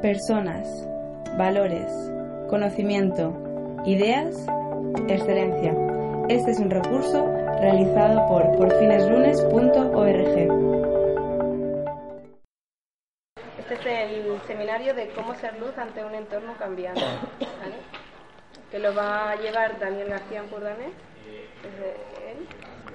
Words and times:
personas, 0.00 0.66
valores, 1.38 1.90
conocimiento, 2.48 3.32
ideas, 3.86 4.34
excelencia. 5.08 5.74
Este 6.28 6.50
es 6.50 6.58
un 6.58 6.70
recurso 6.70 7.26
realizado 7.60 8.26
por 8.28 8.56
porfineslunes.org. 8.56 10.86
Este 13.58 13.74
es 13.74 13.86
el 13.86 14.40
seminario 14.46 14.94
de 14.94 15.08
cómo 15.10 15.34
ser 15.34 15.58
luz 15.58 15.76
ante 15.78 16.04
un 16.04 16.14
entorno 16.14 16.56
cambiante, 16.56 17.00
que 18.70 18.78
lo 18.78 18.94
va 18.94 19.30
a 19.30 19.36
llevar 19.36 19.78
Daniel 19.78 20.08
García 20.08 20.40
Empurdanés, 20.40 20.92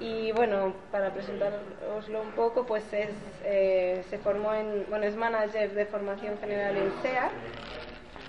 Y 0.02 0.32
bueno, 0.32 0.74
para 0.90 1.10
presentaroslo 1.14 2.22
un 2.22 2.32
poco, 2.32 2.66
pues 2.66 2.82
es, 2.92 3.10
eh, 3.44 4.04
se 4.10 4.18
formó 4.18 4.52
en, 4.52 4.84
bueno, 4.90 5.04
es 5.04 5.14
manager 5.14 5.72
de 5.74 5.86
formación 5.86 6.38
general 6.38 6.76
en 6.76 6.90
SEA, 7.02 7.30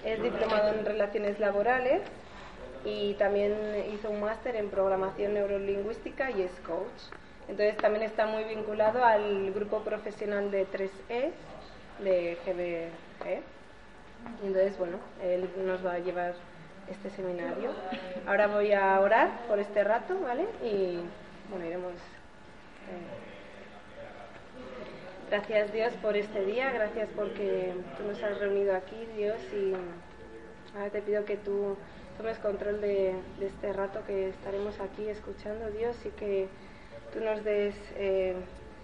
es 0.06 0.22
diplomado 0.22 0.72
en 0.72 0.86
relaciones 0.86 1.40
laborales 1.40 2.04
y 2.86 3.16
también 3.16 3.56
hizo 3.92 4.12
un 4.12 4.22
máster 4.22 4.56
en 4.56 4.70
programación 4.70 5.34
neurolingüística 5.34 6.30
y 6.30 6.44
es 6.44 6.52
coach. 6.60 7.12
Entonces 7.48 7.76
también 7.78 8.04
está 8.04 8.28
muy 8.28 8.44
vinculado 8.44 9.04
al 9.04 9.52
grupo 9.52 9.80
profesional 9.80 10.52
de 10.52 10.68
3E 10.68 11.32
de 12.04 12.38
GBG. 12.46 13.42
Entonces, 14.44 14.78
bueno, 14.78 14.98
él 15.24 15.50
nos 15.66 15.84
va 15.84 15.94
a 15.94 16.00
llevar 16.00 16.36
este 16.88 17.10
seminario. 17.10 17.72
Ahora 18.28 18.46
voy 18.46 18.74
a 18.74 19.00
orar 19.00 19.48
por 19.48 19.58
este 19.58 19.84
rato, 19.84 20.20
¿vale? 20.20 20.46
Y 20.64 21.00
bueno, 21.50 21.66
iremos. 21.66 21.94
Eh, 21.94 23.34
gracias 25.30 25.74
Dios 25.74 25.94
por 26.02 26.16
este 26.16 26.46
día, 26.46 26.72
gracias 26.72 27.10
porque 27.16 27.74
tú 27.98 28.04
nos 28.04 28.22
has 28.24 28.40
reunido 28.40 28.76
aquí, 28.76 29.08
Dios, 29.16 29.38
y 29.54 29.74
ahora 30.76 30.90
te 30.90 31.02
pido 31.02 31.26
que 31.26 31.38
tú 31.38 31.78
tomes 32.18 32.38
control 32.40 32.82
de, 32.82 33.16
este 33.42 33.74
rato 33.74 34.04
que 34.06 34.30
estaremos 34.30 34.80
aquí 34.80 35.08
escuchando, 35.10 35.70
Dios, 35.72 35.98
y 36.06 36.10
que 36.10 36.48
tú 37.14 37.20
nos 37.22 37.44
des 37.44 37.76
eh, 37.96 38.36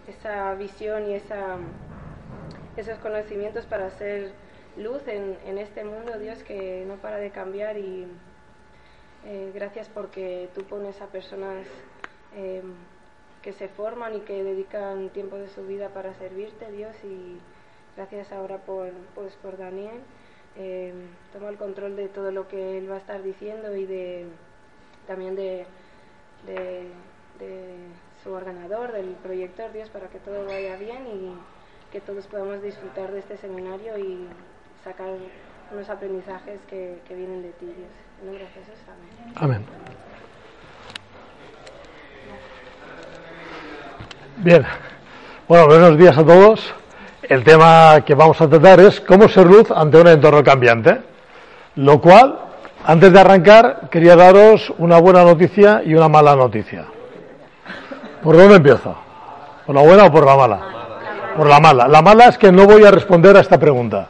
esa 0.08 0.53
visión 0.55 1.09
y 1.09 1.14
esa, 1.14 1.58
esos 2.78 2.98
conocimientos 3.00 3.66
para 3.66 3.89
ser 3.92 4.31
luz 4.78 5.02
en, 5.08 5.58
este 5.58 5.83
mundo, 5.83 6.17
Dios, 6.17 6.42
que 6.44 6.86
no 6.88 6.95
para 6.95 7.17
de 7.17 7.31
cambiar 7.31 7.78
y 7.78 8.08
eh, 9.26 9.52
gracias 9.53 9.89
porque 9.89 10.50
tú 10.55 10.64
pones 10.64 11.02
a 11.02 11.08
personas 11.08 11.67
eh, 12.35 12.61
que 13.41 13.53
se 13.53 13.67
forman 13.69 14.16
y 14.16 14.19
que 14.22 14.44
dedican 14.44 15.09
tiempo 15.09 15.38
de 15.38 15.49
su 15.49 15.66
vida 15.66 15.89
para 15.89 16.13
servirte, 16.16 16.71
Dios, 16.71 16.95
y 17.03 17.39
gracias 17.95 18.31
ahora 18.31 18.58
por, 18.58 18.91
pues, 19.16 19.33
por 19.36 19.58
Daniel. 19.58 20.02
Eh, 20.58 20.94
el 21.47 21.58
control 21.58 21.95
de 21.95 22.09
todo 22.09 22.31
lo 22.31 22.47
que 22.47 22.77
él 22.77 22.89
va 22.91 22.95
a 22.95 22.99
estar 22.99 23.23
diciendo 23.23 23.75
y 23.75 23.86
de 23.86 24.25
también 25.08 25.36
de, 25.36 25.66
de, 26.45 26.88
su 28.23 28.31
ordenador, 28.31 28.91
del 28.91 29.16
proyector, 29.23 29.71
Dios, 29.71 29.89
para 29.89 30.08
que 30.09 30.19
todo 30.19 30.45
vaya 30.45 30.75
bien 30.75 31.08
y 31.08 31.33
que 31.91 32.02
todos 32.02 32.27
podamos 32.27 32.61
disfrutar 32.61 33.11
de 33.11 33.19
este 33.19 33.38
seminario 33.38 33.97
y 33.97 34.27
sacar 34.83 35.09
unos 35.71 35.89
aprendizajes 35.89 36.59
que, 36.69 36.99
que 37.08 37.16
vienen 37.16 37.41
de 37.41 37.52
ti, 37.53 37.66
Dios. 37.66 37.91
En 38.19 38.27
nombre 38.27 38.43
de 38.43 38.49
Jesús, 38.52 38.80
amén. 38.88 39.33
Amén. 39.36 40.08
Bien, 44.42 44.66
bueno, 45.50 45.68
buenos 45.68 45.98
días 45.98 46.18
a 46.18 46.23
todos. 46.23 46.73
El 47.23 47.44
tema 47.44 48.06
que 48.06 48.16
vamos 48.16 48.40
a 48.40 48.48
tratar 48.48 48.80
es 48.80 49.02
cómo 49.02 49.28
ser 49.28 49.45
luz 49.45 49.70
ante 49.70 49.98
un 49.98 50.08
entorno 50.08 50.42
cambiante. 50.42 50.98
Lo 51.76 52.00
cual, 52.00 52.40
antes 52.86 53.12
de 53.12 53.20
arrancar, 53.20 53.90
quería 53.92 54.16
daros 54.16 54.72
una 54.78 54.98
buena 54.98 55.26
noticia 55.26 55.82
y 55.86 55.94
una 55.94 56.08
mala 56.08 56.38
noticia. 56.38 56.86
¿Por 58.23 58.38
dónde 58.38 58.55
empiezo? 58.55 58.95
¿Por 59.66 59.76
la 59.76 59.82
buena 59.82 60.05
o 60.05 60.11
por 60.14 60.26
la 60.26 60.38
mala? 60.38 60.60
Por 61.36 61.49
la 61.49 61.60
mala. 61.60 61.88
La 61.89 62.02
mala 62.02 62.28
es 62.28 62.38
que 62.38 62.49
no 62.49 62.66
voy 62.66 62.86
a 62.86 62.92
responder 62.92 63.36
a 63.36 63.42
esta 63.42 63.60
pregunta. 63.60 64.08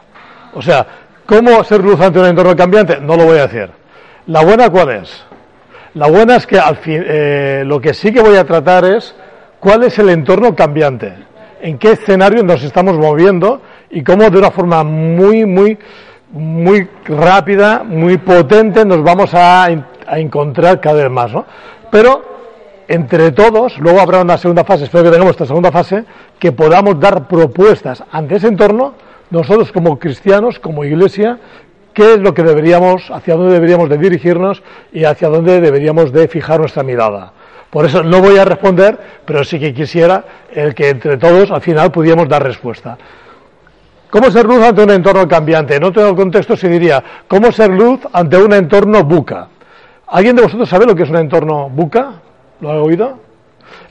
O 0.54 0.62
sea, 0.62 0.86
¿cómo 1.26 1.64
ser 1.64 1.84
luz 1.84 2.00
ante 2.02 2.20
un 2.20 2.28
entorno 2.28 2.56
cambiante? 2.56 3.00
No 3.02 3.18
lo 3.18 3.26
voy 3.26 3.40
a 3.40 3.48
decir. 3.48 3.72
¿La 4.28 4.44
buena 4.44 4.70
cuál 4.70 4.92
es? 4.92 5.26
La 5.96 6.06
buena 6.06 6.36
es 6.36 6.46
que 6.46 6.60
al 6.60 6.76
fin, 6.76 7.04
eh, 7.04 7.64
lo 7.66 7.82
que 7.82 7.96
sí 7.96 8.14
que 8.14 8.22
voy 8.22 8.36
a 8.38 8.46
tratar 8.46 8.86
es 8.86 9.16
cuál 9.60 9.84
es 9.84 9.98
el 10.00 10.10
entorno 10.10 10.56
cambiante, 10.56 11.14
en 11.62 11.78
qué 11.78 11.92
escenario 11.92 12.44
nos 12.44 12.64
estamos 12.64 12.98
moviendo 12.98 13.62
y 13.90 14.04
cómo 14.04 14.30
de 14.30 14.38
una 14.38 14.52
forma 14.52 14.84
muy, 14.84 15.46
muy, 15.46 15.78
muy 16.32 16.88
rápida, 17.06 17.84
muy 17.84 18.18
potente 18.18 18.86
nos 18.86 19.04
vamos 19.04 19.32
a, 19.34 19.68
encontrar 20.12 20.80
cada 20.80 21.04
vez 21.04 21.12
más. 21.12 21.32
¿no? 21.32 21.46
Pero 21.92 22.24
entre 22.88 23.32
todos, 23.32 23.78
luego 23.80 24.00
habrá 24.00 24.22
una 24.22 24.38
segunda 24.38 24.64
fase, 24.64 24.86
espero 24.86 25.04
que 25.04 25.12
tengamos 25.12 25.32
esta 25.32 25.46
segunda 25.46 25.72
fase, 25.72 26.06
que 26.40 26.52
podamos 26.52 27.00
dar 27.00 27.28
propuestas 27.28 28.04
ante 28.12 28.38
ese 28.38 28.48
entorno 28.48 28.94
nosotros 29.30 29.72
como 29.72 30.00
cristianos, 30.00 30.58
como 30.58 30.84
iglesia, 30.84 31.38
qué 31.94 32.14
es 32.14 32.20
lo 32.20 32.34
que 32.34 32.42
deberíamos, 32.42 33.12
hacia 33.12 33.36
dónde 33.36 33.54
deberíamos 33.54 33.90
de 33.90 33.98
dirigirnos 33.98 34.64
y 34.92 35.04
hacia 35.04 35.30
dónde 35.30 35.62
deberíamos 35.62 36.12
de 36.12 36.28
fijar 36.28 36.60
nuestra 36.60 36.82
mirada. 36.82 37.34
Por 37.70 37.86
eso 37.86 38.04
no 38.04 38.20
voy 38.22 38.38
a 38.38 38.46
responder, 38.46 38.98
pero 39.26 39.44
sí 39.44 39.60
que 39.60 39.74
quisiera 39.74 40.24
el 40.52 40.74
que 40.74 40.90
entre 40.90 41.18
todos 41.18 41.52
al 41.52 41.62
final 41.62 41.92
pudiéramos 41.92 42.28
dar 42.28 42.44
respuesta. 42.44 42.98
¿Cómo 44.10 44.32
ser 44.32 44.46
luz 44.46 44.64
ante 44.64 44.82
un 44.82 44.90
entorno 44.90 45.28
cambiante? 45.28 45.76
En 45.76 45.84
otro 45.84 46.16
contexto 46.16 46.58
se 46.58 46.68
diría, 46.68 47.04
¿cómo 47.28 47.52
ser 47.52 47.70
luz 47.70 48.00
ante 48.12 48.38
un 48.38 48.54
entorno 48.54 49.04
buca? 49.04 49.50
¿Alguien 50.08 50.36
de 50.36 50.42
vosotros 50.42 50.68
sabe 50.68 50.88
lo 50.88 50.96
que 50.96 51.04
es 51.04 51.10
un 51.12 51.18
entorno 51.18 51.70
buca? 51.70 52.14
¿Lo 52.60 52.72
ha 52.72 52.82
oído? 52.82 53.20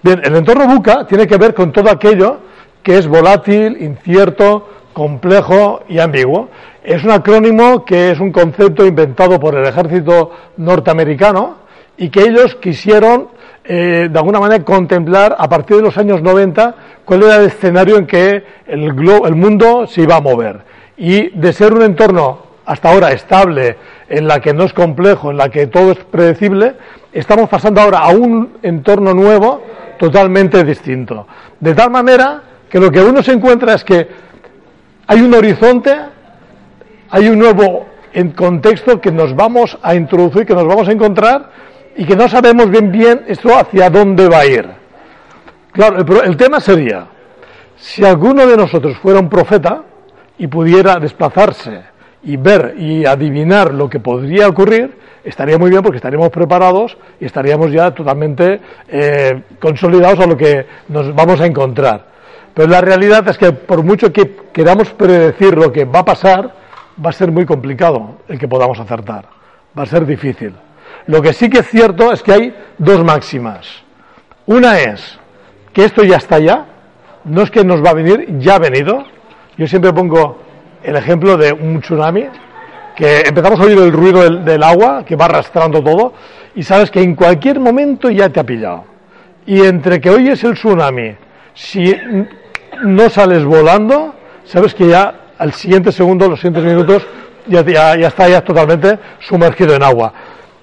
Bien, 0.02 0.20
el 0.24 0.34
entorno 0.34 0.66
buca 0.66 1.06
tiene 1.06 1.28
que 1.28 1.36
ver 1.36 1.54
con 1.54 1.70
todo 1.70 1.88
aquello 1.88 2.38
que 2.82 2.98
es 2.98 3.06
volátil, 3.06 3.80
incierto, 3.80 4.68
complejo 4.92 5.82
y 5.88 6.00
ambiguo. 6.00 6.48
Es 6.82 7.04
un 7.04 7.12
acrónimo 7.12 7.84
que 7.84 8.10
es 8.10 8.18
un 8.18 8.32
concepto 8.32 8.84
inventado 8.84 9.38
por 9.38 9.54
el 9.54 9.66
ejército 9.66 10.32
norteamericano 10.56 11.58
y 11.96 12.10
que 12.10 12.22
ellos 12.22 12.56
quisieron 12.56 13.28
eh, 13.70 14.08
de 14.10 14.18
alguna 14.18 14.40
manera 14.40 14.64
contemplar 14.64 15.36
a 15.38 15.46
partir 15.46 15.76
de 15.76 15.82
los 15.82 15.98
años 15.98 16.22
90 16.22 16.74
cuál 17.04 17.24
era 17.24 17.36
el 17.36 17.48
escenario 17.48 17.98
en 17.98 18.06
que 18.06 18.42
el, 18.66 18.84
el 18.84 19.34
mundo 19.34 19.86
se 19.86 20.02
iba 20.02 20.16
a 20.16 20.22
mover. 20.22 20.62
Y 20.96 21.28
de 21.38 21.52
ser 21.52 21.74
un 21.74 21.82
entorno 21.82 22.38
hasta 22.64 22.90
ahora 22.90 23.12
estable, 23.12 23.76
en 24.08 24.26
la 24.26 24.40
que 24.40 24.54
no 24.54 24.64
es 24.64 24.72
complejo, 24.72 25.30
en 25.30 25.36
la 25.36 25.50
que 25.50 25.66
todo 25.66 25.92
es 25.92 25.98
predecible, 25.98 26.76
estamos 27.12 27.50
pasando 27.50 27.82
ahora 27.82 27.98
a 27.98 28.08
un 28.08 28.54
entorno 28.62 29.12
nuevo 29.12 29.62
totalmente 29.98 30.64
distinto. 30.64 31.26
De 31.60 31.74
tal 31.74 31.90
manera 31.90 32.42
que 32.70 32.80
lo 32.80 32.90
que 32.90 33.02
uno 33.02 33.22
se 33.22 33.32
encuentra 33.32 33.74
es 33.74 33.84
que 33.84 34.08
hay 35.06 35.20
un 35.20 35.34
horizonte, 35.34 35.94
hay 37.10 37.28
un 37.28 37.38
nuevo 37.38 37.86
contexto 38.34 38.98
que 38.98 39.12
nos 39.12 39.36
vamos 39.36 39.76
a 39.82 39.94
introducir, 39.94 40.46
que 40.46 40.54
nos 40.54 40.66
vamos 40.66 40.88
a 40.88 40.92
encontrar 40.92 41.50
y 41.98 42.04
que 42.04 42.14
no 42.14 42.28
sabemos 42.28 42.70
bien 42.70 42.92
bien 42.92 43.24
esto 43.26 43.58
hacia 43.58 43.90
dónde 43.90 44.28
va 44.28 44.38
a 44.38 44.46
ir. 44.46 44.66
Claro, 45.72 45.98
el, 45.98 46.30
el 46.30 46.36
tema 46.36 46.60
sería, 46.60 47.08
si 47.76 48.04
alguno 48.04 48.46
de 48.46 48.56
nosotros 48.56 48.96
fuera 48.98 49.18
un 49.18 49.28
profeta 49.28 49.82
y 50.38 50.46
pudiera 50.46 50.94
desplazarse 51.00 51.82
y 52.22 52.36
ver 52.36 52.76
y 52.78 53.04
adivinar 53.04 53.74
lo 53.74 53.90
que 53.90 53.98
podría 53.98 54.46
ocurrir, 54.46 54.96
estaría 55.24 55.58
muy 55.58 55.70
bien 55.70 55.82
porque 55.82 55.96
estaríamos 55.96 56.30
preparados 56.30 56.96
y 57.18 57.24
estaríamos 57.24 57.72
ya 57.72 57.90
totalmente 57.92 58.60
eh, 58.86 59.42
consolidados 59.60 60.20
a 60.20 60.26
lo 60.26 60.36
que 60.36 60.66
nos 60.88 61.12
vamos 61.12 61.40
a 61.40 61.46
encontrar. 61.46 62.06
Pero 62.54 62.68
la 62.68 62.80
realidad 62.80 63.26
es 63.28 63.36
que 63.36 63.50
por 63.50 63.82
mucho 63.82 64.12
que 64.12 64.36
queramos 64.52 64.90
predecir 64.90 65.58
lo 65.58 65.72
que 65.72 65.84
va 65.84 66.00
a 66.00 66.04
pasar, 66.04 66.54
va 67.04 67.10
a 67.10 67.12
ser 67.12 67.32
muy 67.32 67.44
complicado 67.44 68.18
el 68.28 68.38
que 68.38 68.46
podamos 68.46 68.78
acertar. 68.78 69.26
Va 69.76 69.82
a 69.82 69.86
ser 69.86 70.06
difícil. 70.06 70.54
Lo 71.08 71.22
que 71.22 71.32
sí 71.32 71.48
que 71.48 71.60
es 71.60 71.68
cierto 71.68 72.12
es 72.12 72.22
que 72.22 72.32
hay 72.32 72.54
dos 72.76 73.02
máximas. 73.02 73.66
Una 74.44 74.78
es 74.78 75.18
que 75.72 75.86
esto 75.86 76.04
ya 76.04 76.16
está 76.16 76.38
ya, 76.38 76.66
no 77.24 77.40
es 77.40 77.50
que 77.50 77.64
nos 77.64 77.82
va 77.82 77.90
a 77.90 77.94
venir, 77.94 78.26
ya 78.38 78.56
ha 78.56 78.58
venido. 78.58 79.04
Yo 79.56 79.66
siempre 79.66 79.90
pongo 79.94 80.38
el 80.82 80.96
ejemplo 80.96 81.38
de 81.38 81.50
un 81.50 81.80
tsunami, 81.80 82.26
que 82.94 83.20
empezamos 83.20 83.58
a 83.58 83.62
oír 83.62 83.78
el 83.78 83.90
ruido 83.90 84.28
del, 84.28 84.62
agua 84.62 85.02
que 85.06 85.16
va 85.16 85.24
arrastrando 85.24 85.82
todo 85.82 86.12
y 86.54 86.62
sabes 86.62 86.90
que 86.90 87.00
en 87.00 87.14
cualquier 87.14 87.58
momento 87.58 88.10
ya 88.10 88.28
te 88.28 88.40
ha 88.40 88.44
pillado. 88.44 88.84
Y 89.46 89.62
entre 89.62 90.02
que 90.02 90.10
oyes 90.10 90.44
el 90.44 90.54
tsunami, 90.54 91.16
si 91.54 91.96
no 92.84 93.08
sales 93.08 93.46
volando, 93.46 94.14
sabes 94.44 94.74
que 94.74 94.88
ya 94.88 95.14
al 95.38 95.54
siguiente 95.54 95.90
segundo, 95.90 96.28
los 96.28 96.38
siguientes 96.38 96.64
minutos, 96.64 97.06
ya, 97.46 97.62
ya, 97.64 97.96
ya 97.96 98.08
está 98.08 98.28
ya 98.28 98.42
totalmente 98.42 98.98
sumergido 99.20 99.74
en 99.74 99.82
agua. 99.82 100.12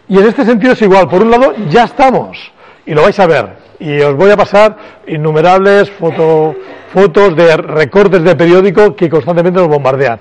Y 0.07 0.17
en 0.17 0.27
este 0.27 0.45
sentido 0.45 0.73
es 0.73 0.81
igual. 0.81 1.07
Por 1.07 1.23
un 1.23 1.31
lado, 1.31 1.53
ya 1.69 1.85
estamos. 1.85 2.51
Y 2.85 2.93
lo 2.93 3.03
vais 3.03 3.19
a 3.19 3.27
ver. 3.27 3.65
Y 3.79 3.99
os 4.01 4.15
voy 4.15 4.31
a 4.31 4.37
pasar 4.37 4.77
innumerables 5.07 5.89
foto, 5.91 6.55
fotos 6.93 7.35
de 7.35 7.57
recortes 7.57 8.23
de 8.23 8.35
periódico 8.35 8.95
que 8.95 9.09
constantemente 9.09 9.59
nos 9.59 9.69
bombardean. 9.69 10.19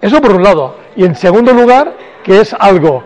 Eso 0.00 0.20
por 0.20 0.32
un 0.32 0.42
lado. 0.42 0.76
Y 0.96 1.04
en 1.04 1.14
segundo 1.14 1.52
lugar, 1.52 1.94
que 2.24 2.40
es 2.40 2.54
algo 2.58 3.04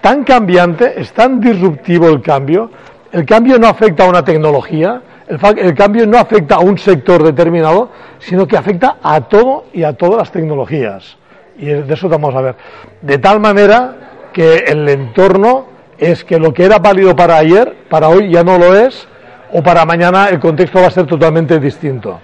tan 0.00 0.24
cambiante, 0.24 1.00
es 1.00 1.12
tan 1.12 1.40
disruptivo 1.40 2.08
el 2.08 2.22
cambio, 2.22 2.70
el 3.12 3.26
cambio 3.26 3.58
no 3.58 3.68
afecta 3.68 4.04
a 4.04 4.08
una 4.08 4.24
tecnología, 4.24 5.02
el, 5.28 5.74
cambio 5.74 6.06
no 6.06 6.18
afecta 6.18 6.56
a 6.56 6.58
un 6.60 6.76
sector 6.78 7.22
determinado, 7.22 7.90
sino 8.18 8.46
que 8.46 8.56
afecta 8.56 8.96
a 9.02 9.20
todo 9.20 9.66
y 9.72 9.82
a 9.82 9.92
todas 9.92 10.18
las 10.18 10.32
tecnologías. 10.32 11.16
Y 11.56 11.66
de 11.66 11.94
eso 11.94 12.08
vamos 12.08 12.34
a 12.34 12.40
ver. 12.40 12.56
De 13.00 13.18
tal 13.18 13.38
manera 13.38 14.11
que 14.32 14.64
el 14.66 14.88
entorno 14.88 15.66
es 15.98 16.24
que 16.24 16.38
lo 16.38 16.52
que 16.52 16.64
era 16.64 16.78
válido 16.78 17.14
para 17.14 17.36
ayer, 17.36 17.84
para 17.88 18.08
hoy 18.08 18.30
ya 18.30 18.42
no 18.42 18.58
lo 18.58 18.74
es, 18.74 19.06
o 19.52 19.62
para 19.62 19.84
mañana 19.84 20.28
el 20.28 20.40
contexto 20.40 20.80
va 20.80 20.88
a 20.88 20.90
ser 20.90 21.06
totalmente 21.06 21.58
distinto. 21.58 22.20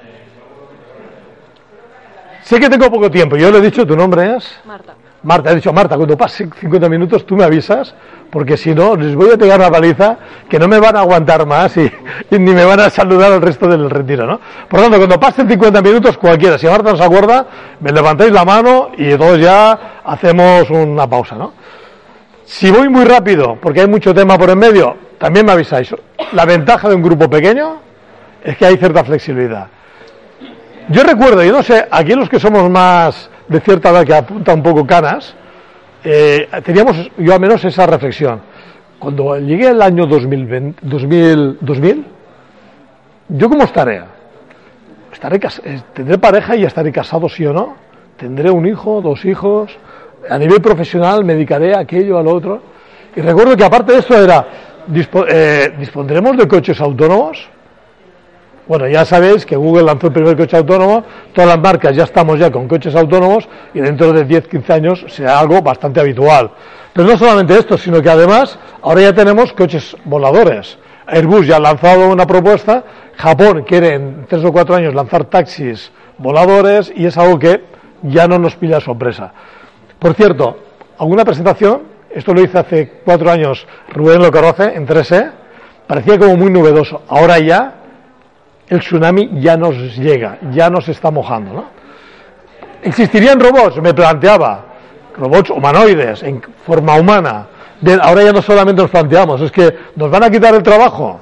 Sé 2.43 2.59
que 2.59 2.71
tengo 2.71 2.91
poco 2.91 3.11
tiempo, 3.11 3.37
yo 3.37 3.51
le 3.51 3.59
he 3.59 3.61
dicho, 3.61 3.87
¿tu 3.87 3.95
nombre 3.95 4.37
es? 4.37 4.61
Marta. 4.65 4.95
Marta, 5.23 5.51
he 5.51 5.57
dicho, 5.57 5.73
Marta, 5.73 5.97
cuando 5.97 6.17
pase 6.17 6.49
50 6.61 6.89
minutos 6.89 7.27
tú 7.27 7.37
me 7.37 7.45
avisas, 7.45 7.95
porque 8.31 8.57
si 8.57 8.73
no, 8.75 8.95
les 8.95 9.17
voy 9.17 9.31
a 9.33 9.37
pegar 9.37 9.59
una 9.59 9.71
paliza 9.71 10.17
que 10.49 10.59
no 10.59 10.69
me 10.69 10.79
van 10.79 10.97
a 10.97 11.01
aguantar 11.01 11.45
más 11.45 11.77
y, 11.77 11.91
ni 12.31 12.53
me 12.53 12.65
van 12.65 12.81
a 12.81 12.89
saludar 12.89 13.33
al 13.33 13.43
resto 13.43 13.67
del 13.69 13.91
retiro, 13.91 14.27
¿no? 14.27 14.41
Por 14.69 14.79
lo 14.79 14.85
tanto, 14.85 14.99
cuando 14.99 15.19
pasen 15.19 15.49
50 15.49 15.83
minutos, 15.83 16.17
cualquiera, 16.19 16.57
si 16.57 16.67
Marta 16.67 16.93
no 16.93 16.97
se 16.97 17.05
acuerda, 17.05 17.47
me 17.81 17.91
levantáis 17.91 18.31
la 18.31 18.45
mano 18.45 18.91
y 18.97 19.17
todos 19.17 19.41
ya 19.41 20.01
hacemos 20.05 20.71
una 20.71 21.09
pausa, 21.09 21.35
¿no? 21.35 21.53
Si 22.49 22.71
voy 22.71 22.89
muy 22.89 23.05
rápido, 23.05 23.59
porque 23.61 23.83
hay 23.83 23.87
mucho 23.87 24.15
tema 24.15 24.39
por 24.39 24.49
en 24.49 24.59
medio, 24.59 24.97
también 25.19 25.45
me 25.45 25.53
avisáis. 25.53 25.95
La 26.33 26.47
ventaja 26.47 26.89
de 26.89 26.95
un 26.95 27.03
grupo 27.03 27.29
pequeño 27.29 27.77
es 28.43 28.57
que 28.57 28.65
hay 28.65 28.79
cierta 28.79 29.05
flexibilidad. 29.05 29.67
Yo 30.89 31.03
recuerdo, 31.03 31.45
yo 31.45 31.53
no 31.53 31.63
sé, 31.63 31.87
aquí 31.91 32.15
los 32.15 32.27
que 32.27 32.41
somos 32.41 32.71
más 32.71 33.29
de 33.49 33.61
cierta 33.61 33.91
edad 33.91 34.07
que 34.07 34.15
apunta 34.15 34.55
un 34.55 34.63
poco 34.63 34.87
canas, 34.87 35.35
eh, 36.03 36.49
teníamos 36.65 37.11
yo 37.19 37.35
al 37.35 37.41
menos 37.41 37.63
esa 37.67 37.87
reflexión. 37.87 38.41
Cuando 38.99 39.39
llegué 39.39 39.69
al 39.69 39.83
año 39.83 40.07
2000, 40.07 40.77
2000, 40.81 42.07
¿yo 43.29 43.49
cómo 43.51 43.65
estaré? 43.65 44.05
estaré? 45.13 45.39
Eh, 45.65 45.83
¿Tendré 45.93 46.17
pareja 46.17 46.57
y 46.57 46.65
estaré 46.65 46.91
casado 46.93 47.29
sí 47.29 47.45
o 47.45 47.53
no? 47.53 47.77
¿Tendré 48.17 48.51
un 48.51 48.67
hijo, 48.67 49.03
dos 49.03 49.27
hijos? 49.27 49.79
A 50.29 50.39
nivel 50.39 50.61
profesional 50.61 51.25
me 51.25 51.35
dedicaré 51.35 51.75
a 51.75 51.81
aquello, 51.81 52.19
al 52.19 52.27
otro. 52.27 52.61
Y 53.15 53.21
recuerdo 53.21 53.57
que 53.57 53.65
aparte 53.65 53.93
de 53.93 53.99
esto 53.99 54.23
era, 54.23 54.47
eh, 55.29 55.73
¿dispondremos 55.79 56.37
de 56.37 56.47
coches 56.47 56.81
autónomos? 56.81 57.49
Bueno, 58.67 58.87
ya 58.87 59.07
sabéis 59.07 59.47
que 59.47 59.57
Google 59.57 59.85
lanzó 59.85 60.09
el 60.09 60.13
primer 60.13 60.37
coche 60.37 60.55
autónomo, 60.55 61.03
todas 61.33 61.49
las 61.49 61.59
marcas 61.59 61.97
ya 61.97 62.05
estamos 62.05 62.39
ya 62.39 62.51
con 62.51 62.69
coches 62.69 62.95
autónomos 62.95 63.49
y 63.73 63.81
dentro 63.81 64.13
de 64.13 64.27
10-15 64.27 64.71
años 64.71 65.07
será 65.09 65.39
algo 65.39 65.63
bastante 65.63 66.01
habitual. 66.01 66.51
Pero 66.93 67.09
no 67.09 67.17
solamente 67.17 67.59
esto, 67.59 67.79
sino 67.79 68.03
que 68.03 68.11
además 68.11 68.59
ahora 68.83 69.01
ya 69.01 69.15
tenemos 69.15 69.55
coches 69.55 69.97
voladores. 70.05 70.79
Airbus 71.07 71.47
ya 71.47 71.57
ha 71.57 71.61
lanzado 71.61 72.11
una 72.11 72.27
propuesta, 72.27 72.85
Japón 73.17 73.65
quiere 73.67 73.95
en 73.95 74.27
3 74.29 74.45
o 74.45 74.53
4 74.53 74.75
años 74.75 74.95
lanzar 74.95 75.25
taxis 75.25 75.91
voladores 76.19 76.93
y 76.95 77.07
es 77.07 77.17
algo 77.17 77.39
que 77.39 77.65
ya 78.03 78.29
no 78.29 78.39
nos 78.39 78.55
pilla 78.57 78.81
sorpresa. 78.81 79.33
Por 79.99 80.15
cierto, 80.15 80.59
alguna 80.99 81.25
presentación, 81.25 81.83
esto 82.11 82.33
lo 82.33 82.43
hice 82.43 82.59
hace 82.59 82.93
4 83.05 83.31
años, 83.31 83.67
Rubén 83.93 84.21
lo 84.21 84.29
en 84.29 84.87
3E, 84.87 85.31
parecía 85.87 86.19
como 86.19 86.37
muy 86.37 86.51
novedoso. 86.51 87.03
Ahora 87.09 87.39
ya 87.39 87.75
el 88.69 88.81
tsunami 88.81 89.41
ya 89.41 89.57
nos 89.57 89.97
llega, 89.97 90.39
ya 90.53 90.71
nos 90.71 90.89
está 90.89 91.11
mojando. 91.11 91.53
¿no? 91.53 91.65
¿Existirían 92.83 93.41
robots? 93.41 93.81
Me 93.83 93.95
planteaba. 93.95 94.65
Robots 95.17 95.51
humanoides, 95.51 96.23
en 96.23 96.41
forma 96.65 96.95
humana. 96.95 97.47
ahora 98.03 98.23
ya 98.23 98.33
no 98.33 98.41
solamente 98.41 98.83
nos 98.83 98.91
planteamos, 98.91 99.41
es 99.41 99.51
que 99.51 99.77
nos 99.97 100.11
van 100.11 100.23
a 100.23 100.31
quitar 100.31 100.55
el 100.55 100.63
trabajo. 100.63 101.21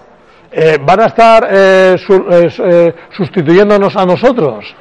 Eh, 0.52 0.78
van 0.81 1.00
a 1.00 1.06
estar 1.06 1.49
eh, 1.50 1.96
eh, 2.08 2.94
sustituyéndonos 3.17 3.96
a 3.96 4.05
nosotros. 4.05 4.75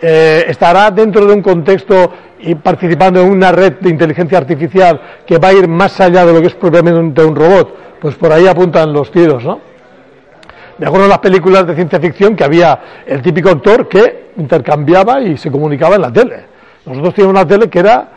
Estará 0.00 0.90
dentro 0.90 1.26
de 1.26 1.34
un 1.34 1.42
contexto 1.42 2.12
y 2.40 2.54
participando 2.54 3.20
en 3.20 3.30
una 3.30 3.50
red 3.52 3.74
de 3.80 3.90
inteligencia 3.90 4.38
artificial 4.38 5.00
que 5.26 5.38
va 5.38 5.48
a 5.48 5.52
ir 5.52 5.68
más 5.68 6.00
allá 6.00 6.24
de 6.24 6.32
lo 6.32 6.40
que 6.40 6.46
es 6.48 6.54
propiamente 6.54 7.24
un 7.24 7.34
robot. 7.34 7.98
Pues 8.00 8.14
por 8.14 8.32
ahí 8.32 8.46
apuntan 8.46 8.92
los 8.92 9.10
tiros, 9.10 9.44
¿no? 9.44 9.60
Me 10.78 10.86
acuerdo 10.86 11.06
de 11.06 11.10
las 11.10 11.18
películas 11.18 11.66
de 11.66 11.74
ciencia 11.74 11.98
ficción 11.98 12.36
que 12.36 12.44
había 12.44 12.80
el 13.04 13.20
típico 13.20 13.48
actor 13.50 13.88
que 13.88 14.30
intercambiaba 14.36 15.20
y 15.20 15.36
se 15.36 15.50
comunicaba 15.50 15.96
en 15.96 16.02
la 16.02 16.12
tele. 16.12 16.44
Nosotros 16.86 17.14
teníamos 17.14 17.40
una 17.40 17.48
tele 17.48 17.68
que 17.68 17.80
era 17.80 18.08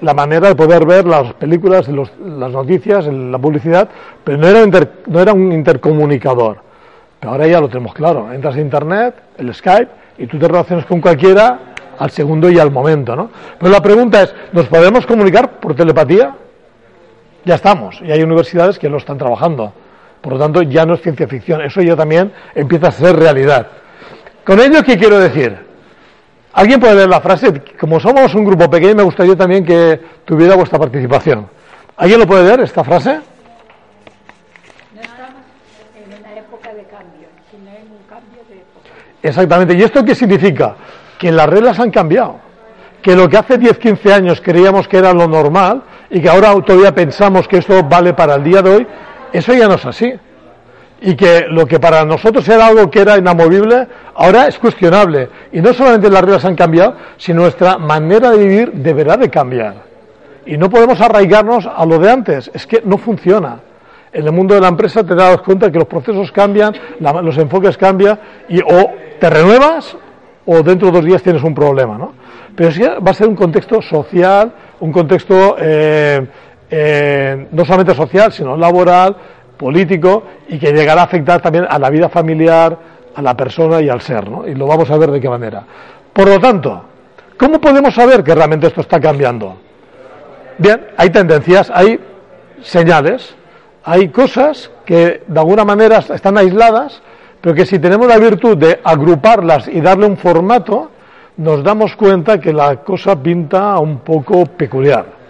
la 0.00 0.12
manera 0.12 0.48
de 0.48 0.56
poder 0.56 0.84
ver 0.84 1.06
las 1.06 1.32
películas, 1.34 1.88
las 1.88 2.50
noticias, 2.50 3.06
la 3.06 3.38
publicidad, 3.38 3.88
pero 4.24 4.36
no 4.38 4.48
era, 4.48 4.66
no 5.06 5.20
era 5.20 5.32
un 5.32 5.52
intercomunicador. 5.52 6.58
Pero 7.20 7.32
ahora 7.32 7.46
ya 7.46 7.60
lo 7.60 7.68
tenemos 7.68 7.94
claro. 7.94 8.32
Entras 8.32 8.56
a 8.56 8.60
Internet, 8.60 9.14
el 9.38 9.54
Skype, 9.54 9.99
y 10.20 10.26
tú 10.26 10.38
te 10.38 10.46
relacionas 10.46 10.84
con 10.84 11.00
cualquiera 11.00 11.58
al 11.98 12.10
segundo 12.10 12.50
y 12.50 12.58
al 12.58 12.70
momento. 12.70 13.16
¿no? 13.16 13.30
Pero 13.58 13.72
la 13.72 13.80
pregunta 13.80 14.22
es, 14.22 14.34
¿nos 14.52 14.66
podemos 14.66 15.06
comunicar 15.06 15.58
por 15.58 15.74
telepatía? 15.74 16.36
Ya 17.44 17.54
estamos, 17.54 17.98
y 18.02 18.12
hay 18.12 18.22
universidades 18.22 18.78
que 18.78 18.90
lo 18.90 18.98
están 18.98 19.16
trabajando. 19.16 19.72
Por 20.20 20.34
lo 20.34 20.38
tanto, 20.38 20.60
ya 20.60 20.84
no 20.84 20.94
es 20.94 21.00
ciencia 21.00 21.26
ficción, 21.26 21.62
eso 21.62 21.80
ya 21.80 21.96
también 21.96 22.32
empieza 22.54 22.88
a 22.88 22.92
ser 22.92 23.16
realidad. 23.16 23.66
Con 24.44 24.60
ello, 24.60 24.82
¿qué 24.82 24.98
quiero 24.98 25.18
decir? 25.18 25.56
¿Alguien 26.52 26.78
puede 26.80 26.96
leer 26.96 27.08
la 27.08 27.22
frase? 27.22 27.62
Como 27.80 27.98
somos 27.98 28.34
un 28.34 28.44
grupo 28.44 28.68
pequeño, 28.68 28.96
me 28.96 29.02
gustaría 29.04 29.36
también 29.36 29.64
que 29.64 29.98
tuviera 30.26 30.54
vuestra 30.54 30.78
participación. 30.78 31.48
¿Alguien 31.96 32.20
lo 32.20 32.26
puede 32.26 32.44
leer, 32.44 32.60
esta 32.60 32.84
frase? 32.84 33.20
No 34.94 35.00
estamos 35.00 35.42
en 35.96 36.20
una 36.20 36.34
época 36.34 36.74
de 36.74 36.84
cambio, 36.84 37.28
sino 37.50 37.70
en 37.70 37.90
un 37.90 38.02
cambio 38.06 38.42
de 38.50 38.56
época. 38.56 38.90
Exactamente. 39.22 39.74
¿Y 39.74 39.82
esto 39.82 40.04
qué 40.04 40.14
significa? 40.14 40.76
Que 41.18 41.30
las 41.30 41.48
reglas 41.48 41.78
han 41.78 41.90
cambiado. 41.90 42.38
Que 43.02 43.16
lo 43.16 43.28
que 43.28 43.36
hace 43.36 43.58
10, 43.58 43.78
15 43.78 44.12
años 44.12 44.40
creíamos 44.42 44.88
que 44.88 44.98
era 44.98 45.12
lo 45.12 45.26
normal 45.26 45.82
y 46.10 46.20
que 46.20 46.28
ahora 46.28 46.52
todavía 46.62 46.94
pensamos 46.94 47.48
que 47.48 47.58
esto 47.58 47.82
vale 47.84 48.14
para 48.14 48.34
el 48.34 48.44
día 48.44 48.62
de 48.62 48.70
hoy, 48.70 48.86
eso 49.32 49.54
ya 49.54 49.68
no 49.68 49.74
es 49.74 49.86
así. 49.86 50.12
Y 51.02 51.14
que 51.14 51.46
lo 51.48 51.64
que 51.64 51.80
para 51.80 52.04
nosotros 52.04 52.46
era 52.48 52.66
algo 52.66 52.90
que 52.90 53.00
era 53.00 53.16
inamovible, 53.16 53.88
ahora 54.14 54.48
es 54.48 54.58
cuestionable. 54.58 55.30
Y 55.50 55.62
no 55.62 55.72
solamente 55.72 56.10
las 56.10 56.20
reglas 56.20 56.44
han 56.44 56.56
cambiado, 56.56 56.94
sino 57.16 57.42
nuestra 57.42 57.78
manera 57.78 58.30
de 58.30 58.38
vivir 58.38 58.72
deberá 58.72 59.16
de 59.16 59.30
cambiar. 59.30 59.76
Y 60.44 60.58
no 60.58 60.68
podemos 60.68 61.00
arraigarnos 61.00 61.66
a 61.66 61.86
lo 61.86 61.98
de 61.98 62.10
antes. 62.10 62.50
Es 62.52 62.66
que 62.66 62.82
no 62.84 62.98
funciona. 62.98 63.60
En 64.12 64.26
el 64.26 64.32
mundo 64.32 64.54
de 64.54 64.60
la 64.60 64.68
empresa 64.68 65.04
te 65.04 65.14
das 65.14 65.40
cuenta 65.42 65.70
que 65.70 65.78
los 65.78 65.86
procesos 65.86 66.32
cambian, 66.32 66.74
los 66.98 67.38
enfoques 67.38 67.76
cambian, 67.76 68.18
y 68.48 68.60
o 68.60 68.90
te 69.20 69.30
renuevas 69.30 69.96
o 70.46 70.62
dentro 70.62 70.88
de 70.88 70.94
dos 70.94 71.04
días 71.04 71.22
tienes 71.22 71.42
un 71.42 71.54
problema. 71.54 71.96
¿no? 71.96 72.12
Pero 72.56 72.72
sí 72.72 72.82
va 72.82 73.10
a 73.10 73.14
ser 73.14 73.28
un 73.28 73.36
contexto 73.36 73.80
social, 73.80 74.52
un 74.80 74.90
contexto 74.90 75.56
eh, 75.58 76.26
eh, 76.68 77.46
no 77.52 77.64
solamente 77.64 77.94
social, 77.94 78.32
sino 78.32 78.56
laboral, 78.56 79.16
político, 79.56 80.24
y 80.48 80.58
que 80.58 80.72
llegará 80.72 81.02
a 81.02 81.04
afectar 81.04 81.40
también 81.40 81.66
a 81.68 81.78
la 81.78 81.90
vida 81.90 82.08
familiar, 82.08 82.76
a 83.14 83.22
la 83.22 83.36
persona 83.36 83.80
y 83.80 83.88
al 83.88 84.00
ser, 84.00 84.28
¿no? 84.28 84.46
Y 84.46 84.54
lo 84.54 84.66
vamos 84.66 84.90
a 84.90 84.96
ver 84.96 85.10
de 85.10 85.20
qué 85.20 85.28
manera. 85.28 85.64
Por 86.12 86.28
lo 86.28 86.40
tanto, 86.40 86.84
¿cómo 87.36 87.60
podemos 87.60 87.94
saber 87.94 88.24
que 88.24 88.34
realmente 88.34 88.66
esto 88.66 88.80
está 88.80 88.98
cambiando? 88.98 89.56
Bien, 90.58 90.88
hay 90.96 91.10
tendencias, 91.10 91.70
hay 91.74 92.00
señales, 92.62 93.36
hay 93.84 94.08
cosas 94.08 94.70
que 94.84 95.22
de 95.26 95.40
alguna 95.40 95.64
manera 95.64 95.98
están 95.98 96.38
aisladas, 96.38 97.02
pero 97.40 97.54
que 97.54 97.66
si 97.66 97.78
tenemos 97.78 98.06
la 98.06 98.18
virtud 98.18 98.56
de 98.56 98.80
agruparlas 98.84 99.68
y 99.68 99.80
darle 99.80 100.06
un 100.06 100.16
formato, 100.16 100.90
nos 101.36 101.64
damos 101.64 101.96
cuenta 101.96 102.38
que 102.38 102.52
la 102.52 102.76
cosa 102.76 103.16
pinta 103.20 103.78
un 103.78 104.00
poco 104.00 104.44
peculiar 104.46 105.20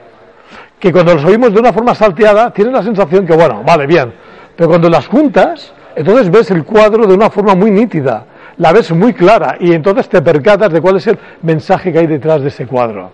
que 0.80 0.90
cuando 0.90 1.14
los 1.14 1.24
oímos 1.24 1.52
de 1.52 1.60
una 1.60 1.72
forma 1.72 1.94
salteada, 1.94 2.50
tienes 2.50 2.72
la 2.72 2.82
sensación 2.82 3.26
que, 3.26 3.34
bueno, 3.34 3.62
vale, 3.64 3.86
bien, 3.86 4.12
pero 4.56 4.70
cuando 4.70 4.88
las 4.88 5.06
juntas, 5.06 5.72
entonces 5.94 6.30
ves 6.30 6.50
el 6.50 6.64
cuadro 6.64 7.06
de 7.06 7.12
una 7.12 7.28
forma 7.28 7.54
muy 7.54 7.70
nítida, 7.70 8.24
la 8.56 8.72
ves 8.72 8.90
muy 8.90 9.12
clara 9.12 9.56
y 9.60 9.72
entonces 9.72 10.08
te 10.08 10.22
percatas 10.22 10.72
de 10.72 10.80
cuál 10.80 10.96
es 10.96 11.06
el 11.06 11.18
mensaje 11.42 11.92
que 11.92 11.98
hay 11.98 12.06
detrás 12.06 12.40
de 12.40 12.48
ese 12.48 12.66
cuadro. 12.66 13.10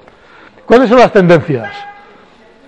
¿Cuáles 0.64 0.88
son 0.88 0.98
las 0.98 1.12
tendencias? 1.12 1.72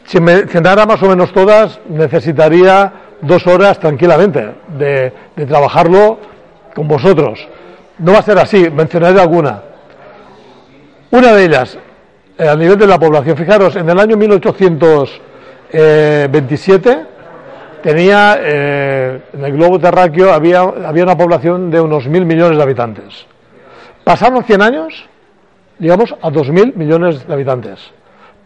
Si 0.08 0.20
me 0.20 0.42
más 0.42 1.02
o 1.02 1.08
menos 1.08 1.32
todas, 1.34 1.78
necesitaría 1.86 2.90
dos 3.20 3.46
horas 3.46 3.78
tranquilamente 3.78 4.54
de, 4.78 5.12
trabajarlo 5.46 6.18
con 6.74 6.88
vosotros. 6.88 7.46
No 7.98 8.12
va 8.12 8.20
a 8.20 8.22
ser 8.22 8.38
así, 8.38 8.70
mencionaré 8.70 9.20
alguna. 9.20 9.60
Una 11.10 11.34
de 11.34 11.44
ellas, 11.44 11.76
eh, 12.38 12.48
a 12.48 12.56
nivel 12.56 12.78
de 12.78 12.86
la 12.86 12.98
población. 12.98 13.36
Fijaros, 13.36 13.76
en 13.76 13.90
el 13.90 14.00
año 14.00 14.16
1827 14.16 16.98
tenía, 17.82 18.38
eh, 18.40 19.20
en 19.34 19.44
el 19.44 19.52
globo 19.52 19.78
terráqueo 19.78 20.32
había, 20.32 20.60
había 20.60 21.02
una 21.02 21.18
población 21.18 21.70
de 21.70 21.82
unos 21.82 22.06
mil 22.06 22.24
millones 22.24 22.56
de 22.56 22.62
habitantes. 22.62 23.26
Pasaron 24.04 24.42
100 24.42 24.62
años 24.62 25.06
llegamos 25.78 26.14
a 26.22 26.30
2.000 26.30 26.74
millones 26.74 27.26
de 27.26 27.34
habitantes. 27.34 27.97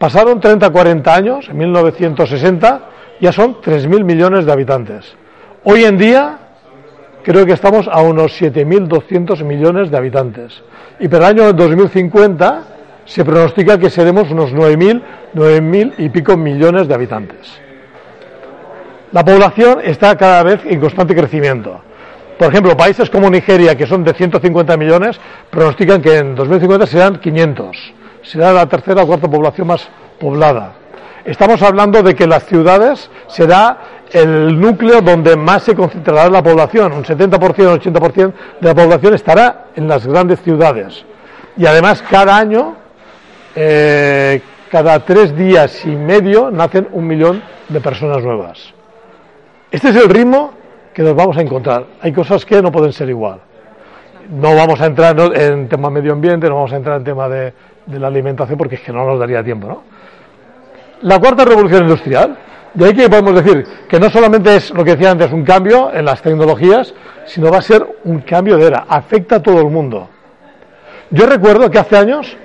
Pasaron 0.02 0.40
30, 0.40 0.68
40 0.71 1.14
años, 1.14 1.49
en 1.49 1.59
1960 1.59 2.80
ya 3.21 3.30
son 3.30 3.61
3.000 3.61 4.02
millones 4.02 4.44
de 4.44 4.50
habitantes. 4.50 5.14
Hoy 5.62 5.85
en 5.85 5.97
día 5.97 6.38
creo 7.23 7.47
que 7.47 7.52
estamos 7.52 7.87
a 7.87 8.02
unos 8.02 8.32
7.200 8.42 9.44
millones 9.44 9.92
de 9.92 9.97
habitantes. 9.97 10.61
Y 10.99 11.06
para 11.06 11.28
el 11.28 11.38
año 11.38 11.52
2050 11.52 12.62
se 13.04 13.25
pronostica 13.25 13.78
que 13.78 13.90
seremos 13.90 14.28
unos 14.32 14.52
9.000, 14.52 15.02
9.000 15.37 15.94
y 15.99 16.09
pico 16.09 16.37
millones 16.37 16.88
de 16.88 16.94
habitantes. 16.94 17.61
La 19.12 19.25
población 19.25 19.78
está 19.85 20.16
cada 20.16 20.42
vez 20.42 20.62
en 20.64 20.80
constante 20.80 21.14
crecimiento. 21.14 21.80
Por 22.40 22.49
ejemplo, 22.49 22.76
países 22.76 23.09
como 23.09 23.30
Nigeria, 23.30 23.76
que 23.76 23.87
son 23.87 24.02
de 24.02 24.14
150 24.14 24.76
millones, 24.76 25.21
pronostican 25.49 26.02
que 26.02 26.18
en 26.18 26.35
2050 26.35 26.87
serán 26.87 27.21
500. 27.21 28.01
Será 28.23 28.52
la 28.52 28.67
tercera 28.67 29.02
o 29.02 29.07
cuarta 29.07 29.29
población 29.29 29.67
más 29.67 29.88
poblada. 30.19 30.75
Estamos 31.25 31.62
hablando 31.62 32.02
de 32.02 32.14
que 32.14 32.26
las 32.26 32.45
ciudades 32.47 33.11
será 33.29 33.79
el 34.11 34.61
núcleo 34.61 35.00
donde 35.00 35.37
más 35.37 35.62
se 35.62 35.75
concentrará 35.75 36.29
la 36.29 36.43
población. 36.43 36.93
Un 36.93 37.05
70%, 37.05 37.38
o 37.67 37.79
80% 37.79 38.33
de 38.61 38.69
la 38.69 38.75
población 38.75 39.14
estará 39.14 39.67
en 39.76 39.88
las 39.88 40.07
grandes 40.07 40.41
ciudades. 40.43 41.05
Y 41.57 41.67
además, 41.67 42.02
cada 42.02 42.37
año, 42.37 42.76
eh, 43.55 44.43
cada 44.71 45.00
tres 45.00 45.37
días 45.37 45.85
y 45.85 45.91
medio, 45.91 46.50
nacen 46.50 46.88
un 46.93 47.07
millón 47.07 47.43
de 47.69 47.81
personas 47.81 48.23
nuevas. 48.23 48.73
Este 49.71 49.91
es 49.91 49.97
el 49.97 50.09
ritmo 50.09 50.52
que 50.93 51.02
nos 51.02 51.14
vamos 51.14 51.37
a 51.37 51.41
encontrar. 51.41 51.87
Hay 52.00 52.12
cosas 52.12 52.45
que 52.45 52.61
no 52.61 52.73
pueden 52.73 52.93
ser 52.93 53.09
igual. 53.09 53.41
No 54.31 54.55
vamos 54.55 54.81
a 54.81 54.87
entrar 54.87 55.19
en 55.35 55.69
tema 55.69 55.91
medio 55.91 56.12
ambiente, 56.12 56.49
no 56.49 56.57
vamos 56.57 56.73
a 56.73 56.76
entrar 56.76 56.97
en 56.97 57.05
tema 57.05 57.29
de, 57.29 57.52
de 57.87 57.99
la 57.99 58.09
alimentación 58.09 58.59
porque 58.59 58.77
es 58.77 58.81
que 58.81 58.93
no 58.93 59.05
nos 59.05 59.19
daría 59.19 59.43
tiempo, 59.43 59.67
¿no? 59.67 59.83
La 61.03 61.19
cuarta 61.19 61.45
revolución 61.45 61.83
industrial, 61.83 62.37
de 62.75 62.85
ahí 62.85 62.95
que 62.95 63.09
podemos 63.09 63.35
decir 63.35 63.67
que 63.89 63.99
no 63.99 64.09
solamente 64.09 64.55
es 64.55 64.71
lo 64.71 64.85
que 64.85 64.93
decía 64.93 65.11
antes 65.11 65.33
un 65.33 65.45
cambio 65.45 65.93
en 65.93 66.05
las 66.05 66.23
tecnologías, 66.23 66.95
sino 67.27 67.51
va 67.51 67.59
a 67.59 67.62
ser 67.62 67.85
un 68.05 68.21
cambio 68.21 68.57
de 68.57 68.67
era, 68.67 68.85
afecta 68.89 69.37
a 69.37 69.43
todo 69.43 69.61
el 69.61 69.67
mundo. 69.67 70.09
Yo 71.11 71.27
recuerdo 71.27 71.71
que 71.71 71.79
hace 71.79 71.97
años 71.97 72.37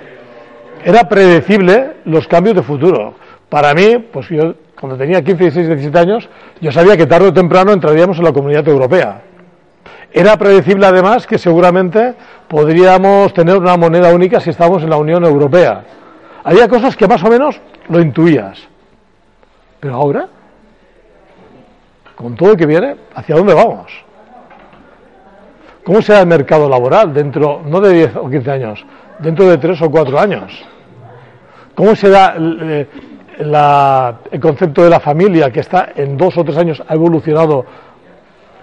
era 0.84 1.08
predecible 1.08 1.96
los 2.04 2.26
cambios 2.26 2.56
de 2.56 2.62
futuro. 2.62 3.14
Para 3.48 3.72
mí, 3.74 3.98
pues 4.12 4.28
yo 4.28 4.54
cuando 4.78 4.96
tenía 4.96 5.22
15, 5.22 5.44
16, 5.44 5.68
17 5.68 5.98
años, 5.98 6.28
yo 6.60 6.70
sabía 6.70 6.96
que 6.96 7.06
tarde 7.06 7.28
o 7.28 7.32
temprano 7.32 7.72
entraríamos 7.72 8.18
en 8.18 8.24
la 8.24 8.32
comunidad 8.32 8.66
europea. 8.68 9.22
Era 10.12 10.36
predecible 10.36 10.86
además 10.86 11.26
que 11.26 11.38
seguramente 11.38 12.14
podríamos 12.48 13.32
tener 13.34 13.56
una 13.56 13.76
moneda 13.76 14.12
única 14.12 14.40
si 14.40 14.50
estábamos 14.50 14.82
en 14.82 14.90
la 14.90 14.96
Unión 14.96 15.24
Europea. 15.24 15.84
Había 16.44 16.68
cosas 16.68 16.96
que 16.96 17.06
más 17.06 17.22
o 17.22 17.28
menos 17.28 17.60
lo 17.88 18.00
intuías. 18.00 18.58
Pero 19.80 19.94
ahora, 19.94 20.28
con 22.16 22.34
todo 22.34 22.50
lo 22.50 22.56
que 22.56 22.66
viene, 22.66 22.96
¿hacia 23.14 23.36
dónde 23.36 23.54
vamos? 23.54 23.92
¿Cómo 25.84 26.02
será 26.02 26.20
el 26.20 26.26
mercado 26.26 26.68
laboral 26.68 27.14
dentro, 27.14 27.62
no 27.64 27.80
de 27.80 27.92
10 27.92 28.16
o 28.16 28.28
15 28.28 28.50
años, 28.50 28.84
dentro 29.18 29.48
de 29.48 29.58
3 29.58 29.82
o 29.82 29.90
4 29.90 30.18
años? 30.18 30.66
¿Cómo 31.74 31.94
será 31.94 32.34
eh, 32.38 32.86
el 33.38 34.40
concepto 34.40 34.82
de 34.82 34.90
la 34.90 35.00
familia 35.00 35.50
que 35.50 35.60
está 35.60 35.90
en 35.94 36.16
dos 36.16 36.36
o 36.36 36.44
tres 36.44 36.58
años 36.58 36.82
ha 36.86 36.94
evolucionado, 36.94 37.64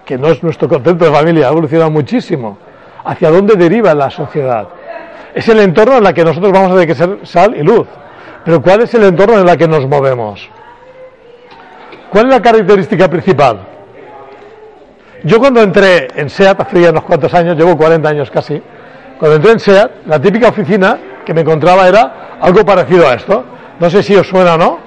que 0.06 0.16
no 0.16 0.28
es 0.28 0.42
nuestro 0.42 0.68
concepto 0.68 1.04
de 1.04 1.10
familia, 1.10 1.48
ha 1.48 1.50
evolucionado 1.50 1.90
muchísimo? 1.90 2.56
¿Hacia 3.04 3.28
dónde 3.28 3.56
deriva 3.56 3.92
la 3.92 4.08
sociedad? 4.08 4.68
Es 5.34 5.48
el 5.48 5.58
entorno 5.58 5.98
en 5.98 6.06
el 6.06 6.14
que 6.14 6.24
nosotros 6.24 6.52
vamos 6.52 6.70
a 6.70 6.74
tener 6.74 6.86
que 6.86 6.94
ser 6.94 7.18
sal 7.24 7.54
y 7.56 7.62
luz. 7.62 7.88
Pero 8.44 8.62
¿cuál 8.62 8.82
es 8.82 8.94
el 8.94 9.02
entorno 9.02 9.40
en 9.40 9.48
el 9.48 9.56
que 9.56 9.66
nos 9.66 9.86
movemos? 9.86 10.48
¿Cuál 12.08 12.26
es 12.26 12.30
la 12.30 12.40
característica 12.40 13.08
principal? 13.08 13.58
Yo 15.24 15.40
cuando 15.40 15.60
entré 15.60 16.06
en 16.14 16.30
SEAT, 16.30 16.60
hace 16.60 16.80
ya 16.80 16.90
unos 16.90 17.02
cuantos 17.02 17.34
años, 17.34 17.56
llevo 17.56 17.76
40 17.76 18.08
años 18.08 18.30
casi, 18.30 18.62
cuando 19.18 19.36
entré 19.36 19.52
en 19.52 19.58
SEAT, 19.58 19.90
la 20.06 20.20
típica 20.20 20.48
oficina 20.48 20.98
que 21.24 21.34
me 21.34 21.40
encontraba 21.40 21.88
era 21.88 22.38
algo 22.40 22.64
parecido 22.64 23.08
a 23.08 23.14
esto. 23.14 23.44
No 23.80 23.90
sé 23.90 24.04
si 24.04 24.14
os 24.14 24.28
suena 24.28 24.54
o 24.54 24.58
no. 24.58 24.78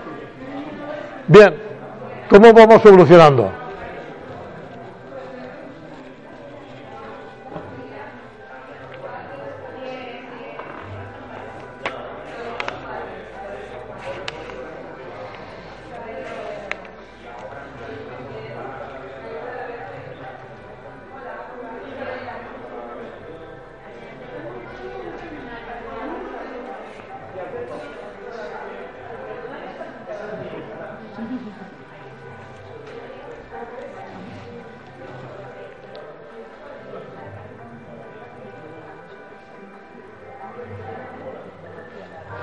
Bien, 1.27 1.53
¿cómo 2.29 2.53
vamos 2.53 2.83
evolucionando? 2.85 3.58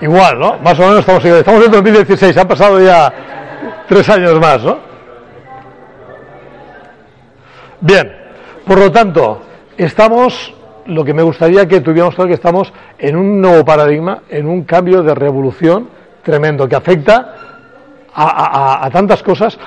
Igual, 0.06 0.38
¿no? 0.38 0.58
Más 0.60 0.78
o 0.78 0.82
menos 0.82 1.00
estamos, 1.00 1.24
estamos 1.24 1.64
en 1.64 1.72
2016, 1.72 2.36
han 2.36 2.46
pasado 2.46 2.80
ya 2.80 3.12
tres 3.88 4.08
años 4.08 4.38
más, 4.38 4.62
¿no? 4.62 4.78
Bien, 7.80 8.12
por 8.64 8.78
lo 8.78 8.92
tanto, 8.92 9.42
estamos, 9.76 10.54
lo 10.86 11.04
que 11.04 11.12
me 11.12 11.24
gustaría 11.24 11.66
que 11.66 11.80
tuviéramos 11.80 12.14
claro 12.14 12.28
que 12.28 12.34
estamos 12.34 12.72
en 13.00 13.16
un 13.16 13.40
nuevo 13.40 13.64
paradigma, 13.64 14.22
en 14.28 14.46
un 14.46 14.62
cambio 14.62 15.02
de 15.02 15.12
revolución 15.12 15.88
tremendo 16.22 16.68
que 16.68 16.76
afecta 16.76 17.34
a, 18.14 18.86
a 18.86 18.90
tantas 18.90 19.24
cosas. 19.24 19.58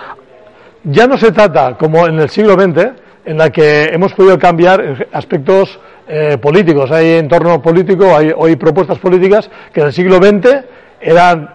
Ya 0.86 1.05
no 1.05 1.17
se 1.17 1.34
trata, 1.34 1.75
como 1.75 2.08
en 2.08 2.17
el 2.17 2.29
siglo 2.29 2.53
XX, 2.53 2.91
en 3.25 3.38
la 3.38 3.50
que 3.50 3.89
hemos 3.91 4.13
podido 4.13 4.39
cambiar 4.39 5.05
aspectos 5.12 5.81
eh, 6.11 6.39
políticos, 6.39 6.89
hay 6.89 7.19
entorno 7.19 7.61
político, 7.61 8.17
hay 8.17 8.33
hoy 8.35 8.55
propuestas 8.55 8.97
políticas 8.97 9.47
que 9.71 9.81
en 9.81 9.85
el 9.85 9.93
siglo 9.93 10.15
XX 10.17 10.65
eran 10.99 11.53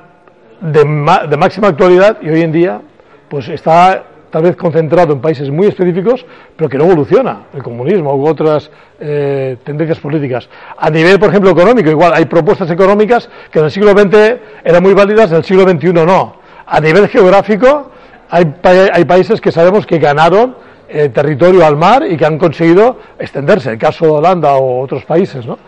de, 0.61 0.85
máxima 0.85 1.69
actualidad 1.69 2.19
y 2.23 2.29
hoy 2.29 2.43
en 2.43 2.53
día 2.53 2.81
pues 3.29 3.49
está 3.49 4.05
tal 4.31 4.45
vez 4.45 4.55
concentrado 4.55 5.13
en 5.13 5.21
países 5.21 5.51
muy 5.51 5.67
específicos, 5.67 6.25
pero 6.57 6.71
que 6.71 6.79
no 6.79 6.85
evoluciona, 6.85 7.47
el 7.53 7.65
comunismo 7.65 8.15
u 8.15 8.29
otras 8.29 8.71
eh, 9.01 9.57
tendencias 9.65 9.99
políticas. 9.99 10.49
A 10.77 10.89
nivel, 10.89 11.19
por 11.19 11.31
ejemplo, 11.31 11.51
económico, 11.51 11.91
igual 11.91 12.13
hay 12.15 12.27
propuestas 12.27 12.71
económicas 12.71 13.29
que 13.51 13.59
en 13.59 13.65
el 13.65 13.71
siglo 13.73 13.91
XX 13.91 14.37
eran 14.63 14.83
muy 14.85 14.95
válidas, 14.95 15.33
en 15.33 15.39
el 15.39 15.45
siglo 15.45 15.69
XXI 15.69 15.93
no. 15.93 16.37
A 16.65 16.81
nivel 16.81 17.09
geográfico, 17.09 17.91
hay, 18.31 18.55
hay 18.93 19.05
países 19.05 19.41
que 19.41 19.51
sabemos 19.51 19.85
que 19.85 19.99
ganaron 19.99 20.55
eh, 20.89 21.09
territorio 21.09 21.65
al 21.65 21.77
mar 21.77 22.05
y 22.09 22.17
que 22.17 22.27
han 22.27 22.39
conseguido 22.39 22.99
extenderse, 23.19 23.71
el 23.71 23.79
caso 23.79 24.05
de 24.07 24.11
Holanda 24.13 24.55
o 24.55 24.81
otros 24.81 25.05
países. 25.05 25.47
¿no? 25.47 25.59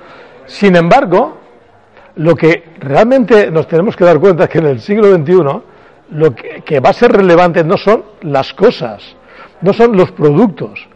Sin 0.47 0.77
embargo, 0.77 1.39
lo 2.17 2.35
que 2.35 2.65
realmente 2.79 3.51
nos 3.51 3.67
tenemos 3.67 3.97
que 3.97 4.05
dar 4.05 4.19
cuenta 4.19 4.45
es 4.45 4.51
que 4.51 4.59
en 4.59 4.67
el 4.67 4.81
siglo 4.81 5.15
XXI 5.15 5.63
lo 6.11 6.35
que, 6.35 6.63
que 6.65 6.81
va 6.81 6.91
a 6.91 6.93
ser 6.93 7.13
relevante 7.13 7.65
no 7.65 7.77
son 7.77 8.05
las 8.23 8.53
cosas, 8.55 9.03
no 9.61 9.73
son 9.73 9.97
los 9.97 10.13
productos. 10.13 10.87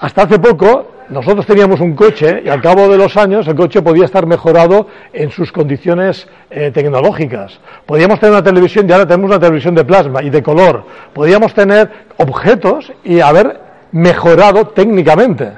Hasta 0.00 0.22
hace 0.22 0.38
poco 0.38 0.92
nosotros 1.12 1.44
teníamos 1.46 1.80
un 1.80 1.94
coche 1.94 2.42
y 2.44 2.48
al 2.48 2.62
cabo 2.62 2.88
de 2.88 2.96
los 2.96 3.16
años 3.16 3.46
el 3.46 3.54
coche 3.54 3.82
podía 3.82 4.06
estar 4.06 4.26
mejorado 4.26 4.86
en 5.12 5.30
sus 5.30 5.52
condiciones 5.52 6.26
eh, 6.50 6.70
tecnológicas. 6.72 7.60
Podíamos 7.84 8.18
tener 8.18 8.32
una 8.32 8.42
televisión 8.42 8.88
y 8.88 8.92
ahora 8.92 9.06
tenemos 9.06 9.30
una 9.30 9.38
televisión 9.38 9.74
de 9.74 9.84
plasma 9.84 10.22
y 10.22 10.30
de 10.30 10.42
color. 10.42 10.84
Podíamos 11.12 11.52
tener 11.52 11.90
objetos 12.16 12.92
y 13.04 13.20
haber 13.20 13.60
mejorado 13.92 14.68
técnicamente. 14.68 15.52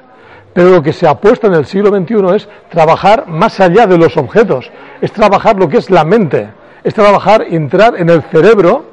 Pero 0.52 0.70
lo 0.70 0.82
que 0.82 0.92
se 0.92 1.06
ha 1.06 1.14
puesto 1.14 1.46
en 1.46 1.54
el 1.54 1.66
siglo 1.66 1.90
XXI 1.90 2.37
es 2.37 2.49
trabajar 2.68 3.26
más 3.28 3.61
allá 3.61 3.87
de 3.87 3.96
los 3.96 4.16
objetos, 4.16 4.70
es 5.00 5.12
trabajar 5.12 5.56
lo 5.56 5.68
que 5.68 5.78
es 5.78 5.90
la 5.90 6.04
mente, 6.04 6.49
es 6.82 6.94
trabajar, 6.94 7.42
entrar 7.49 7.94
en 7.96 8.08
el 8.08 8.23
cerebro 8.23 8.87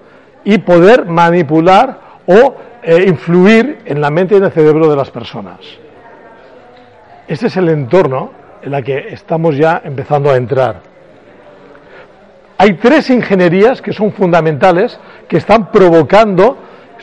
y 0.43 0.59
poder 0.59 1.05
manipular 1.05 1.99
o 2.25 2.55
eh, 2.83 3.05
influir 3.07 3.79
en 3.85 4.01
la 4.01 4.09
mente 4.09 4.35
y 4.35 4.37
en 4.37 4.45
el 4.45 4.51
cerebro 4.51 4.89
de 4.89 4.95
las 4.95 5.11
personas. 5.11 5.59
Ese 7.31 7.47
es 7.47 7.55
el 7.55 7.69
entorno 7.69 8.29
en 8.61 8.73
el 8.73 8.83
que 8.83 9.07
estamos 9.13 9.55
ya 9.55 9.81
empezando 9.85 10.29
a 10.29 10.35
entrar. 10.35 10.81
Hay 12.57 12.73
tres 12.73 13.09
ingenierías 13.09 13.81
que 13.81 13.93
son 13.93 14.11
fundamentales, 14.11 14.99
que 15.29 15.37
están 15.37 15.71
provocando, 15.71 16.57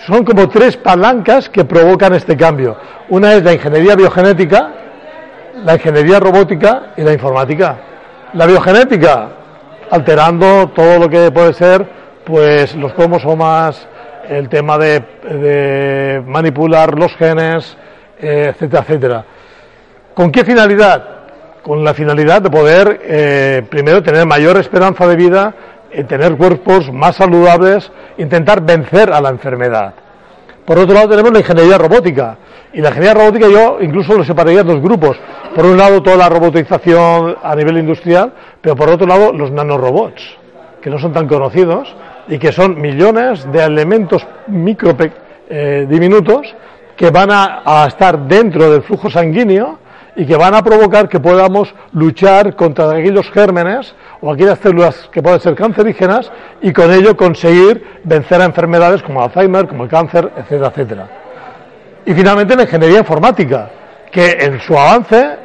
son 0.06 0.26
como 0.26 0.46
tres 0.50 0.76
palancas 0.76 1.48
que 1.48 1.64
provocan 1.64 2.12
este 2.12 2.36
cambio. 2.36 2.76
Una 3.08 3.32
es 3.32 3.42
la 3.42 3.54
ingeniería 3.54 3.96
biogenética, 3.96 4.70
la 5.64 5.76
ingeniería 5.76 6.20
robótica 6.20 6.92
y 6.98 7.04
la 7.04 7.14
informática. 7.14 7.78
La 8.34 8.44
biogenética, 8.44 9.30
alterando 9.90 10.68
todo 10.74 10.98
lo 10.98 11.08
que 11.08 11.30
puede 11.30 11.54
ser, 11.54 11.86
pues 12.26 12.76
los 12.76 12.92
cromosomas, 12.92 13.88
el 14.28 14.50
tema 14.50 14.76
de, 14.76 16.22
manipular 16.26 16.98
los 16.98 17.16
genes, 17.16 17.78
eh, 18.20 18.48
etcétera, 18.50 18.82
etcétera. 18.82 19.24
¿Con 20.18 20.32
qué 20.32 20.44
finalidad? 20.44 21.04
Con 21.62 21.84
la 21.84 21.94
finalidad 21.94 22.42
de 22.42 22.50
poder, 22.50 23.02
eh, 23.04 23.62
primero, 23.70 24.02
tener 24.02 24.26
mayor 24.26 24.56
esperanza 24.56 25.06
de 25.06 25.14
vida, 25.14 25.54
y 25.94 26.02
tener 26.02 26.36
cuerpos 26.36 26.92
más 26.92 27.14
saludables, 27.14 27.92
intentar 28.16 28.60
vencer 28.60 29.12
a 29.12 29.20
la 29.20 29.28
enfermedad. 29.28 29.94
Por 30.64 30.76
otro 30.76 30.92
lado 30.92 31.10
tenemos 31.10 31.30
la 31.30 31.38
ingeniería 31.38 31.78
robótica. 31.78 32.36
Y 32.72 32.80
la 32.80 32.88
ingeniería 32.88 33.14
robótica 33.14 33.48
yo 33.48 33.78
incluso 33.80 34.18
lo 34.18 34.24
separaría 34.24 34.62
en 34.62 34.66
dos 34.66 34.82
grupos. 34.82 35.16
Por 35.54 35.64
un 35.64 35.76
lado 35.76 36.02
toda 36.02 36.16
la 36.16 36.28
robotización 36.28 37.36
a 37.40 37.54
nivel 37.54 37.78
industrial, 37.78 38.32
pero 38.60 38.74
por 38.74 38.88
otro 38.88 39.06
lado 39.06 39.32
los 39.32 39.52
nanorobots, 39.52 40.36
que 40.82 40.90
no 40.90 40.98
son 40.98 41.12
tan 41.12 41.28
conocidos 41.28 41.94
y 42.26 42.40
que 42.40 42.50
son 42.50 42.80
millones 42.80 43.46
de 43.52 43.62
elementos 43.62 44.26
micro 44.48 44.96
eh, 45.48 45.86
diminutos 45.88 46.56
que 46.96 47.08
van 47.10 47.28
a 47.30 47.84
estar 47.86 48.18
dentro 48.26 48.68
del 48.68 48.82
flujo 48.82 49.08
sanguíneo 49.08 49.86
y 50.18 50.26
que 50.26 50.36
van 50.36 50.52
a 50.52 50.64
provocar 50.64 51.08
que 51.08 51.20
podamos 51.20 51.72
luchar 51.92 52.56
contra 52.56 52.90
aquellos 52.90 53.30
gérmenes 53.30 53.94
o 54.20 54.32
aquellas 54.32 54.58
células 54.58 55.08
que 55.12 55.22
pueden 55.22 55.38
ser 55.38 55.54
cancerígenas 55.54 56.32
y 56.60 56.72
con 56.72 56.92
ello 56.92 57.16
conseguir 57.16 58.00
vencer 58.02 58.42
a 58.42 58.46
enfermedades 58.46 59.00
como 59.00 59.22
Alzheimer, 59.22 59.68
como 59.68 59.84
el 59.84 59.88
cáncer, 59.88 60.32
etcétera, 60.36 60.68
etcétera. 60.70 61.08
Y 62.04 62.12
finalmente 62.14 62.56
la 62.56 62.64
ingeniería 62.64 62.98
informática, 62.98 63.70
que 64.10 64.38
en 64.40 64.58
su 64.58 64.76
avance 64.76 65.36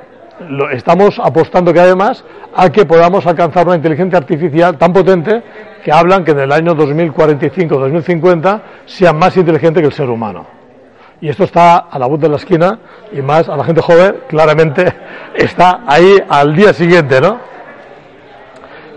estamos 0.71 1.19
apostando 1.23 1.71
cada 1.71 1.85
vez 1.85 1.95
más 1.95 2.25
a 2.55 2.71
que 2.71 2.83
podamos 2.83 3.27
alcanzar 3.27 3.67
una 3.67 3.75
inteligencia 3.75 4.17
artificial 4.17 4.75
tan 4.79 4.91
potente 4.91 5.43
que 5.85 5.91
hablan 5.91 6.25
que 6.25 6.31
en 6.31 6.39
el 6.39 6.51
año 6.51 6.75
2045-2050 6.75 8.61
sea 8.87 9.13
más 9.13 9.37
inteligente 9.37 9.81
que 9.81 9.87
el 9.87 9.93
ser 9.93 10.09
humano 10.09 10.62
y 11.23 11.29
esto 11.29 11.45
está 11.45 11.77
a 11.77 11.97
la 11.97 12.05
voz 12.05 12.19
de 12.19 12.27
la 12.27 12.35
esquina 12.35 12.79
y 13.13 13.21
más 13.21 13.47
a 13.47 13.55
la 13.55 13.63
gente 13.63 13.81
joven, 13.81 14.17
claramente 14.27 14.93
está 15.33 15.79
ahí 15.87 16.21
al 16.27 16.53
día 16.53 16.73
siguiente, 16.73 17.21
¿no? 17.21 17.39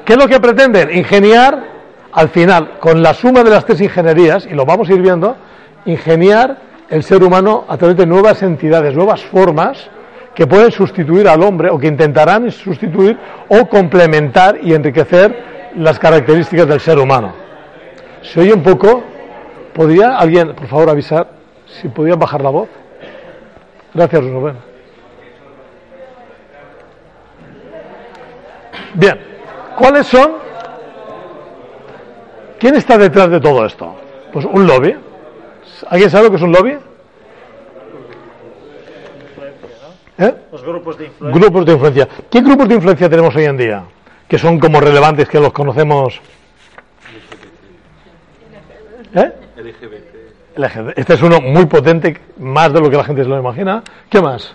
¿Qué 0.05 0.15
es 0.15 0.19
lo 0.19 0.27
que 0.27 0.41
pretenden? 0.41 0.93
Ingeniar, 0.93 1.63
al 2.11 2.29
final, 2.31 2.79
con 2.81 3.01
la 3.01 3.15
suma 3.15 3.45
de 3.45 3.51
las 3.51 3.65
tres 3.65 3.81
ingenierías, 3.81 4.45
y 4.45 4.55
lo 4.55 4.65
vamos 4.65 4.89
a 4.89 4.95
ir 4.95 5.03
viendo, 5.03 5.37
ingeniar 5.85 6.59
el 6.91 7.05
ser 7.05 7.23
humano 7.23 7.65
a 7.69 7.77
través 7.77 7.97
de 7.97 8.07
nuevas 8.07 8.43
entidades, 8.43 8.93
nuevas 8.93 9.23
formas 9.23 9.89
que 10.35 10.49
pueden 10.49 10.73
sustituir 10.73 11.29
al 11.29 11.45
hombre 11.45 11.71
o 11.71 11.79
que 11.79 11.87
intentarán 11.87 12.51
sustituir 12.51 13.17
o 13.47 13.69
complementar 13.69 14.59
y 14.61 14.75
enriquecer 14.75 15.71
las 15.77 15.97
características 16.01 16.67
del 16.67 16.81
ser 16.81 16.99
humano. 16.99 17.33
¿Se 18.23 18.41
oye 18.41 18.53
un 18.53 18.65
poco? 18.65 19.05
¿Podría 19.73 20.19
alguien, 20.19 20.57
por 20.57 20.67
favor, 20.67 20.91
avisar? 20.91 21.36
Si 21.67 21.89
podían 21.89 22.19
bajar 22.19 22.43
la 22.43 22.51
voz. 22.51 22.69
Gracias, 23.93 24.25
Rubén. 24.25 24.57
Bien, 28.95 29.21
¿cuáles 29.77 30.07
son? 30.07 30.33
¿Quién 32.59 32.77
está 32.77 32.97
detrás 32.97 33.31
de 33.31 33.41
todo 33.41 33.67
esto? 33.67 33.95
Pues 34.33 34.45
un 34.47 34.67
lobby. 34.67 34.97
¿Alguien 35.89 36.11
sabe 36.11 36.25
lo 36.25 36.31
que 36.31 36.37
es 36.37 36.43
un 36.43 36.53
lobby? 36.53 36.79
¿Eh? 40.19 40.35
Los 40.51 40.63
grupos 40.63 40.97
de 40.97 41.05
influencia. 41.07 41.41
Grupos 41.41 41.67
de 41.67 41.73
influencia. 41.73 42.09
¿Qué 42.31 42.41
grupos 42.41 42.69
de 42.69 42.75
influencia 42.75 43.11
tenemos 43.11 43.37
hoy 43.37 43.45
en 43.45 43.57
día? 43.57 43.85
Que 44.27 44.39
son 44.39 44.59
como 44.59 44.81
relevantes, 44.81 45.29
que 45.29 45.39
los 45.39 45.53
conocemos. 45.53 46.21
¿Eh? 49.15 49.33
Este 50.97 51.15
es 51.15 51.23
uno 51.23 51.39
muy 51.43 51.67
potente, 51.67 52.17
más 52.39 52.73
de 52.73 52.81
lo 52.81 52.89
que 52.89 52.97
la 52.97 53.05
gente 53.05 53.23
se 53.23 53.29
lo 53.29 53.39
imagina. 53.39 53.83
¿Qué 54.09 54.23
más? 54.23 54.55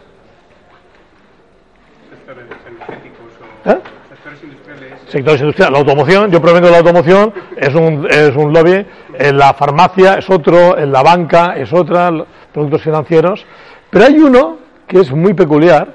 Sectores 2.09 2.45
energéticos 2.65 3.27
¿Eh? 3.65 3.77
sectores 4.09 4.43
industriales. 4.43 4.99
Sectores 5.07 5.41
industriales. 5.41 5.73
La 5.73 5.79
automoción, 5.79 6.31
yo 6.31 6.41
provengo 6.41 6.65
de 6.65 6.71
la 6.71 6.79
automoción, 6.79 7.33
es 7.55 7.75
un, 7.75 8.07
es 8.09 8.35
un 8.35 8.51
lobby. 8.51 8.83
En 9.13 9.37
la 9.37 9.53
farmacia 9.53 10.15
es 10.15 10.27
otro, 10.27 10.75
en 10.75 10.91
la 10.91 11.03
banca 11.03 11.53
es 11.55 11.71
otra, 11.71 12.11
productos 12.51 12.81
financieros. 12.81 13.45
Pero 13.91 14.05
hay 14.05 14.17
uno 14.17 14.57
que 14.87 15.01
es 15.01 15.11
muy 15.11 15.35
peculiar 15.35 15.87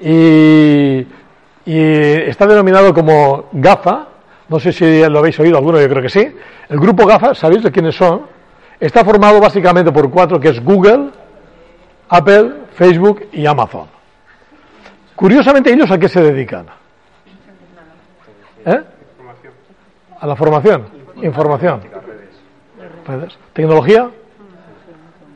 y, 0.00 1.06
y 1.64 1.78
está 2.26 2.44
denominado 2.48 2.92
como 2.92 3.50
GAFA. 3.52 4.08
No 4.48 4.58
sé 4.58 4.72
si 4.72 5.08
lo 5.08 5.20
habéis 5.20 5.38
oído 5.38 5.58
alguno, 5.58 5.80
yo 5.80 5.88
creo 5.88 6.02
que 6.02 6.08
sí. 6.08 6.28
El 6.68 6.80
grupo 6.80 7.06
GAFA, 7.06 7.36
¿sabéis 7.36 7.62
de 7.62 7.70
quiénes 7.70 7.94
son? 7.94 8.33
Está 8.84 9.02
formado 9.02 9.40
básicamente 9.40 9.90
por 9.90 10.10
cuatro, 10.10 10.38
que 10.38 10.50
es 10.50 10.62
Google, 10.62 11.08
Apple, 12.06 12.52
Facebook 12.74 13.28
y 13.32 13.46
Amazon. 13.46 13.86
Curiosamente, 15.16 15.72
¿ellos 15.72 15.90
a 15.90 15.96
qué 15.96 16.06
se 16.06 16.20
dedican? 16.20 16.66
¿Eh? 18.66 18.82
A 20.20 20.26
la 20.26 20.36
formación, 20.36 20.84
información, 21.22 21.80
tecnología, 23.54 24.10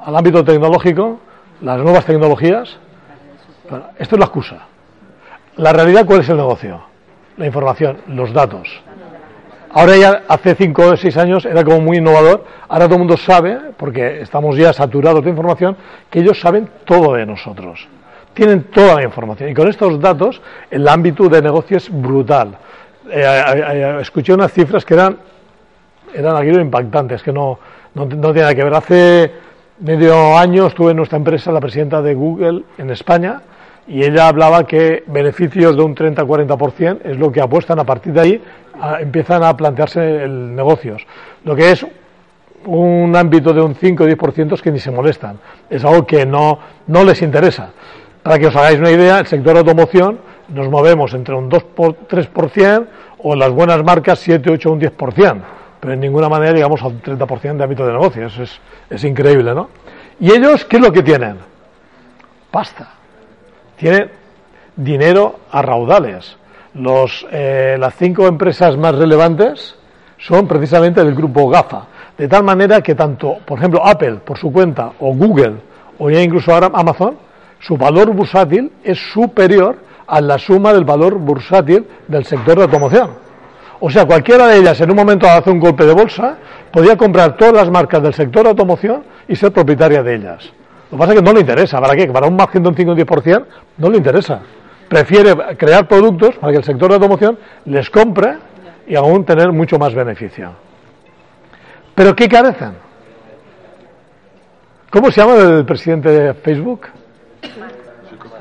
al 0.00 0.14
ámbito 0.14 0.44
tecnológico, 0.44 1.18
las 1.62 1.78
nuevas 1.78 2.04
tecnologías. 2.04 2.76
esto 3.98 4.14
es 4.14 4.18
la 4.18 4.26
excusa. 4.26 4.58
La 5.56 5.72
realidad, 5.72 6.04
¿cuál 6.04 6.20
es 6.20 6.28
el 6.28 6.36
negocio? 6.36 6.82
La 7.38 7.46
información, 7.46 8.02
los 8.08 8.30
datos. 8.34 8.68
Ahora 9.70 9.96
ya 9.96 10.22
hace 10.28 10.54
cinco 10.54 10.86
o 10.86 10.96
seis 10.96 11.16
años 11.16 11.44
era 11.44 11.62
como 11.62 11.80
muy 11.80 11.98
innovador. 11.98 12.44
Ahora 12.68 12.86
todo 12.86 12.94
el 12.94 13.00
mundo 13.00 13.16
sabe, 13.16 13.58
porque 13.76 14.22
estamos 14.22 14.56
ya 14.56 14.72
saturados 14.72 15.22
de 15.22 15.30
información, 15.30 15.76
que 16.10 16.20
ellos 16.20 16.40
saben 16.40 16.68
todo 16.84 17.14
de 17.14 17.26
nosotros. 17.26 17.86
Tienen 18.32 18.64
toda 18.64 18.94
la 18.94 19.02
información. 19.02 19.50
Y 19.50 19.54
con 19.54 19.68
estos 19.68 20.00
datos, 20.00 20.40
el 20.70 20.86
ámbito 20.88 21.28
de 21.28 21.42
negocio 21.42 21.76
es 21.76 21.90
brutal. 21.90 22.56
Eh, 23.10 23.22
eh, 23.22 23.64
eh, 23.72 23.98
escuché 24.00 24.32
unas 24.32 24.52
cifras 24.52 24.84
que 24.84 24.94
eran, 24.94 25.18
eran 26.14 26.36
aquí 26.36 26.48
impactantes, 26.48 27.22
que 27.22 27.32
no, 27.32 27.58
no, 27.94 28.06
no 28.06 28.32
tiene 28.32 28.40
nada 28.40 28.54
que 28.54 28.64
ver. 28.64 28.74
Hace 28.74 29.32
medio 29.80 30.36
año 30.36 30.66
estuve 30.66 30.92
en 30.92 30.96
nuestra 30.96 31.18
empresa, 31.18 31.52
la 31.52 31.60
presidenta 31.60 32.00
de 32.00 32.14
Google 32.14 32.64
en 32.78 32.90
España, 32.90 33.42
y 33.88 34.04
ella 34.04 34.28
hablaba 34.28 34.66
que 34.66 35.02
beneficios 35.06 35.74
de 35.74 35.82
un 35.82 35.96
30-40% 35.96 37.00
es 37.04 37.16
lo 37.16 37.32
que 37.32 37.40
apuestan 37.40 37.78
a 37.78 37.84
partir 37.84 38.12
de 38.12 38.20
ahí, 38.20 38.42
empiezan 39.00 39.42
a 39.42 39.56
plantearse 39.56 40.24
el 40.24 40.54
negocios. 40.54 41.06
Lo 41.44 41.56
que 41.56 41.72
es 41.72 41.86
un 42.66 43.16
ámbito 43.16 43.54
de 43.54 43.62
un 43.62 43.74
5-10% 43.74 44.54
es 44.54 44.62
que 44.62 44.70
ni 44.70 44.78
se 44.78 44.90
molestan, 44.90 45.38
es 45.70 45.84
algo 45.84 46.06
que 46.06 46.26
no, 46.26 46.58
no 46.86 47.02
les 47.02 47.22
interesa. 47.22 47.70
Para 48.22 48.38
que 48.38 48.48
os 48.48 48.56
hagáis 48.56 48.78
una 48.78 48.90
idea, 48.90 49.20
el 49.20 49.26
sector 49.26 49.56
automoción 49.56 50.18
nos 50.48 50.68
movemos 50.68 51.14
entre 51.14 51.34
un 51.34 51.50
2-3% 51.50 52.86
o 53.22 53.32
en 53.32 53.38
las 53.38 53.50
buenas 53.50 53.82
marcas 53.82 54.18
7, 54.18 54.50
8 54.50 54.70
un 54.70 54.80
10%, 54.80 55.40
pero 55.80 55.94
en 55.94 56.00
ninguna 56.00 56.28
manera 56.28 56.52
llegamos 56.52 56.82
al 56.82 57.00
30% 57.00 57.56
de 57.56 57.64
ámbito 57.64 57.86
de 57.86 57.92
negocios, 57.92 58.38
es, 58.38 58.60
es 58.90 59.04
increíble, 59.04 59.54
¿no? 59.54 59.70
¿Y 60.20 60.30
ellos 60.32 60.66
qué 60.66 60.76
es 60.76 60.82
lo 60.82 60.92
que 60.92 61.02
tienen? 61.02 61.38
Pasta 62.50 62.97
tiene 63.78 64.10
dinero 64.76 65.40
a 65.50 65.62
raudales. 65.62 66.36
Los, 66.74 67.26
eh, 67.30 67.76
las 67.78 67.94
cinco 67.96 68.26
empresas 68.26 68.76
más 68.76 68.94
relevantes 68.94 69.76
son 70.18 70.46
precisamente 70.46 71.02
del 71.02 71.14
grupo 71.14 71.48
GAFA. 71.48 71.86
De 72.16 72.28
tal 72.28 72.42
manera 72.42 72.82
que 72.82 72.94
tanto, 72.94 73.38
por 73.44 73.58
ejemplo, 73.58 73.84
Apple 73.84 74.16
por 74.24 74.38
su 74.38 74.52
cuenta, 74.52 74.92
o 75.00 75.14
Google, 75.14 75.54
o 75.98 76.10
ya 76.10 76.20
incluso 76.20 76.52
ahora 76.52 76.70
Amazon, 76.74 77.16
su 77.60 77.76
valor 77.76 78.12
bursátil 78.12 78.72
es 78.82 78.98
superior 79.12 79.78
a 80.06 80.20
la 80.20 80.38
suma 80.38 80.72
del 80.72 80.84
valor 80.84 81.18
bursátil 81.18 81.86
del 82.08 82.24
sector 82.24 82.56
de 82.56 82.62
automoción. 82.62 83.10
O 83.80 83.90
sea, 83.90 84.04
cualquiera 84.06 84.48
de 84.48 84.58
ellas 84.58 84.80
en 84.80 84.90
un 84.90 84.96
momento 84.96 85.28
hace 85.28 85.50
un 85.50 85.60
golpe 85.60 85.84
de 85.84 85.92
bolsa, 85.92 86.36
podía 86.72 86.96
comprar 86.96 87.36
todas 87.36 87.54
las 87.54 87.70
marcas 87.70 88.02
del 88.02 88.14
sector 88.14 88.42
de 88.42 88.50
automoción 88.50 89.04
y 89.28 89.36
ser 89.36 89.52
propietaria 89.52 90.02
de 90.02 90.14
ellas. 90.16 90.52
Lo 90.90 90.96
que 90.96 90.98
pasa 90.98 91.12
es 91.12 91.18
que 91.18 91.24
no 91.24 91.32
le 91.32 91.40
interesa. 91.40 91.80
¿Para 91.80 91.94
qué? 91.94 92.06
Para 92.06 92.26
un 92.26 92.36
margen 92.36 92.62
de 92.62 92.68
un 92.70 92.74
5 92.74 92.92
o 92.92 92.96
10% 92.96 93.44
no 93.76 93.90
le 93.90 93.98
interesa. 93.98 94.40
Prefiere 94.88 95.34
crear 95.56 95.86
productos 95.86 96.36
para 96.36 96.52
que 96.52 96.58
el 96.58 96.64
sector 96.64 96.88
de 96.88 96.94
automoción 96.94 97.38
les 97.66 97.90
compre 97.90 98.36
y 98.86 98.94
aún 98.96 99.24
tener 99.24 99.52
mucho 99.52 99.78
más 99.78 99.94
beneficio. 99.94 100.52
¿Pero 101.94 102.16
qué 102.16 102.28
carecen? 102.28 102.72
¿Cómo 104.90 105.10
se 105.10 105.20
llama 105.20 105.36
el 105.36 105.66
presidente 105.66 106.08
de 106.08 106.34
Facebook? 106.34 106.86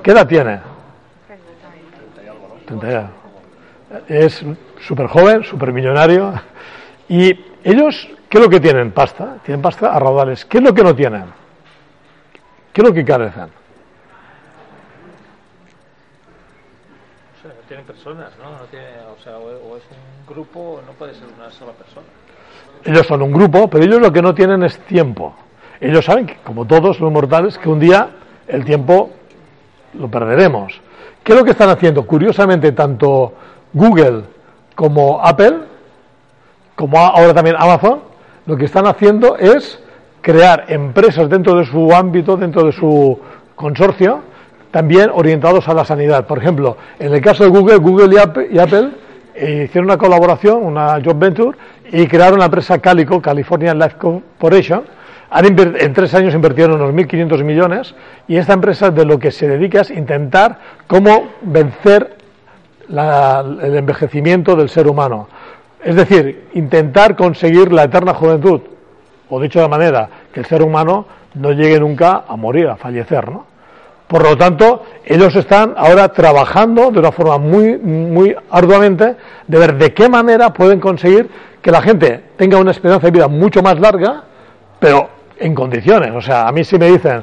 ¿Qué 0.01 0.11
edad 0.11 0.25
tiene? 0.25 0.59
30 2.65 3.11
Es 4.07 4.45
súper 4.79 5.07
joven, 5.07 5.43
súper 5.43 5.73
millonario. 5.73 6.33
Y 7.09 7.31
ellos, 7.63 8.07
¿qué 8.29 8.37
es 8.37 8.43
lo 8.43 8.49
que 8.49 8.61
tienen? 8.61 8.91
Pasta. 8.91 9.37
Tienen 9.43 9.61
pasta 9.61 9.93
a 9.93 9.99
raudales. 9.99 10.45
¿Qué 10.45 10.59
es 10.59 10.63
lo 10.63 10.73
que 10.73 10.83
no 10.83 10.95
tienen? 10.95 11.25
¿Qué 12.77 12.81
es 12.83 12.87
lo 12.89 12.93
que 12.93 13.03
carecen? 13.03 13.47
tienen 17.67 17.85
personas, 17.87 18.31
¿no? 18.37 18.51
no 18.51 18.65
tiene, 18.69 18.85
o 19.11 19.19
sea, 19.23 19.35
o, 19.39 19.77
es 19.77 19.83
un 19.89 20.31
grupo, 20.31 20.79
no 20.85 20.93
puede 20.93 21.15
ser 21.15 21.23
una 21.35 21.49
sola 21.49 21.71
persona. 21.71 22.05
Ellos 22.85 23.07
son 23.07 23.23
un 23.23 23.31
grupo, 23.31 23.67
pero 23.67 23.83
ellos 23.83 23.99
lo 23.99 24.13
que 24.13 24.21
no 24.21 24.35
tienen 24.35 24.61
es 24.61 24.77
tiempo. 24.81 25.33
Ellos 25.81 26.05
saben 26.05 26.27
que, 26.27 26.35
como 26.45 26.65
todos 26.65 26.99
los 26.99 27.11
mortales, 27.11 27.57
que 27.57 27.67
un 27.67 27.79
día 27.79 28.11
el 28.47 28.63
tiempo 28.63 29.09
lo 29.95 30.07
perderemos. 30.07 30.79
¿Qué 31.23 31.31
es 31.31 31.39
lo 31.39 31.43
que 31.43 31.51
están 31.51 31.69
haciendo? 31.69 32.05
Curiosamente, 32.05 32.73
tanto 32.73 33.33
Google 33.73 34.21
como 34.75 35.19
Apple, 35.19 35.61
como 36.75 36.99
ahora 36.99 37.33
también 37.33 37.55
Amazon, 37.57 38.01
lo 38.45 38.55
que 38.55 38.65
están 38.65 38.85
haciendo 38.85 39.35
es 39.35 39.81
crear 40.21 40.65
empresas 40.67 41.29
dentro 41.29 41.55
de 41.55 41.65
su 41.65 41.93
ámbito, 41.93 42.37
dentro 42.37 42.63
de 42.63 42.71
su 42.71 43.19
consorcio, 43.55 44.21
también 44.71 45.09
orientados 45.13 45.67
a 45.67 45.73
la 45.73 45.85
sanidad. 45.85 46.27
Por 46.27 46.37
ejemplo, 46.37 46.77
en 46.99 47.13
el 47.13 47.21
caso 47.21 47.43
de 47.43 47.49
Google, 47.49 47.77
Google 47.77 48.15
y 48.51 48.57
Apple, 48.59 48.91
eh, 49.33 49.65
hicieron 49.65 49.85
una 49.85 49.97
colaboración, 49.97 50.63
una 50.63 50.93
joint 51.03 51.19
venture, 51.19 51.57
y 51.91 52.07
crearon 52.07 52.39
la 52.39 52.45
empresa 52.45 52.79
Calico, 52.79 53.21
California 53.21 53.73
Life 53.73 53.95
Corporation. 53.97 54.83
en 55.31 55.93
tres 55.93 56.13
años 56.13 56.33
invirtieron 56.33 56.81
unos 56.81 56.93
1.500 56.93 57.43
millones 57.43 57.95
y 58.27 58.37
esta 58.37 58.53
empresa 58.53 58.91
de 58.91 59.05
lo 59.05 59.19
que 59.19 59.31
se 59.31 59.47
dedica 59.47 59.81
es 59.81 59.91
intentar 59.91 60.59
cómo 60.87 61.29
vencer 61.41 62.15
el 62.89 63.75
envejecimiento 63.75 64.55
del 64.55 64.69
ser 64.69 64.87
humano. 64.87 65.27
Es 65.83 65.95
decir, 65.95 66.47
intentar 66.53 67.15
conseguir 67.15 67.71
la 67.71 67.83
eterna 67.83 68.13
juventud, 68.13 68.61
o 69.29 69.39
dicho 69.39 69.61
de 69.61 69.67
manera, 69.67 70.09
que 70.31 70.39
el 70.41 70.45
ser 70.45 70.61
humano 70.61 71.05
no 71.35 71.51
llegue 71.51 71.79
nunca 71.79 72.23
a 72.27 72.35
morir, 72.35 72.67
a 72.67 72.75
fallecer, 72.75 73.29
¿no? 73.29 73.45
Por 74.07 74.23
lo 74.23 74.37
tanto, 74.37 74.83
ellos 75.05 75.35
están 75.35 75.73
ahora 75.75 76.07
trabajando 76.13 76.91
de 76.91 76.99
una 76.99 77.11
forma 77.11 77.37
muy, 77.37 77.77
muy 77.77 78.33
arduamente 78.49 79.17
de 79.45 79.59
ver 79.59 79.77
de 79.77 79.93
qué 79.93 80.07
manera 80.07 80.53
pueden 80.53 80.79
conseguir 80.79 81.29
que 81.61 81.71
la 81.71 81.81
gente 81.81 82.23
tenga 82.37 82.57
una 82.57 82.71
esperanza 82.71 83.07
de 83.07 83.11
vida 83.11 83.27
mucho 83.27 83.61
más 83.61 83.77
larga, 83.79 84.23
pero 84.79 85.09
en 85.37 85.53
condiciones. 85.53 86.11
O 86.15 86.21
sea, 86.21 86.47
a 86.47 86.51
mí 86.53 86.63
si 86.63 86.77
me 86.77 86.89
dicen, 86.89 87.21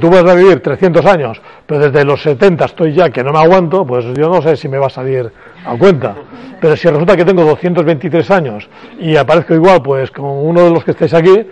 tú 0.00 0.10
vas 0.10 0.24
a 0.24 0.34
vivir 0.34 0.60
300 0.60 1.06
años, 1.06 1.40
pero 1.66 1.80
desde 1.80 2.04
los 2.04 2.22
70 2.22 2.64
estoy 2.64 2.92
ya 2.92 3.10
que 3.10 3.22
no 3.22 3.32
me 3.32 3.38
aguanto, 3.38 3.86
pues 3.86 4.04
yo 4.16 4.28
no 4.28 4.42
sé 4.42 4.56
si 4.56 4.68
me 4.68 4.78
va 4.78 4.86
a 4.86 4.90
salir 4.90 5.30
a 5.64 5.76
cuenta. 5.76 6.14
Pero 6.60 6.76
si 6.76 6.88
resulta 6.88 7.16
que 7.16 7.24
tengo 7.24 7.44
223 7.44 8.30
años 8.30 8.68
y 8.98 9.16
aparezco 9.16 9.54
igual, 9.54 9.82
pues 9.82 10.10
con 10.10 10.26
uno 10.26 10.62
de 10.62 10.70
los 10.70 10.84
que 10.84 10.92
estáis 10.92 11.14
aquí, 11.14 11.46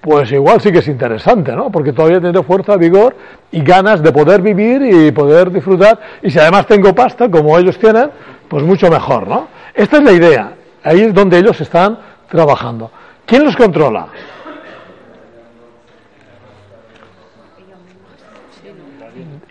pues 0.00 0.30
igual 0.32 0.60
sí 0.60 0.70
que 0.70 0.80
es 0.80 0.88
interesante, 0.88 1.52
¿no? 1.52 1.70
Porque 1.70 1.92
todavía 1.92 2.20
tengo 2.20 2.42
fuerza, 2.42 2.76
vigor 2.76 3.16
y 3.50 3.62
ganas 3.62 4.02
de 4.02 4.12
poder 4.12 4.42
vivir 4.42 4.82
y 4.82 5.10
poder 5.12 5.50
disfrutar. 5.50 5.98
Y 6.22 6.30
si 6.30 6.38
además 6.38 6.66
tengo 6.66 6.94
pasta, 6.94 7.30
como 7.30 7.58
ellos 7.58 7.78
tienen, 7.78 8.10
pues 8.48 8.62
mucho 8.62 8.90
mejor, 8.90 9.26
¿no? 9.26 9.48
Esta 9.74 9.96
es 9.96 10.02
la 10.02 10.12
idea. 10.12 10.52
Ahí 10.82 11.00
es 11.00 11.14
donde 11.14 11.38
ellos 11.38 11.58
están 11.60 11.98
trabajando. 12.28 12.90
¿Quién 13.24 13.44
los 13.44 13.56
controla? 13.56 14.08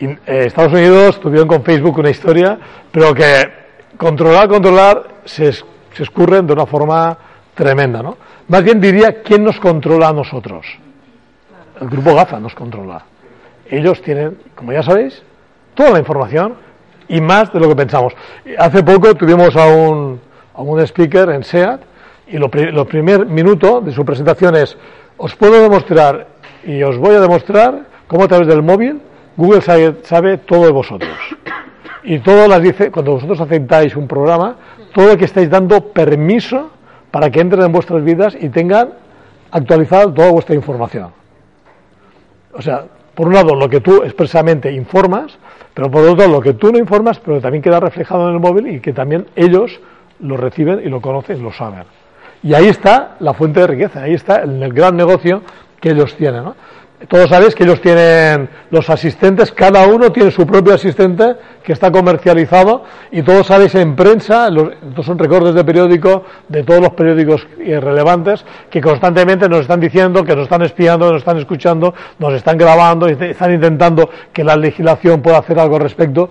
Eh, 0.05 0.45
Estados 0.45 0.73
Unidos 0.73 1.19
tuvieron 1.19 1.47
con 1.47 1.63
Facebook 1.63 1.97
una 1.97 2.09
historia, 2.09 2.57
pero 2.91 3.13
que 3.13 3.23
controlar, 3.97 4.47
controlar, 4.47 5.03
se, 5.25 5.51
se 5.53 6.03
escurren 6.03 6.45
de 6.47 6.53
una 6.53 6.65
forma 6.65 7.17
tremenda, 7.53 8.01
¿no? 8.01 8.17
Más 8.47 8.63
bien 8.63 8.81
diría, 8.81 9.21
¿quién 9.21 9.43
nos 9.43 9.59
controla 9.59 10.09
a 10.09 10.13
nosotros? 10.13 10.65
El 11.79 11.87
grupo 11.87 12.13
GAFA 12.13 12.39
nos 12.39 12.53
controla. 12.53 13.03
Ellos 13.69 14.01
tienen, 14.01 14.37
como 14.55 14.73
ya 14.73 14.83
sabéis, 14.83 15.23
toda 15.73 15.91
la 15.91 15.99
información 15.99 16.55
y 17.07 17.21
más 17.21 17.51
de 17.53 17.59
lo 17.59 17.69
que 17.69 17.75
pensamos. 17.75 18.13
Hace 18.57 18.83
poco 18.83 19.15
tuvimos 19.15 19.55
a 19.55 19.67
un, 19.67 20.19
a 20.53 20.61
un 20.61 20.79
speaker 20.81 21.29
en 21.29 21.43
SEAT 21.43 21.81
y 22.27 22.37
lo, 22.37 22.49
lo 22.71 22.85
primer 22.85 23.25
minuto 23.25 23.81
de 23.81 23.91
su 23.91 24.03
presentación 24.03 24.55
es, 24.55 24.77
os 25.17 25.35
puedo 25.35 25.61
demostrar 25.61 26.27
y 26.65 26.81
os 26.83 26.97
voy 26.97 27.15
a 27.15 27.21
demostrar 27.21 27.85
cómo 28.07 28.23
a 28.23 28.27
través 28.27 28.47
del 28.47 28.61
móvil 28.61 29.01
Google 29.35 29.61
sabe, 29.61 29.95
sabe 30.03 30.37
todo 30.37 30.65
de 30.65 30.71
vosotros. 30.71 31.17
Y 32.03 32.19
todo 32.19 32.47
las 32.47 32.61
dice, 32.61 32.91
cuando 32.91 33.13
vosotros 33.13 33.39
aceptáis 33.39 33.95
un 33.95 34.07
programa, 34.07 34.57
todo 34.93 35.07
lo 35.07 35.17
que 35.17 35.25
estáis 35.25 35.49
dando 35.49 35.81
permiso 35.91 36.71
para 37.11 37.29
que 37.29 37.39
entren 37.39 37.63
en 37.63 37.71
vuestras 37.71 38.03
vidas 38.03 38.37
y 38.39 38.49
tengan 38.49 38.89
actualizada 39.51 40.13
toda 40.13 40.31
vuestra 40.31 40.55
información. 40.55 41.11
O 42.53 42.61
sea, 42.61 42.85
por 43.15 43.27
un 43.27 43.33
lado, 43.33 43.55
lo 43.55 43.69
que 43.69 43.79
tú 43.79 44.03
expresamente 44.03 44.71
informas, 44.71 45.37
pero 45.73 45.89
por 45.89 46.03
otro, 46.07 46.27
lo 46.27 46.41
que 46.41 46.53
tú 46.53 46.71
no 46.71 46.77
informas, 46.77 47.19
pero 47.19 47.39
también 47.39 47.61
queda 47.61 47.79
reflejado 47.79 48.27
en 48.27 48.35
el 48.35 48.39
móvil 48.39 48.67
y 48.67 48.79
que 48.79 48.93
también 48.93 49.27
ellos 49.35 49.79
lo 50.19 50.37
reciben 50.37 50.81
y 50.83 50.89
lo 50.89 51.01
conocen 51.01 51.37
y 51.37 51.41
lo 51.41 51.51
saben. 51.51 51.83
Y 52.41 52.53
ahí 52.53 52.67
está 52.67 53.15
la 53.19 53.33
fuente 53.33 53.61
de 53.61 53.67
riqueza, 53.67 54.03
ahí 54.03 54.13
está 54.13 54.41
el 54.41 54.73
gran 54.73 54.97
negocio 54.97 55.41
que 55.79 55.91
ellos 55.91 56.15
tienen. 56.15 56.43
¿no? 56.43 56.55
Todos 57.07 57.29
sabéis 57.29 57.53
que 57.53 57.63
ellos 57.63 57.81
tienen 57.81 58.49
los 58.69 58.89
asistentes, 58.89 59.51
cada 59.51 59.85
uno 59.87 60.11
tiene 60.11 60.31
su 60.31 60.47
propio 60.47 60.73
asistente 60.73 61.35
que 61.63 61.73
está 61.73 61.91
comercializado 61.91 62.83
y 63.11 63.21
todos 63.23 63.47
sabéis 63.47 63.75
en 63.75 63.95
prensa, 63.95 64.47
estos 64.47 65.05
son 65.05 65.19
recortes 65.19 65.53
de 65.53 65.63
periódico 65.63 66.23
de 66.47 66.63
todos 66.63 66.81
los 66.81 66.91
periódicos 66.91 67.45
relevantes 67.57 68.45
que 68.69 68.81
constantemente 68.81 69.49
nos 69.49 69.61
están 69.61 69.79
diciendo 69.79 70.23
que 70.23 70.35
nos 70.35 70.43
están 70.43 70.61
espiando, 70.61 71.11
nos 71.11 71.21
están 71.21 71.37
escuchando, 71.37 71.93
nos 72.19 72.33
están 72.33 72.57
grabando 72.57 73.07
están 73.07 73.53
intentando 73.53 74.09
que 74.31 74.43
la 74.43 74.55
legislación 74.55 75.21
pueda 75.21 75.39
hacer 75.39 75.59
algo 75.59 75.75
al 75.75 75.81
respecto, 75.81 76.29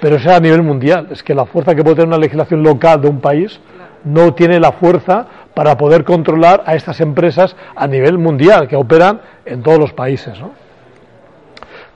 pero 0.00 0.16
es 0.16 0.26
a 0.26 0.40
nivel 0.40 0.62
mundial. 0.62 1.08
Es 1.10 1.22
que 1.22 1.34
la 1.34 1.46
fuerza 1.46 1.74
que 1.74 1.82
puede 1.82 1.96
tener 1.96 2.08
una 2.08 2.18
legislación 2.18 2.62
local 2.62 3.00
de 3.00 3.08
un 3.08 3.20
país 3.20 3.60
no 4.04 4.34
tiene 4.34 4.58
la 4.58 4.72
fuerza 4.72 5.26
para 5.54 5.76
poder 5.76 6.04
controlar 6.04 6.62
a 6.66 6.74
estas 6.74 7.00
empresas 7.00 7.56
a 7.76 7.86
nivel 7.86 8.18
mundial 8.18 8.68
que 8.68 8.76
operan 8.76 9.20
en 9.44 9.62
todos 9.62 9.78
los 9.78 9.92
países. 9.92 10.38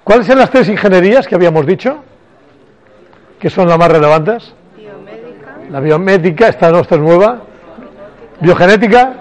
¿Cuáles 0.04 0.26
son 0.26 0.38
las 0.38 0.50
tres 0.50 0.68
ingenierías 0.68 1.26
que 1.26 1.34
habíamos 1.34 1.66
dicho? 1.66 2.02
que 3.38 3.50
son 3.50 3.68
las 3.68 3.78
más 3.78 3.90
relevantes? 3.90 4.54
Biomédica. 4.76 5.56
La 5.70 5.80
biomédica, 5.80 6.48
esta 6.48 6.70
nuestra 6.70 6.96
es 6.96 7.02
nueva. 7.02 7.42
Biogenética, 8.40 9.14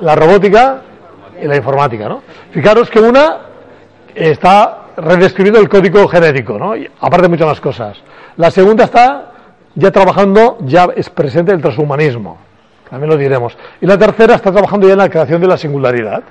la 0.00 0.14
robótica 0.14 0.82
y 1.40 1.46
la 1.46 1.56
informática. 1.56 2.08
¿no? 2.08 2.22
Fijaros 2.50 2.90
que 2.90 3.00
una 3.00 3.38
está 4.14 4.78
redescribiendo 4.96 5.60
el 5.60 5.68
código 5.68 6.06
genético, 6.08 6.58
¿no? 6.58 6.74
aparte 7.00 7.22
de 7.22 7.28
muchas 7.28 7.46
más 7.46 7.60
cosas. 7.60 7.98
La 8.36 8.50
segunda 8.50 8.84
está 8.84 9.32
ya 9.74 9.90
trabajando, 9.90 10.58
ya 10.60 10.88
es 10.94 11.08
presente 11.08 11.52
el 11.52 11.62
transhumanismo 11.62 12.51
también 12.92 13.08
lo 13.08 13.16
diremos. 13.16 13.56
Y 13.80 13.86
la 13.86 13.96
tercera 13.96 14.34
está 14.34 14.52
trabajando 14.52 14.86
ya 14.86 14.92
en 14.92 14.98
la 14.98 15.08
creación 15.08 15.40
de 15.40 15.46
la 15.46 15.56
singularidad. 15.56 16.22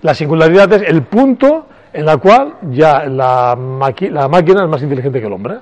La 0.00 0.14
singularidad 0.14 0.72
es 0.72 0.88
el 0.88 1.02
punto 1.02 1.66
en 1.92 2.08
el 2.08 2.18
cual 2.18 2.54
ya 2.70 3.04
la, 3.04 3.54
la 3.54 4.26
máquina 4.26 4.62
es 4.62 4.68
más 4.70 4.82
inteligente 4.82 5.20
que 5.20 5.26
el 5.26 5.32
hombre. 5.34 5.56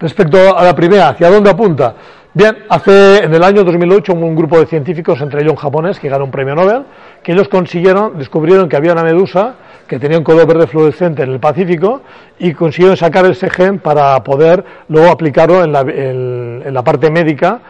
Respecto 0.00 0.56
a 0.56 0.64
la 0.64 0.74
primera, 0.74 1.10
¿hacia 1.10 1.28
dónde 1.28 1.50
apunta? 1.50 1.96
Bien, 2.32 2.64
hace 2.70 3.24
en 3.24 3.34
el 3.34 3.44
año 3.44 3.62
2008 3.62 4.14
un 4.14 4.34
grupo 4.34 4.58
de 4.58 4.64
científicos, 4.64 5.20
entre 5.20 5.42
ellos 5.42 5.52
un 5.52 5.58
japonés, 5.58 6.00
que 6.00 6.08
ganó 6.08 6.24
un 6.24 6.30
premio 6.30 6.54
Nobel, 6.54 6.84
que 7.22 7.32
ellos 7.32 7.48
consiguieron, 7.48 8.16
descubrieron 8.16 8.70
que 8.70 8.76
había 8.76 8.92
una 8.92 9.04
medusa 9.04 9.56
que 9.86 9.98
tenía 9.98 10.16
un 10.16 10.24
color 10.24 10.46
verde 10.46 10.66
fluorescente 10.66 11.22
en 11.24 11.30
el 11.30 11.40
Pacífico 11.40 12.00
y 12.38 12.54
consiguieron 12.54 12.96
sacar 12.96 13.26
ese 13.26 13.50
gen 13.50 13.80
para 13.80 14.24
poder 14.24 14.64
luego 14.88 15.10
aplicarlo 15.10 15.62
en 15.62 15.72
la, 15.72 15.80
en 15.82 16.72
la 16.72 16.82
parte 16.82 17.10
médica 17.10 17.60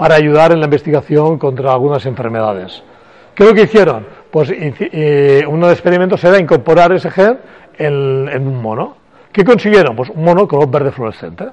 para 0.00 0.14
ayudar 0.14 0.50
en 0.52 0.60
la 0.60 0.64
investigación 0.64 1.36
contra 1.36 1.72
algunas 1.72 2.06
enfermedades. 2.06 2.82
¿Qué 3.34 3.42
es 3.42 3.48
lo 3.50 3.54
que 3.54 3.64
hicieron? 3.64 4.06
Pues 4.30 4.48
uno 4.48 4.56
de 4.56 5.44
los 5.44 5.72
experimentos 5.72 6.24
era 6.24 6.38
incorporar 6.38 6.90
ese 6.92 7.10
gen 7.10 7.38
en, 7.76 8.46
un 8.46 8.62
mono. 8.62 8.96
¿Qué 9.30 9.44
consiguieron? 9.44 9.94
Pues 9.94 10.08
un 10.08 10.24
mono 10.24 10.48
color 10.48 10.70
verde 10.70 10.90
fluorescente. 10.90 11.48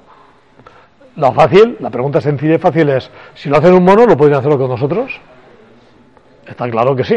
Lo 1.16 1.30
fácil, 1.32 1.76
la 1.78 1.90
pregunta 1.90 2.22
sencilla 2.22 2.54
y 2.54 2.58
fácil 2.58 2.88
es, 2.88 3.10
si 3.34 3.50
lo 3.50 3.58
hacen 3.58 3.74
un 3.74 3.84
mono, 3.84 4.06
¿lo 4.06 4.16
podrían 4.16 4.38
hacerlo 4.38 4.56
con 4.56 4.70
nosotros? 4.70 5.20
Está 6.46 6.70
claro 6.70 6.96
que 6.96 7.04
sí. 7.04 7.16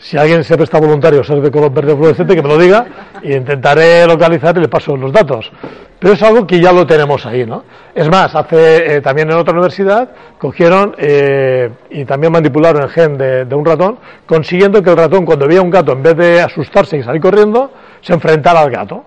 Si 0.00 0.16
alguien 0.16 0.42
se 0.42 0.56
presta 0.56 0.80
voluntario 0.80 1.22
ser 1.22 1.42
de 1.42 1.50
color 1.50 1.70
verde 1.72 1.94
fluorescente, 1.94 2.34
que 2.34 2.42
me 2.42 2.48
lo 2.48 2.56
diga 2.56 2.86
y 3.22 3.34
intentaré 3.34 4.06
localizar 4.06 4.56
y 4.56 4.60
le 4.62 4.68
paso 4.68 4.96
los 4.96 5.12
datos. 5.12 5.52
Pero 5.98 6.14
es 6.14 6.22
algo 6.22 6.46
que 6.46 6.58
ya 6.58 6.72
lo 6.72 6.86
tenemos 6.86 7.26
ahí, 7.26 7.44
¿no? 7.44 7.64
Es 7.94 8.08
más, 8.08 8.34
hace 8.34 8.96
eh, 8.96 9.00
también 9.02 9.30
en 9.30 9.36
otra 9.36 9.52
universidad 9.52 10.08
cogieron 10.38 10.94
eh, 10.96 11.68
y 11.90 12.06
también 12.06 12.32
manipularon 12.32 12.82
el 12.82 12.88
gen 12.88 13.18
de, 13.18 13.54
un 13.54 13.62
ratón, 13.62 13.98
consiguiendo 14.24 14.82
que 14.82 14.88
el 14.88 14.96
ratón 14.96 15.26
cuando 15.26 15.46
veía 15.46 15.60
un 15.60 15.68
gato, 15.68 15.92
en 15.92 16.02
vez 16.02 16.16
de 16.16 16.40
asustarse 16.40 16.96
y 16.96 17.02
salir 17.02 17.20
corriendo, 17.20 17.70
se 18.00 18.14
enfrentara 18.14 18.60
al 18.60 18.70
gato. 18.70 19.04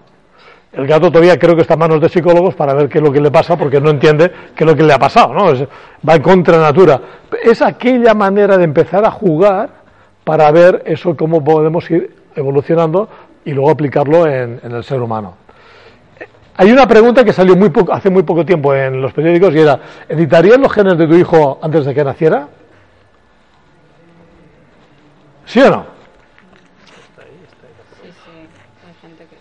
El 0.72 0.86
gato 0.86 1.10
todavía 1.10 1.40
creo 1.40 1.56
que 1.56 1.64
está 1.64 1.74
en 1.74 1.80
manos 1.80 2.02
de 2.02 2.10
psicólogos 2.10 2.54
para 2.54 2.76
ver 2.76 2.88
qué 2.88 3.00
es 3.00 3.04
lo 3.04 3.12
que 3.12 3.20
le 3.20 3.32
pasa, 3.32 3.58
porque 3.58 3.82
no 3.82 3.90
entiende 3.90 4.32
qué 4.56 4.64
es 4.64 4.70
lo 4.70 4.76
que 4.76 4.84
le 4.84 4.94
ha 4.94 5.00
pasado, 5.00 5.34
¿no? 5.34 5.68
va 6.08 6.16
en 6.16 6.22
contra 6.22 6.60
natura. 6.60 7.02
Es 7.44 7.64
aquella 7.64 8.14
manera 8.14 8.60
de 8.60 8.64
empezar 8.64 9.04
a 9.04 9.10
jugar 9.10 9.83
para 10.24 10.50
ver 10.52 10.84
eso, 10.86 11.16
cómo 11.16 11.44
podemos 11.44 11.90
ir 11.92 12.16
evolucionando 12.36 13.10
y 13.46 13.52
luego 13.52 13.70
aplicarlo 13.70 14.28
en, 14.28 14.60
el 14.64 14.84
ser 14.84 15.02
humano. 15.02 15.36
Hay 16.56 16.72
una 16.72 16.88
pregunta 16.88 17.24
que 17.24 17.34
salió 17.34 17.56
muy 17.56 17.72
hace 17.92 18.10
muy 18.10 18.24
poco 18.24 18.46
tiempo 18.46 18.74
en 18.74 19.02
los 19.02 19.12
periódicos 19.12 19.56
y 19.56 19.60
era, 19.60 19.80
¿editarían 20.08 20.62
los 20.62 20.72
genes 20.72 20.98
de 20.98 21.08
tu 21.08 21.16
hijo 21.16 21.60
antes 21.62 21.86
de 21.86 21.94
que 21.94 22.04
naciera? 22.04 22.48
¿Sí 25.46 25.60
o 25.62 25.70
no? 25.70 25.86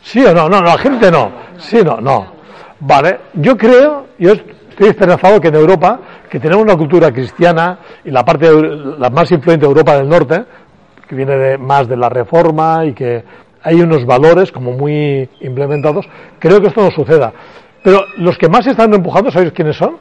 ¿Sí 0.02 0.24
o 0.24 0.34
no? 0.34 0.48
No, 0.48 0.60
no, 0.60 0.76
gente 0.78 1.10
no. 1.10 1.30
Sí, 1.58 1.82
no, 1.84 2.00
no. 2.00 2.32
Vale, 2.80 3.20
yo 3.34 3.56
creo, 3.56 4.06
yo 4.18 4.32
estoy 4.32 4.88
esperanzado 4.88 5.40
que 5.40 5.48
en 5.48 5.54
Europa, 5.54 6.00
que 6.28 6.40
tenemos 6.40 6.64
una 6.64 6.76
cultura 6.76 7.12
cristiana 7.12 7.78
y 8.04 8.10
la 8.10 8.24
parte 8.24 8.50
la 8.98 9.10
más 9.10 9.30
influyente 9.30 9.66
de 9.66 9.70
Europa 9.70 9.96
del 9.96 10.08
Norte, 10.08 10.44
que 11.12 11.16
viene 11.16 11.36
de, 11.36 11.58
más 11.58 11.86
de 11.88 11.96
la 11.98 12.08
reforma 12.08 12.86
y 12.86 12.94
que 12.94 13.22
hay 13.62 13.82
unos 13.82 14.06
valores 14.06 14.50
como 14.50 14.72
muy 14.72 15.28
implementados, 15.40 16.08
creo 16.38 16.58
que 16.58 16.68
esto 16.68 16.82
no 16.82 16.90
suceda. 16.90 17.34
Pero 17.84 18.00
los 18.16 18.38
que 18.38 18.48
más 18.48 18.66
están 18.66 18.94
empujando, 18.94 19.30
¿sabéis 19.30 19.52
quiénes 19.52 19.76
son? 19.76 19.98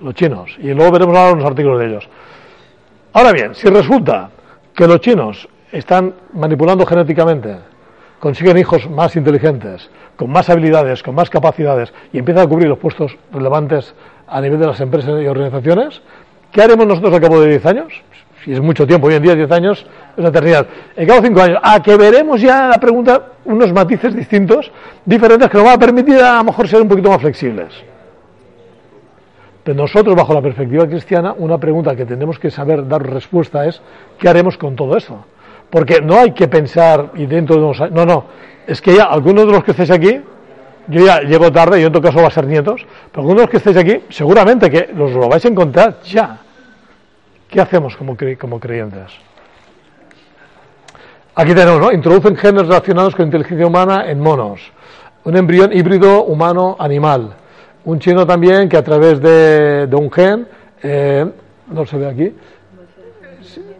Los 0.00 0.14
chinos. 0.14 0.56
Y 0.60 0.72
luego 0.74 0.92
veremos 0.92 1.16
ahora 1.16 1.32
unos 1.32 1.44
artículos 1.44 1.80
de 1.80 1.86
ellos. 1.86 2.08
Ahora 3.12 3.32
bien, 3.32 3.56
si 3.56 3.68
resulta 3.68 4.30
que 4.72 4.86
los 4.86 5.00
chinos 5.00 5.48
están 5.72 6.14
manipulando 6.34 6.86
genéticamente, 6.86 7.56
consiguen 8.20 8.58
hijos 8.58 8.88
más 8.88 9.16
inteligentes, 9.16 9.90
con 10.14 10.30
más 10.30 10.48
habilidades, 10.48 11.02
con 11.02 11.16
más 11.16 11.30
capacidades 11.30 11.92
y 12.12 12.18
empiezan 12.18 12.44
a 12.44 12.48
cubrir 12.48 12.68
los 12.68 12.78
puestos 12.78 13.18
relevantes 13.32 13.92
a 14.28 14.40
nivel 14.40 14.60
de 14.60 14.68
las 14.68 14.80
empresas 14.80 15.20
y 15.20 15.26
organizaciones, 15.26 16.00
¿qué 16.52 16.62
haremos 16.62 16.86
nosotros 16.86 17.12
al 17.12 17.20
cabo 17.20 17.40
de 17.40 17.48
10 17.48 17.66
años? 17.66 17.92
Si 18.44 18.52
es 18.52 18.60
mucho 18.60 18.86
tiempo, 18.86 19.06
hoy 19.06 19.14
en 19.14 19.22
día 19.22 19.36
10 19.36 19.50
años 19.52 19.86
es 20.12 20.18
una 20.18 20.28
eternidad. 20.28 20.66
En 20.96 21.06
cabo 21.06 21.20
de 21.20 21.28
5 21.28 21.42
años, 21.42 21.58
a 21.62 21.80
que 21.80 21.96
veremos 21.96 22.40
ya 22.40 22.68
la 22.68 22.78
pregunta 22.78 23.22
unos 23.44 23.72
matices 23.72 24.14
distintos, 24.16 24.70
diferentes, 25.04 25.48
que 25.48 25.56
nos 25.56 25.66
van 25.66 25.74
a 25.74 25.78
permitir 25.78 26.16
a 26.16 26.38
lo 26.38 26.44
mejor 26.44 26.66
ser 26.66 26.82
un 26.82 26.88
poquito 26.88 27.08
más 27.08 27.20
flexibles. 27.20 27.72
Pero 29.62 29.76
nosotros, 29.76 30.16
bajo 30.16 30.34
la 30.34 30.42
perspectiva 30.42 30.88
cristiana, 30.88 31.34
una 31.38 31.58
pregunta 31.58 31.94
que 31.94 32.04
tenemos 32.04 32.38
que 32.40 32.50
saber 32.50 32.88
dar 32.88 33.08
respuesta 33.08 33.64
es, 33.64 33.80
¿qué 34.18 34.28
haremos 34.28 34.58
con 34.58 34.74
todo 34.74 34.96
eso? 34.96 35.24
Porque 35.70 36.00
no 36.00 36.18
hay 36.18 36.32
que 36.32 36.48
pensar 36.48 37.12
y 37.14 37.26
dentro 37.26 37.56
de 37.56 37.62
unos 37.62 37.80
años, 37.80 37.94
no, 37.94 38.04
no, 38.04 38.24
es 38.66 38.82
que 38.82 38.96
ya 38.96 39.04
algunos 39.04 39.46
de 39.46 39.52
los 39.52 39.62
que 39.62 39.70
estáis 39.70 39.90
aquí, 39.92 40.20
yo 40.88 41.06
ya 41.06 41.20
llego 41.20 41.52
tarde 41.52 41.78
y 41.78 41.82
en 41.82 41.88
otro 41.88 42.02
caso 42.02 42.20
va 42.20 42.26
a 42.26 42.30
ser 42.30 42.48
nietos, 42.48 42.84
pero 43.12 43.22
algunos 43.22 43.36
de 43.36 43.42
los 43.42 43.50
que 43.50 43.56
estáis 43.58 43.76
aquí, 43.76 44.04
seguramente 44.08 44.68
que 44.68 44.90
los 44.96 45.12
lo 45.12 45.28
vais 45.28 45.44
a 45.44 45.48
encontrar 45.48 46.00
ya. 46.02 46.40
¿Qué 47.52 47.60
hacemos 47.60 47.96
como, 47.96 48.16
como 48.40 48.58
creyentes? 48.58 49.12
Aquí 51.36 51.54
tenemos, 51.54 51.80
¿no? 51.80 51.92
Introducen 51.92 52.34
genes 52.36 52.62
relacionados 52.62 53.14
con 53.14 53.26
inteligencia 53.26 53.66
humana 53.66 54.10
en 54.10 54.18
monos. 54.18 54.60
Un 55.22 55.36
embrión 55.36 55.72
híbrido 55.72 56.24
humano-animal 56.24 57.36
un 57.84 57.98
chino 57.98 58.26
también 58.26 58.68
que 58.68 58.76
a 58.76 58.84
través 58.84 59.20
de, 59.20 59.88
un 59.92 60.10
gen, 60.10 60.46
eh, 60.82 61.26
no 61.68 61.86
se 61.86 61.96
ve 61.96 62.06
aquí, 62.06 62.34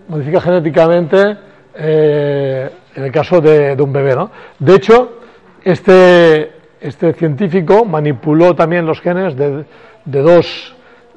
modifica 0.09 0.41
genéticamente 0.41 1.37
eh, 1.75 2.71
en 2.95 3.05
el 3.05 3.13
caso 3.13 3.41
de, 3.41 3.77
un 3.81 3.93
bebé. 3.93 4.15
¿no? 4.15 4.31
De 4.59 4.75
hecho, 4.75 5.21
este, 5.63 6.53
este 6.81 7.13
científico 7.13 7.85
manipuló 7.85 8.55
también 8.55 8.87
los 8.87 9.01
genes 9.01 9.37
de, 9.37 9.65
dos 10.05 10.75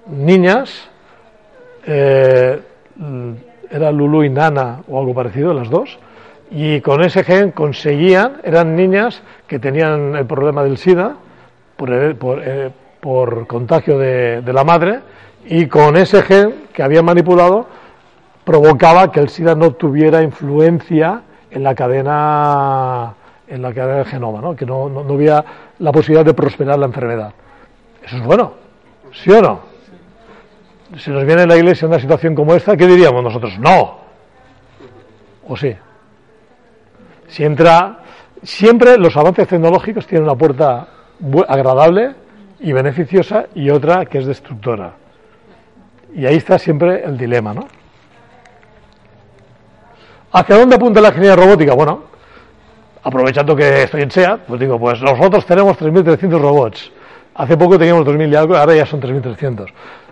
niñas, 0.08 0.89
eh, 1.86 2.60
era 3.69 3.91
Lulu 3.91 4.24
y 4.24 4.30
Nana 4.30 4.82
o 4.88 5.00
algo 5.00 5.13
parecido, 5.13 5.54
las 5.54 5.69
dos, 5.69 5.98
y 6.52 6.82
con 6.82 7.04
ese 7.04 7.24
gen 7.24 7.52
conseguían, 7.52 8.38
eran 8.43 8.76
niñas 8.76 9.21
que 9.48 9.60
tenían 9.60 10.15
el 10.15 10.26
problema 10.26 10.63
del 10.63 10.78
SIDA, 10.78 11.15
por, 11.76 11.91
eh, 11.91 12.71
por, 13.02 13.48
contagio 13.48 13.98
de, 13.98 14.41
la 14.45 14.63
madre 14.63 15.00
y 15.45 15.67
con 15.67 15.98
ese 15.98 16.21
gen 16.21 16.67
que 16.74 16.82
había 16.82 17.02
manipulado 17.02 17.67
provocaba 18.43 19.12
que 19.12 19.19
el 19.19 19.30
SIDA 19.30 19.56
no 19.56 19.71
tuviera 19.71 20.24
influencia 20.24 21.21
en 21.52 21.63
la 21.63 21.76
cadena 21.76 23.13
en 23.48 23.62
la 23.62 23.74
cadena 23.74 23.98
del 23.98 24.06
genoma, 24.06 24.41
¿no? 24.41 24.56
que 24.56 24.65
no, 24.65 24.89
no, 24.89 25.04
no 25.04 25.13
había 25.13 25.43
la 25.80 25.91
posibilidad 25.91 26.26
de 26.26 26.34
prosperar 26.34 26.80
la 26.80 26.88
enfermedad. 26.88 27.32
Eso 28.04 28.17
es 28.17 28.24
bueno, 28.24 28.54
¿sí 29.12 29.30
o 29.30 29.41
no? 29.41 29.75
Si 30.98 31.10
nos 31.10 31.26
viene 31.26 31.45
la 31.48 31.56
iglesia 31.56 31.88
una 31.88 32.00
situación 32.00 32.36
como 32.36 32.54
esta, 32.54 32.78
¿qué 32.78 32.86
diríamos 32.86 33.24
nosotros? 33.24 33.58
No. 33.60 33.98
¿O 35.48 35.58
sí? 35.58 35.76
Si 37.28 37.43
entra, 37.43 38.00
siempre 38.43 38.98
los 38.98 39.17
avances 39.17 39.48
tecnológicos 39.48 40.06
tienen 40.06 40.26
una 40.26 40.38
puerta 40.38 40.88
agradable 41.48 42.15
y 42.60 42.71
beneficiosa 42.71 43.48
y 43.56 43.69
otra 43.69 44.06
que 44.06 44.19
es 44.19 44.26
destructora. 44.26 44.93
Y 46.13 46.26
ahí 46.26 46.36
está 46.36 46.58
siempre 46.58 47.04
el 47.04 47.17
dilema, 47.17 47.54
¿no? 47.54 47.67
¿Hacia 50.32 50.56
dónde 50.56 50.76
apunta 50.76 51.02
la 51.02 51.10
ingeniería 51.10 51.36
robótica? 51.36 51.74
Bueno, 51.74 52.04
aprovechando 53.04 53.56
que 53.56 53.84
estoy 53.84 54.04
en 54.04 54.12
SEAT, 54.12 54.41
pues 54.48 54.60
digo, 54.60 54.80
pues 54.80 55.02
nosotros 55.02 55.45
tenemos 55.45 55.78
3.300 55.78 56.39
robots. 56.39 56.91
Hace 57.36 57.58
poco 57.58 57.78
teníamos 57.78 58.06
2.000 58.06 58.32
y 58.32 58.36
algo, 58.36 58.56
ahora 58.56 58.76
ya 58.76 58.86
son 58.86 59.02
3.300. 59.02 59.67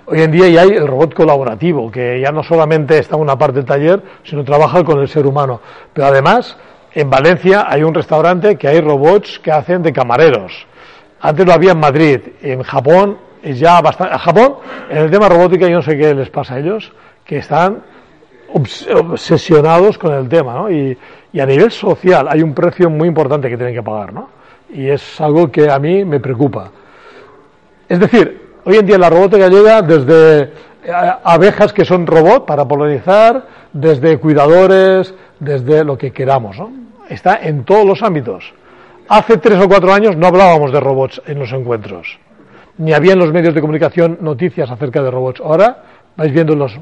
Hoy 0.06 0.22
en 0.22 0.32
día 0.32 0.50
ya 0.50 0.62
hay 0.62 0.70
el 0.70 0.88
robot 0.88 1.14
colaborativo, 1.14 1.90
que 1.92 2.20
ya 2.20 2.32
no 2.32 2.44
solamente 2.44 2.98
está 2.98 3.16
en 3.16 3.22
una 3.22 3.38
parte 3.38 3.58
del 3.58 3.66
taller, 3.66 4.02
sino 4.24 4.44
trabaja 4.44 4.84
con 4.84 5.00
el 5.00 5.08
ser 5.08 5.26
humano. 5.26 5.62
Pero 5.94 6.08
además, 6.08 6.58
en 6.94 7.10
Valencia 7.10 7.66
hay 7.68 7.84
un 7.84 7.94
restaurante 7.94 8.58
que 8.58 8.68
hay 8.68 8.82
robots 8.82 9.40
que 9.40 9.52
hacen 9.52 9.82
de 9.82 9.94
camareros 9.94 10.68
antes 11.24 11.46
lo 11.46 11.54
había 11.54 11.72
en 11.72 11.80
Madrid, 11.80 12.20
en 12.42 12.64
Japón 12.64 13.18
es 13.42 13.58
ya 13.58 13.80
bastante. 13.80 14.18
Japón, 14.18 14.56
en 14.90 14.98
el 14.98 15.10
tema 15.10 15.30
robótica, 15.30 15.70
yo 15.70 15.78
no 15.78 15.82
sé 15.82 15.98
qué 15.98 16.14
les 16.14 16.30
pasa 16.30 16.56
a 16.56 16.60
ellos, 16.60 16.92
que 17.24 17.38
están 17.38 17.82
obsesionados 18.54 19.98
con 19.98 20.14
el 20.14 20.28
tema, 20.28 20.54
¿no? 20.54 20.70
Y, 20.70 20.98
a 21.40 21.46
nivel 21.46 21.72
social 21.72 22.28
hay 22.30 22.44
un 22.44 22.54
precio 22.54 22.90
muy 22.90 23.08
importante 23.08 23.50
que 23.50 23.56
tienen 23.56 23.74
que 23.74 23.82
pagar, 23.82 24.12
¿no? 24.12 24.30
Y 24.70 24.90
es 24.90 25.22
algo 25.22 25.50
que 25.50 25.72
a 25.72 25.80
mí 25.80 26.04
me 26.04 26.20
preocupa. 26.20 26.72
Es 27.88 28.02
decir, 28.02 28.43
hoy 28.66 28.78
en 28.78 28.86
día 28.86 28.98
la 28.98 29.10
robótica 29.10 29.48
llega 29.48 29.82
desde 29.82 30.42
eh, 30.42 30.50
abejas 31.24 31.74
que 31.74 31.86
son 31.86 32.08
robots 32.08 32.46
para 32.46 32.68
polinizar, 32.68 33.46
desde 33.72 34.18
cuidadores, 34.18 35.14
desde 35.40 35.84
lo 35.84 35.98
que 35.98 36.12
queramos. 36.12 36.58
Está 37.10 37.40
en 37.42 37.64
todos 37.64 37.86
los 37.86 38.04
ámbitos. 38.04 38.54
Hace 39.08 39.38
tres 39.38 39.60
o 39.60 39.68
cuatro 39.68 39.94
años 39.94 40.16
no 40.16 40.28
hablábamos 40.28 40.72
de 40.72 40.80
robots 40.80 41.22
en 41.26 41.40
los 41.40 41.52
encuentros, 41.52 42.20
ni 42.78 42.94
había 42.94 43.14
en 43.14 43.20
los 43.20 43.34
medios 43.34 43.54
de 43.54 43.62
comunicación 43.62 44.18
noticias 44.22 44.72
acerca 44.72 45.02
de 45.04 45.12
robots. 45.12 45.42
Ahora 45.42 45.84
vais 46.16 46.32
viendo 46.32 46.56
los, 46.56 46.80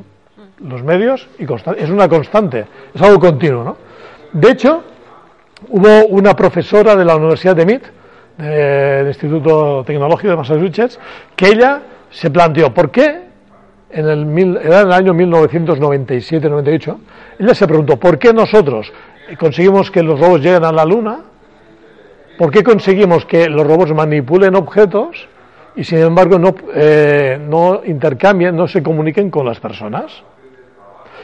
los 0.60 0.84
medios 0.84 1.28
y 1.39 1.44
es 1.44 1.89
una 1.89 2.08
constante, 2.08 2.65
es 2.94 3.02
algo 3.02 3.20
continuo. 3.20 3.63
¿no? 3.63 3.78
De 4.34 4.52
hecho, 4.52 4.84
hubo 5.70 6.06
una 6.08 6.36
profesora 6.36 6.96
de 6.96 7.06
la 7.06 7.15
Universidad 7.15 7.56
de 7.56 7.65
MIT, 7.65 7.84
del 8.41 9.08
Instituto 9.08 9.84
Tecnológico 9.86 10.30
de 10.30 10.38
Massachusetts, 10.38 10.99
que 11.36 11.47
ella 11.47 11.82
se 12.10 12.30
planteó, 12.30 12.73
¿por 12.73 12.91
qué 12.91 13.21
en 13.89 14.08
el, 14.08 14.58
era 14.58 14.82
en 14.82 14.88
el 14.88 14.93
año 14.93 15.13
1997-98, 15.13 16.97
ella 17.39 17.54
se 17.54 17.67
preguntó, 17.67 17.97
¿por 17.97 18.17
qué 18.17 18.34
nosotros 18.34 18.91
conseguimos 19.39 19.91
que 19.91 20.04
los 20.04 20.19
robots 20.19 20.43
lleguen 20.43 20.65
a 20.65 20.71
la 20.71 20.86
Luna 20.86 21.19
¿Por 22.41 22.49
qué 22.49 22.63
conseguimos 22.63 23.23
que 23.25 23.47
los 23.47 23.67
robots 23.67 23.93
manipulen 23.93 24.56
objetos 24.56 25.27
y 25.75 25.84
sin 25.84 25.99
embargo 25.99 26.39
no, 26.39 26.56
eh, 26.73 27.39
no 27.39 27.82
intercambien, 27.86 28.56
no 28.56 28.67
se 28.67 28.82
comuniquen 28.82 29.30
con 29.30 29.45
las 29.45 29.60
personas? 29.60 30.23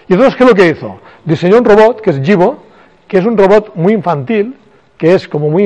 Y 0.08 0.13
entonces, 0.13 0.36
¿qué 0.36 0.43
es 0.43 0.49
lo 0.51 0.56
que 0.56 0.67
hizo? 0.67 0.99
Diseñó 1.25 1.58
un 1.58 1.65
robot 1.65 2.01
que 2.01 2.12
es 2.12 2.21
Jibo, 2.21 2.63
que 3.08 3.17
es 3.17 3.25
un 3.25 3.36
robot 3.36 3.73
muy 3.73 3.93
infantil, 3.93 4.58
que 4.97 5.13
es 5.13 5.27
como 5.27 5.49
muy 5.49 5.63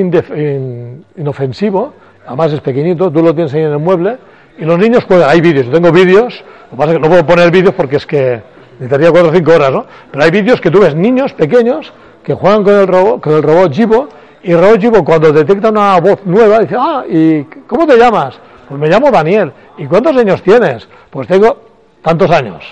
inofensivo, 1.16 1.94
además 2.26 2.52
es 2.52 2.60
pequeñito, 2.60 3.10
tú 3.10 3.22
lo 3.22 3.34
tienes 3.34 3.52
ahí 3.54 3.62
en 3.62 3.72
el 3.72 3.78
mueble, 3.78 4.18
y 4.58 4.64
los 4.64 4.78
niños 4.78 5.04
juegan, 5.04 5.30
hay 5.30 5.40
vídeos, 5.40 5.66
yo 5.66 5.72
tengo 5.72 5.90
vídeos, 5.90 6.44
lo 6.64 6.70
que 6.70 6.76
pasa 6.76 6.90
es 6.90 6.96
que 6.96 7.02
no 7.02 7.08
puedo 7.08 7.26
poner 7.26 7.50
vídeos 7.50 7.74
porque 7.74 7.96
es 7.96 8.06
que 8.06 8.42
necesitaría 8.74 9.10
cuatro 9.10 9.30
o 9.30 9.32
cinco 9.32 9.52
horas, 9.52 9.72
¿no? 9.72 9.86
Pero 10.10 10.24
hay 10.24 10.30
vídeos 10.30 10.60
que 10.60 10.70
tú 10.70 10.80
ves 10.80 10.94
niños 10.94 11.32
pequeños 11.32 11.92
que 12.22 12.34
juegan 12.34 12.62
con 12.62 12.74
el 12.74 12.86
robot, 12.86 13.20
con 13.22 13.34
el 13.34 13.42
robot 13.42 13.72
Jibo 13.72 14.08
y 14.42 14.54
Rojibo 14.54 15.04
cuando 15.04 15.32
detecta 15.32 15.70
una 15.70 16.00
voz 16.00 16.24
nueva 16.24 16.58
dice, 16.60 16.76
ah, 16.78 17.04
¿y 17.08 17.44
cómo 17.66 17.86
te 17.86 17.96
llamas? 17.96 18.38
Pues 18.68 18.80
me 18.80 18.88
llamo 18.88 19.10
Daniel. 19.10 19.52
¿Y 19.78 19.86
cuántos 19.86 20.16
años 20.16 20.42
tienes? 20.42 20.88
Pues 21.10 21.28
tengo 21.28 21.56
tantos 22.02 22.30
años. 22.30 22.64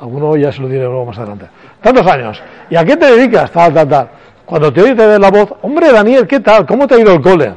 Alguno 0.00 0.36
ya 0.36 0.50
se 0.50 0.60
lo 0.60 0.68
diré 0.68 0.84
luego 0.84 1.06
más 1.06 1.18
adelante. 1.18 1.46
Tantos 1.80 2.06
años. 2.06 2.42
¿Y 2.70 2.76
a 2.76 2.84
qué 2.84 2.96
te 2.96 3.06
dedicas? 3.06 3.50
Tal, 3.52 3.72
tal, 3.72 3.88
tal. 3.88 4.08
Cuando 4.52 4.70
te 4.70 4.82
oye 4.82 5.18
la 5.18 5.30
voz, 5.30 5.54
hombre 5.62 5.90
Daniel, 5.90 6.26
¿qué 6.26 6.38
tal? 6.40 6.66
¿Cómo 6.66 6.86
te 6.86 6.94
ha 6.94 6.98
ido 6.98 7.14
el 7.14 7.22
cole? 7.22 7.54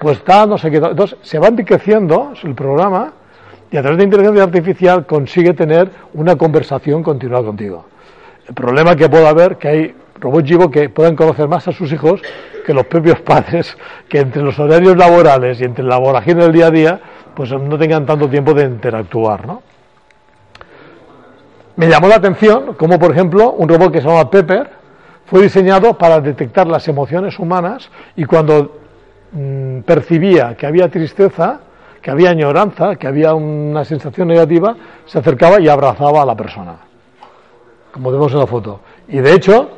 Pues 0.00 0.16
está, 0.16 0.46
no 0.46 0.56
sé 0.56 0.70
qué. 0.70 0.78
Entonces 0.78 1.18
se 1.20 1.38
va 1.38 1.48
enriqueciendo 1.48 2.32
el 2.42 2.54
programa 2.54 3.12
y 3.70 3.76
a 3.76 3.82
través 3.82 3.98
de 3.98 4.04
inteligencia 4.04 4.44
artificial 4.44 5.04
consigue 5.04 5.52
tener 5.52 5.90
una 6.14 6.36
conversación 6.36 7.02
continuada 7.02 7.44
contigo. 7.44 7.84
El 8.48 8.54
problema 8.54 8.96
que 8.96 9.10
puede 9.10 9.28
haber 9.28 9.58
que 9.58 9.68
hay 9.68 9.94
robots 10.18 10.48
Jibo 10.48 10.70
que 10.70 10.88
puedan 10.88 11.16
conocer 11.16 11.48
más 11.48 11.68
a 11.68 11.72
sus 11.72 11.92
hijos 11.92 12.22
que 12.64 12.72
los 12.72 12.86
propios 12.86 13.20
padres, 13.26 13.76
que 14.08 14.20
entre 14.20 14.40
los 14.40 14.58
horarios 14.58 14.96
laborales 14.96 15.60
y 15.60 15.64
entre 15.64 15.84
la 15.84 15.98
vorágine 15.98 16.44
del 16.44 16.52
día 16.54 16.68
a 16.68 16.70
día, 16.70 17.00
pues 17.34 17.52
no 17.52 17.76
tengan 17.76 18.06
tanto 18.06 18.26
tiempo 18.26 18.54
de 18.54 18.64
interactuar, 18.64 19.46
¿no? 19.46 19.62
Me 21.76 21.88
llamó 21.88 22.08
la 22.08 22.14
atención 22.14 22.72
como, 22.72 22.98
por 22.98 23.10
ejemplo, 23.10 23.50
un 23.50 23.68
robot 23.68 23.92
que 23.92 24.00
se 24.00 24.08
llama 24.08 24.30
Pepper 24.30 24.77
fue 25.28 25.42
diseñado 25.42 25.98
para 25.98 26.20
detectar 26.20 26.66
las 26.66 26.88
emociones 26.88 27.38
humanas 27.38 27.90
y 28.16 28.24
cuando 28.24 28.78
mm, 29.32 29.80
percibía 29.80 30.56
que 30.56 30.66
había 30.66 30.88
tristeza, 30.88 31.60
que 32.00 32.10
había 32.10 32.30
añoranza, 32.30 32.96
que 32.96 33.06
había 33.06 33.34
una 33.34 33.84
sensación 33.84 34.28
negativa, 34.28 34.74
se 35.04 35.18
acercaba 35.18 35.60
y 35.60 35.68
abrazaba 35.68 36.22
a 36.22 36.26
la 36.26 36.34
persona, 36.34 36.76
como 37.92 38.10
vemos 38.10 38.32
en 38.32 38.38
la 38.38 38.46
foto. 38.46 38.80
Y 39.08 39.18
de 39.18 39.34
hecho, 39.34 39.70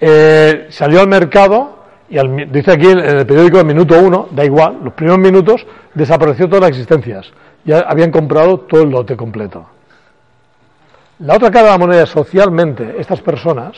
eh, 0.00 0.66
salió 0.70 1.00
al 1.00 1.08
mercado 1.08 1.76
y 2.08 2.18
dice 2.46 2.72
aquí 2.72 2.86
en 2.86 2.98
el 2.98 3.26
periódico 3.26 3.60
el 3.60 3.66
minuto 3.66 4.00
uno, 4.00 4.28
da 4.32 4.44
igual, 4.44 4.78
los 4.82 4.94
primeros 4.94 5.20
minutos 5.20 5.66
desapareció 5.94 6.46
todas 6.46 6.62
las 6.62 6.70
existencias. 6.70 7.30
Ya 7.64 7.80
habían 7.80 8.10
comprado 8.10 8.60
todo 8.60 8.82
el 8.82 8.90
lote 8.90 9.16
completo. 9.16 9.66
La 11.20 11.34
otra 11.36 11.50
cara 11.50 11.66
de 11.66 11.70
la 11.72 11.78
moneda 11.78 12.06
socialmente, 12.06 12.96
estas 12.98 13.20
personas, 13.20 13.76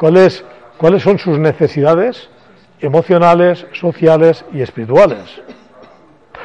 ¿cuáles, 0.00 1.02
son 1.02 1.18
sus 1.18 1.38
necesidades 1.38 2.30
emocionales, 2.80 3.66
sociales 3.72 4.46
y 4.54 4.62
espirituales. 4.62 5.42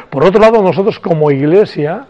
Por 0.09 0.25
otro 0.25 0.41
lado, 0.41 0.61
nosotros 0.61 0.99
como 0.99 1.31
iglesia, 1.31 2.07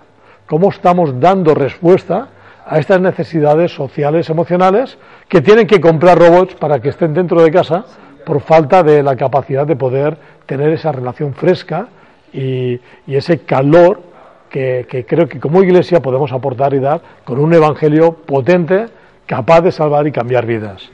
¿cómo 0.48 0.70
estamos 0.70 1.20
dando 1.20 1.54
respuesta 1.54 2.30
a 2.66 2.80
estas 2.80 3.00
necesidades 3.00 3.72
sociales, 3.72 4.28
emocionales, 4.32 4.98
que 5.30 5.42
tienen 5.42 5.68
que 5.68 5.80
comprar 5.80 6.18
robots 6.18 6.56
para 6.56 6.82
que 6.82 6.90
estén 6.90 7.14
dentro 7.14 7.44
de 7.44 7.52
casa 7.52 7.86
por 8.26 8.42
falta 8.42 8.82
de 8.82 9.04
la 9.04 9.16
capacidad 9.16 9.68
de 9.68 9.76
poder 9.76 10.18
tener 10.48 10.72
esa 10.72 10.92
relación 10.92 11.36
fresca 11.36 11.90
y 12.34 12.80
ese 13.08 13.42
calor 13.42 14.02
que, 14.50 15.06
creo 15.08 15.28
que 15.28 15.40
como 15.40 15.62
iglesia 15.62 16.02
podemos 16.02 16.32
aportar 16.32 16.74
y 16.74 16.80
dar 16.80 17.02
con 17.24 17.40
un 17.40 17.54
evangelio 17.54 18.14
potente, 18.14 18.88
capaz 19.28 19.62
de 19.62 19.72
salvar 19.72 20.08
y 20.08 20.12
cambiar 20.12 20.48
vidas. 20.48 20.90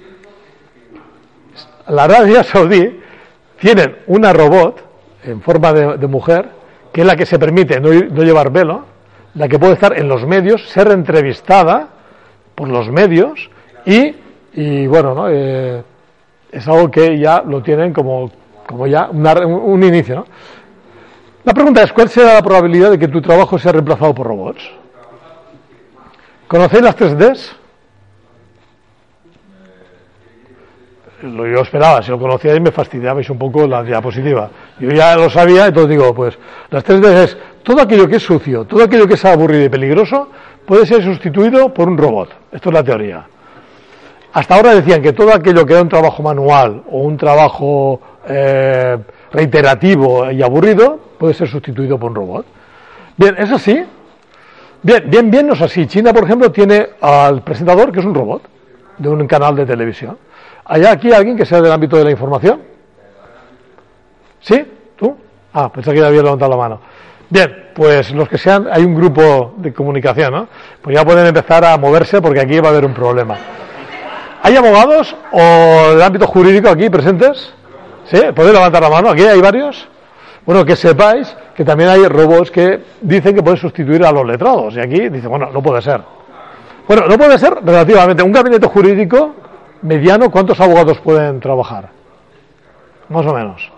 La 1.92 2.06
Arabia 2.06 2.42
Saudí 2.42 3.02
tienen 3.60 3.98
una 4.08 4.32
robot 4.32 4.82
en 5.26 5.42
forma 5.42 5.74
de, 5.74 6.08
mujer, 6.08 6.48
que 6.94 7.02
es 7.02 7.08
la 7.08 7.18
que 7.18 7.26
se 7.26 7.38
permite 7.38 7.82
no, 7.82 7.92
llevar 8.24 8.50
velo, 8.50 8.86
la 9.36 9.50
que 9.50 9.60
puede 9.60 9.74
estar 9.74 10.00
en 10.00 10.08
los 10.08 10.26
medios, 10.26 10.70
ser 10.70 10.90
entrevistada 10.90 11.90
por 12.56 12.70
los 12.70 12.90
medios 12.90 13.50
y, 13.86 14.88
bueno, 14.88 15.14
¿no? 15.14 15.28
Eh, 15.30 15.84
es 16.50 16.66
algo 16.66 16.90
que 16.90 17.20
ya 17.20 17.44
lo 17.46 17.62
tienen 17.62 17.92
como, 17.92 18.32
como 18.66 18.88
ya 18.88 19.10
un, 19.12 19.84
inicio. 19.84 20.26
La 21.44 21.54
pregunta 21.54 21.84
es, 21.84 21.92
¿cuál 21.92 22.08
será 22.08 22.36
la 22.36 22.42
probabilidad 22.42 22.92
de 22.92 23.00
que 23.00 23.10
tu 23.10 23.22
trabajo 23.22 23.60
sea 23.60 23.74
reemplazado 23.74 24.16
por 24.16 24.28
robots? 24.28 24.64
¿Conocéis 26.48 26.84
las 26.84 26.96
3Ds? 26.96 27.61
Lo 31.24 31.46
yo 31.46 31.62
esperaba, 31.62 32.02
si 32.02 32.10
lo 32.10 32.18
conocíais 32.18 32.60
me 32.60 32.72
fastidiabais 32.72 33.30
un 33.30 33.38
poco 33.38 33.68
la 33.68 33.84
diapositiva. 33.84 34.50
Yo 34.80 34.90
ya 34.90 35.16
lo 35.16 35.30
sabía, 35.30 35.68
entonces 35.68 35.90
digo, 35.90 36.14
pues 36.16 36.38
las 36.70 36.84
3Ds 36.84 37.24
es 37.24 37.38
todo 37.64 37.82
aquello 37.82 38.08
que 38.08 38.16
es 38.16 38.24
sucio, 38.24 38.66
todo 38.66 38.84
aquello 38.84 39.08
que 39.08 39.14
es 39.14 39.26
aburrido 39.26 39.66
y 39.66 39.70
peligroso 39.70 40.30
puede 40.66 40.86
ser 40.86 41.04
sustituido 41.04 41.74
por 41.74 41.88
un 41.88 41.98
robot. 41.98 42.30
Esto 42.52 42.70
es 42.70 42.74
la 42.74 42.84
teoría. 42.84 43.26
Hasta 44.34 44.56
ahora 44.56 44.74
decían 44.74 45.02
que 45.02 45.14
todo 45.14 45.34
aquello 45.34 45.66
que 45.66 45.74
era 45.74 45.82
un 45.82 45.90
trabajo 45.90 46.24
manual 46.24 46.84
o 46.90 47.00
un 47.02 47.18
trabajo 47.18 48.00
eh, 48.28 48.98
reiterativo 49.32 50.32
y 50.32 50.42
aburrido 50.42 51.00
puede 51.18 51.34
ser 51.34 51.48
sustituido 51.48 52.00
por 52.00 52.12
un 52.12 52.16
robot. 52.16 52.46
Bien, 53.18 53.36
¿es 53.38 53.52
así? 53.52 53.84
Bien, 54.82 55.04
bien, 55.08 55.30
bien 55.30 55.48
no 55.48 55.54
es 55.54 55.62
así. 55.62 55.86
China, 55.86 56.14
por 56.14 56.24
ejemplo, 56.24 56.52
tiene 56.52 56.88
al 57.02 57.44
presentador 57.44 57.92
que 57.92 58.00
es 58.00 58.06
un 58.06 58.16
robot 58.16 58.42
de 58.98 59.10
un 59.10 59.28
canal 59.28 59.56
de 59.56 59.66
televisión. 59.66 60.18
¿Hay 60.66 60.86
aquí 60.86 61.12
alguien 61.12 61.38
que 61.38 61.46
sea 61.46 61.62
del 61.62 61.72
ámbito 61.72 61.98
de 61.98 62.06
la 62.06 62.12
información? 62.12 62.62
¿Sí? 64.40 64.66
¿Tú? 64.96 65.16
Ah, 65.54 65.72
pensé 65.72 65.92
que 65.92 66.00
ya 66.00 66.08
había 66.08 66.22
levantado 66.22 66.52
la 66.52 66.58
mano. 66.58 66.80
Bien, 67.30 67.70
pues 67.74 68.12
los 68.12 68.28
que 68.28 68.38
sean, 68.38 68.68
hay 68.72 68.84
un 68.84 68.94
grupo 68.94 69.54
de 69.58 69.74
comunicación, 69.74 70.34
¿no? 70.34 70.48
Pues 70.82 70.96
ya 70.96 71.06
pueden 71.06 71.26
empezar 71.26 71.64
a 71.64 71.78
moverse 71.78 72.22
porque 72.22 72.42
aquí 72.42 72.60
va 72.60 72.68
a 72.68 72.72
haber 72.72 72.86
un 72.86 72.94
problema. 72.94 73.38
¿Hay 74.44 74.56
abogados 74.56 75.16
o 75.32 75.92
del 75.92 76.02
ámbito 76.02 76.28
jurídico 76.28 76.70
aquí 76.70 76.90
presentes? 76.90 77.54
¿Sí? 78.06 78.20
¿Podéis 78.36 78.56
levantar 78.56 78.82
la 78.82 78.90
mano? 78.90 79.10
¿Aquí 79.10 79.24
hay 79.24 79.40
varios? 79.40 79.88
Bueno, 80.46 80.66
que 80.66 80.76
sepáis 80.76 81.36
que 81.56 81.64
también 81.64 81.90
hay 81.90 82.08
robots 82.08 82.50
que 82.50 82.80
dicen 83.02 83.36
que 83.36 83.44
pueden 83.44 83.60
sustituir 83.60 84.04
a 84.04 84.12
los 84.12 84.26
letrados. 84.26 84.76
Y 84.76 84.80
aquí 84.80 85.10
dice, 85.10 85.28
bueno, 85.28 85.50
no 85.54 85.62
puede 85.62 85.82
ser. 85.82 86.02
Bueno, 86.88 87.08
no 87.08 87.18
puede 87.18 87.38
ser 87.38 87.54
relativamente. 87.64 88.24
Un 88.24 88.32
gabinete 88.32 88.68
jurídico 88.68 89.36
mediano, 89.82 90.30
¿cuántos 90.30 90.60
abogados 90.60 91.00
pueden 91.00 91.40
trabajar? 91.40 91.90
Más 93.10 93.26
o 93.26 93.34
menos. 93.34 93.72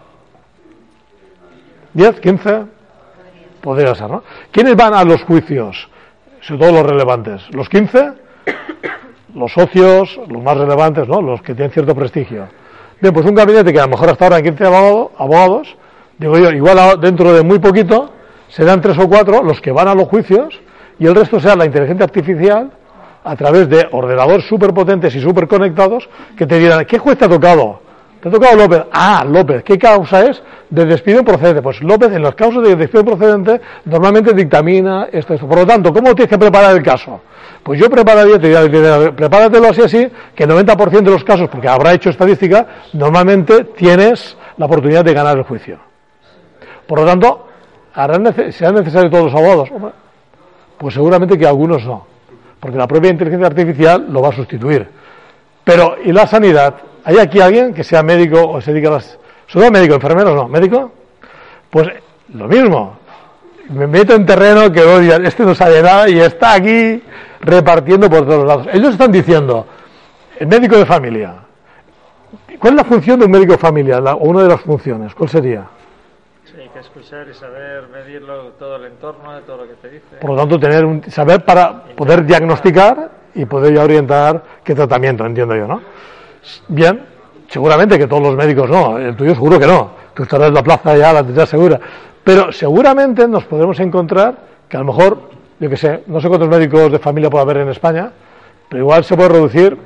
¿10? 1.96 2.20
¿15? 2.22 2.68
Podría 3.62 3.96
ser, 3.96 4.10
¿no? 4.10 4.24
¿Quiénes 4.52 4.76
van 4.76 4.94
a 4.94 5.04
los 5.04 5.24
juicios? 5.24 5.90
Sobre 6.42 6.60
todo 6.60 6.72
los 6.74 6.86
relevantes. 6.86 7.42
¿Los 7.52 7.70
15? 7.70 8.14
Los 9.36 9.54
socios, 9.54 10.20
los 10.28 10.44
más 10.44 10.58
relevantes, 10.58 11.08
¿no? 11.08 11.22
Los 11.22 11.42
que 11.42 11.56
tienen 11.56 11.72
cierto 11.72 11.96
prestigio. 11.96 12.48
Bien, 13.02 13.14
pues 13.14 13.26
un 13.26 13.36
gabinete 13.36 13.74
que 13.74 13.80
a 13.80 13.84
lo 13.84 13.90
mejor 13.90 14.10
hasta 14.10 14.26
ahora 14.26 14.38
hay 14.38 14.44
15 14.44 14.66
abogados, 14.66 15.76
digo 16.18 16.38
yo, 16.38 16.52
igual 16.52 17.00
dentro 17.02 17.34
de 17.34 17.44
muy 17.44 17.60
poquito 17.60 18.12
serán 18.48 18.82
tres 18.82 18.98
o 19.00 19.10
cuatro 19.10 19.44
los 19.44 19.60
que 19.60 19.72
van 19.72 19.88
a 19.88 19.96
los 19.96 20.08
juicios 20.08 20.60
y 21.00 21.08
el 21.08 21.16
resto 21.16 21.40
sea 21.40 21.56
la 21.56 21.66
inteligencia 21.66 22.06
artificial 22.06 22.72
a 23.24 23.36
través 23.36 23.70
de 23.70 23.88
ordenadores 23.92 24.46
superpotentes 24.48 25.16
y 25.16 25.22
superconectados 25.22 26.10
que 26.38 26.46
te 26.46 26.60
dirán, 26.60 26.86
¿qué 26.86 27.00
juez 27.00 27.18
te 27.18 27.26
ha 27.26 27.30
tocado? 27.30 27.80
¿Te 28.22 28.30
ha 28.30 28.32
tocado 28.32 28.56
López? 28.56 28.84
Ah, 28.92 29.26
López. 29.28 29.64
¿Qué 29.64 29.78
causa 29.78 30.26
es 30.26 30.42
de 30.70 30.86
despido 30.86 31.26
procedente? 31.26 31.62
Pues 31.62 31.82
López 31.82 32.12
en 32.14 32.24
las 32.24 32.36
causas 32.36 32.64
de 32.64 32.76
despido 32.76 33.04
procedente 33.04 33.60
normalmente 33.84 34.34
dictamina 34.34 35.10
esto, 35.12 35.34
esto. 35.34 35.46
Por 35.46 35.58
lo 35.58 35.66
tanto, 35.66 35.92
¿cómo 35.94 36.16
tienes 36.16 36.30
que 36.30 36.38
preparar 36.38 36.76
el 36.76 36.82
caso? 36.82 37.20
Pues 37.64 37.80
yo 37.80 37.90
prepararía, 37.90 38.40
te 38.40 38.48
diría, 38.48 39.14
prepáratelo 39.14 39.70
así 39.70 39.82
así, 39.82 40.10
que 40.36 40.44
el 40.44 40.50
90% 40.52 41.02
de 41.02 41.12
los 41.12 41.24
casos, 41.24 41.50
porque 41.50 41.68
habrá 41.68 41.94
hecho 41.94 42.10
estadística, 42.10 42.66
normalmente 42.94 43.66
tienes 43.76 44.38
la 44.58 44.66
oportunidad 44.68 45.04
de 45.04 45.14
ganar 45.14 45.38
el 45.38 45.44
juicio. 45.44 45.80
Por 46.88 47.00
lo 47.00 47.06
tanto, 47.06 47.48
¿serán 48.52 48.76
necesarios 48.76 49.12
todos 49.12 49.26
los 49.26 49.34
abogados? 49.34 49.70
Pues 50.78 50.94
seguramente 50.94 51.38
que 51.38 51.46
algunos 51.46 51.86
no, 51.86 52.06
porque 52.64 52.78
la 52.78 52.88
propia 52.88 53.12
inteligencia 53.12 53.46
artificial 53.46 54.06
lo 54.10 54.22
va 54.22 54.30
a 54.30 54.32
sustituir. 54.32 54.88
Pero, 55.66 55.98
¿y 56.02 56.14
la 56.14 56.26
sanidad? 56.26 56.76
¿Hay 57.04 57.18
aquí 57.18 57.42
alguien 57.42 57.74
que 57.74 57.84
sea 57.84 58.02
médico 58.04 58.42
o 58.42 58.62
se 58.62 58.72
dedica 58.72 58.88
a 58.88 58.92
las... 58.94 59.20
¿Solo 59.48 59.70
médico, 59.70 59.96
enfermero 59.96 60.34
no? 60.34 60.48
¿Médico? 60.48 60.90
Pues 61.70 61.90
lo 62.34 62.48
mismo. 62.48 63.00
Me 63.68 63.86
meto 63.86 64.16
en 64.16 64.26
terreno 64.26 64.72
que 64.72 64.80
odia, 64.80 65.18
este 65.18 65.44
no 65.44 65.54
sabe 65.54 65.82
nada 65.82 66.08
y 66.08 66.22
está 66.22 66.54
aquí 66.54 67.04
repartiendo 67.42 68.10
por 68.10 68.26
todos 68.26 68.48
lados. 68.48 68.68
Ellos 68.72 68.94
están 68.94 69.12
diciendo, 69.12 69.68
el 70.40 70.48
médico 70.48 70.78
de 70.78 70.86
familia, 70.86 71.34
¿cuál 72.60 72.76
es 72.76 72.78
la 72.78 72.86
función 72.86 73.20
de 73.20 73.26
un 73.26 73.32
médico 73.32 73.52
de 73.52 73.58
familia? 73.58 73.98
o 74.00 74.30
una 74.30 74.44
de 74.44 74.48
las 74.48 74.62
funciones, 74.62 75.14
¿cuál 75.14 75.28
sería? 75.28 75.66
Que 76.74 76.80
escuchar 76.80 77.28
y 77.30 77.34
saber 77.34 77.88
medirlo, 77.90 78.54
todo 78.60 78.78
el 78.78 78.86
entorno, 78.86 79.34
de 79.34 79.42
todo 79.42 79.58
lo 79.58 79.68
que 79.68 79.76
te 79.76 79.90
dice. 79.90 80.18
Por 80.20 80.32
lo 80.32 80.36
tanto, 80.36 80.60
tener 80.60 80.84
un 80.86 81.04
saber 81.12 81.46
para 81.46 81.84
poder 81.96 82.26
diagnosticar 82.26 83.12
y 83.36 83.46
poder 83.46 83.76
ya 83.76 83.84
orientar 83.84 84.44
qué 84.64 84.74
tratamiento, 84.74 85.26
entiendo 85.26 85.56
yo, 85.56 85.68
¿no? 85.68 85.82
Bien, 86.68 87.06
seguramente 87.48 87.98
que 88.00 88.08
todos 88.08 88.24
los 88.24 88.36
médicos 88.36 88.70
no, 88.70 88.98
el 88.98 89.16
tuyo 89.16 89.36
seguro 89.36 89.60
que 89.60 89.68
no. 89.68 89.92
Tú 90.16 90.24
estarás 90.24 90.48
en 90.48 90.56
la 90.56 90.64
plaza 90.64 90.98
ya, 90.98 91.14
la 91.14 91.24
tendrás 91.24 91.50
segura. 91.50 91.80
Pero 92.24 92.52
seguramente 92.52 93.28
nos 93.28 93.44
podremos 93.46 93.80
encontrar 93.80 94.36
que 94.68 94.78
a 94.78 94.80
lo 94.80 94.88
mejor 94.88 95.30
yo 95.60 95.70
que 95.70 95.78
sé, 95.78 96.04
no 96.08 96.20
sé 96.20 96.28
cuántos 96.28 96.50
médicos 96.50 96.92
de 96.92 97.00
familia 97.00 97.30
puede 97.30 97.44
haber 97.44 97.58
en 97.58 97.70
España, 97.70 98.12
pero 98.68 98.82
igual 98.84 99.04
se 99.04 99.16
puede 99.16 99.30
reducir 99.30 99.78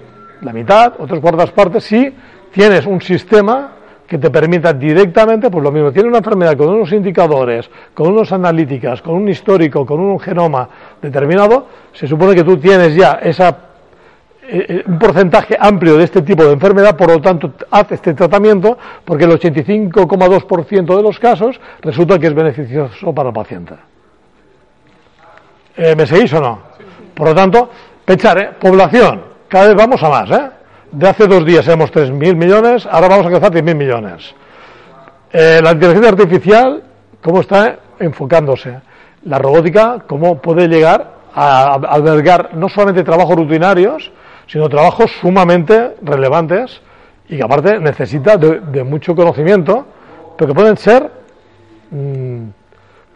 la 0.42 0.54
mitad, 0.54 0.94
otras 0.98 1.20
cuartas 1.20 1.52
partes, 1.52 1.84
si 1.84 2.16
tienes 2.52 2.86
un 2.86 3.02
sistema 3.02 3.74
que 4.08 4.18
te 4.18 4.30
permita 4.32 4.74
directamente, 4.74 5.50
pues 5.50 5.64
lo 5.64 5.72
mismo, 5.72 5.92
tiene 5.92 6.08
una 6.08 6.20
enfermedad 6.20 6.56
con 6.56 6.70
unos 6.70 6.92
indicadores, 6.94 7.70
con 7.94 8.08
unos 8.08 8.32
analíticas, 8.32 9.02
con 9.02 9.16
un 9.16 9.28
histórico, 9.28 9.86
con 9.86 10.00
un 10.00 10.20
genoma 10.20 10.70
determinado, 11.02 11.68
se 11.92 12.08
supone 12.08 12.34
que 12.34 12.44
tú 12.44 12.58
tienes 12.58 12.96
ya 12.96 13.20
esa, 13.22 13.50
eh, 14.48 14.66
eh, 14.70 14.84
un 14.88 14.98
porcentaje 14.98 15.58
amplio 15.60 15.98
de 15.98 16.06
este 16.06 16.22
tipo 16.22 16.46
de 16.46 16.54
enfermedad, 16.54 16.96
por 16.96 17.10
lo 17.10 17.20
tanto, 17.20 17.54
haz 17.70 17.92
este 17.92 18.14
tratamiento, 18.14 18.78
porque 19.04 19.26
el 19.26 19.32
85,2% 19.32 20.96
de 20.96 21.04
los 21.04 21.20
casos 21.20 21.60
resulta 21.82 22.18
que 22.18 22.28
es 22.28 22.34
beneficioso 22.34 23.14
para 23.14 23.30
el 23.30 23.36
paciente. 23.36 23.74
Eh, 25.76 25.96
¿Me 25.96 26.08
seguís 26.08 26.34
o 26.34 26.40
no? 26.40 26.60
Por 27.14 27.28
lo 27.28 27.36
tanto, 27.36 27.70
pensar, 28.06 28.38
¿eh? 28.40 28.50
población, 28.58 29.22
cada 29.50 29.68
vez 29.68 29.76
vamos 29.76 30.02
a 30.02 30.10
más, 30.10 30.32
¿eh? 30.32 30.57
De 30.92 31.08
hace 31.08 31.28
dos 31.28 31.46
días 31.46 31.68
éramos 31.68 31.92
3.000 31.92 32.36
millones, 32.36 32.88
ahora 32.90 33.08
vamos 33.08 33.26
a 33.26 33.30
alcanzar 33.30 33.52
10.000 33.52 33.76
millones. 33.76 34.36
Eh, 35.32 35.60
la 35.62 35.72
inteligencia 35.72 36.10
artificial, 36.10 36.84
¿cómo 37.22 37.42
está 37.42 37.80
enfocándose? 38.00 38.80
La 39.24 39.40
robótica, 39.40 40.04
¿cómo 40.08 40.42
puede 40.42 40.68
llegar 40.68 41.18
a 41.34 41.74
albergar 41.74 42.56
no 42.56 42.70
solamente 42.70 43.04
trabajos 43.04 43.36
rutinarios, 43.36 44.12
sino 44.48 44.70
trabajos 44.70 45.12
sumamente 45.22 45.96
relevantes 46.02 46.82
y 47.30 47.38
que 47.38 47.44
aparte 47.44 47.80
necesita 47.80 48.38
de, 48.38 48.84
mucho 48.84 49.16
conocimiento, 49.16 49.86
pero 50.38 50.48
que 50.48 50.56
pueden 50.56 50.78
ser 50.78 51.12
mmm, 51.92 52.44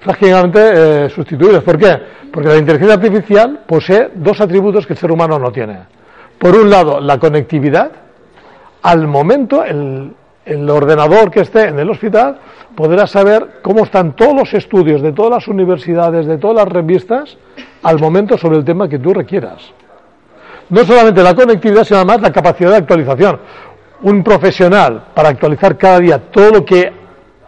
prácticamente 0.04 1.06
eh. 1.06 1.62
¿Por 1.66 1.78
qué? 1.78 1.98
Porque 2.32 2.50
la 2.50 2.58
inteligencia 2.58 2.96
artificial 2.96 3.62
posee 3.66 4.10
dos 4.16 4.42
atributos 4.42 4.86
que 4.86 4.94
el 4.94 5.00
ser 5.00 5.12
humano 5.12 5.40
no 5.40 5.52
tiene. 5.52 6.01
Por 6.42 6.56
un 6.56 6.72
lado, 6.72 7.00
la 7.00 7.20
conectividad. 7.20 7.92
Al 8.82 9.06
momento, 9.06 9.64
el, 9.64 10.16
ordenador 10.68 11.30
que 11.30 11.42
esté 11.42 11.68
en 11.68 11.78
el 11.78 11.88
hospital 11.88 12.40
podrá 12.76 13.06
saber 13.06 13.60
cómo 13.62 13.84
están 13.84 14.16
todos 14.16 14.34
los 14.34 14.54
estudios 14.56 15.04
de 15.04 15.12
todas 15.12 15.30
las 15.30 15.48
universidades, 15.48 16.26
de 16.26 16.40
todas 16.40 16.56
las 16.56 16.68
revistas, 16.68 17.38
al 17.84 18.00
momento 18.00 18.40
sobre 18.40 18.58
el 18.58 18.66
tema 18.66 18.90
que 18.90 18.98
tú 18.98 19.14
requieras. 19.14 19.72
No 20.70 20.84
solamente 20.84 21.22
la 21.22 21.36
conectividad, 21.36 21.84
sino 21.84 21.98
además 21.98 22.22
la 22.22 22.32
capacidad 22.32 22.72
de 22.72 22.78
actualización. 22.78 23.40
Un 24.02 24.24
profesional 24.24 25.10
para 25.14 25.30
actualizar 25.30 25.78
cada 25.78 26.00
día 26.00 26.18
todo 26.32 26.50
lo 26.50 26.66
que 26.66 26.92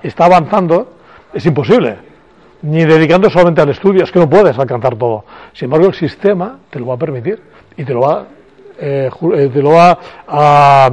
está 0.04 0.26
avanzando 0.26 0.94
es 1.34 1.44
imposible. 1.48 1.98
Ni 2.62 2.86
dedicando 2.86 3.28
solamente 3.32 3.60
al 3.60 3.70
estudio, 3.70 4.04
es 4.04 4.12
que 4.12 4.20
no 4.20 4.30
puedes 4.30 4.60
alcanzar 4.60 4.96
todo. 4.98 5.26
Sin 5.54 5.66
embargo, 5.66 5.88
el 5.88 5.96
sistema 5.96 6.60
te 6.70 6.80
lo 6.80 6.86
va 6.86 6.94
a 6.94 6.98
permitir 6.98 7.42
y 7.76 7.84
te 7.84 7.92
lo 7.92 8.02
va, 8.02 8.22
eh, 8.22 8.43
eh, 8.80 9.10
te 9.54 9.62
lo 9.62 9.72
va 9.72 9.98
a 10.28 10.92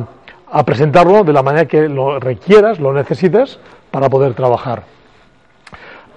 a 0.51 0.64
presentarlo 0.64 1.22
de 1.22 1.33
la 1.33 1.43
manera 1.43 1.66
que 1.66 1.89
lo 1.89 2.18
requieras, 2.18 2.81
lo 2.81 2.93
necesites 2.93 3.59
para 3.91 4.09
poder 4.09 4.35
trabajar. 4.35 4.83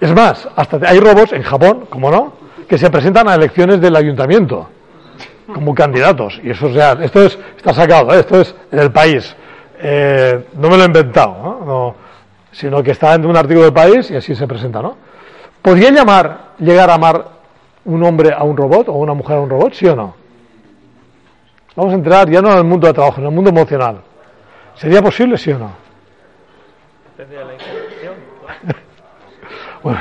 Es 0.00 0.12
más, 0.12 0.48
hasta 0.56 0.78
hay 0.88 0.98
robots 0.98 1.32
en 1.32 1.42
Japón, 1.42 1.86
como 1.88 2.10
no, 2.10 2.32
que 2.68 2.76
se 2.76 2.90
presentan 2.90 3.28
a 3.28 3.34
elecciones 3.34 3.80
del 3.80 3.94
ayuntamiento 3.94 4.68
como 5.52 5.74
candidatos. 5.74 6.40
Y 6.42 6.50
eso 6.50 6.72
sea, 6.72 6.92
esto 7.00 7.24
es, 7.24 7.38
está 7.56 7.72
sacado, 7.72 8.12
¿eh? 8.14 8.20
esto 8.20 8.40
es 8.40 8.54
en 8.72 8.78
el 8.80 8.90
país. 8.90 9.36
Eh, 9.78 10.46
no 10.54 10.68
me 10.68 10.76
lo 10.76 10.82
he 10.82 10.86
inventado, 10.86 11.60
¿no? 11.64 11.94
sino 12.50 12.82
que 12.82 12.92
está 12.92 13.14
en 13.14 13.26
un 13.26 13.36
artículo 13.36 13.64
del 13.64 13.72
país 13.72 14.10
y 14.10 14.16
así 14.16 14.34
se 14.34 14.46
presenta, 14.46 14.80
¿no? 14.80 14.96
¿Podría 15.60 15.90
llamar, 15.90 16.52
llegar 16.58 16.88
a 16.88 16.94
amar 16.94 17.24
un 17.84 18.02
hombre 18.04 18.32
a 18.32 18.44
un 18.44 18.56
robot 18.56 18.88
o 18.88 18.92
una 18.92 19.12
mujer 19.12 19.36
a 19.36 19.40
un 19.40 19.50
robot, 19.50 19.74
sí 19.74 19.86
o 19.86 19.96
no? 19.96 20.23
Vamos 21.76 21.92
a 21.92 21.96
entrar 21.96 22.30
ya 22.30 22.40
no 22.40 22.52
en 22.52 22.58
el 22.58 22.64
mundo 22.64 22.86
de 22.86 22.92
trabajo, 22.92 23.20
en 23.20 23.26
el 23.26 23.32
mundo 23.32 23.50
emocional. 23.50 24.00
¿Sería 24.76 25.02
posible, 25.02 25.36
sí 25.36 25.50
o 25.50 25.58
no? 25.58 25.72
Depende 27.16 27.36
de 27.36 27.44
la 27.44 27.52
interacción. 27.52 28.14
bueno, 29.82 30.00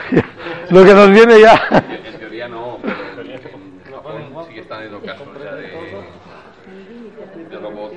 lo 0.69 0.83
que 0.83 0.93
nos 0.93 1.09
viene 1.09 1.39
ya. 1.39 1.61
En 1.71 2.19
teoría 2.19 2.47
no, 2.47 2.77
pero 2.81 3.33
en 3.33 3.41
Japón 3.91 4.45
sí 4.47 4.53
que 4.53 4.59
están 4.59 4.77
habiendo 4.77 5.01
casos 5.01 5.27
ya 5.43 5.55
de, 5.55 5.63
de 7.49 7.57
robots. 7.57 7.95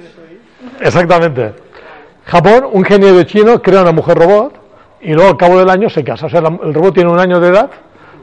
Exactamente. 0.81 1.55
Japón, 2.25 2.69
un 2.73 2.81
ingeniero 2.81 3.23
chino 3.25 3.61
crea 3.61 3.83
una 3.83 3.93
mujer 3.93 4.19
robot 4.19 4.59
y 5.03 5.13
luego 5.13 5.31
al 5.31 5.37
cabo 5.37 5.59
del 5.59 5.69
año 5.69 5.91
se 5.91 6.03
casa. 6.03 6.27
O 6.27 6.31
sea, 6.31 6.41
el 6.41 6.75
robot 6.75 6.95
tiene 6.95 7.11
un 7.11 7.19
año 7.19 7.39
de 7.41 7.49
edad, 7.49 7.71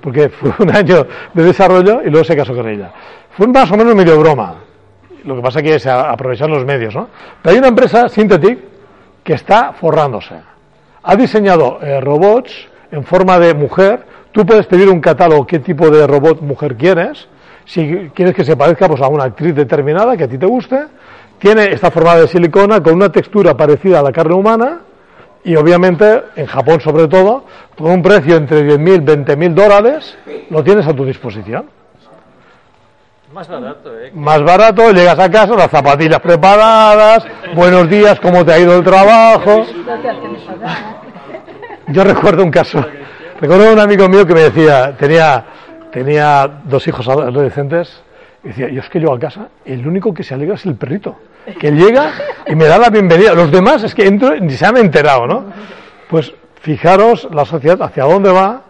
porque 0.01 0.30
fue 0.30 0.51
un 0.60 0.76
año 0.76 1.06
de 1.34 1.43
desarrollo 1.43 2.01
y 2.04 2.10
luego 2.10 2.24
se 2.24 2.36
casó 2.36 2.56
con 2.56 2.68
ella. 2.68 2.91
Fue 3.38 3.47
más 3.47 3.72
o 3.72 3.78
menos 3.78 3.95
medio 3.95 4.20
broma. 4.20 4.56
Lo 5.26 5.36
que 5.36 5.41
pasa 5.41 5.59
es 5.59 5.65
que 5.65 5.80
se 5.80 5.89
aprovechan 5.89 6.51
los 6.51 6.65
medios, 6.65 6.93
¿no? 6.93 7.07
Pero 7.41 7.53
hay 7.53 7.59
una 7.59 7.69
empresa, 7.69 8.09
Synthetic, 8.09 8.59
que 9.24 9.34
está 9.34 9.74
forrándose. 9.74 10.36
Ha 11.03 11.15
diseñado 11.15 11.80
eh, 11.82 12.01
robots 12.01 12.67
en 12.91 13.03
forma 13.03 13.39
de 13.39 13.53
mujer. 13.53 14.05
Tú 14.32 14.45
puedes 14.45 14.65
pedir 14.67 14.89
un 14.89 14.99
catálogo 14.99 15.47
qué 15.47 15.59
tipo 15.59 15.89
de 15.89 16.05
robot 16.07 16.41
mujer 16.41 16.76
quieres. 16.76 17.28
Si 17.65 18.09
quieres 18.13 18.36
que 18.36 18.43
se 18.43 18.57
parezca 18.57 18.88
pues, 18.88 19.01
a 19.01 19.07
una 19.07 19.26
actriz 19.26 19.55
determinada 19.55 20.17
que 20.17 20.26
a 20.26 20.28
ti 20.28 20.38
te 20.38 20.45
guste. 20.45 20.86
Tiene 21.39 21.71
esta 21.71 21.91
forma 21.91 22.15
de 22.15 22.28
silicona 22.28 22.82
con 22.82 22.93
una 22.93 23.11
textura 23.11 23.55
parecida 23.55 23.99
a 23.99 24.03
la 24.03 24.11
carne 24.11 24.34
humana. 24.34 24.82
Y 25.45 25.55
obviamente, 25.55 26.24
en 26.36 26.45
Japón 26.45 26.80
sobre 26.80 27.07
todo, 27.07 27.45
con 27.78 27.91
un 27.91 28.01
precio 28.01 28.38
entre 28.38 28.61
10.000 28.61 28.95
y 28.95 29.26
20.000 29.26 29.53
dólares, 29.53 30.17
lo 30.49 30.63
tienes 30.63 30.88
a 30.88 30.93
tu 30.93 31.03
disposición. 31.05 31.65
Más 33.34 33.47
barato, 33.47 33.99
¿eh? 33.99 34.11
Más 34.13 34.43
barato, 34.43 34.91
llegas 34.91 35.17
a 35.17 35.31
casa, 35.31 35.55
las 35.55 35.71
zapatillas 35.71 36.19
preparadas, 36.19 37.25
buenos 37.55 37.89
días, 37.89 38.19
¿cómo 38.19 38.45
te 38.45 38.53
ha 38.53 38.59
ido 38.59 38.77
el 38.77 38.84
trabajo? 38.84 39.65
Yo 41.88 42.03
recuerdo 42.03 42.43
un 42.43 42.51
caso, 42.51 42.86
recuerdo 43.41 43.73
un 43.73 43.79
amigo 43.79 44.07
mío 44.07 44.27
que 44.27 44.36
me 44.36 44.41
decía, 44.41 44.95
tenía, 44.99 45.45
tenía 45.91 46.47
dos 46.65 46.88
hijos 46.88 47.07
adolescentes, 47.07 48.03
y 48.43 48.49
decía, 48.49 48.69
yo 48.69 48.81
es 48.81 48.89
que 48.89 48.99
llego 48.99 49.15
a 49.15 49.19
casa, 49.19 49.47
el 49.65 49.88
único 49.88 50.13
que 50.13 50.21
se 50.21 50.36
alegra 50.36 50.53
es 50.53 50.65
el 50.67 50.75
perrito, 50.75 51.15
que 51.59 51.71
llega 51.71 52.11
y 52.45 52.53
me 52.53 52.65
da 52.65 52.77
la 52.77 52.91
bienvenida. 52.91 53.34
Los 53.34 53.49
demás 53.49 53.84
es 53.84 53.95
que 53.95 54.05
entro 54.05 54.39
ni 54.39 54.53
se 54.53 54.63
han 54.63 54.77
enterado, 54.77 55.25
¿no? 55.25 55.45
Pues 56.07 56.36
fijaros 56.61 57.27
la 57.31 57.45
sociedad 57.45 57.81
hacia 57.81 58.03
dónde 58.03 58.31
va 58.31 58.61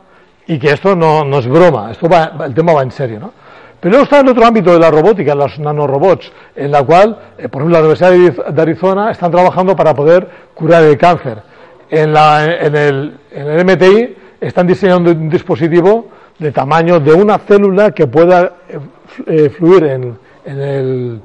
y 0.48 0.58
que 0.58 0.72
esto 0.72 0.96
no, 0.96 1.26
no 1.26 1.40
es 1.40 1.50
broma, 1.50 1.92
esto 1.92 2.08
va, 2.08 2.32
el 2.46 2.54
tema 2.54 2.72
va 2.72 2.82
en 2.82 2.92
serio, 2.92 3.20
¿no? 3.20 3.43
Pero 3.84 3.92
luego 3.92 4.04
está 4.06 4.22
en 4.22 4.30
otro 4.30 4.46
ámbito 4.46 4.72
de 4.72 4.80
la 4.80 4.90
robótica, 4.90 5.36
los 5.36 5.60
nanorobots, 5.60 6.32
en 6.56 6.72
la 6.72 6.84
cual, 6.84 7.20
eh, 7.38 7.50
por 7.50 7.62
ejemplo, 7.62 7.82
la 7.82 7.86
Universidad 7.86 8.54
de 8.54 8.62
Arizona 8.62 9.12
están 9.12 9.30
trabajando 9.30 9.76
para 9.76 9.94
poder 9.94 10.26
curar 10.54 10.86
el 10.86 10.98
cáncer. 10.98 11.44
En, 11.90 12.16
el, 12.16 13.20
MTI 13.66 14.16
están 14.40 14.68
diseñando 14.68 15.12
un 15.12 15.28
dispositivo 15.30 16.08
de 16.40 16.54
tamaño 16.54 17.02
de 17.02 17.12
una 17.12 17.38
célula 17.40 17.92
que 17.92 18.08
pueda 18.08 18.54
eh, 18.70 18.80
eh, 19.28 19.50
fluir 19.50 19.84
en, 19.84 20.18
el, 20.46 21.22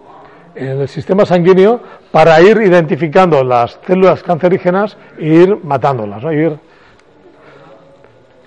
en, 0.57 0.81
el, 0.81 0.89
sistema 0.89 1.25
sanguíneo 1.25 1.81
para 2.11 2.41
ir 2.41 2.61
identificando 2.61 3.45
las 3.45 3.79
células 3.87 4.25
cancerígenas 4.25 4.97
e 5.17 5.27
ir 5.27 5.59
matándolas. 5.63 6.25
Ir... 6.25 6.59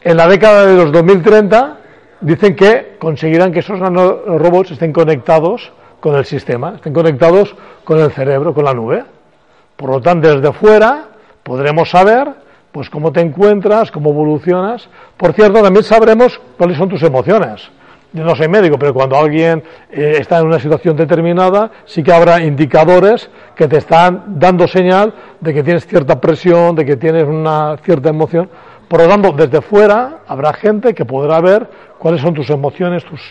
En 0.04 0.18
la 0.18 0.28
década 0.28 0.66
de 0.66 0.76
los 0.76 0.92
2030 0.92 1.78
dicen 2.22 2.56
que 2.56 2.98
conseguirán 3.00 3.52
que 3.52 3.60
esos 3.60 3.80
nanorobots 3.80 4.72
estén 4.72 4.94
conectados 4.94 5.72
con 6.00 6.16
el 6.16 6.26
sistema, 6.26 6.74
estén 6.76 6.94
conectados 6.94 7.56
con 7.84 8.00
el 8.00 8.12
cerebro, 8.12 8.54
con 8.54 8.66
la 8.66 8.74
nube. 8.74 9.04
Por 9.76 9.90
lo 9.90 10.02
tanto, 10.02 10.36
desde 10.36 10.54
fuera 10.54 11.08
podremos 11.44 11.90
saber 11.90 12.30
pues 12.72 12.90
cómo 12.90 13.12
te 13.12 13.22
encuentras, 13.22 13.92
cómo 13.92 14.12
evolucionas. 14.12 14.88
Por 15.18 15.34
cierto, 15.34 15.62
también 15.62 15.84
sabremos 15.84 16.40
cuáles 16.58 16.78
son 16.78 16.90
tus 16.90 17.04
emociones. 17.04 17.70
Yo 18.14 18.26
no 18.26 18.36
soy 18.36 18.50
médico, 18.50 18.78
pero 18.78 18.94
cuando 18.94 19.18
alguien 19.18 19.64
eh, 19.90 20.18
está 20.20 20.40
en 20.40 20.48
una 20.48 20.60
situación 20.60 20.98
determinada, 20.98 21.72
sí 21.86 22.04
que 22.04 22.12
habrá 22.12 22.42
indicadores 22.44 23.30
que 23.56 23.70
te 23.70 23.78
están 23.78 24.38
dando 24.38 24.68
señal 24.68 25.14
de 25.40 25.54
que 25.54 25.64
tienes 25.64 25.88
cierta 25.88 26.20
presión, 26.20 26.76
de 26.76 26.86
que 26.86 26.98
tienes 26.98 27.26
una 27.26 27.78
cierta 27.78 28.10
emoción. 28.10 28.50
Por 28.92 29.00
lo 29.00 29.08
tanto, 29.08 29.32
desde 29.32 29.62
fuera 29.62 30.20
habrá 30.28 30.52
gente 30.52 30.94
que 30.94 31.06
podrá 31.06 31.40
ver 31.40 31.66
cuáles 31.98 32.20
son 32.20 32.34
tus 32.34 32.50
emociones, 32.50 33.06
tus 33.06 33.22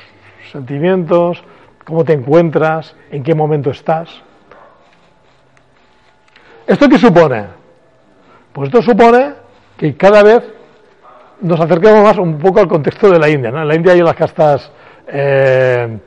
sentimientos, 0.51 1.45
cómo 1.85 2.03
te 2.03 2.15
encuentras, 2.15 2.97
en 3.11 3.23
qué 3.23 3.35
momento 3.35 3.69
estás. 3.69 4.09
¿Esto 6.67 6.89
qué 6.89 6.97
supone? 6.97 7.45
Pues 8.55 8.69
esto 8.69 8.81
supone 8.81 9.35
que 9.77 9.99
cada 9.99 10.23
vez 10.23 10.43
nos 11.43 11.61
acerquemos 11.61 12.05
más 12.05 12.17
un 12.17 12.39
poco 12.39 12.61
al 12.61 12.67
contexto 12.67 13.11
de 13.11 13.19
la 13.19 13.29
India. 13.29 13.51
En 13.51 13.69
la 13.69 13.75
India 13.75 13.93
hay 13.93 14.01
las 14.01 14.17
castas, 14.17 14.73
eh, 15.09 15.99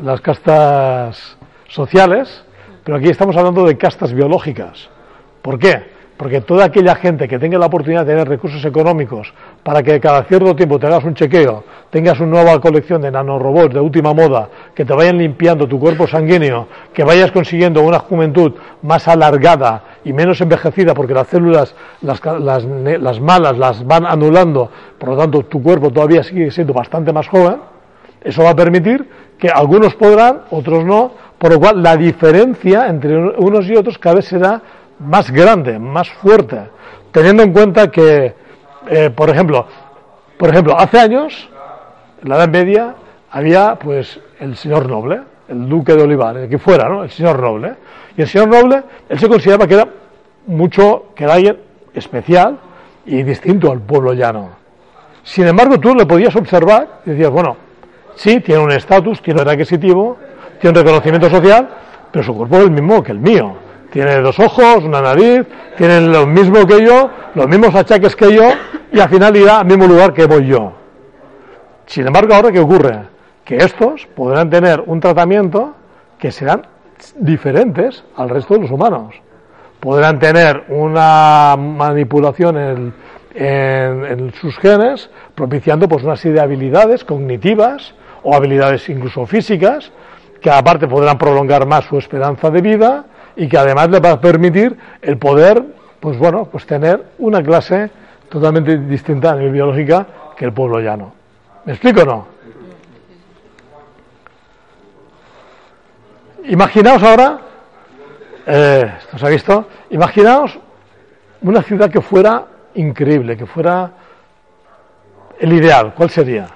las 0.00 0.22
castas 0.22 1.36
sociales, 1.68 2.42
pero 2.82 2.96
aquí 2.96 3.10
estamos 3.10 3.36
hablando 3.36 3.66
de 3.66 3.76
castas 3.76 4.14
biológicas. 4.14 4.88
¿Por 5.42 5.58
qué? 5.58 5.95
Porque 6.16 6.40
toda 6.40 6.64
aquella 6.64 6.94
gente 6.94 7.28
que 7.28 7.38
tenga 7.38 7.58
la 7.58 7.66
oportunidad 7.66 8.06
de 8.06 8.12
tener 8.12 8.28
recursos 8.28 8.64
económicos 8.64 9.34
para 9.62 9.82
que 9.82 10.00
cada 10.00 10.24
cierto 10.24 10.56
tiempo 10.56 10.78
te 10.78 10.86
hagas 10.86 11.04
un 11.04 11.14
chequeo, 11.14 11.64
tengas 11.90 12.18
una 12.20 12.42
nueva 12.42 12.58
colección 12.60 13.02
de 13.02 13.10
nanorobots 13.10 13.74
de 13.74 13.80
última 13.80 14.14
moda, 14.14 14.48
que 14.74 14.86
te 14.86 14.94
vayan 14.94 15.18
limpiando 15.18 15.68
tu 15.68 15.78
cuerpo 15.78 16.06
sanguíneo, 16.06 16.68
que 16.94 17.04
vayas 17.04 17.32
consiguiendo 17.32 17.82
una 17.82 17.98
juventud 17.98 18.54
más 18.82 19.06
alargada 19.08 19.82
y 20.04 20.14
menos 20.14 20.40
envejecida, 20.40 20.94
porque 20.94 21.12
las 21.12 21.26
células, 21.28 21.74
las, 22.00 22.22
las 22.24 23.20
malas, 23.20 23.58
las 23.58 23.86
van 23.86 24.06
anulando, 24.06 24.70
por 24.98 25.10
lo 25.10 25.16
tanto 25.18 25.42
tu 25.42 25.62
cuerpo 25.62 25.90
todavía 25.90 26.22
sigue 26.22 26.50
siendo 26.50 26.72
bastante 26.72 27.12
más 27.12 27.28
joven, 27.28 27.56
eso 28.22 28.42
va 28.42 28.50
a 28.50 28.56
permitir 28.56 29.06
que 29.38 29.48
algunos 29.48 29.94
podrán, 29.94 30.42
otros 30.50 30.84
no, 30.84 31.12
por 31.38 31.52
lo 31.52 31.60
cual 31.60 31.82
la 31.82 31.96
diferencia 31.96 32.86
entre 32.88 33.16
unos 33.16 33.68
y 33.68 33.76
otros 33.76 33.98
cada 33.98 34.16
vez 34.16 34.24
será 34.24 34.62
más 34.98 35.30
grande, 35.30 35.78
más 35.78 36.08
fuerte, 36.08 36.60
teniendo 37.12 37.42
en 37.42 37.52
cuenta 37.52 37.90
que, 37.90 38.34
eh, 38.88 39.10
por 39.10 39.30
ejemplo, 39.30 39.66
por 40.38 40.50
ejemplo, 40.50 40.78
hace 40.78 40.98
años, 40.98 41.48
en 42.22 42.28
la 42.28 42.36
Edad 42.36 42.48
Media, 42.48 42.94
había 43.30 43.76
pues 43.76 44.20
el 44.40 44.56
señor 44.56 44.88
noble, 44.88 45.20
el 45.48 45.68
duque 45.68 45.94
de 45.94 46.02
Olivares, 46.02 46.48
que 46.48 46.58
fuera, 46.58 46.88
¿no? 46.88 47.04
El 47.04 47.10
señor 47.10 47.40
Noble. 47.40 47.74
Y 48.16 48.22
el 48.22 48.28
señor 48.28 48.48
Noble, 48.48 48.82
él 49.08 49.18
se 49.18 49.28
consideraba 49.28 49.66
que 49.66 49.74
era 49.74 49.88
mucho, 50.46 51.06
que 51.14 51.24
era 51.24 51.34
alguien 51.34 51.58
especial 51.94 52.58
y 53.04 53.22
distinto 53.22 53.70
al 53.70 53.80
pueblo 53.80 54.12
llano. 54.12 54.50
Sin 55.22 55.46
embargo, 55.46 55.78
tú 55.78 55.94
le 55.94 56.06
podías 56.06 56.34
observar 56.36 57.00
y 57.04 57.10
decías, 57.10 57.30
bueno, 57.30 57.56
sí, 58.14 58.40
tiene 58.40 58.62
un 58.62 58.72
estatus, 58.72 59.20
tiene 59.22 59.42
un 59.42 59.48
adquisitivo, 59.48 60.16
tiene 60.60 60.78
un 60.78 60.84
reconocimiento 60.84 61.28
social, 61.30 61.68
pero 62.10 62.24
su 62.24 62.34
cuerpo 62.34 62.56
es 62.58 62.64
el 62.64 62.70
mismo 62.70 63.02
que 63.02 63.12
el 63.12 63.18
mío. 63.18 63.65
Tiene 63.96 64.16
dos 64.16 64.38
ojos, 64.38 64.84
una 64.84 65.00
nariz, 65.00 65.46
tiene 65.78 66.02
lo 66.02 66.26
mismo 66.26 66.66
que 66.66 66.84
yo, 66.84 67.08
los 67.34 67.48
mismos 67.48 67.74
achaques 67.74 68.14
que 68.14 68.30
yo, 68.30 68.50
y 68.92 69.00
al 69.00 69.08
final 69.08 69.34
irá 69.34 69.60
al 69.60 69.64
mismo 69.64 69.86
lugar 69.86 70.12
que 70.12 70.26
voy 70.26 70.46
yo. 70.48 70.74
Sin 71.86 72.06
embargo, 72.06 72.34
ahora 72.34 72.52
qué 72.52 72.60
ocurre? 72.60 73.04
Que 73.42 73.56
estos 73.56 74.06
podrán 74.14 74.50
tener 74.50 74.82
un 74.84 75.00
tratamiento 75.00 75.74
que 76.18 76.30
serán 76.30 76.66
diferentes 77.18 78.04
al 78.16 78.28
resto 78.28 78.52
de 78.52 78.60
los 78.60 78.70
humanos. 78.70 79.14
Podrán 79.80 80.18
tener 80.18 80.64
una 80.68 81.56
manipulación 81.58 82.58
en, 82.58 82.94
en- 83.34 84.30
sus 84.34 84.58
genes, 84.58 85.08
propiciando 85.34 85.88
pues 85.88 86.04
una 86.04 86.16
serie 86.16 86.34
de 86.34 86.42
habilidades 86.42 87.02
cognitivas 87.02 87.94
o 88.24 88.34
habilidades 88.36 88.86
incluso 88.90 89.24
físicas, 89.24 89.90
que 90.42 90.50
aparte 90.50 90.86
podrán 90.86 91.16
prolongar 91.16 91.64
más 91.66 91.86
su 91.86 91.96
esperanza 91.96 92.50
de 92.50 92.60
vida 92.60 93.06
y 93.36 93.48
que 93.48 93.58
además 93.58 93.90
les 93.90 94.02
va 94.02 94.12
a 94.12 94.20
permitir 94.20 94.76
el 95.02 95.18
poder, 95.18 95.62
pues 96.00 96.18
bueno, 96.18 96.46
pues 96.50 96.66
tener 96.66 97.04
una 97.18 97.42
clase 97.42 97.90
totalmente 98.28 98.76
distinta 98.78 99.32
a 99.32 99.36
nivel 99.36 99.52
biológica 99.52 100.06
que 100.36 100.44
el 100.44 100.52
pueblo 100.52 100.80
llano. 100.80 101.12
¿Me 101.64 101.72
explico 101.72 102.02
o 102.02 102.04
no? 102.04 102.26
Imaginaos 106.44 107.02
ahora, 107.02 107.40
eh, 108.46 108.92
esto 109.00 109.18
se 109.18 109.26
ha 109.26 109.30
visto, 109.30 109.68
imaginaos 109.90 110.58
una 111.42 111.62
ciudad 111.62 111.90
que 111.90 112.00
fuera 112.00 112.44
increíble, 112.74 113.36
que 113.36 113.46
fuera 113.46 113.90
el 115.40 115.52
ideal. 115.52 115.92
¿Cuál 115.94 116.10
sería? 116.10 116.46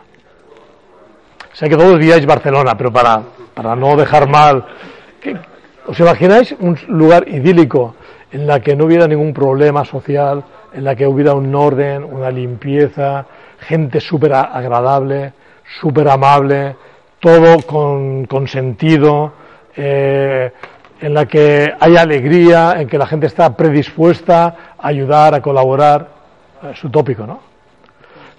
Sé 1.52 1.68
que 1.68 1.76
todos 1.76 1.98
diríais 1.98 2.24
Barcelona, 2.24 2.76
pero 2.76 2.92
para, 2.92 3.20
para 3.54 3.74
no 3.74 3.96
dejar 3.96 4.28
mal. 4.28 4.64
¿qué- 5.20 5.36
¿Os 5.86 5.98
imagináis 5.98 6.54
un 6.60 6.76
lugar 6.88 7.28
idílico 7.28 7.94
en 8.32 8.46
la 8.46 8.60
que 8.60 8.76
no 8.76 8.84
hubiera 8.84 9.08
ningún 9.08 9.32
problema 9.32 9.84
social, 9.84 10.44
en 10.72 10.84
la 10.84 10.94
que 10.94 11.06
hubiera 11.06 11.34
un 11.34 11.54
orden, 11.54 12.04
una 12.04 12.30
limpieza, 12.30 13.26
gente 13.58 14.00
súper 14.00 14.34
agradable, 14.34 15.32
súper 15.80 16.08
amable, 16.08 16.76
todo 17.18 17.58
con, 17.66 18.46
sentido, 18.46 19.32
eh, 19.76 20.52
en 21.00 21.14
la 21.14 21.26
que 21.26 21.72
hay 21.80 21.96
alegría, 21.96 22.76
en 22.78 22.86
que 22.86 22.98
la 22.98 23.06
gente 23.06 23.26
está 23.26 23.56
predispuesta 23.56 24.74
a 24.78 24.86
ayudar, 24.86 25.34
a 25.34 25.40
colaborar? 25.40 26.08
Es 26.72 26.84
utópico, 26.84 27.26
¿no? 27.26 27.40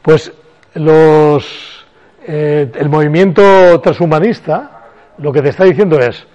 Pues 0.01 0.31
los, 0.75 1.85
eh, 2.25 2.71
el 2.75 2.89
movimiento 2.89 3.81
transhumanista 3.81 4.81
lo 5.17 5.31
que 5.31 5.41
te 5.41 5.49
está 5.49 5.63
diciendo 5.65 5.99
es, 5.99 6.25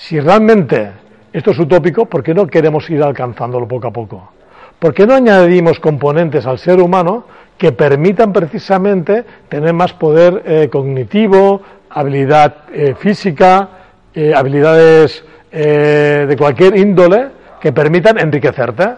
si 0.00 0.18
realmente 0.18 0.92
esto 1.30 1.50
es 1.50 1.58
utópico, 1.58 2.06
¿por 2.06 2.22
qué 2.22 2.32
no 2.32 2.46
queremos 2.46 2.88
ir 2.88 3.02
alcanzándolo 3.02 3.68
poco 3.68 3.88
a 3.88 3.90
poco? 3.92 4.32
¿Por 4.78 4.94
qué 4.94 5.06
no 5.06 5.14
añadimos 5.14 5.78
componentes 5.78 6.46
al 6.46 6.58
ser 6.58 6.80
humano 6.80 7.26
que 7.58 7.72
permitan 7.72 8.32
precisamente 8.32 9.24
tener 9.50 9.74
más 9.74 9.92
poder 9.92 10.42
eh, 10.46 10.68
cognitivo, 10.72 11.60
habilidad 11.90 12.64
eh, 12.72 12.94
física, 12.98 13.68
eh, 14.14 14.32
habilidades 14.34 15.22
de 15.52 16.36
cualquier 16.38 16.78
índole 16.78 17.26
que 17.60 17.72
permitan 17.72 18.18
enriquecerte? 18.18 18.88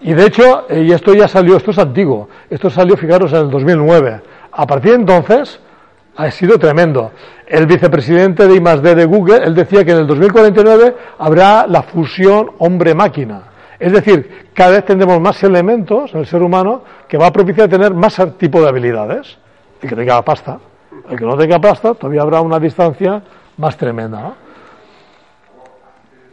Y 0.00 0.14
de 0.14 0.26
hecho, 0.26 0.66
y 0.70 0.92
esto 0.92 1.12
ya 1.12 1.28
salió, 1.28 1.56
esto 1.56 1.72
es 1.72 1.78
antiguo, 1.78 2.28
esto 2.48 2.70
salió, 2.70 2.96
fijaros, 2.96 3.32
en 3.32 3.40
el 3.40 3.50
2009. 3.50 4.20
A 4.52 4.66
partir 4.66 4.92
de 4.92 4.96
entonces 4.96 5.60
ha 6.18 6.30
sido 6.32 6.58
tremendo. 6.58 7.12
El 7.46 7.66
vicepresidente 7.66 8.48
de 8.48 8.56
I+D 8.56 8.94
de 8.96 9.04
Google, 9.04 9.36
él 9.44 9.54
decía 9.54 9.84
que 9.84 9.92
en 9.92 9.98
el 9.98 10.06
2049 10.08 10.96
habrá 11.16 11.66
la 11.68 11.82
fusión 11.82 12.50
hombre-máquina. 12.58 13.42
Es 13.78 13.92
decir, 13.92 14.48
cada 14.52 14.72
vez 14.72 14.84
tendremos 14.84 15.20
más 15.20 15.40
elementos 15.44 16.12
en 16.12 16.20
el 16.20 16.26
ser 16.26 16.42
humano 16.42 16.82
que 17.06 17.16
va 17.16 17.28
a 17.28 17.32
propiciar 17.32 17.68
tener 17.68 17.94
más 17.94 18.20
tipo 18.36 18.60
de 18.60 18.68
habilidades. 18.68 19.38
El 19.80 19.88
que 19.88 19.94
tenga 19.94 20.20
pasta. 20.22 20.58
El 21.08 21.16
que 21.16 21.24
no 21.24 21.36
tenga 21.36 21.60
pasta, 21.60 21.94
todavía 21.94 22.22
habrá 22.22 22.40
una 22.40 22.58
distancia 22.58 23.22
más 23.56 23.76
tremenda. 23.76 24.34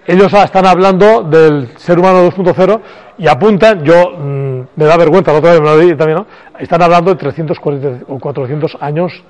Ellos 0.08 0.34
ah, 0.34 0.46
están 0.46 0.66
hablando 0.66 1.22
del 1.22 1.78
ser 1.78 2.00
humano 2.00 2.28
2.0 2.28 2.82
y 3.20 3.28
apuntan, 3.28 3.84
yo 3.84 4.12
mm, 4.18 4.62
me 4.76 4.86
da 4.86 4.98
vergüenza, 4.98 5.32
la 5.32 5.40
otra 5.40 5.52
vez 5.52 5.62
me 5.62 5.68
lo 5.68 5.78
di 5.78 5.96
también, 5.96 6.18
¿no? 6.20 6.28
están 6.60 6.82
hablando 6.82 7.12
de 7.12 7.18
340 7.18 8.06
o 8.08 8.20
400 8.20 8.78
años 8.82 9.24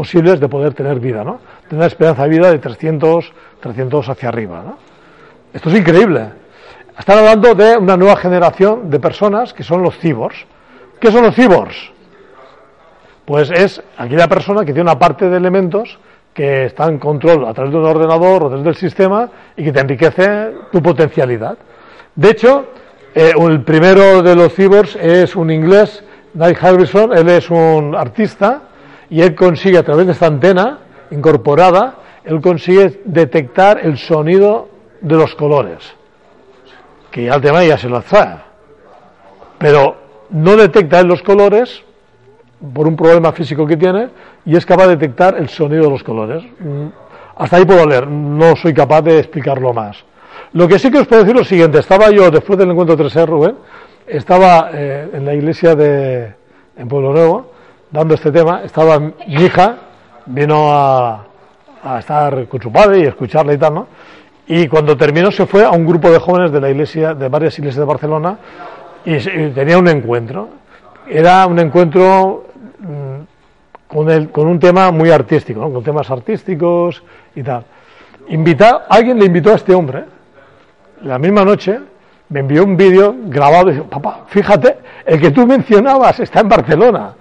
posibles 0.00 0.40
de 0.40 0.48
poder 0.48 0.72
tener 0.72 0.98
vida, 0.98 1.22
¿no? 1.22 1.40
Tener 1.68 1.84
esperanza 1.84 2.22
de 2.22 2.30
vida 2.30 2.50
de 2.50 2.58
300, 2.58 3.32
300 3.60 4.08
hacia 4.08 4.30
arriba, 4.30 4.62
¿no? 4.64 4.78
Esto 5.52 5.68
es 5.68 5.76
increíble. 5.76 6.30
Están 6.98 7.18
hablando 7.18 7.54
de 7.54 7.76
una 7.76 7.98
nueva 7.98 8.16
generación 8.16 8.88
de 8.88 8.98
personas 8.98 9.52
que 9.52 9.62
son 9.62 9.82
los 9.82 9.98
cyborgs. 9.98 10.46
¿Qué 10.98 11.12
son 11.12 11.24
los 11.24 11.34
cyborgs? 11.34 11.92
Pues 13.26 13.50
es 13.50 13.82
aquella 13.98 14.26
persona 14.26 14.60
que 14.60 14.72
tiene 14.72 14.88
una 14.88 14.98
parte 14.98 15.28
de 15.28 15.36
elementos 15.36 15.98
que 16.32 16.64
está 16.64 16.86
en 16.86 16.98
control 16.98 17.44
a 17.44 17.52
través 17.52 17.70
de 17.70 17.78
un 17.78 17.84
ordenador 17.84 18.44
o 18.44 18.46
a 18.46 18.48
través 18.48 18.64
del 18.64 18.76
sistema 18.76 19.28
y 19.54 19.64
que 19.64 19.70
te 19.70 19.80
enriquece 19.80 20.50
tu 20.72 20.80
potencialidad. 20.80 21.58
De 22.14 22.30
hecho, 22.30 22.68
eh, 23.14 23.32
el 23.38 23.60
primero 23.64 24.22
de 24.22 24.34
los 24.34 24.54
cyborgs 24.54 24.96
es 24.96 25.36
un 25.36 25.50
inglés, 25.50 26.02
Nick 26.32 26.64
Harbison, 26.64 27.12
él 27.14 27.28
es 27.28 27.50
un 27.50 27.94
artista 27.94 28.62
y 29.10 29.20
él 29.20 29.34
consigue 29.34 29.76
a 29.76 29.82
través 29.82 30.06
de 30.06 30.12
esta 30.12 30.26
antena 30.26 30.78
incorporada, 31.10 31.96
él 32.24 32.40
consigue 32.40 33.02
detectar 33.04 33.80
el 33.82 33.98
sonido 33.98 34.68
de 35.00 35.16
los 35.16 35.34
colores, 35.34 35.78
que 37.10 37.24
ya 37.24 37.34
el 37.34 37.42
tema 37.42 37.64
ya 37.64 37.76
se 37.76 37.88
lo 37.88 38.00
trae, 38.02 38.36
pero 39.58 39.96
no 40.30 40.56
detecta 40.56 41.00
él 41.00 41.08
los 41.08 41.22
colores 41.22 41.82
por 42.74 42.86
un 42.86 42.96
problema 42.96 43.32
físico 43.32 43.66
que 43.66 43.76
tiene 43.76 44.08
y 44.44 44.56
es 44.56 44.64
capaz 44.64 44.84
de 44.84 44.96
detectar 44.96 45.36
el 45.36 45.48
sonido 45.48 45.84
de 45.84 45.90
los 45.90 46.02
colores. 46.04 46.44
Mm, 46.60 46.88
Hasta 47.36 47.56
ahí 47.56 47.64
puedo 47.64 47.86
leer, 47.86 48.06
no 48.06 48.54
soy 48.54 48.74
capaz 48.74 49.02
de 49.02 49.18
explicarlo 49.18 49.72
más. 49.72 49.96
Lo 50.52 50.68
que 50.68 50.78
sí 50.78 50.90
que 50.90 50.98
os 50.98 51.06
puedo 51.06 51.22
decir 51.22 51.34
es 51.34 51.40
lo 51.40 51.48
siguiente, 51.48 51.78
estaba 51.78 52.10
yo 52.10 52.30
después 52.30 52.58
del 52.58 52.70
encuentro 52.70 52.96
3R, 52.96 53.26
Rubén, 53.26 53.56
estaba 54.06 54.70
eh, 54.72 55.08
en 55.12 55.24
la 55.24 55.34
iglesia 55.34 55.74
de 55.74 56.34
en 56.76 56.88
Pueblo 56.88 57.12
Nuevo 57.12 57.52
dando 57.90 58.14
este 58.14 58.30
tema, 58.30 58.62
estaba 58.64 58.98
mi 58.98 59.14
hija, 59.26 59.76
vino 60.26 60.70
a, 60.72 61.24
a 61.82 61.98
estar 61.98 62.46
con 62.46 62.60
su 62.60 62.70
padre 62.70 63.00
y 63.00 63.02
escucharle 63.04 63.54
y 63.54 63.58
tal, 63.58 63.74
¿no? 63.74 63.86
Y 64.46 64.66
cuando 64.66 64.96
terminó 64.96 65.30
se 65.30 65.46
fue 65.46 65.64
a 65.64 65.70
un 65.70 65.86
grupo 65.86 66.10
de 66.10 66.18
jóvenes 66.18 66.50
de 66.50 66.60
la 66.60 66.70
iglesia, 66.70 67.14
de 67.14 67.28
varias 67.28 67.58
iglesias 67.58 67.78
de 67.80 67.84
Barcelona, 67.84 68.36
y, 69.04 69.16
tenía 69.50 69.78
un 69.78 69.88
encuentro. 69.88 70.48
Era 71.08 71.46
un 71.46 71.58
encuentro 71.58 72.46
mm, 72.78 73.92
con, 73.92 74.10
el, 74.10 74.30
con 74.30 74.48
un 74.48 74.58
tema 74.58 74.90
muy 74.90 75.10
artístico, 75.10 75.60
¿no? 75.60 75.72
con 75.72 75.82
temas 75.82 76.10
artísticos 76.10 77.02
y 77.34 77.42
tal. 77.42 77.64
Alguien 78.88 79.18
le 79.18 79.26
invitó 79.26 79.52
a 79.52 79.54
este 79.54 79.74
hombre, 79.74 80.04
la 81.02 81.18
misma 81.18 81.44
noche, 81.44 81.80
me 82.28 82.40
envió 82.40 82.64
un 82.64 82.76
vídeo 82.76 83.14
grabado 83.24 83.70
y 83.70 83.74
dijo, 83.74 83.86
papá, 83.86 84.24
fíjate, 84.28 84.78
el 85.04 85.20
que 85.20 85.30
tú 85.30 85.46
mencionabas 85.46 86.20
está 86.20 86.40
en 86.40 86.48
Barcelona, 86.48 87.14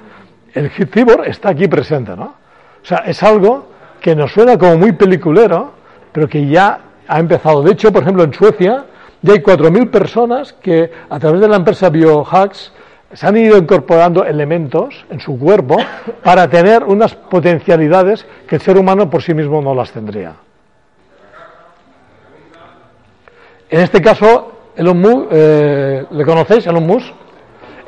el 0.54 0.70
cyborg 0.72 1.28
está 1.28 1.50
aquí 1.50 1.68
presente, 1.68 2.16
¿no? 2.16 2.36
O 2.82 2.86
sea, 2.86 3.00
es 3.00 3.22
algo 3.24 3.68
que 4.02 4.16
nos 4.16 4.32
suena 4.32 4.58
como 4.58 4.78
muy 4.78 4.94
peliculero, 4.94 5.74
pero 6.12 6.28
que 6.28 6.48
ya 6.48 6.80
ha 7.08 7.20
empezado. 7.20 7.62
De 7.62 7.72
hecho, 7.72 7.92
por 7.92 8.04
ejemplo, 8.04 8.24
en 8.24 8.34
Suecia 8.34 8.86
ya 9.22 9.34
hay 9.34 9.40
4.000 9.40 9.90
personas 9.90 10.54
que 10.54 10.92
a 11.10 11.20
través 11.20 11.42
de 11.42 11.48
la 11.48 11.58
empresa 11.58 11.90
Biohacks 11.90 12.72
se 13.12 13.28
han 13.28 13.36
ido 13.38 13.58
incorporando 13.58 14.24
elementos 14.24 15.06
en 15.10 15.20
su 15.20 15.38
cuerpo 15.38 15.78
para 16.24 16.48
tener 16.50 16.84
unas 16.84 17.16
potencialidades 17.16 18.26
que 18.48 18.56
el 18.56 18.62
ser 18.62 18.78
humano 18.78 19.10
por 19.10 19.22
sí 19.22 19.34
mismo 19.34 19.62
no 19.62 19.74
las 19.74 19.92
tendría. 19.92 20.34
En 23.70 23.82
este 23.82 24.02
caso, 24.02 24.52
Elon 24.76 25.00
Musk, 25.00 25.28
eh, 25.32 26.06
¿le 26.10 26.26
conocéis, 26.26 26.66
Elon 26.66 26.88
Musk? 26.88 27.14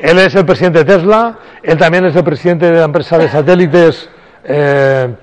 Él 0.02 0.18
es 0.18 0.34
el 0.34 0.46
presidente 0.46 0.80
de 0.80 0.86
Tesla, 0.86 1.38
él 1.62 1.78
también 1.78 2.06
es 2.06 2.16
el 2.16 2.24
presidente 2.24 2.66
de 2.66 2.80
la 2.80 2.86
empresa 2.86 3.20
de 3.20 3.30
satélites, 3.30 4.10
eh, 4.44 5.14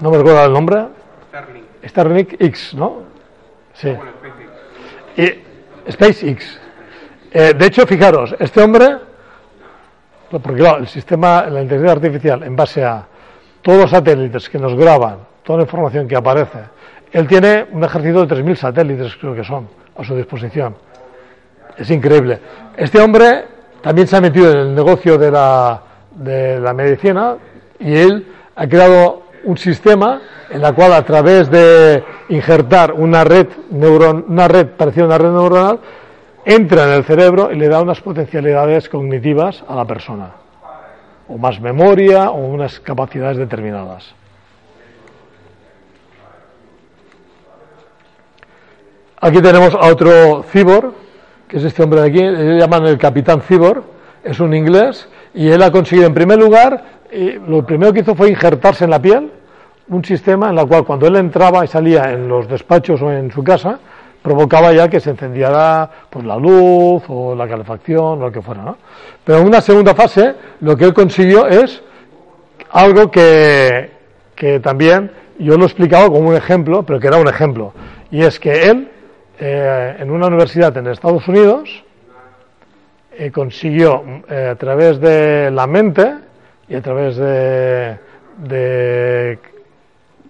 no 0.00 0.10
me 0.10 0.16
recuerdo 0.16 0.46
el 0.46 0.52
nombre, 0.52 0.86
Starlink 1.84 2.40
X, 2.40 2.72
¿no? 2.74 3.02
Sí. 3.74 3.94
Y 5.18 5.92
SpaceX. 5.92 6.60
Eh, 7.30 7.52
de 7.52 7.66
hecho, 7.66 7.86
fijaros, 7.86 8.34
este 8.38 8.62
hombre, 8.62 8.96
porque 10.30 10.54
claro, 10.54 10.78
el 10.78 10.88
sistema, 10.88 11.44
la 11.46 11.60
inteligencia 11.60 11.92
artificial, 11.92 12.42
en 12.42 12.56
base 12.56 12.82
a 12.82 13.06
todos 13.60 13.82
los 13.82 13.90
satélites 13.90 14.48
que 14.48 14.58
nos 14.58 14.74
graban 14.74 15.18
toda 15.42 15.58
la 15.58 15.64
información 15.64 16.08
que 16.08 16.16
aparece. 16.16 16.58
Él 17.12 17.28
tiene 17.28 17.66
un 17.70 17.84
ejército 17.84 18.24
de 18.24 18.34
3.000 18.34 18.54
satélites, 18.56 19.14
creo 19.16 19.34
que 19.34 19.44
son, 19.44 19.68
a 19.94 20.02
su 20.02 20.16
disposición. 20.16 20.74
Es 21.76 21.90
increíble. 21.90 22.40
Este 22.76 22.98
hombre 22.98 23.53
también 23.84 24.08
se 24.08 24.16
ha 24.16 24.20
metido 24.22 24.50
en 24.50 24.56
el 24.56 24.74
negocio 24.74 25.18
de 25.18 25.30
la, 25.30 25.78
de 26.14 26.58
la 26.58 26.72
medicina 26.72 27.36
y 27.78 27.94
él 27.94 28.26
ha 28.56 28.66
creado 28.66 29.24
un 29.44 29.58
sistema 29.58 30.22
en 30.48 30.62
la 30.62 30.72
cual 30.72 30.94
a 30.94 31.04
través 31.04 31.50
de 31.50 32.02
injertar 32.30 32.94
una 32.94 33.24
red, 33.24 33.46
neuron, 33.70 34.24
una 34.26 34.48
red 34.48 34.68
parecida 34.68 35.04
a 35.04 35.06
una 35.08 35.18
red 35.18 35.30
neuronal, 35.30 35.80
entra 36.46 36.84
en 36.84 36.94
el 36.94 37.04
cerebro 37.04 37.52
y 37.52 37.56
le 37.56 37.68
da 37.68 37.82
unas 37.82 38.00
potencialidades 38.00 38.88
cognitivas 38.88 39.62
a 39.68 39.74
la 39.74 39.84
persona, 39.84 40.30
o 41.28 41.36
más 41.36 41.60
memoria 41.60 42.30
o 42.30 42.38
unas 42.38 42.80
capacidades 42.80 43.36
determinadas. 43.36 44.14
Aquí 49.20 49.42
tenemos 49.42 49.74
a 49.74 49.88
otro 49.88 50.42
cibor, 50.44 51.03
que 51.54 51.58
es 51.58 51.64
este 51.66 51.84
hombre 51.84 52.00
de 52.00 52.08
aquí, 52.08 52.18
le 52.18 52.58
llaman 52.58 52.84
el 52.84 52.98
capitán 52.98 53.40
cibor, 53.40 53.84
es 54.24 54.40
un 54.40 54.52
inglés, 54.54 55.08
y 55.34 55.48
él 55.50 55.62
ha 55.62 55.70
conseguido 55.70 56.08
en 56.08 56.12
primer 56.12 56.36
lugar, 56.36 56.82
lo 57.46 57.64
primero 57.64 57.92
que 57.92 58.00
hizo 58.00 58.16
fue 58.16 58.28
injertarse 58.28 58.82
en 58.82 58.90
la 58.90 59.00
piel 59.00 59.30
un 59.88 60.04
sistema 60.04 60.50
en 60.50 60.58
el 60.58 60.66
cual 60.66 60.84
cuando 60.84 61.06
él 61.06 61.14
entraba 61.14 61.64
y 61.64 61.68
salía 61.68 62.10
en 62.10 62.26
los 62.26 62.48
despachos 62.48 63.00
o 63.02 63.12
en 63.12 63.30
su 63.30 63.44
casa, 63.44 63.78
provocaba 64.20 64.72
ya 64.72 64.88
que 64.88 64.98
se 64.98 65.10
encendiera 65.10 65.88
pues 66.10 66.24
la 66.24 66.36
luz 66.38 67.04
o 67.06 67.36
la 67.36 67.46
calefacción 67.46 68.02
o 68.02 68.16
lo 68.16 68.32
que 68.32 68.42
fuera. 68.42 68.62
¿no? 68.62 68.76
Pero 69.22 69.38
en 69.38 69.46
una 69.46 69.60
segunda 69.60 69.94
fase 69.94 70.34
lo 70.60 70.76
que 70.76 70.86
él 70.86 70.92
consiguió 70.92 71.46
es 71.46 71.84
algo 72.72 73.12
que, 73.12 73.92
que 74.34 74.58
también 74.58 75.12
yo 75.38 75.56
lo 75.56 75.62
he 75.62 75.66
explicado 75.66 76.10
como 76.10 76.30
un 76.30 76.34
ejemplo, 76.34 76.82
pero 76.82 76.98
que 76.98 77.06
era 77.06 77.18
un 77.18 77.28
ejemplo. 77.28 77.72
Y 78.10 78.22
es 78.22 78.40
que 78.40 78.70
él, 78.70 78.90
eh, 79.38 79.96
en 79.98 80.10
una 80.10 80.26
universidad 80.26 80.76
en 80.76 80.86
Estados 80.86 81.26
Unidos, 81.26 81.82
eh, 83.16 83.30
consiguió 83.30 84.22
eh, 84.28 84.48
a 84.52 84.54
través 84.56 85.00
de 85.00 85.50
la 85.50 85.66
mente 85.66 86.14
y 86.68 86.74
a 86.74 86.82
través 86.82 87.16
de, 87.16 87.98
de, 88.38 89.38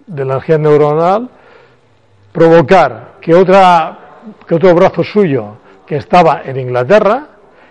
la 0.07 0.21
energía 0.21 0.57
neuronal 0.57 1.29
provocar 2.31 3.15
que, 3.21 3.33
otra, 3.33 3.97
que 4.47 4.55
otro 4.55 4.73
brazo 4.75 5.03
suyo 5.03 5.57
que 5.85 5.97
estaba 5.97 6.41
en 6.43 6.59
Inglaterra 6.59 7.27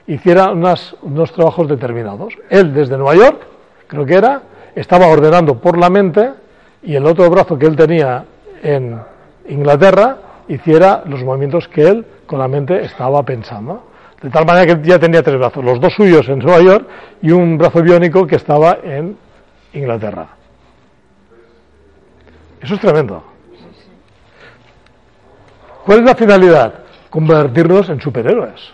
hiciera 0.06 0.50
unas, 0.50 0.96
unos 1.02 1.32
trabajos 1.32 1.68
determinados. 1.68 2.34
Él 2.48 2.72
desde 2.74 2.96
Nueva 2.96 3.14
York, 3.14 3.40
creo 3.86 4.04
que 4.06 4.14
era, 4.14 4.42
estaba 4.74 5.06
ordenando 5.06 5.60
por 5.60 5.78
la 5.78 5.90
mente 5.90 6.32
y 6.82 6.94
el 6.94 7.06
otro 7.06 7.28
brazo 7.30 7.58
que 7.58 7.66
él 7.66 7.76
tenía 7.76 8.24
en 8.62 9.00
Inglaterra 9.48 10.18
hiciera 10.48 11.02
los 11.06 11.22
movimientos 11.22 11.68
que 11.68 11.88
él 11.88 12.06
con 12.26 12.38
la 12.38 12.48
mente 12.48 12.84
estaba 12.84 13.22
pensando. 13.22 13.88
De 14.20 14.30
tal 14.30 14.46
manera 14.46 14.74
que 14.74 14.88
ya 14.88 14.98
tenía 14.98 15.22
tres 15.22 15.36
brazos, 15.36 15.62
los 15.64 15.80
dos 15.80 15.92
suyos 15.92 16.28
en 16.28 16.38
Nueva 16.38 16.62
York 16.62 16.88
y 17.20 17.30
un 17.30 17.58
brazo 17.58 17.82
biónico 17.82 18.26
que 18.26 18.36
estaba 18.36 18.78
en 18.82 19.16
Inglaterra. 19.74 20.28
Eso 22.62 22.74
es 22.74 22.80
tremendo. 22.80 23.22
¿Cuál 25.84 25.98
es 25.98 26.04
la 26.06 26.14
finalidad? 26.14 26.74
Convertirnos 27.10 27.90
en 27.90 28.00
superhéroes. 28.00 28.72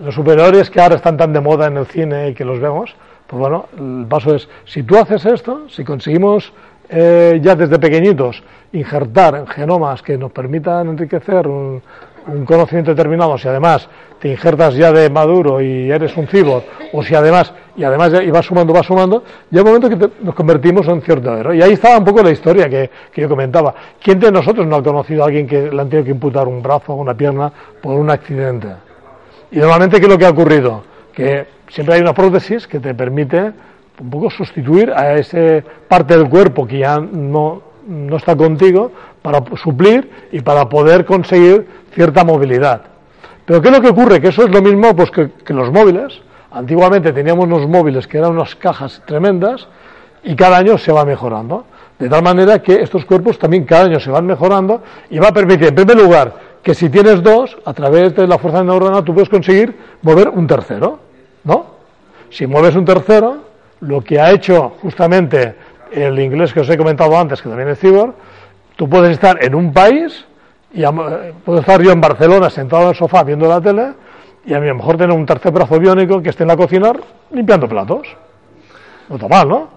Los 0.00 0.14
superhéroes 0.14 0.68
que 0.68 0.80
ahora 0.80 0.96
están 0.96 1.16
tan 1.16 1.32
de 1.32 1.40
moda 1.40 1.66
en 1.66 1.78
el 1.78 1.86
cine 1.86 2.28
y 2.28 2.34
que 2.34 2.44
los 2.44 2.60
vemos, 2.60 2.94
pues 3.26 3.40
bueno, 3.40 3.68
el 3.78 4.06
paso 4.06 4.34
es, 4.34 4.48
si 4.66 4.82
tú 4.82 4.98
haces 4.98 5.24
esto, 5.24 5.68
si 5.70 5.84
conseguimos 5.84 6.52
eh, 6.90 7.38
ya 7.42 7.54
desde 7.54 7.78
pequeñitos 7.78 8.42
injertar 8.72 9.46
genomas 9.48 10.02
que 10.02 10.18
nos 10.18 10.32
permitan 10.32 10.88
enriquecer 10.88 11.46
un, 11.46 11.82
un 12.26 12.44
conocimiento 12.44 12.92
determinado, 12.92 13.38
si 13.38 13.48
además 13.48 13.88
te 14.18 14.28
injertas 14.28 14.74
ya 14.74 14.92
de 14.92 15.08
maduro 15.08 15.60
y 15.60 15.90
eres 15.90 16.16
un 16.16 16.26
cibor, 16.26 16.62
o 16.92 17.02
si 17.02 17.14
además, 17.14 17.52
y 17.76 17.84
además 17.84 18.12
y 18.22 18.30
vas 18.30 18.44
sumando, 18.44 18.72
vas 18.72 18.86
sumando, 18.86 19.24
ya 19.50 19.62
un 19.62 19.66
momento 19.66 19.88
que 19.88 20.10
nos 20.22 20.34
convertimos 20.34 20.86
en 20.88 21.00
cierto 21.00 21.34
héroe. 21.36 21.56
Y 21.56 21.62
ahí 21.62 21.72
estaba 21.72 21.98
un 21.98 22.04
poco 22.04 22.22
la 22.22 22.30
historia 22.30 22.68
que, 22.68 22.90
que, 23.12 23.22
yo 23.22 23.28
comentaba. 23.28 23.74
¿Quién 24.02 24.20
de 24.20 24.30
nosotros 24.30 24.66
no 24.66 24.76
ha 24.76 24.82
conocido 24.82 25.22
a 25.22 25.26
alguien 25.26 25.46
que 25.46 25.70
le 25.70 25.80
han 25.80 25.88
tenido 25.88 26.04
que 26.04 26.10
imputar 26.10 26.46
un 26.46 26.62
brazo 26.62 26.92
o 26.92 26.96
una 26.96 27.14
pierna 27.14 27.50
por 27.80 27.98
un 27.98 28.10
accidente? 28.10 28.68
Y 29.50 29.58
normalmente, 29.58 29.98
¿qué 29.98 30.04
es 30.04 30.12
lo 30.12 30.18
que 30.18 30.26
ha 30.26 30.30
ocurrido? 30.30 30.82
Que 31.14 31.46
siempre 31.68 31.94
hay 31.94 32.02
una 32.02 32.12
prótesis 32.12 32.66
que 32.66 32.78
te 32.78 32.94
permite 32.94 33.52
un 34.00 34.10
poco 34.10 34.30
sustituir 34.30 34.90
a 34.92 35.14
esa 35.14 35.62
parte 35.88 36.16
del 36.16 36.28
cuerpo 36.28 36.66
que 36.66 36.78
ya 36.78 36.98
no, 36.98 37.62
no 37.86 38.16
está 38.16 38.34
contigo 38.34 38.90
para 39.22 39.42
suplir 39.62 40.10
y 40.32 40.40
para 40.40 40.68
poder 40.68 41.04
conseguir 41.04 41.66
cierta 41.92 42.24
movilidad. 42.24 42.82
Pero 43.44 43.60
¿qué 43.60 43.68
es 43.68 43.76
lo 43.76 43.82
que 43.82 43.88
ocurre? 43.88 44.20
Que 44.20 44.28
eso 44.28 44.44
es 44.44 44.50
lo 44.50 44.62
mismo 44.62 44.94
pues, 44.96 45.10
que, 45.10 45.52
los 45.52 45.70
móviles. 45.70 46.20
Antiguamente 46.52 47.12
teníamos 47.12 47.44
unos 47.44 47.68
móviles 47.68 48.06
que 48.06 48.18
eran 48.18 48.32
unas 48.32 48.54
cajas 48.56 49.02
tremendas 49.06 49.68
y 50.22 50.34
cada 50.34 50.56
año 50.56 50.78
se 50.78 50.92
va 50.92 51.04
mejorando. 51.04 51.64
De 51.98 52.08
tal 52.08 52.22
manera 52.22 52.60
que 52.60 52.80
estos 52.80 53.04
cuerpos 53.04 53.38
también 53.38 53.64
cada 53.64 53.84
año 53.84 54.00
se 54.00 54.10
van 54.10 54.24
mejorando 54.24 54.82
y 55.10 55.18
va 55.18 55.28
a 55.28 55.32
permitir, 55.32 55.68
en 55.68 55.74
primer 55.74 55.98
lugar, 55.98 56.34
que 56.62 56.74
si 56.74 56.88
tienes 56.88 57.22
dos, 57.22 57.58
a 57.64 57.74
través 57.74 58.14
de 58.16 58.26
la 58.26 58.38
fuerza 58.38 58.64
neuronal 58.64 59.04
tú 59.04 59.12
puedes 59.12 59.28
conseguir 59.28 59.76
mover 60.02 60.28
un 60.30 60.46
tercero, 60.46 60.98
¿no? 61.44 61.66
Si 62.30 62.46
mueves 62.46 62.74
un 62.76 62.84
tercero, 62.84 63.49
lo 63.80 64.02
que 64.02 64.20
ha 64.20 64.30
hecho 64.30 64.74
justamente 64.82 65.54
el 65.92 66.18
inglés 66.18 66.52
que 66.52 66.60
os 66.60 66.70
he 66.70 66.76
comentado 66.76 67.18
antes, 67.18 67.42
que 67.42 67.48
también 67.48 67.68
es 67.68 67.78
cibor, 67.78 68.14
tú 68.76 68.88
puedes 68.88 69.10
estar 69.10 69.42
en 69.42 69.54
un 69.54 69.72
país 69.72 70.24
y 70.72 70.84
puedo 71.44 71.60
estar 71.60 71.82
yo 71.82 71.90
en 71.90 72.00
Barcelona 72.00 72.48
sentado 72.48 72.84
en 72.84 72.88
el 72.90 72.94
sofá 72.94 73.24
viendo 73.24 73.48
la 73.48 73.60
tele 73.60 73.92
y 74.44 74.54
a 74.54 74.60
lo 74.60 74.74
mejor 74.74 74.96
tener 74.96 75.16
un 75.16 75.26
tercer 75.26 75.52
brazo 75.52 75.78
biónico 75.78 76.22
que 76.22 76.30
esté 76.30 76.44
en 76.44 76.48
la 76.48 76.56
cocina 76.56 76.92
limpiando 77.32 77.68
platos. 77.68 78.06
No 79.08 79.16
está 79.16 79.28
mal, 79.28 79.48
¿no? 79.48 79.68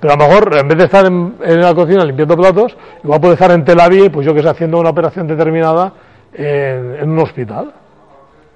Pero 0.00 0.14
a 0.14 0.16
lo 0.16 0.26
mejor 0.26 0.56
en 0.56 0.68
vez 0.68 0.78
de 0.78 0.84
estar 0.84 1.04
en, 1.04 1.34
la 1.40 1.74
cocina 1.74 2.04
limpiando 2.04 2.36
platos, 2.36 2.76
igual 3.04 3.20
puede 3.20 3.34
estar 3.34 3.50
en 3.50 3.64
Tel 3.64 3.80
Aviv, 3.80 4.10
pues 4.10 4.26
yo 4.26 4.34
que 4.34 4.42
sé, 4.42 4.48
haciendo 4.48 4.78
una 4.78 4.90
operación 4.90 5.26
determinada 5.26 5.92
en, 6.32 7.10
un 7.10 7.18
hospital. 7.18 7.72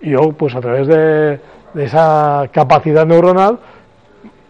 Y 0.01 0.11
yo, 0.11 0.33
pues 0.33 0.55
a 0.55 0.61
través 0.61 0.87
de 0.89 1.41
esa 1.75 2.49
capacidad 2.53 3.07
neuronal 3.07 3.59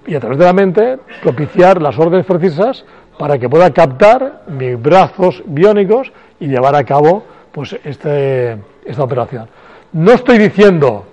y 0.06 0.14
a 0.14 0.20
través 0.20 0.38
de 0.38 0.44
la 0.44 0.52
mente, 0.52 0.98
propiciar 1.22 1.80
las 1.80 1.98
órdenes 1.98 2.26
precisas 2.26 2.84
para 3.18 3.38
que 3.38 3.48
pueda 3.48 3.70
captar 3.72 4.42
mis 4.48 4.80
brazos 4.80 5.42
biónicos 5.46 6.12
y 6.40 6.48
llevar 6.48 6.74
a 6.74 6.84
cabo 6.84 7.24
pues 7.52 7.76
este, 7.84 8.56
esta 8.84 9.04
operación. 9.04 9.48
No 9.92 10.12
estoy 10.12 10.38
diciendo 10.38 11.04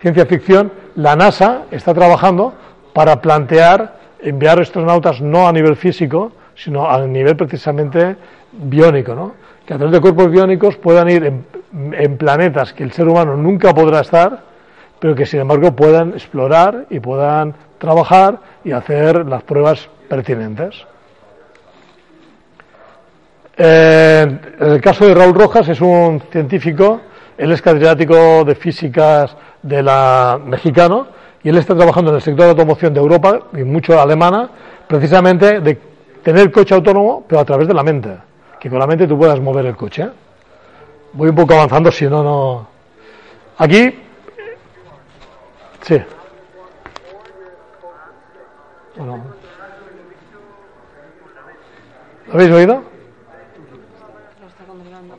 ciencia 0.00 0.26
ficción, 0.26 0.72
la 0.96 1.16
NASA 1.16 1.62
está 1.70 1.94
trabajando 1.94 2.54
para 2.92 3.20
plantear 3.20 3.96
enviar 4.20 4.60
astronautas 4.60 5.20
no 5.20 5.46
a 5.46 5.52
nivel 5.52 5.76
físico, 5.76 6.32
sino 6.54 6.88
a 6.90 7.06
nivel 7.06 7.36
precisamente 7.36 8.16
biónico, 8.52 9.14
¿no? 9.14 9.34
que 9.64 9.74
a 9.74 9.76
través 9.76 9.92
de 9.92 10.00
cuerpos 10.00 10.30
biónicos 10.30 10.76
puedan 10.76 11.08
ir 11.08 11.24
en, 11.24 11.44
en 11.92 12.16
planetas 12.16 12.72
que 12.72 12.84
el 12.84 12.92
ser 12.92 13.08
humano 13.08 13.36
nunca 13.36 13.74
podrá 13.74 14.00
estar, 14.00 14.42
pero 14.98 15.14
que 15.14 15.26
sin 15.26 15.40
embargo 15.40 15.72
puedan 15.72 16.10
explorar 16.10 16.86
y 16.90 17.00
puedan 17.00 17.54
trabajar 17.78 18.38
y 18.64 18.72
hacer 18.72 19.26
las 19.26 19.42
pruebas 19.42 19.88
pertinentes. 20.08 20.86
Eh, 23.56 24.38
en 24.60 24.70
el 24.70 24.80
caso 24.80 25.06
de 25.06 25.14
Raúl 25.14 25.34
Rojas 25.34 25.68
es 25.68 25.80
un 25.80 26.22
científico, 26.30 27.00
él 27.38 27.52
es 27.52 27.62
catedrático 27.62 28.44
de 28.44 28.54
físicas 28.54 29.34
de 29.62 29.82
la 29.82 30.38
mexicano 30.44 31.08
y 31.42 31.48
él 31.48 31.58
está 31.58 31.74
trabajando 31.74 32.10
en 32.10 32.16
el 32.16 32.22
sector 32.22 32.44
de 32.44 32.50
automoción 32.50 32.92
de 32.92 33.00
Europa 33.00 33.40
y 33.54 33.62
mucho 33.62 34.00
alemana, 34.00 34.50
precisamente 34.86 35.60
de 35.60 35.78
tener 36.22 36.50
coche 36.50 36.74
autónomo, 36.74 37.24
pero 37.26 37.40
a 37.40 37.44
través 37.44 37.68
de 37.68 37.74
la 37.74 37.82
mente, 37.82 38.10
que 38.58 38.68
con 38.68 38.78
la 38.78 38.86
mente 38.86 39.06
tú 39.06 39.16
puedas 39.16 39.38
mover 39.40 39.66
el 39.66 39.76
coche. 39.76 40.08
Voy 41.12 41.28
un 41.28 41.36
poco 41.36 41.54
avanzando, 41.54 41.90
si 41.92 42.06
no, 42.06 42.22
no. 42.22 42.68
Aquí, 43.58 43.94
sí. 45.86 46.02
Bueno. 48.96 49.24
¿Lo 52.26 52.34
habéis 52.34 52.50
oído? 52.50 52.82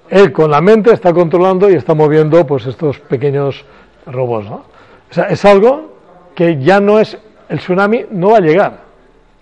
Él 0.10 0.32
con 0.32 0.52
la 0.52 0.62
mente 0.62 0.92
está 0.94 1.14
controlando 1.14 1.70
y 1.70 1.74
está 1.76 1.94
moviendo 1.94 2.46
pues 2.46 2.66
estos 2.66 3.00
pequeños 3.00 3.66
robots. 4.06 4.50
¿no? 4.50 4.66
O 5.10 5.14
sea, 5.14 5.26
es 5.26 5.44
algo 5.46 5.98
que 6.36 6.58
ya 6.62 6.80
no 6.80 7.00
es, 7.00 7.18
el 7.50 7.60
tsunami 7.60 8.06
no 8.12 8.32
va 8.32 8.38
a 8.38 8.42
llegar, 8.42 8.80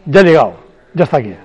ya 0.05 0.21
ha 0.21 0.23
llegado, 0.23 0.53
ya 0.93 1.03
está 1.03 1.17
aquí. 1.17 1.35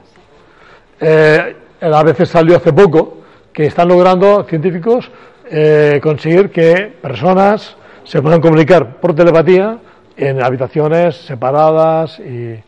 Eh, 1.00 1.56
a 1.80 2.02
veces 2.02 2.28
salió 2.28 2.56
hace 2.56 2.72
poco 2.72 3.18
que 3.52 3.66
están 3.66 3.88
logrando 3.88 4.44
científicos 4.44 5.10
eh, 5.50 5.98
conseguir 6.02 6.50
que 6.50 6.94
personas 7.00 7.76
se 8.11 8.20
puedan 8.20 8.40
comunicar 8.40 8.96
por 8.96 9.14
telepatía 9.14 9.78
en 10.16 10.42
habitaciones 10.42 11.14
separadas 11.14 12.18
y, 12.18 12.58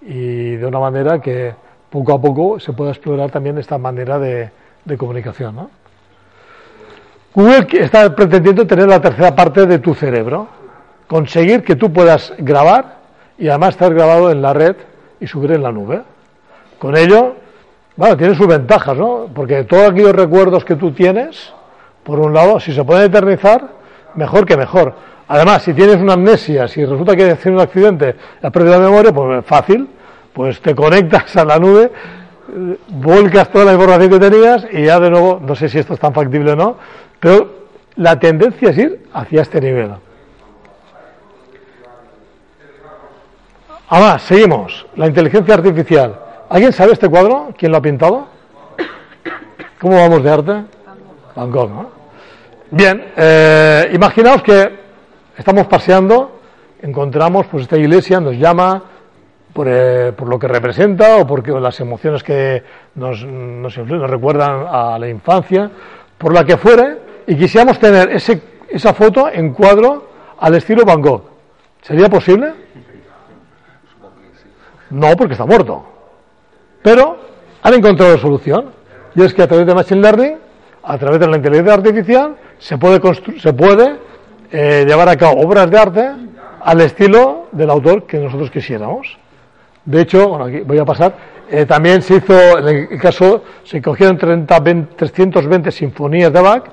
de 0.00 0.66
una 0.66 0.80
manera 0.80 1.20
que 1.20 1.54
poco 1.88 2.14
a 2.14 2.20
poco 2.20 2.58
se 2.58 2.72
pueda 2.72 2.90
explorar 2.90 3.30
también 3.30 3.58
esta 3.58 3.78
manera 3.78 4.18
de, 4.18 4.50
de 4.84 4.96
comunicación. 4.96 5.54
¿no? 5.54 5.70
Google 7.32 7.68
está 7.80 8.12
pretendiendo 8.12 8.66
tener 8.66 8.88
la 8.88 9.00
tercera 9.00 9.36
parte 9.36 9.66
de 9.66 9.78
tu 9.78 9.94
cerebro, 9.94 10.48
conseguir 11.06 11.62
que 11.62 11.76
tú 11.76 11.92
puedas 11.92 12.34
grabar 12.36 12.96
y 13.38 13.46
además 13.46 13.74
estar 13.74 13.94
grabado 13.94 14.32
en 14.32 14.42
la 14.42 14.52
red 14.52 14.74
y 15.20 15.28
subir 15.28 15.52
en 15.52 15.62
la 15.62 15.70
nube. 15.70 16.02
Con 16.80 16.96
ello, 16.96 17.36
bueno, 17.94 18.16
tiene 18.16 18.34
sus 18.34 18.48
ventajas, 18.48 18.96
¿no? 18.96 19.28
Porque 19.32 19.62
todos 19.62 19.90
aquellos 19.90 20.12
recuerdos 20.12 20.64
que 20.64 20.74
tú 20.74 20.90
tienes, 20.90 21.52
por 22.02 22.18
un 22.18 22.34
lado, 22.34 22.58
si 22.58 22.72
se 22.72 22.82
pueden 22.82 23.04
eternizar, 23.04 23.77
mejor 24.14 24.46
que 24.46 24.56
mejor. 24.56 24.94
Además, 25.28 25.62
si 25.62 25.74
tienes 25.74 25.96
una 25.96 26.14
amnesia, 26.14 26.66
si 26.68 26.84
resulta 26.84 27.14
que 27.14 27.34
tenido 27.34 27.60
un 27.60 27.66
accidente, 27.66 28.16
has 28.42 28.50
perdido 28.50 28.80
la 28.80 28.88
memoria, 28.88 29.12
pues 29.12 29.44
fácil, 29.44 29.88
pues 30.32 30.60
te 30.60 30.74
conectas 30.74 31.36
a 31.36 31.44
la 31.44 31.58
nube, 31.58 31.90
eh, 32.50 32.78
vuelcas 32.88 33.50
toda 33.50 33.66
la 33.66 33.72
información 33.74 34.10
que 34.10 34.30
tenías 34.30 34.66
y 34.72 34.84
ya 34.84 34.98
de 34.98 35.10
nuevo, 35.10 35.40
no 35.44 35.54
sé 35.54 35.68
si 35.68 35.78
esto 35.78 35.94
es 35.94 36.00
tan 36.00 36.14
factible 36.14 36.52
o 36.52 36.56
no, 36.56 36.76
pero 37.20 37.58
la 37.96 38.18
tendencia 38.18 38.70
es 38.70 38.78
ir 38.78 39.06
hacia 39.12 39.42
este 39.42 39.60
nivel. 39.60 39.90
Además, 43.90 44.22
seguimos. 44.22 44.86
La 44.96 45.06
inteligencia 45.06 45.54
artificial. 45.54 46.18
¿Alguien 46.48 46.72
sabe 46.72 46.92
este 46.92 47.08
cuadro? 47.08 47.48
¿Quién 47.56 47.72
lo 47.72 47.78
ha 47.78 47.82
pintado? 47.82 48.28
¿Cómo 49.80 49.96
vamos 49.96 50.22
de 50.22 50.30
arte? 50.30 50.64
Gogh, 51.34 51.70
¿no? 51.70 51.97
Bien, 52.70 53.12
eh, 53.16 53.90
imaginaos 53.94 54.42
que 54.42 54.70
estamos 55.38 55.66
paseando, 55.68 56.38
encontramos 56.82 57.46
pues 57.46 57.62
esta 57.62 57.78
iglesia, 57.78 58.20
nos 58.20 58.36
llama 58.36 58.82
por, 59.54 59.66
eh, 59.70 60.12
por 60.12 60.28
lo 60.28 60.38
que 60.38 60.48
representa 60.48 61.16
o 61.16 61.26
porque 61.26 61.50
las 61.52 61.80
emociones 61.80 62.22
que 62.22 62.62
nos, 62.94 63.24
nos, 63.24 63.78
nos 63.78 64.10
recuerdan 64.10 64.66
a 64.68 64.98
la 64.98 65.08
infancia, 65.08 65.70
por 66.18 66.34
la 66.34 66.44
que 66.44 66.58
fuere, 66.58 66.98
y 67.26 67.36
quisiéramos 67.36 67.78
tener 67.78 68.10
ese, 68.10 68.42
esa 68.68 68.92
foto 68.92 69.30
en 69.32 69.54
cuadro 69.54 70.06
al 70.38 70.54
estilo 70.54 70.84
Van 70.84 71.00
Gogh. 71.00 71.22
¿Sería 71.80 72.10
posible? 72.10 72.52
No, 74.90 75.16
porque 75.16 75.32
está 75.32 75.46
muerto. 75.46 75.86
Pero 76.82 77.16
han 77.62 77.74
encontrado 77.74 78.18
solución. 78.18 78.72
Y 79.14 79.22
es 79.22 79.32
que 79.32 79.42
a 79.42 79.48
través 79.48 79.66
de 79.66 79.74
Machine 79.74 80.02
Learning, 80.02 80.36
a 80.82 80.98
través 80.98 81.18
de 81.18 81.26
la 81.26 81.36
inteligencia 81.36 81.74
artificial, 81.74 82.36
se 82.58 82.78
puede, 82.78 83.00
se 83.38 83.52
puede 83.52 83.96
eh, 84.50 84.84
llevar 84.86 85.08
a 85.08 85.16
cabo 85.16 85.40
obras 85.40 85.70
de 85.70 85.78
arte 85.78 86.10
al 86.60 86.80
estilo 86.80 87.46
del 87.52 87.70
autor 87.70 88.06
que 88.06 88.18
nosotros 88.18 88.50
quisiéramos. 88.50 89.18
De 89.84 90.00
hecho, 90.02 90.28
bueno, 90.28 90.46
aquí 90.46 90.60
voy 90.60 90.78
a 90.78 90.84
pasar, 90.84 91.14
eh, 91.50 91.64
también 91.64 92.02
se 92.02 92.16
hizo, 92.16 92.58
en 92.58 92.68
el 92.68 93.00
caso, 93.00 93.42
se 93.64 93.80
cogieron 93.80 94.18
30, 94.18 94.60
20, 94.60 94.94
320 94.96 95.70
sinfonías 95.70 96.32
de 96.32 96.40
Bach 96.40 96.64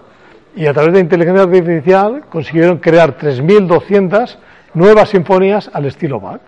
y 0.56 0.66
a 0.68 0.74
través 0.74 0.94
de 0.94 1.00
inteligencia 1.00 1.44
artificial 1.44 2.24
consiguieron 2.30 2.78
crear 2.80 3.18
3.200 3.18 4.38
nuevas 4.74 5.10
sinfonías 5.10 5.70
al 5.74 5.86
estilo 5.86 6.20
Bach. 6.20 6.42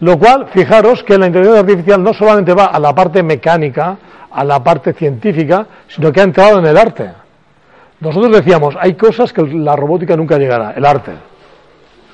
Lo 0.00 0.16
cual, 0.16 0.46
fijaros 0.52 1.02
que 1.02 1.18
la 1.18 1.26
inteligencia 1.26 1.60
artificial 1.60 2.02
no 2.02 2.14
solamente 2.14 2.54
va 2.54 2.66
a 2.66 2.78
la 2.78 2.94
parte 2.94 3.22
mecánica, 3.22 3.98
a 4.30 4.44
la 4.44 4.62
parte 4.62 4.92
científica, 4.92 5.66
sino 5.88 6.12
que 6.12 6.20
ha 6.20 6.24
entrado 6.24 6.58
en 6.58 6.66
el 6.66 6.76
arte. 6.76 7.10
Nosotros 8.00 8.32
decíamos, 8.32 8.76
hay 8.78 8.94
cosas 8.94 9.32
que 9.32 9.42
la 9.42 9.74
robótica 9.74 10.16
nunca 10.16 10.38
llegará, 10.38 10.72
el 10.72 10.84
arte. 10.84 11.12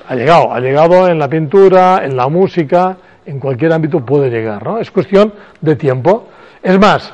Ha 0.07 0.15
llegado, 0.15 0.53
ha 0.53 0.59
llegado 0.59 1.07
en 1.07 1.19
la 1.19 1.27
pintura, 1.27 2.01
en 2.03 2.15
la 2.15 2.27
música, 2.27 2.97
en 3.25 3.39
cualquier 3.39 3.73
ámbito 3.73 3.99
puede 4.05 4.29
llegar, 4.29 4.63
¿no? 4.63 4.79
Es 4.79 4.91
cuestión 4.91 5.33
de 5.61 5.75
tiempo. 5.75 6.27
Es 6.61 6.79
más, 6.79 7.11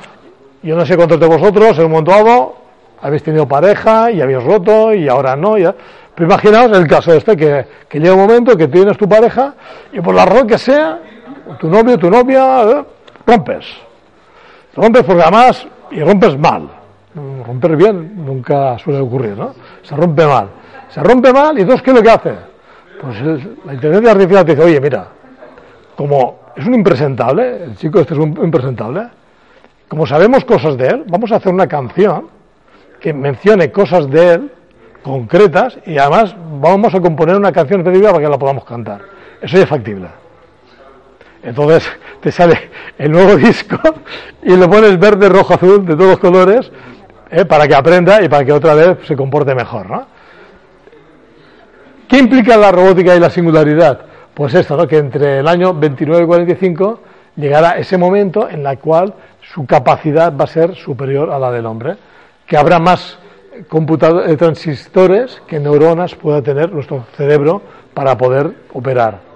yo 0.62 0.76
no 0.76 0.86
sé 0.86 0.96
cuántos 0.96 1.18
de 1.18 1.26
vosotros 1.26 1.78
en 1.78 1.84
un 1.86 1.90
momento 1.90 2.12
dado 2.12 2.54
habéis 3.00 3.22
tenido 3.22 3.46
pareja 3.46 4.10
y 4.10 4.20
habéis 4.20 4.42
roto 4.42 4.94
y 4.94 5.08
ahora 5.08 5.36
no, 5.36 5.58
ya. 5.58 5.74
Pero 6.14 6.28
imaginaos 6.28 6.76
el 6.76 6.86
caso 6.86 7.12
este, 7.14 7.36
que, 7.36 7.66
llega 7.98 8.14
un 8.14 8.20
momento 8.20 8.56
que 8.56 8.68
tienes 8.68 8.96
tu 8.96 9.08
pareja 9.08 9.54
y 9.92 10.00
por 10.00 10.14
la 10.14 10.24
razón 10.24 10.46
que 10.46 10.58
sea, 10.58 10.98
tu 11.58 11.68
novio, 11.68 11.98
tu 11.98 12.10
novia, 12.10 12.62
eh, 12.62 12.84
rompes. 13.26 13.66
Rompes 14.74 15.02
porque 15.04 15.22
además, 15.22 15.66
y 15.90 16.02
rompes 16.02 16.38
mal. 16.38 16.68
Romper 17.46 17.76
bien 17.76 18.24
nunca 18.24 18.78
suele 18.78 19.00
ocurrir, 19.00 19.36
¿no? 19.36 19.54
Se 19.82 19.94
rompe 19.94 20.26
mal. 20.26 20.48
Se 20.88 21.02
rompe 21.02 21.32
mal 21.32 21.58
y 21.58 21.62
entonces, 21.62 21.82
¿qué 21.82 21.90
es 21.90 21.96
lo 21.96 22.02
que 22.02 22.10
hace? 22.10 22.34
Pues 23.00 23.20
la 23.64 23.74
inteligencia 23.74 24.12
artificial 24.12 24.44
te 24.44 24.52
dice, 24.52 24.64
oye, 24.64 24.80
mira, 24.80 25.08
como 25.96 26.40
es 26.56 26.66
un 26.66 26.74
impresentable, 26.74 27.64
el 27.64 27.76
chico 27.76 28.00
este 28.00 28.14
es 28.14 28.20
un 28.20 28.38
impresentable, 28.42 29.08
como 29.88 30.06
sabemos 30.06 30.44
cosas 30.44 30.76
de 30.78 30.86
él, 30.88 31.04
vamos 31.08 31.32
a 31.32 31.36
hacer 31.36 31.52
una 31.52 31.66
canción 31.66 32.28
que 33.00 33.12
mencione 33.12 33.70
cosas 33.70 34.08
de 34.08 34.34
él 34.34 34.52
concretas 35.02 35.78
y 35.84 35.98
además 35.98 36.34
vamos 36.60 36.94
a 36.94 37.00
componer 37.00 37.36
una 37.36 37.52
canción 37.52 37.80
específica 37.80 38.12
para 38.12 38.24
que 38.24 38.30
la 38.30 38.38
podamos 38.38 38.64
cantar. 38.64 39.02
Eso 39.40 39.56
ya 39.56 39.64
es 39.64 39.68
factible. 39.68 40.21
Entonces 41.42 41.90
te 42.20 42.30
sale 42.30 42.70
el 42.98 43.10
nuevo 43.10 43.36
disco 43.36 43.78
y 44.42 44.56
le 44.56 44.68
pones 44.68 44.98
verde, 44.98 45.28
rojo, 45.28 45.54
azul, 45.54 45.84
de 45.84 45.94
todos 45.94 46.10
los 46.10 46.18
colores, 46.18 46.70
eh, 47.30 47.44
para 47.44 47.66
que 47.66 47.74
aprenda 47.74 48.22
y 48.22 48.28
para 48.28 48.44
que 48.44 48.52
otra 48.52 48.74
vez 48.74 48.98
se 49.06 49.16
comporte 49.16 49.54
mejor. 49.54 49.90
¿no? 49.90 50.06
¿Qué 52.08 52.18
implica 52.18 52.56
la 52.56 52.70
robótica 52.70 53.16
y 53.16 53.20
la 53.20 53.30
singularidad? 53.30 54.00
Pues 54.34 54.54
esto, 54.54 54.76
¿no? 54.76 54.86
que 54.86 54.98
entre 54.98 55.38
el 55.38 55.48
año 55.48 55.74
29 55.74 56.24
y 56.24 56.26
45 56.26 57.00
llegará 57.36 57.78
ese 57.78 57.96
momento 57.96 58.48
en 58.48 58.66
el 58.66 58.78
cual 58.78 59.14
su 59.54 59.66
capacidad 59.66 60.36
va 60.36 60.44
a 60.44 60.48
ser 60.48 60.74
superior 60.74 61.30
a 61.30 61.38
la 61.38 61.50
del 61.50 61.66
hombre, 61.66 61.96
que 62.46 62.56
habrá 62.56 62.78
más 62.78 63.18
computadores, 63.68 64.36
transistores 64.36 65.42
que 65.46 65.58
neuronas 65.58 66.14
pueda 66.14 66.42
tener 66.42 66.72
nuestro 66.72 67.04
cerebro 67.16 67.62
para 67.94 68.16
poder 68.16 68.52
operar. 68.72 69.31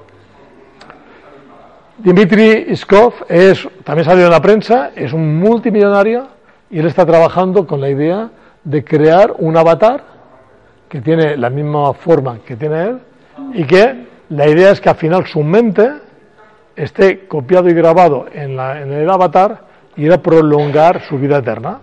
Dimitri 1.98 2.66
Iskov 2.68 3.14
es, 3.28 3.66
también 3.82 4.04
salió 4.04 4.26
en 4.26 4.30
la 4.30 4.42
prensa, 4.42 4.90
es 4.94 5.14
un 5.14 5.38
multimillonario 5.38 6.28
y 6.70 6.78
él 6.78 6.86
está 6.86 7.06
trabajando 7.06 7.66
con 7.66 7.80
la 7.80 7.88
idea 7.88 8.28
de 8.64 8.84
crear 8.84 9.34
un 9.38 9.56
avatar 9.56 10.04
que 10.90 11.00
tiene 11.00 11.38
la 11.38 11.48
misma 11.48 11.94
forma 11.94 12.38
que 12.44 12.56
tiene 12.56 12.82
él 12.82 12.98
y 13.54 13.64
que 13.64 14.06
la 14.28 14.46
idea 14.46 14.72
es 14.72 14.80
que 14.80 14.90
al 14.90 14.96
final 14.96 15.26
su 15.26 15.42
mente 15.42 15.90
esté 16.74 17.26
copiado 17.26 17.70
y 17.70 17.72
grabado 17.72 18.26
en, 18.30 18.56
la, 18.56 18.78
el 18.82 19.08
avatar 19.08 19.62
y 19.96 20.10
a 20.10 20.22
prolongar 20.22 21.00
su 21.08 21.16
vida 21.16 21.38
eterna. 21.38 21.80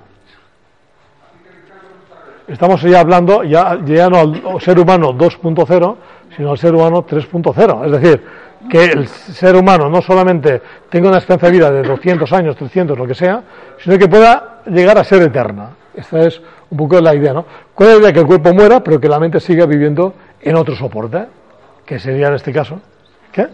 Estamos 2.47 2.82
ya 2.84 2.99
hablando 2.99 3.43
ya 3.43 4.09
no 4.09 4.20
al 4.20 4.61
ser 4.61 4.78
humano 4.78 5.14
2.0, 5.14 5.95
sino 6.36 6.51
al 6.51 6.57
ser 6.59 6.76
humano 6.76 7.03
3.0. 7.03 7.86
Es 7.86 7.91
decir, 7.91 8.24
que 8.70 8.86
el 8.86 9.07
ser 9.07 9.55
humano 9.55 9.89
no 9.89 10.01
solamente 10.01 10.61
tenga 10.89 11.09
una 11.09 11.18
esperanza 11.18 11.47
de 11.47 11.51
vida 11.51 11.72
de 11.72 11.84
200 11.84 12.32
años, 12.34 12.55
300, 12.55 12.97
lo 12.97 13.07
que 13.07 13.16
sea, 13.16 13.43
sino 13.78 13.97
que 13.97 14.07
pueda 14.07 14.61
llegar 14.68 14.97
a 14.97 15.03
ser 15.03 15.22
eterna. 15.22 15.72
Esta 15.93 16.22
es 16.22 16.41
un 16.70 16.78
poco 16.78 16.99
la 16.99 17.14
idea, 17.14 17.34
¿no? 17.34 17.45
¿Cuál 17.74 17.89
es 17.89 17.95
la 17.95 18.01
idea? 18.01 18.14
Que 18.14 18.20
el 18.20 18.26
cuerpo 18.26 18.53
muera, 18.53 18.84
pero 18.84 18.99
que 18.99 19.07
la 19.07 19.20
mente 19.20 19.39
siga 19.39 19.66
viviendo 19.66 20.14
en 20.41 20.55
otro 20.55 20.76
soporte, 20.76 21.26
que 21.86 21.99
sería 21.99 22.28
en 22.28 22.36
este 22.36 22.51
caso. 22.51 22.80
¿Qué? 23.32 23.47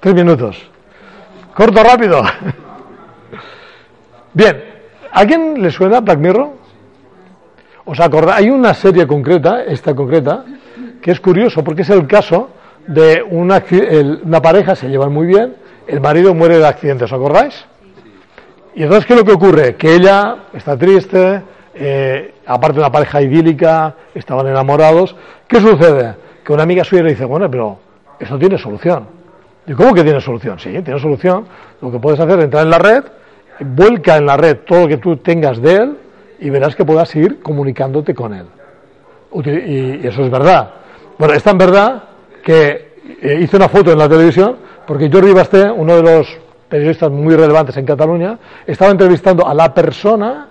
Tres 0.00 0.14
minutos. 0.14 0.70
Corto, 1.54 1.82
rápido. 1.82 2.22
Bien, 4.34 4.62
¿a 5.10 5.24
quién 5.24 5.62
le 5.62 5.70
suena 5.70 6.00
Black 6.00 6.18
Mirror? 6.18 6.50
¿Os 7.86 7.98
acordáis? 8.00 8.40
Hay 8.40 8.50
una 8.50 8.74
serie 8.74 9.06
concreta, 9.06 9.64
esta 9.64 9.94
concreta, 9.94 10.44
que 11.00 11.12
es 11.12 11.20
curioso 11.20 11.64
porque 11.64 11.82
es 11.82 11.90
el 11.90 12.06
caso 12.06 12.50
de 12.86 13.22
una, 13.22 13.62
pareja, 14.40 14.76
se 14.76 14.88
llevan 14.88 15.12
muy 15.12 15.26
bien, 15.26 15.54
el 15.86 16.00
marido 16.00 16.34
muere 16.34 16.58
de 16.58 16.66
accidente, 16.66 17.04
¿os 17.04 17.12
acordáis? 17.12 17.64
Y 18.74 18.82
entonces, 18.82 19.06
¿qué 19.06 19.14
es 19.14 19.18
lo 19.20 19.24
que 19.24 19.32
ocurre? 19.32 19.76
Que 19.76 19.94
ella 19.94 20.36
está 20.52 20.76
triste, 20.76 21.42
eh, 21.74 22.34
aparte 22.46 22.74
de 22.74 22.80
una 22.80 22.92
pareja 22.92 23.22
idílica, 23.22 23.94
estaban 24.14 24.46
enamorados. 24.46 25.16
¿Qué 25.48 25.60
sucede? 25.60 26.14
Que 26.44 26.52
una 26.52 26.64
amiga 26.64 26.84
suya 26.84 27.02
le 27.02 27.10
dice, 27.10 27.24
bueno, 27.24 27.50
pero 27.50 27.78
eso 28.18 28.38
tiene 28.38 28.58
solución. 28.58 29.06
¿Y 29.66 29.72
cómo 29.72 29.94
que 29.94 30.04
tiene 30.04 30.20
solución? 30.20 30.58
Sí, 30.58 30.70
tiene 30.82 31.00
solución. 31.00 31.46
Lo 31.80 31.90
que 31.90 31.98
puedes 31.98 32.20
hacer 32.20 32.38
es 32.38 32.44
entrar 32.44 32.64
en 32.64 32.70
la 32.70 32.78
red, 32.78 33.04
vuelca 33.60 34.16
en 34.16 34.26
la 34.26 34.36
red 34.36 34.58
todo 34.66 34.82
lo 34.82 34.88
que 34.88 34.98
tú 34.98 35.16
tengas 35.16 35.60
de 35.60 35.74
él 35.74 35.96
y 36.38 36.50
verás 36.50 36.76
que 36.76 36.84
puedas 36.84 37.08
seguir 37.08 37.40
comunicándote 37.40 38.14
con 38.14 38.34
él. 38.34 38.46
Y 39.34 40.06
eso 40.06 40.22
es 40.22 40.30
verdad. 40.30 40.70
Bueno, 41.18 41.34
es 41.34 41.42
tan 41.42 41.58
verdad 41.58 42.02
que 42.46 43.00
eh, 43.22 43.40
hice 43.40 43.56
una 43.56 43.68
foto 43.68 43.90
en 43.90 43.98
la 43.98 44.08
televisión 44.08 44.56
porque 44.86 45.10
Jordi 45.12 45.32
Basté, 45.32 45.68
uno 45.68 45.96
de 45.96 46.02
los 46.02 46.28
periodistas 46.68 47.10
muy 47.10 47.34
relevantes 47.34 47.76
en 47.76 47.84
Cataluña, 47.84 48.38
estaba 48.64 48.92
entrevistando 48.92 49.48
a 49.48 49.52
la 49.52 49.74
persona 49.74 50.46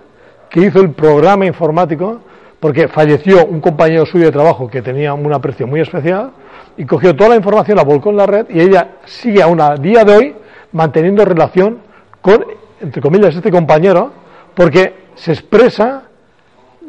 que 0.50 0.60
hizo 0.60 0.78
el 0.82 0.90
programa 0.90 1.46
informático 1.46 2.20
porque 2.60 2.88
falleció 2.88 3.46
un 3.46 3.62
compañero 3.62 4.04
suyo 4.04 4.26
de 4.26 4.32
trabajo 4.32 4.68
que 4.68 4.82
tenía 4.82 5.14
un 5.14 5.32
aprecio 5.32 5.66
muy 5.66 5.80
especial 5.80 6.32
y 6.76 6.84
cogió 6.84 7.16
toda 7.16 7.30
la 7.30 7.36
información, 7.36 7.78
la 7.78 7.84
volcó 7.84 8.10
en 8.10 8.18
la 8.18 8.26
red 8.26 8.46
y 8.50 8.60
ella 8.60 8.96
sigue 9.06 9.42
aún 9.42 9.58
a 9.62 9.74
día 9.76 10.04
de 10.04 10.14
hoy 10.14 10.36
manteniendo 10.72 11.24
relación 11.24 11.78
con, 12.20 12.44
entre 12.78 13.00
comillas, 13.00 13.34
este 13.34 13.50
compañero, 13.50 14.12
porque 14.54 14.92
se 15.14 15.32
expresa, 15.32 16.02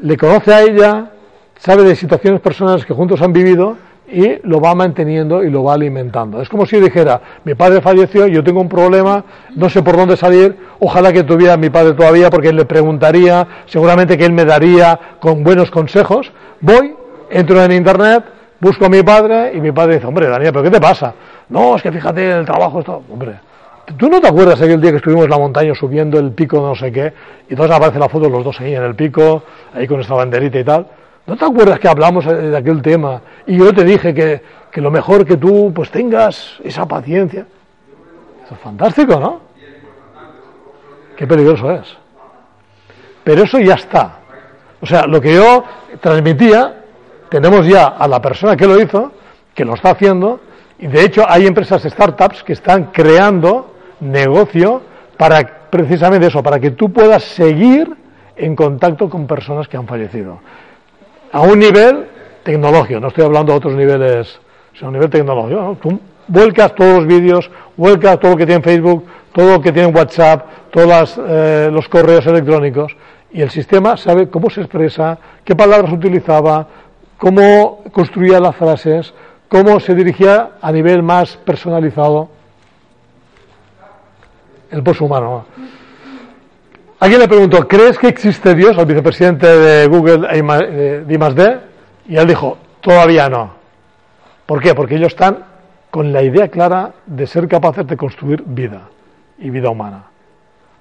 le 0.02 0.18
conoce 0.18 0.54
a 0.54 0.64
ella, 0.64 1.12
sabe 1.60 1.84
de 1.84 1.96
situaciones 1.96 2.42
personales 2.42 2.86
que 2.86 2.94
juntos 2.94 3.22
han 3.22 3.32
vivido 3.32 3.87
y 4.08 4.40
lo 4.48 4.62
va 4.62 4.74
manteniendo 4.74 5.44
y 5.44 5.50
lo 5.50 5.64
va 5.64 5.74
alimentando. 5.74 6.42
Es 6.42 6.48
como 6.48 6.66
si 6.66 6.80
dijera, 6.80 7.22
mi 7.44 7.56
padre 7.56 7.82
falleció, 7.82 8.28
yo 8.28 8.44
tengo 8.44 8.62
un 8.62 8.70
problema, 8.70 9.24
no 9.56 9.70
sé 9.70 9.84
por 9.84 9.98
dónde 9.98 10.16
salir, 10.16 10.56
ojalá 10.80 11.12
que 11.12 11.24
tuviera 11.24 11.58
mi 11.58 11.70
padre 11.70 11.94
todavía 11.94 12.30
porque 12.30 12.50
él 12.50 12.56
le 12.56 12.66
preguntaría, 12.66 13.48
seguramente 13.66 14.18
que 14.18 14.26
él 14.26 14.32
me 14.32 14.46
daría 14.46 14.98
con 15.20 15.44
buenos 15.44 15.70
consejos. 15.72 16.32
Voy, 16.62 16.96
entro 17.30 17.62
en 17.62 17.74
internet, 17.74 18.24
busco 18.62 18.86
a 18.86 18.90
mi 18.90 19.04
padre 19.04 19.52
y 19.54 19.60
mi 19.60 19.72
padre 19.74 19.96
dice, 19.96 20.08
hombre, 20.08 20.28
Daniel, 20.28 20.52
¿pero 20.54 20.64
qué 20.64 20.72
te 20.72 20.82
pasa? 20.82 21.14
No, 21.50 21.76
es 21.76 21.82
que 21.82 21.92
fíjate, 21.92 22.32
el 22.32 22.46
trabajo 22.46 22.80
está... 22.80 22.94
Hombre, 22.94 23.40
¿tú 23.98 24.10
no 24.10 24.22
te 24.22 24.28
acuerdas 24.28 24.62
aquel 24.62 24.80
día 24.80 24.92
que 24.92 24.98
estuvimos 24.98 25.26
en 25.26 25.32
la 25.32 25.38
montaña 25.38 25.76
subiendo 25.76 26.18
el 26.18 26.32
pico 26.32 26.62
no 26.62 26.76
sé 26.76 26.94
qué? 26.94 27.14
Y 27.50 27.54
entonces 27.54 27.76
aparece 27.76 28.00
la 28.00 28.08
foto 28.08 28.30
los 28.30 28.44
dos 28.44 28.60
ahí 28.62 28.74
en 28.74 28.84
el 28.84 28.96
pico, 28.96 29.44
ahí 29.74 29.86
con 29.86 29.98
nuestra 29.98 30.16
banderita 30.16 30.60
y 30.60 30.64
tal. 30.64 30.88
¿No 31.28 31.36
te 31.36 31.44
acuerdas 31.44 31.78
que 31.80 31.90
hablamos 31.90 32.26
de 32.26 32.56
aquel 32.56 32.82
tema? 32.82 33.22
Y 33.46 33.58
yo 33.58 33.74
te 33.74 33.84
dije 33.84 34.14
que, 34.14 34.42
que 34.72 34.80
lo 34.80 34.90
mejor 34.90 35.26
que 35.26 35.36
tú 35.36 35.74
pues 35.76 35.92
tengas 35.92 36.58
esa 36.64 36.88
paciencia. 36.88 37.46
Eso 38.46 38.56
es 38.56 38.62
fantástico, 38.62 39.20
¿no? 39.20 39.42
Qué 41.18 41.28
peligroso 41.28 41.70
es. 41.70 41.98
Pero 43.26 43.44
eso 43.44 43.60
ya 43.60 43.74
está. 43.74 44.20
O 44.80 44.86
sea, 44.86 45.06
lo 45.06 45.20
que 45.20 45.34
yo 45.34 45.66
transmitía, 46.00 46.84
tenemos 47.30 47.68
ya 47.68 47.88
a 47.88 48.08
la 48.08 48.22
persona 48.22 48.56
que 48.56 48.66
lo 48.66 48.80
hizo, 48.80 49.12
que 49.54 49.66
lo 49.66 49.74
está 49.74 49.90
haciendo, 49.90 50.40
y 50.80 50.88
de 50.88 51.04
hecho 51.04 51.26
hay 51.28 51.46
empresas 51.46 51.84
startups 51.84 52.42
que 52.42 52.54
están 52.54 52.86
creando 52.94 53.74
negocio 54.00 54.82
para 55.18 55.68
precisamente 55.70 56.28
eso, 56.28 56.42
para 56.42 56.58
que 56.58 56.72
tú 56.72 56.94
puedas 56.94 57.24
seguir 57.24 57.94
en 58.38 58.56
contacto 58.56 59.10
con 59.10 59.28
personas 59.28 59.68
que 59.68 59.76
han 59.76 59.88
fallecido 59.88 60.40
a 61.32 61.42
un 61.42 61.60
nivel 61.60 62.08
tecnológico, 62.44 63.00
no 63.00 63.10
estoy 63.10 63.26
hablando 63.26 63.52
de 63.52 63.58
otros 63.58 63.74
niveles, 63.76 64.40
sino 64.74 64.90
a 64.90 64.92
nivel 64.92 65.10
tecnológico. 65.10 65.78
Tú 65.82 66.00
vuelcas 66.28 66.76
todos 66.76 66.98
los 66.98 67.08
vídeos, 67.08 67.50
vuelcas 67.76 68.20
todo 68.20 68.32
lo 68.32 68.38
que 68.38 68.46
tiene 68.46 68.62
Facebook, 68.64 69.06
todo 69.34 69.54
lo 69.54 69.62
que 69.62 69.72
tiene 69.72 69.90
WhatsApp, 69.90 70.46
todos 70.72 71.20
eh, 71.28 71.70
los 71.72 71.88
correos 71.90 72.26
electrónicos, 72.26 72.96
y 73.32 73.42
el 73.42 73.50
sistema 73.50 73.98
sabe 73.98 74.30
cómo 74.30 74.50
se 74.50 74.62
expresa, 74.62 75.18
qué 75.44 75.56
palabras 75.56 75.92
utilizaba, 75.92 76.68
cómo 77.18 77.84
construía 77.92 78.40
las 78.40 78.56
frases, 78.56 79.14
cómo 79.50 79.80
se 79.80 79.96
dirigía 79.96 80.52
a 80.62 80.72
nivel 80.72 81.04
más 81.04 81.38
personalizado 81.38 82.30
el 84.72 84.84
post 84.84 85.02
humano. 85.02 85.46
Alguien 87.00 87.20
le 87.20 87.28
preguntó, 87.28 87.68
¿crees 87.68 88.00
que 88.00 88.08
existe 88.08 88.56
Dios 88.56 88.76
al 88.78 88.88
vicepresidente 88.88 89.46
de 89.46 89.88
Google, 89.88 90.28
eh, 90.32 91.04
D+D? 91.06 91.60
Y 92.08 92.18
él 92.18 92.28
dijo, 92.28 92.58
todavía 92.82 93.30
no. 93.30 93.52
¿Por 94.48 94.62
qué? 94.62 94.74
Porque 94.74 94.96
ellos 94.96 95.10
están 95.10 95.46
con 95.92 96.12
la 96.12 96.24
idea 96.24 96.48
clara 96.48 96.94
de 97.06 97.28
ser 97.28 97.48
capaces 97.48 97.86
de 97.86 97.96
construir 97.98 98.44
vida 98.46 98.90
y 99.38 99.52
vida 99.52 99.70
humana 99.70 100.06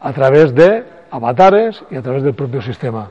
a 0.00 0.12
través 0.12 0.54
de 0.54 0.84
avatares 1.10 1.82
y 1.90 1.96
a 1.96 2.02
través 2.02 2.22
del 2.22 2.34
propio 2.34 2.62
sistema. 2.62 3.10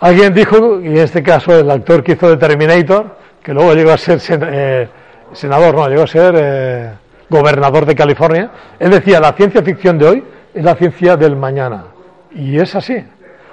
Alguien 0.00 0.34
dijo, 0.34 0.80
y 0.80 0.88
en 0.88 0.98
este 0.98 1.22
caso 1.22 1.58
el 1.58 1.70
actor 1.70 2.02
que 2.02 2.12
hizo 2.12 2.28
de 2.28 2.36
Terminator, 2.36 3.16
que 3.42 3.54
luego 3.54 3.72
llegó 3.74 3.92
a 3.92 3.96
ser 3.96 4.20
eh, 4.28 4.88
senador, 5.32 5.74
no, 5.74 5.88
llegó 5.88 6.02
a 6.02 6.06
ser 6.06 6.34
eh, 6.36 6.92
gobernador 7.30 7.86
de 7.86 7.94
California, 7.94 8.50
él 8.78 8.90
decía, 8.90 9.20
la 9.20 9.32
ciencia 9.32 9.62
ficción 9.62 9.98
de 9.98 10.06
hoy 10.06 10.24
es 10.56 10.64
la 10.64 10.74
ciencia 10.74 11.18
del 11.18 11.36
mañana. 11.36 11.84
Y 12.34 12.58
es 12.58 12.74
así. 12.74 12.96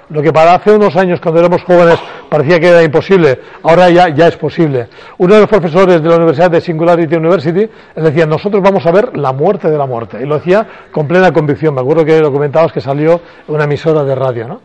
Lo 0.08 0.22
que 0.22 0.32
para 0.32 0.54
hace 0.54 0.72
unos 0.72 0.96
años, 0.96 1.20
cuando 1.20 1.40
éramos 1.40 1.62
jóvenes, 1.62 1.98
parecía 2.30 2.58
que 2.58 2.68
era 2.68 2.82
imposible, 2.82 3.40
ahora 3.62 3.90
ya, 3.90 4.08
ya 4.08 4.26
es 4.26 4.36
posible. 4.36 4.88
Uno 5.18 5.34
de 5.34 5.40
los 5.40 5.48
profesores 5.48 6.02
de 6.02 6.08
la 6.08 6.16
Universidad 6.16 6.50
de 6.50 6.62
Singularity 6.62 7.14
University 7.14 7.68
decía, 7.94 8.24
nosotros 8.24 8.62
vamos 8.62 8.86
a 8.86 8.90
ver 8.90 9.16
la 9.18 9.32
muerte 9.32 9.70
de 9.70 9.76
la 9.76 9.84
muerte. 9.84 10.18
Y 10.22 10.24
lo 10.24 10.36
decía 10.36 10.66
con 10.90 11.06
plena 11.06 11.30
convicción. 11.30 11.74
Me 11.74 11.82
acuerdo 11.82 12.06
que 12.06 12.18
lo 12.20 12.32
comentabas 12.32 12.72
que 12.72 12.80
salió 12.80 13.20
una 13.48 13.64
emisora 13.64 14.02
de 14.02 14.14
radio. 14.14 14.48
¿no? 14.48 14.60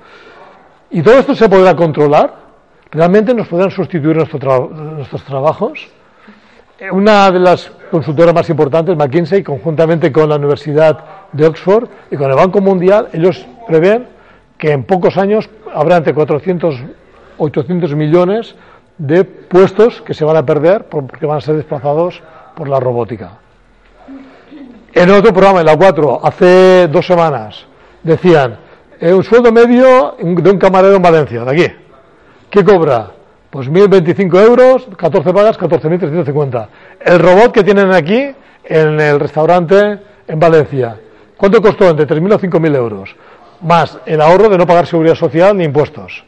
Y 0.92 1.02
todo 1.02 1.20
esto 1.20 1.36
se 1.36 1.50
podrá 1.50 1.76
controlar. 1.76 2.34
Realmente 2.90 3.34
nos 3.34 3.50
podrán 3.50 3.70
sustituir 3.70 4.16
nuestros 4.16 5.24
trabajos. 5.26 5.90
Una 6.92 7.30
de 7.32 7.40
las 7.40 7.70
consultoras 7.90 8.34
más 8.34 8.50
importantes, 8.50 8.96
McKinsey, 8.96 9.44
conjuntamente 9.44 10.12
con 10.12 10.30
la 10.30 10.36
Universidad 10.36 11.00
de 11.32 11.46
Oxford 11.46 11.90
y 12.12 12.16
con 12.16 12.30
el 12.30 12.36
Banco 12.36 12.62
Mundial, 12.62 13.10
ellos 13.14 13.46
prevén 13.68 14.08
que 14.58 14.72
en 14.72 14.84
pocos 14.84 15.18
años 15.18 15.50
habrá 15.74 15.98
entre 15.98 16.14
400 16.14 16.76
800 17.40 17.96
millones 17.96 18.56
de 18.98 19.24
puestos 19.24 20.02
que 20.02 20.14
se 20.14 20.26
van 20.26 20.38
a 20.38 20.46
perder 20.46 20.86
porque 20.86 21.26
van 21.26 21.38
a 21.38 21.42
ser 21.42 21.56
desplazados 21.56 22.22
por 22.56 22.68
la 22.68 22.80
robótica. 22.80 23.32
En 24.94 25.10
otro 25.10 25.34
programa, 25.34 25.62
en 25.62 25.66
la 25.66 25.78
4, 25.78 26.20
hace 26.24 26.88
dos 26.88 27.06
semanas, 27.06 27.66
decían, 28.04 28.58
eh, 29.00 29.14
un 29.14 29.24
sueldo 29.24 29.52
medio 29.52 30.16
de 30.20 30.50
un 30.50 30.58
camarero 30.58 30.96
en 30.96 31.02
Valencia, 31.02 31.46
de 31.46 31.52
aquí. 31.52 31.74
¿Qué 32.50 32.64
cobra? 32.64 33.12
Pues 33.50 33.70
1.025 33.70 34.44
euros, 34.44 34.88
14 34.98 35.34
pagas, 35.34 35.58
14.350. 35.58 36.68
El 37.00 37.20
robot 37.20 37.52
que 37.52 37.64
tienen 37.64 37.92
aquí 37.92 38.32
en 38.64 39.00
el 39.00 39.20
restaurante 39.20 40.00
en 40.28 40.40
Valencia, 40.40 40.98
¿Cuánto 41.40 41.62
costó? 41.62 41.90
Entre 41.90 42.06
3.000 42.06 42.34
o 42.34 42.38
5.000 42.38 42.76
euros. 42.76 43.16
Más 43.62 43.98
el 44.06 44.20
ahorro 44.20 44.50
de 44.50 44.58
no 44.58 44.68
pagar 44.68 44.86
seguridad 44.86 45.16
social 45.16 45.56
ni 45.56 45.64
impuestos. 45.64 46.26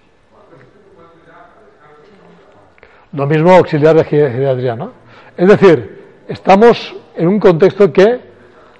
Lo 3.12 3.28
mismo 3.28 3.52
auxiliar 3.52 3.94
de 3.94 4.06
geriatría, 4.06 4.78
¿no? 4.78 4.94
Es 5.36 5.50
decir, 5.50 6.22
estamos 6.30 6.96
en 7.18 7.28
un 7.28 7.42
contexto 7.42 7.92
que 7.92 8.22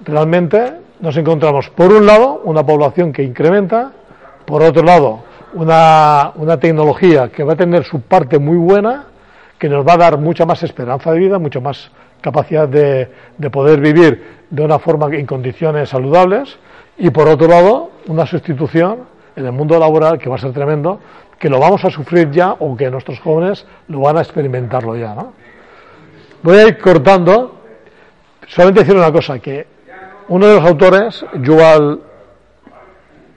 realmente 0.06 0.72
nos 1.00 1.14
encontramos, 1.18 1.68
por 1.68 1.92
un 1.92 2.06
lado, 2.06 2.40
una 2.44 2.64
población 2.64 3.12
que 3.12 3.22
incrementa, 3.22 3.92
por 4.46 4.62
otro 4.62 4.82
lado, 4.82 5.24
una, 5.52 6.32
una 6.36 6.58
tecnología 6.58 7.28
que 7.28 7.44
va 7.44 7.52
a 7.52 7.56
tener 7.56 7.84
su 7.84 8.00
parte 8.00 8.38
muy 8.38 8.56
buena, 8.56 9.04
que 9.62 9.68
nos 9.68 9.86
va 9.86 9.92
a 9.92 9.96
dar 9.96 10.18
mucha 10.18 10.44
más 10.44 10.60
esperanza 10.64 11.12
de 11.12 11.20
vida, 11.20 11.38
mucha 11.38 11.60
más 11.60 11.92
capacidad 12.20 12.66
de, 12.66 13.08
de 13.38 13.48
poder 13.48 13.80
vivir 13.80 14.42
de 14.50 14.64
una 14.64 14.80
forma 14.80 15.06
en 15.14 15.24
condiciones 15.24 15.90
saludables 15.90 16.58
y 16.98 17.10
por 17.10 17.28
otro 17.28 17.46
lado 17.46 17.90
una 18.08 18.26
sustitución 18.26 19.04
en 19.36 19.46
el 19.46 19.52
mundo 19.52 19.78
laboral 19.78 20.18
que 20.18 20.28
va 20.28 20.34
a 20.34 20.38
ser 20.38 20.52
tremendo, 20.52 20.98
que 21.38 21.48
lo 21.48 21.60
vamos 21.60 21.84
a 21.84 21.90
sufrir 21.90 22.28
ya 22.32 22.56
o 22.58 22.76
que 22.76 22.90
nuestros 22.90 23.20
jóvenes 23.20 23.64
lo 23.86 24.00
van 24.00 24.16
a 24.16 24.22
experimentarlo 24.22 24.96
ya. 24.96 25.14
¿no? 25.14 25.32
Voy 26.42 26.56
a 26.56 26.66
ir 26.66 26.78
cortando, 26.78 27.60
solamente 28.48 28.80
decir 28.80 28.96
una 28.96 29.12
cosa, 29.12 29.38
que 29.38 29.68
uno 30.26 30.48
de 30.48 30.56
los 30.56 30.64
autores, 30.64 31.24
Yuval, 31.40 32.00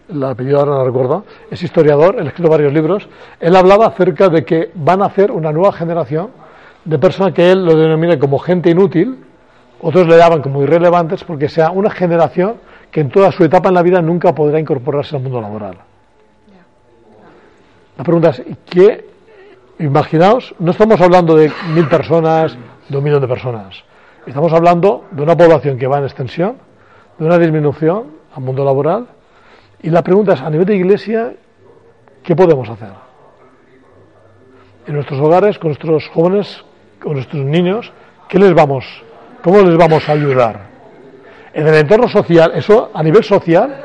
el 0.09 0.23
apellido 0.23 0.59
ahora 0.59 0.71
no 0.71 0.85
recuerdo, 0.85 1.25
es 1.49 1.61
historiador, 1.63 2.17
él 2.19 2.27
escrito 2.27 2.49
varios 2.49 2.73
libros, 2.73 3.07
él 3.39 3.55
hablaba 3.55 3.87
acerca 3.87 4.29
de 4.29 4.45
que 4.45 4.71
van 4.75 5.01
a 5.01 5.05
hacer 5.05 5.31
una 5.31 5.51
nueva 5.51 5.71
generación 5.71 6.29
de 6.83 6.99
personas 6.99 7.33
que 7.33 7.51
él 7.51 7.65
lo 7.65 7.75
denomina 7.75 8.19
como 8.19 8.37
gente 8.39 8.69
inútil, 8.69 9.17
otros 9.81 10.07
le 10.07 10.17
llaman 10.17 10.41
como 10.41 10.63
irrelevantes 10.63 11.23
porque 11.23 11.49
sea 11.49 11.71
una 11.71 11.89
generación 11.89 12.55
que 12.91 13.01
en 13.01 13.09
toda 13.09 13.31
su 13.31 13.43
etapa 13.43 13.69
en 13.69 13.75
la 13.75 13.81
vida 13.81 14.01
nunca 14.01 14.33
podrá 14.33 14.59
incorporarse 14.59 15.15
al 15.15 15.21
mundo 15.21 15.41
laboral. 15.41 15.77
La 17.97 18.03
pregunta 18.03 18.29
es, 18.29 18.43
¿qué? 18.65 19.05
Imaginaos, 19.79 20.53
no 20.59 20.71
estamos 20.71 20.99
hablando 21.01 21.35
de 21.35 21.51
mil 21.73 21.87
personas, 21.87 22.57
de 22.87 22.97
un 22.97 23.03
millón 23.03 23.21
de 23.21 23.27
personas. 23.27 23.83
Estamos 24.25 24.51
hablando 24.53 25.05
de 25.11 25.21
una 25.21 25.35
población 25.35 25.77
que 25.77 25.87
va 25.87 25.99
en 25.99 26.05
extensión, 26.05 26.57
de 27.17 27.25
una 27.25 27.37
disminución 27.37 28.05
al 28.35 28.43
mundo 28.43 28.65
laboral. 28.65 29.07
Y 29.81 29.89
la 29.89 30.03
pregunta 30.03 30.33
es, 30.33 30.41
a 30.41 30.49
nivel 30.49 30.65
de 30.65 30.75
iglesia, 30.75 31.33
¿qué 32.23 32.35
podemos 32.35 32.69
hacer? 32.69 32.89
En 34.87 34.93
nuestros 34.93 35.19
hogares, 35.19 35.59
con 35.59 35.69
nuestros 35.69 36.07
jóvenes, 36.09 36.63
con 37.01 37.13
nuestros 37.13 37.43
niños, 37.43 37.91
¿qué 38.29 38.39
les 38.39 38.53
vamos 38.53 38.85
¿Cómo 39.45 39.61
les 39.61 39.77
vamos 39.77 40.09
a 40.09 40.13
ayudar? 40.13 40.59
En 41.53 41.67
el 41.67 41.75
entorno 41.75 42.07
social, 42.07 42.53
eso 42.55 42.89
a 42.91 43.03
nivel 43.03 43.23
social, 43.23 43.75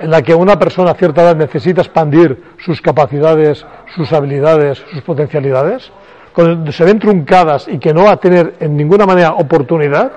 en 0.00 0.10
la 0.10 0.22
que 0.22 0.34
una 0.34 0.58
persona 0.58 0.92
a 0.92 0.94
cierta 0.94 1.20
edad 1.20 1.36
necesita 1.36 1.82
expandir 1.82 2.42
sus 2.64 2.80
capacidades, 2.80 3.66
sus 3.94 4.10
habilidades, 4.14 4.82
sus 4.90 5.02
potencialidades, 5.02 5.92
cuando 6.32 6.72
se 6.72 6.82
ven 6.84 6.98
truncadas 6.98 7.68
y 7.68 7.78
que 7.78 7.92
no 7.92 8.04
va 8.04 8.12
a 8.12 8.16
tener 8.16 8.54
en 8.58 8.74
ninguna 8.74 9.04
manera 9.04 9.34
oportunidad, 9.34 10.12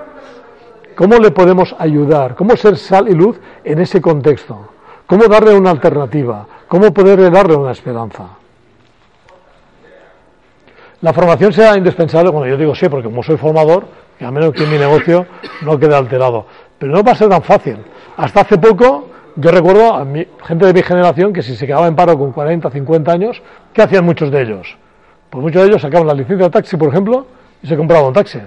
¿cómo 0.96 1.18
le 1.18 1.30
podemos 1.30 1.76
ayudar? 1.78 2.34
¿Cómo 2.34 2.56
ser 2.56 2.78
sal 2.78 3.06
y 3.06 3.12
luz 3.12 3.38
en 3.62 3.82
ese 3.82 4.00
contexto? 4.00 4.66
¿Cómo 5.10 5.26
darle 5.26 5.56
una 5.56 5.70
alternativa? 5.70 6.46
¿Cómo 6.68 6.94
poder 6.94 7.32
darle 7.32 7.56
una 7.56 7.72
esperanza? 7.72 8.28
La 11.00 11.12
formación 11.12 11.52
sea 11.52 11.76
indispensable, 11.76 12.30
bueno, 12.30 12.46
yo 12.46 12.56
digo 12.56 12.76
sí, 12.76 12.88
porque 12.88 13.08
como 13.08 13.20
soy 13.24 13.36
formador, 13.36 13.86
a 14.20 14.30
menos 14.30 14.52
que 14.52 14.64
mi 14.66 14.78
negocio 14.78 15.26
no 15.62 15.76
quede 15.80 15.96
alterado. 15.96 16.46
pero 16.78 16.92
no 16.92 17.02
va 17.02 17.10
a 17.10 17.14
ser 17.16 17.28
tan 17.28 17.42
fácil. 17.42 17.78
Hasta 18.16 18.42
hace 18.42 18.56
poco, 18.58 19.08
yo 19.34 19.50
recuerdo 19.50 19.94
a 19.94 20.04
mi, 20.04 20.24
gente 20.44 20.66
de 20.66 20.72
mi 20.72 20.82
generación 20.82 21.32
que 21.32 21.42
si 21.42 21.56
se 21.56 21.66
quedaba 21.66 21.88
en 21.88 21.96
paro 21.96 22.16
con 22.16 22.30
40, 22.30 22.70
50 22.70 23.10
años, 23.10 23.42
¿qué 23.72 23.82
hacían 23.82 24.04
muchos 24.04 24.30
de 24.30 24.42
ellos? 24.42 24.76
Pues 25.28 25.42
muchos 25.42 25.62
de 25.62 25.70
ellos 25.70 25.82
sacaban 25.82 26.06
la 26.06 26.14
licencia 26.14 26.44
de 26.44 26.50
taxi, 26.50 26.76
por 26.76 26.88
ejemplo, 26.88 27.26
y 27.60 27.66
se 27.66 27.76
compraban 27.76 28.06
un 28.06 28.12
taxi. 28.12 28.38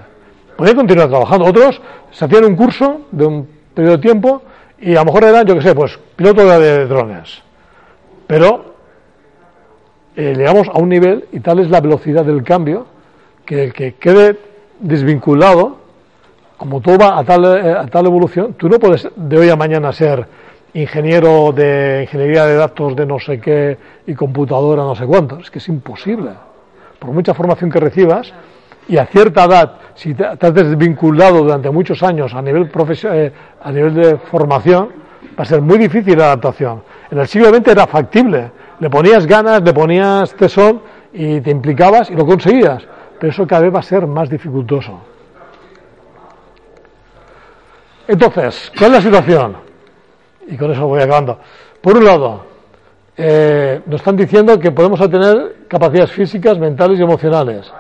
Podían 0.56 0.78
continuar 0.78 1.10
trabajando. 1.10 1.44
Otros 1.44 1.82
se 2.12 2.24
hacían 2.24 2.46
un 2.46 2.56
curso 2.56 3.02
de 3.12 3.26
un 3.26 3.50
periodo 3.74 3.98
de 3.98 4.02
tiempo 4.02 4.44
y 4.84 4.96
a 4.96 5.00
lo 5.00 5.06
mejor 5.06 5.24
eran, 5.24 5.46
yo 5.46 5.56
qué 5.56 5.62
sé, 5.62 5.74
pues 5.74 5.98
piloto 6.16 6.60
de 6.60 6.86
drones. 6.88 7.42
Pero 8.28 8.74
eh, 10.16 10.34
llegamos 10.36 10.68
a 10.68 10.78
un 10.78 10.90
nivel, 10.90 11.26
y 11.32 11.40
tal 11.40 11.60
es 11.60 11.70
la 11.70 11.80
velocidad 11.80 12.26
del 12.26 12.44
cambio, 12.44 12.86
que 13.46 13.66
el 13.66 13.74
que 13.74 13.96
quede 13.96 14.38
desvinculado, 14.80 15.78
como 16.58 16.82
todo 16.82 16.98
va 16.98 17.18
a 17.18 17.24
tal, 17.24 17.46
eh, 17.46 17.74
a 17.74 17.88
tal 17.88 18.06
evolución, 18.06 18.54
tú 18.54 18.68
no 18.68 18.78
puedes 18.78 19.08
de 19.16 19.38
hoy 19.38 19.50
a 19.50 19.56
mañana 19.56 19.94
ser 19.94 20.28
ingeniero 20.74 21.52
de 21.52 22.02
ingeniería 22.04 22.46
de 22.46 22.56
datos 22.56 22.96
de 22.96 23.06
no 23.06 23.20
sé 23.20 23.40
qué 23.40 23.78
y 24.06 24.14
computadora 24.16 24.84
no 24.84 24.96
sé 24.96 25.06
cuánto. 25.06 25.40
Es 25.40 25.50
que 25.50 25.60
es 25.60 25.68
imposible. 25.70 26.32
Por 27.00 27.12
mucha 27.12 27.34
formación 27.34 27.70
que 27.70 27.80
recibas 27.80 28.34
y 28.88 28.98
a 28.98 29.06
cierta 29.06 29.46
edad, 29.46 29.74
si 29.96 30.14
te, 30.14 30.26
has 30.26 30.54
desvinculado 30.54 31.44
durante 31.44 31.70
muchos 31.70 32.04
años 32.04 32.34
a 32.34 32.42
nivel, 32.42 32.70
eh, 33.04 33.32
a 33.62 33.72
nivel 33.72 33.94
de 33.94 34.18
formación, 34.18 34.90
va 35.38 35.44
a 35.44 35.46
ser 35.46 35.62
muy 35.62 35.78
difícil 35.78 36.18
la 36.18 36.26
adaptación. 36.26 36.84
En 37.10 37.20
el 37.20 37.28
siglo 37.28 37.50
XX 37.50 37.68
era 37.68 37.88
factible. 37.88 38.52
Le 38.80 38.90
ponías 38.90 39.26
ganas, 39.26 39.62
le 39.62 39.74
ponías 39.74 40.34
tesón 40.34 40.82
y 41.14 41.40
te 41.42 41.52
implicabas 41.52 42.10
y 42.10 42.16
lo 42.16 42.26
conseguías. 42.26 42.84
Pero 43.20 43.32
eso 43.32 43.48
cada 43.48 43.62
vez 43.62 43.74
va 43.74 43.80
a 43.80 43.84
ser 43.84 44.06
más 44.08 44.30
dificultoso. 44.30 45.00
Entonces, 48.08 48.72
¿cuál 48.78 48.96
es 48.96 48.98
la 48.98 49.02
situación? 49.02 49.58
Y 50.48 50.58
con 50.58 50.72
eso 50.72 50.88
voy 50.88 51.02
acabando. 51.02 51.40
Por 51.82 51.98
un 51.98 52.04
lado, 52.04 52.46
eh, 53.16 53.82
nos 53.86 54.02
están 54.02 54.18
diciendo 54.18 54.60
que 54.60 54.72
podemos 54.72 55.00
tener 55.10 55.68
capacidades 55.68 56.12
físicas, 56.12 56.58
mentales 56.58 57.00
y 57.00 57.04
emocionales, 57.04 57.72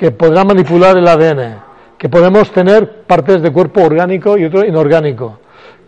que 0.00 0.12
podrán 0.12 0.46
manipular 0.46 0.96
el 0.96 1.06
ADN, 1.06 1.60
que 1.98 2.08
podemos 2.08 2.50
tener 2.52 3.02
partes 3.02 3.42
de 3.42 3.52
cuerpo 3.52 3.82
orgánico 3.82 4.38
y 4.38 4.46
otro 4.46 4.64
inorgánico, 4.64 5.40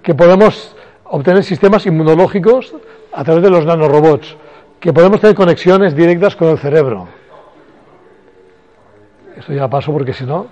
que 0.02 0.14
podemos 0.14 0.76
obtener 1.04 1.42
sistemas 1.42 1.86
inmunológicos 1.86 2.74
a 3.10 3.24
través 3.24 3.42
de 3.42 3.48
los 3.48 3.64
nanorobots, 3.64 4.36
que 4.78 4.92
podemos 4.92 5.18
tener 5.18 5.34
conexiones 5.34 5.96
directas 5.96 6.36
con 6.36 6.48
el 6.48 6.58
cerebro. 6.58 7.08
Eso 9.34 9.50
ya 9.54 9.66
paso 9.68 9.90
porque 9.94 10.12
si 10.12 10.24
no. 10.24 10.46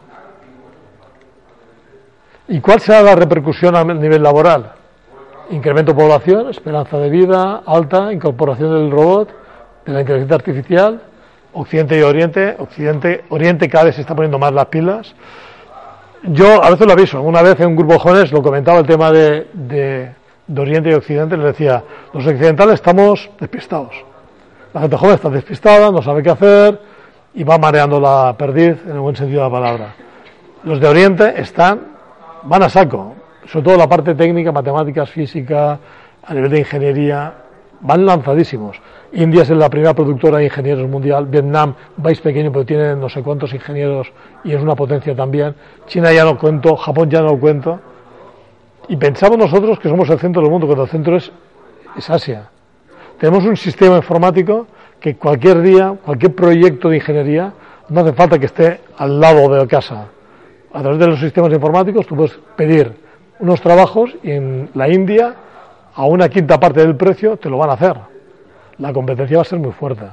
¿Y 2.49 2.63
cuál 2.63 2.81
será 2.81 3.03
la 3.03 3.15
repercusión 3.15 3.77
a 3.77 3.85
nivel 3.85 4.23
laboral? 4.23 4.73
Incremento 5.51 5.93
de 5.93 6.01
población, 6.01 6.49
esperanza 6.49 6.97
de 6.97 7.11
vida 7.11 7.63
alta, 7.67 8.11
incorporación 8.11 8.73
del 8.73 8.91
robot, 8.91 9.29
de 9.85 9.93
la 9.93 10.01
inteligencia 10.01 10.37
artificial, 10.37 11.10
Occidente 11.53 11.99
y 11.99 12.03
Oriente. 12.03 12.57
Occidente, 12.59 13.25
Oriente 13.29 13.69
cada 13.69 13.85
vez 13.85 13.95
se 13.95 14.01
está 14.01 14.15
poniendo 14.15 14.39
más 14.39 14.53
las 14.53 14.67
pilas. 14.67 15.15
Yo 16.23 16.63
a 16.63 16.71
veces 16.71 16.87
lo 16.87 16.93
aviso, 16.93 17.23
una 17.23 17.41
vez 17.41 17.59
en 17.61 17.69
un 17.69 17.77
grupo 17.77 17.95
de 17.95 17.99
jóvenes 17.99 18.33
lo 18.33 18.43
comentaba 18.43 18.79
el 18.79 18.87
tema 18.87 19.11
de, 19.11 19.49
de, 19.55 20.11
de 20.47 20.61
Oriente 20.61 20.91
y 20.91 20.93
Occidente, 20.93 21.37
les 21.37 21.47
decía, 21.47 21.83
los 22.13 22.27
occidentales 22.27 22.75
estamos 22.75 23.31
despistados. 23.41 23.95
La 24.75 24.83
gente 24.83 24.97
joven 24.97 25.15
está 25.15 25.31
despistada, 25.31 25.91
no 25.91 26.03
sabe 26.03 26.23
qué 26.23 26.31
hacer 26.31 26.81
y 27.35 27.43
va 27.43 27.59
mareando 27.59 27.99
la 27.99 28.35
perdiz 28.37 28.77
en 28.85 28.93
el 28.93 29.01
buen 29.01 29.17
sentido 29.17 29.43
de 29.43 29.49
la 29.49 29.53
palabra. 29.53 29.95
Los 30.65 30.79
de 30.79 30.89
Oriente 30.89 31.41
están, 31.41 31.81
van 32.43 32.63
a 32.65 32.69
saco, 32.69 33.15
sobre 33.47 33.65
todo 33.65 33.77
la 33.77 33.89
parte 33.89 34.15
técnica, 34.15 34.53
matemáticas, 34.53 35.11
física, 35.11 35.79
a 36.23 36.35
nivel 36.35 36.51
de 36.51 36.59
ingeniería, 36.59 37.33
van 37.81 38.05
lanzadísimos. 38.05 38.81
India 39.13 39.43
es 39.43 39.51
la 39.51 39.69
primera 39.69 39.93
productora 39.93 40.39
de 40.39 40.45
ingenieros 40.45 40.89
mundial, 40.89 41.27
Vietnam, 41.27 41.75
país 42.01 42.21
pequeño 42.21 42.53
pero 42.53 42.65
tiene 42.65 42.95
no 42.95 43.09
sé 43.09 43.23
cuántos 43.23 43.53
ingenieros 43.53 44.13
y 44.45 44.53
es 44.53 44.63
una 44.63 44.77
potencia 44.77 45.17
también. 45.17 45.55
China 45.87 46.13
ya 46.13 46.25
no 46.25 46.39
cuento, 46.39 46.77
Japón 46.77 47.11
ya 47.11 47.21
no 47.21 47.37
cuento. 47.39 47.81
Y 48.89 48.97
pensamos 48.97 49.37
nosotros 49.37 49.79
que 49.81 49.89
somos 49.89 50.09
el 50.11 50.19
centro 50.19 50.43
del 50.43 50.51
mundo, 50.51 50.67
cuando 50.67 50.85
el 50.85 50.91
centro 50.91 51.17
es, 51.17 51.31
es 51.97 52.09
Asia. 52.09 52.51
Tenemos 53.19 53.45
un 53.45 53.57
sistema 53.57 53.97
informático 53.97 54.67
que 55.01 55.17
cualquier 55.17 55.61
día, 55.61 55.95
cualquier 56.05 56.35
proyecto 56.35 56.89
de 56.89 56.97
ingeniería, 56.97 57.53
no 57.89 58.01
hace 58.03 58.13
falta 58.13 58.39
que 58.39 58.47
esté 58.47 58.81
al 58.97 59.21
lado 59.21 59.49
de 59.49 59.59
la 59.59 59.67
casa. 59.67 60.07
A 60.73 60.81
través 60.83 61.01
de 61.01 61.07
los 61.09 61.19
sistemas 61.19 61.53
informáticos 61.53 62.07
tú 62.07 62.15
puedes 62.15 62.39
pedir 62.57 62.93
unos 63.41 63.61
trabajos 63.61 64.15
y 64.23 64.31
en 64.31 64.71
la 64.75 64.89
India 64.89 65.35
a 65.95 66.05
una 66.05 66.29
quinta 66.29 66.61
parte 66.61 66.81
del 66.81 66.97
precio 66.97 67.37
te 67.37 67.51
lo 67.51 67.59
van 67.59 67.71
a 67.71 67.73
hacer. 67.73 67.97
La 68.81 68.95
competencia 68.95 69.37
va 69.37 69.43
a 69.43 69.45
ser 69.45 69.59
muy 69.59 69.73
fuerte. 69.73 70.07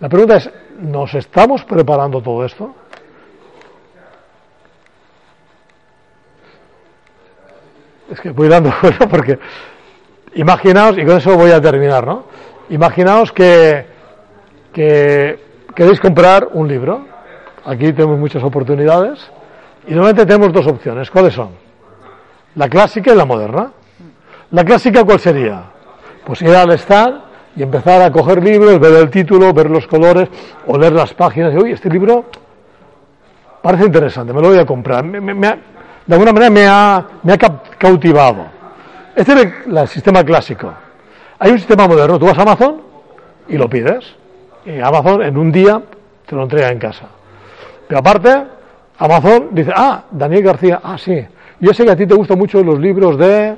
La 0.00 0.08
pregunta 0.08 0.36
es, 0.36 0.50
¿nos 0.80 1.14
estamos 1.14 1.64
preparando 1.64 2.20
todo 2.20 2.44
esto? 2.44 2.74
Es 8.10 8.20
que 8.20 8.30
voy 8.30 8.48
dando 8.48 8.72
vuelta 8.82 9.08
porque 9.08 9.38
imaginaos, 10.34 10.98
y 10.98 11.04
con 11.06 11.16
eso 11.16 11.36
voy 11.36 11.52
a 11.52 11.60
terminar, 11.60 12.04
¿no? 12.04 12.24
Imaginaos 12.70 13.30
que, 13.30 13.86
que 14.72 15.38
queréis 15.74 16.00
comprar 16.00 16.48
un 16.52 16.66
libro. 16.66 17.06
Aquí 17.64 17.92
tenemos 17.92 18.18
muchas 18.18 18.42
oportunidades 18.42 19.30
y 19.86 19.92
normalmente 19.94 20.26
tenemos 20.26 20.52
dos 20.52 20.66
opciones. 20.66 21.12
¿Cuáles 21.12 21.34
son? 21.34 21.50
La 22.56 22.68
clásica 22.68 23.12
y 23.12 23.16
la 23.16 23.24
moderna. 23.24 23.70
¿La 24.50 24.64
clásica 24.64 25.04
cuál 25.04 25.20
sería? 25.20 25.62
Pues 26.26 26.42
ir 26.42 26.54
al 26.54 26.72
stand 26.72 27.31
y 27.54 27.62
empezar 27.62 28.00
a 28.02 28.10
coger 28.10 28.42
libros, 28.42 28.80
ver 28.80 28.94
el 28.94 29.10
título, 29.10 29.52
ver 29.52 29.70
los 29.70 29.86
colores 29.86 30.28
o 30.66 30.78
leer 30.78 30.92
las 30.92 31.12
páginas 31.14 31.52
y, 31.52 31.56
oye, 31.56 31.72
este 31.72 31.90
libro 31.90 32.24
parece 33.60 33.84
interesante, 33.84 34.32
me 34.32 34.40
lo 34.40 34.48
voy 34.48 34.58
a 34.58 34.66
comprar. 34.66 35.04
Me, 35.04 35.20
me, 35.20 35.48
de 36.06 36.14
alguna 36.14 36.32
manera 36.32 36.50
me 36.50 36.66
ha, 36.66 37.06
me 37.22 37.32
ha 37.32 37.38
cautivado. 37.38 38.46
Este 39.14 39.32
es 39.32 39.52
el, 39.66 39.88
sistema 39.88 40.24
clásico. 40.24 40.72
Hay 41.38 41.52
un 41.52 41.58
sistema 41.58 41.86
moderno, 41.86 42.18
tú 42.18 42.26
vas 42.26 42.38
a 42.38 42.42
Amazon 42.42 42.80
y 43.48 43.56
lo 43.56 43.68
pides. 43.68 44.14
Y 44.64 44.80
Amazon 44.80 45.22
en 45.22 45.36
un 45.36 45.52
día 45.52 45.82
te 46.26 46.34
lo 46.34 46.42
entrega 46.44 46.70
en 46.70 46.78
casa. 46.78 47.06
Pero 47.86 48.00
aparte, 48.00 48.44
Amazon 48.98 49.48
dice, 49.52 49.72
ah, 49.74 50.04
Daniel 50.10 50.42
García, 50.42 50.80
ah, 50.82 50.96
sí, 50.96 51.24
yo 51.60 51.74
sé 51.74 51.84
que 51.84 51.90
a 51.90 51.96
ti 51.96 52.06
te 52.06 52.14
gustan 52.14 52.38
mucho 52.38 52.62
los 52.62 52.78
libros 52.78 53.18
de, 53.18 53.54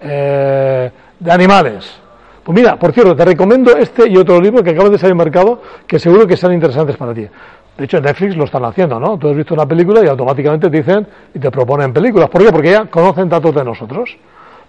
eh, 0.00 0.90
de 1.18 1.32
animales. 1.32 2.00
Pues 2.48 2.56
mira, 2.56 2.76
por 2.76 2.94
cierto, 2.94 3.14
te 3.14 3.26
recomiendo 3.26 3.76
este 3.76 4.08
y 4.08 4.16
otro 4.16 4.40
libro 4.40 4.64
que 4.64 4.70
acaban 4.70 4.90
de 4.90 4.96
salir 4.96 5.10
el 5.10 5.18
mercado 5.18 5.60
que 5.86 5.98
seguro 5.98 6.26
que 6.26 6.34
serán 6.34 6.54
interesantes 6.54 6.96
para 6.96 7.12
ti. 7.12 7.26
De 7.76 7.84
hecho, 7.84 8.00
Netflix 8.00 8.38
lo 8.38 8.44
están 8.44 8.64
haciendo, 8.64 8.98
¿no? 8.98 9.18
Tú 9.18 9.28
has 9.28 9.36
visto 9.36 9.52
una 9.52 9.66
película 9.66 10.02
y 10.02 10.08
automáticamente 10.08 10.70
te 10.70 10.78
dicen 10.78 11.06
y 11.34 11.38
te 11.38 11.50
proponen 11.50 11.92
películas. 11.92 12.30
¿Por 12.30 12.42
qué? 12.42 12.50
Porque 12.50 12.70
ya 12.70 12.86
conocen 12.86 13.28
datos 13.28 13.54
de 13.54 13.62
nosotros. 13.62 14.16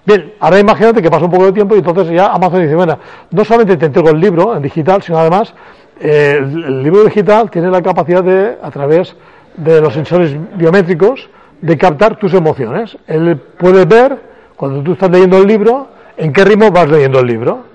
Bien, 0.06 0.34
ahora 0.42 0.60
imagínate 0.60 1.02
que 1.02 1.10
pasa 1.10 1.24
un 1.24 1.32
poco 1.32 1.46
de 1.46 1.54
tiempo 1.54 1.74
y 1.74 1.78
entonces 1.78 2.14
ya 2.14 2.34
Amazon 2.34 2.64
dice, 2.64 2.76
bueno, 2.76 3.00
no 3.32 3.46
solamente 3.46 3.78
te 3.78 3.86
entrego 3.86 4.10
el 4.10 4.20
libro 4.20 4.58
en 4.58 4.62
digital, 4.62 5.02
sino 5.02 5.18
además 5.18 5.54
eh, 6.02 6.38
el, 6.38 6.84
libro 6.84 7.06
digital 7.06 7.50
tiene 7.50 7.72
la 7.72 7.82
capacidad 7.82 8.22
de, 8.22 8.58
a 8.62 8.72
través 8.72 9.16
de 9.56 9.80
los 9.80 9.94
sensores 9.94 10.36
biométricos, 10.58 11.30
de 11.62 11.78
captar 11.78 12.18
tus 12.18 12.34
emociones. 12.34 12.98
Él 13.08 13.38
puede 13.58 13.86
ver, 13.86 14.20
cuando 14.58 14.84
tú 14.84 14.92
estás 14.92 15.10
leyendo 15.10 15.38
el 15.38 15.48
libro, 15.48 15.88
en 16.18 16.34
qué 16.34 16.44
ritmo 16.44 16.72
vas 16.72 16.90
leyendo 16.90 17.22
el 17.22 17.28
libro, 17.28 17.69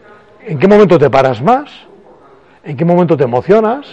en 0.47 0.59
qué 0.59 0.69
momento 0.69 0.99
te 0.99 1.11
paras 1.11 1.41
más, 1.43 1.71
en 2.63 2.77
qué 2.77 2.85
momento 2.85 3.17
te 3.17 3.25
emocionas, 3.25 3.87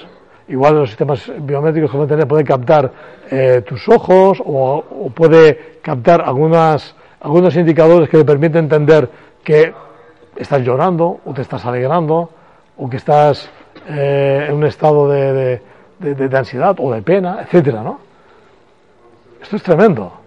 igual 0.47 0.75
los 0.75 0.89
sistemas 0.89 1.31
biométricos 1.39 1.91
que 1.91 2.07
tener 2.07 2.27
pueden 2.27 2.45
captar 2.45 2.91
eh, 3.29 3.63
tus 3.65 3.87
ojos 3.87 4.41
o, 4.45 5.11
puede 5.15 5.79
captar 5.81 6.21
algunas, 6.21 6.95
algunos 7.21 7.55
indicadores 7.55 8.09
que 8.09 8.17
te 8.17 8.25
permiten 8.25 8.65
entender 8.65 9.09
que 9.43 9.73
estás 10.35 10.61
llorando 10.61 11.19
o 11.25 11.33
te 11.33 11.41
estás 11.41 11.65
alegrando 11.65 12.29
o 12.77 12.89
que 12.89 12.97
estás 12.97 13.49
eh, 13.87 14.47
en 14.49 14.55
un 14.55 14.65
estado 14.65 15.09
de, 15.09 15.61
de, 15.99 16.37
ansiedad 16.37 16.75
o 16.79 16.91
de 16.91 17.01
pena, 17.01 17.39
etcétera, 17.41 17.83
¿no? 17.83 17.99
Esto 19.41 19.55
es 19.55 19.63
tremendo. 19.63 20.20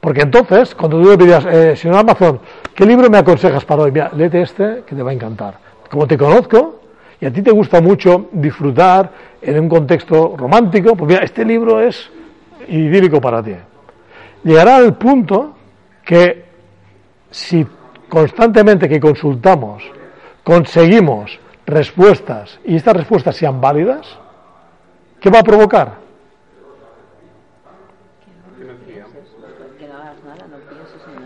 Porque 0.00 0.22
entonces, 0.22 0.74
cuando 0.74 1.00
tú 1.00 1.10
le 1.10 1.18
pidas, 1.18 1.44
eh, 1.44 1.76
señor 1.76 1.98
Amazon, 1.98 2.40
¿qué 2.74 2.86
libro 2.86 3.10
me 3.10 3.18
aconsejas 3.18 3.64
para 3.64 3.82
hoy? 3.82 3.92
Mira, 3.92 4.10
léete 4.16 4.42
este 4.42 4.82
que 4.86 4.96
te 4.96 5.02
va 5.02 5.10
a 5.10 5.14
encantar. 5.14 5.58
Como 5.90 6.06
te 6.06 6.16
conozco, 6.16 6.80
y 7.20 7.26
a 7.26 7.32
ti 7.32 7.42
te 7.42 7.50
gusta 7.50 7.80
mucho 7.82 8.28
disfrutar 8.32 9.10
en 9.42 9.60
un 9.60 9.68
contexto 9.68 10.34
romántico, 10.38 10.96
pues 10.96 11.08
mira, 11.08 11.22
este 11.22 11.44
libro 11.44 11.80
es 11.80 12.10
idílico 12.68 13.20
para 13.20 13.42
ti. 13.42 13.54
Llegará 14.42 14.76
al 14.76 14.96
punto 14.96 15.54
que 16.04 16.44
si 17.30 17.66
constantemente 18.08 18.88
que 18.88 18.98
consultamos 18.98 19.82
conseguimos 20.42 21.38
respuestas 21.66 22.58
y 22.64 22.76
estas 22.76 22.96
respuestas 22.96 23.36
sean 23.36 23.60
válidas, 23.60 24.18
¿qué 25.20 25.30
va 25.30 25.40
a 25.40 25.44
provocar? 25.44 25.99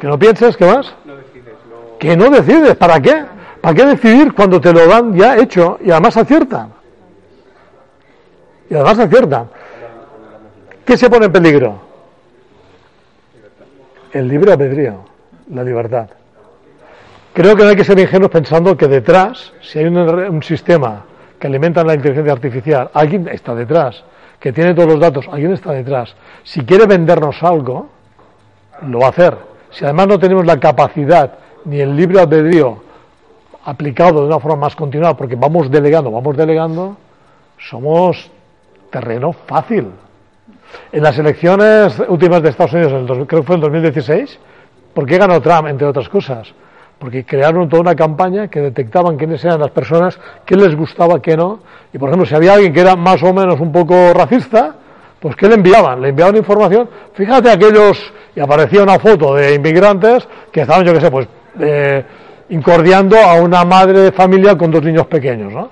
Que 0.04 0.10
no 0.10 0.18
pienses, 0.18 0.54
¿qué 0.58 0.66
más? 0.66 0.94
Que 1.98 2.14
no 2.14 2.28
decides, 2.28 2.76
¿para 2.76 3.00
qué? 3.00 3.24
¿Para 3.62 3.74
qué 3.74 3.86
decidir 3.86 4.34
cuando 4.34 4.60
te 4.60 4.70
lo 4.70 4.86
dan 4.86 5.14
ya 5.14 5.38
hecho 5.38 5.78
y 5.82 5.90
además 5.90 6.18
aciertan? 6.18 6.74
Y 8.68 8.74
además 8.74 8.98
aciertan. 8.98 9.48
¿Qué 10.84 10.98
se 10.98 11.08
pone 11.08 11.24
en 11.24 11.32
peligro? 11.32 11.80
El 14.12 14.28
libre 14.28 14.52
albedrío, 14.52 15.06
la 15.50 15.64
libertad. 15.64 16.10
Creo 17.32 17.56
que 17.56 17.62
no 17.62 17.70
hay 17.70 17.76
que 17.76 17.84
ser 17.84 17.98
ingenuos 17.98 18.30
pensando 18.30 18.76
que 18.76 18.88
detrás, 18.88 19.54
si 19.62 19.78
hay 19.78 19.86
un, 19.86 19.96
un 19.96 20.42
sistema 20.42 21.06
que 21.38 21.46
alimenta 21.46 21.82
la 21.82 21.94
inteligencia 21.94 22.34
artificial, 22.34 22.90
alguien 22.92 23.26
está 23.28 23.54
detrás, 23.54 24.04
que 24.38 24.52
tiene 24.52 24.74
todos 24.74 24.88
los 24.88 25.00
datos, 25.00 25.26
alguien 25.32 25.54
está 25.54 25.72
detrás. 25.72 26.14
Si 26.42 26.62
quiere 26.66 26.84
vendernos 26.84 27.42
algo, 27.42 27.88
lo 28.82 28.98
va 28.98 29.06
a 29.06 29.08
hacer. 29.08 29.53
Si 29.74 29.84
además 29.84 30.06
no 30.08 30.18
tenemos 30.18 30.44
la 30.46 30.58
capacidad 30.58 31.32
ni 31.64 31.80
el 31.80 31.96
libre 31.96 32.20
albedrío 32.20 32.82
aplicado 33.64 34.20
de 34.20 34.26
una 34.26 34.38
forma 34.40 34.56
más 34.58 34.76
continuada, 34.76 35.16
porque 35.16 35.36
vamos 35.36 35.70
delegando, 35.70 36.10
vamos 36.10 36.36
delegando, 36.36 36.96
somos 37.58 38.30
terreno 38.90 39.32
fácil. 39.32 39.88
En 40.92 41.02
las 41.02 41.18
elecciones 41.18 42.00
últimas 42.08 42.42
de 42.42 42.50
Estados 42.50 42.72
Unidos, 42.74 43.06
dos- 43.06 43.26
creo 43.26 43.40
que 43.40 43.46
fue 43.46 43.54
en 43.56 43.62
2016, 43.62 44.38
¿por 44.92 45.06
qué 45.06 45.18
ganó 45.18 45.40
Trump, 45.40 45.68
entre 45.68 45.86
otras 45.86 46.08
cosas? 46.08 46.52
Porque 46.98 47.24
crearon 47.24 47.68
toda 47.68 47.80
una 47.82 47.94
campaña 47.96 48.48
que 48.48 48.60
detectaban 48.60 49.16
quiénes 49.16 49.44
eran 49.44 49.60
las 49.60 49.70
personas, 49.70 50.18
qué 50.44 50.56
les 50.56 50.76
gustaba, 50.76 51.20
qué 51.20 51.36
no. 51.36 51.60
Y, 51.92 51.98
por 51.98 52.08
ejemplo, 52.10 52.26
si 52.26 52.34
había 52.34 52.54
alguien 52.54 52.72
que 52.72 52.80
era 52.80 52.96
más 52.96 53.22
o 53.22 53.32
menos 53.32 53.58
un 53.60 53.72
poco 53.72 54.12
racista, 54.12 54.74
pues 55.20 55.34
¿qué 55.36 55.48
le 55.48 55.54
enviaban? 55.54 56.00
Le 56.02 56.10
enviaban 56.10 56.36
información. 56.36 56.88
Fíjate 57.14 57.50
aquellos, 57.50 58.12
y 58.34 58.40
aparecía 58.40 58.82
una 58.82 58.98
foto 58.98 59.34
de 59.34 59.54
inmigrantes 59.54 60.26
que 60.50 60.62
estaban, 60.62 60.84
yo 60.84 60.92
qué 60.92 61.00
sé, 61.00 61.10
pues 61.10 61.28
eh, 61.60 62.04
incordiando 62.48 63.16
a 63.16 63.34
una 63.34 63.64
madre 63.64 64.00
de 64.00 64.12
familia 64.12 64.56
con 64.56 64.70
dos 64.70 64.82
niños 64.82 65.06
pequeños, 65.06 65.52
¿no? 65.52 65.70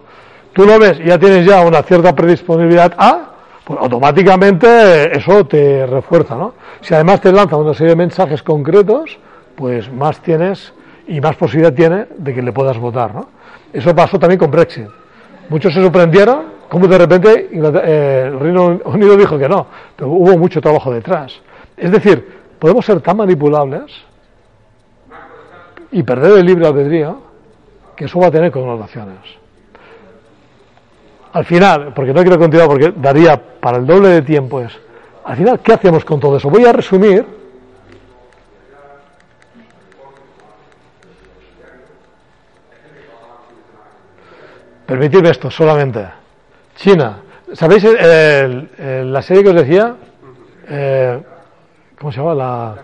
Tú 0.53 0.65
lo 0.67 0.79
ves 0.79 1.01
y 1.01 1.09
ya 1.09 1.19
tienes 1.19 1.47
ya 1.47 1.63
una 1.63 1.83
cierta 1.83 2.15
predisponibilidad 2.15 2.93
a, 2.97 3.31
pues 3.65 3.79
automáticamente 3.81 5.17
eso 5.17 5.47
te 5.47 5.87
refuerza, 5.87 6.37
¿no? 6.37 6.55
Si 6.81 6.95
además 6.95 7.21
te 7.21 7.33
lanzan 7.33 7.61
una 7.61 7.75
serie 7.75 7.91
de 7.91 7.97
mensajes 7.97 8.43
concretos, 8.43 9.19
pues 9.57 9.91
más 9.93 10.21
tienes 10.21 10.73
y 11.07 11.21
más 11.21 11.37
posibilidad 11.37 11.73
tiene 11.73 12.07
de 12.17 12.35
que 12.35 12.43
le 12.43 12.53
puedas 12.53 12.79
votar, 12.79 13.15
¿no? 13.15 13.29
Eso 13.73 13.95
pasó 13.95 14.19
también 14.19 14.39
con 14.39 14.51
Brexit. 14.51 14.87
Muchos 15.49 15.73
se 15.73 15.83
sorprendieron 15.83 16.53
cómo 16.69 16.87
de 16.87 16.99
repente 16.99 17.49
eh, 17.53 18.25
el 18.27 18.39
Reino 18.39 18.81
Unido 18.85 19.17
dijo 19.17 19.39
que 19.39 19.49
no, 19.49 19.67
pero 19.97 20.11
hubo 20.11 20.39
mucho 20.39 20.61
trabajo 20.61 20.93
detrás. 20.93 21.41
Es 21.77 21.91
decir, 21.91 22.42
podemos 22.63 22.87
ser 22.87 23.01
tan 23.01 23.17
manipulables 23.17 23.91
y 25.91 26.01
perder 26.05 26.39
el 26.39 26.47
libre 26.47 26.69
albedrío 26.69 27.21
que 27.97 28.05
eso 28.05 28.21
va 28.21 28.29
a 28.29 28.31
tener 28.31 28.53
connotaciones. 28.53 29.19
Al 31.33 31.45
final, 31.45 31.93
porque 31.93 32.15
no 32.15 32.21
quiero 32.23 32.39
continuar 32.39 32.69
porque 32.69 32.93
daría 32.95 33.37
para 33.37 33.79
el 33.79 33.85
doble 33.85 34.11
de 34.11 34.23
tiempo 34.23 34.61
es, 34.61 34.71
al 35.25 35.37
final, 35.37 35.59
¿qué 35.59 35.73
hacemos 35.73 36.05
con 36.05 36.21
todo 36.21 36.37
eso? 36.37 36.49
Voy 36.51 36.65
a 36.65 36.73
resumir 36.73 37.27
Permitidme 44.87 45.31
esto 45.31 45.51
solamente. 45.51 46.07
China. 46.77 47.23
¿Sabéis 47.55 47.85
la 47.85 49.23
serie 49.23 49.43
que 49.43 49.49
os 49.49 49.55
decía? 49.55 49.97
Eh, 50.69 51.23
¿Cómo 52.03 52.11
se 52.11 52.19
llama? 52.19 52.35
La 52.35 52.75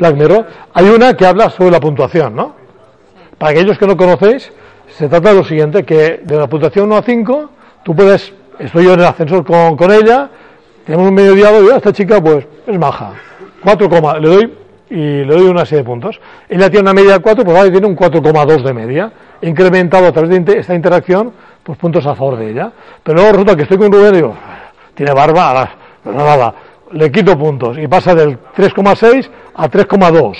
Black 0.00 0.16
Mirror. 0.16 0.46
Hay 0.74 0.88
una 0.88 1.14
que 1.14 1.24
habla 1.24 1.48
sobre 1.50 1.70
la 1.70 1.78
puntuación, 1.78 2.34
¿no? 2.34 2.56
Para 3.38 3.52
aquellos 3.52 3.78
que 3.78 3.86
no 3.86 3.96
conocéis, 3.96 4.52
se 4.88 5.08
trata 5.08 5.28
de 5.28 5.36
lo 5.36 5.44
siguiente, 5.44 5.84
que 5.84 6.20
de 6.24 6.36
la 6.36 6.48
puntuación 6.48 6.86
1 6.86 6.96
a 6.96 7.02
5, 7.02 7.50
tú 7.84 7.94
puedes, 7.94 8.34
estoy 8.58 8.86
yo 8.86 8.94
en 8.94 9.00
el 9.00 9.06
ascensor 9.06 9.44
con, 9.44 9.76
con 9.76 9.92
ella, 9.92 10.28
tenemos 10.84 11.06
un 11.08 11.14
medio 11.14 11.34
diálogo 11.34 11.68
y 11.68 11.70
"Ah, 11.72 11.76
esta 11.76 11.92
chica 11.92 12.20
pues 12.20 12.44
es 12.66 12.76
maja. 12.76 13.12
4, 13.62 13.88
coma, 13.88 14.18
le 14.18 14.28
doy 14.28 14.54
y 14.90 14.96
le 14.96 15.26
doy 15.32 15.46
una 15.46 15.64
serie 15.64 15.84
de 15.84 15.84
puntos. 15.84 16.20
Ella 16.48 16.68
tiene 16.68 16.82
una 16.90 16.94
media 16.94 17.12
de 17.12 17.18
4, 17.20 17.44
pues 17.44 17.56
vale, 17.56 17.70
tiene 17.70 17.86
un 17.86 17.94
4,2 17.94 18.64
de 18.64 18.72
media. 18.72 19.12
He 19.40 19.48
incrementado 19.48 20.08
a 20.08 20.12
través 20.12 20.44
de 20.44 20.58
esta 20.58 20.74
interacción 20.74 21.32
pues 21.62 21.78
puntos 21.78 22.04
a 22.04 22.16
favor 22.16 22.36
de 22.36 22.50
ella. 22.50 22.72
Pero 23.04 23.14
luego 23.14 23.30
resulta 23.30 23.54
que 23.54 23.62
estoy 23.62 23.78
con 23.78 23.92
Rubén 23.92 24.14
y 24.14 24.16
digo, 24.16 24.34
tiene 24.94 25.12
barba, 25.12 25.50
ala, 25.50 25.70
pues 26.02 26.16
nada, 26.16 26.54
le 26.92 27.10
quito 27.10 27.38
puntos 27.38 27.78
y 27.78 27.86
pasa 27.86 28.14
del 28.14 28.38
3,6 28.38 29.28
a 29.54 29.68
3,2. 29.68 30.36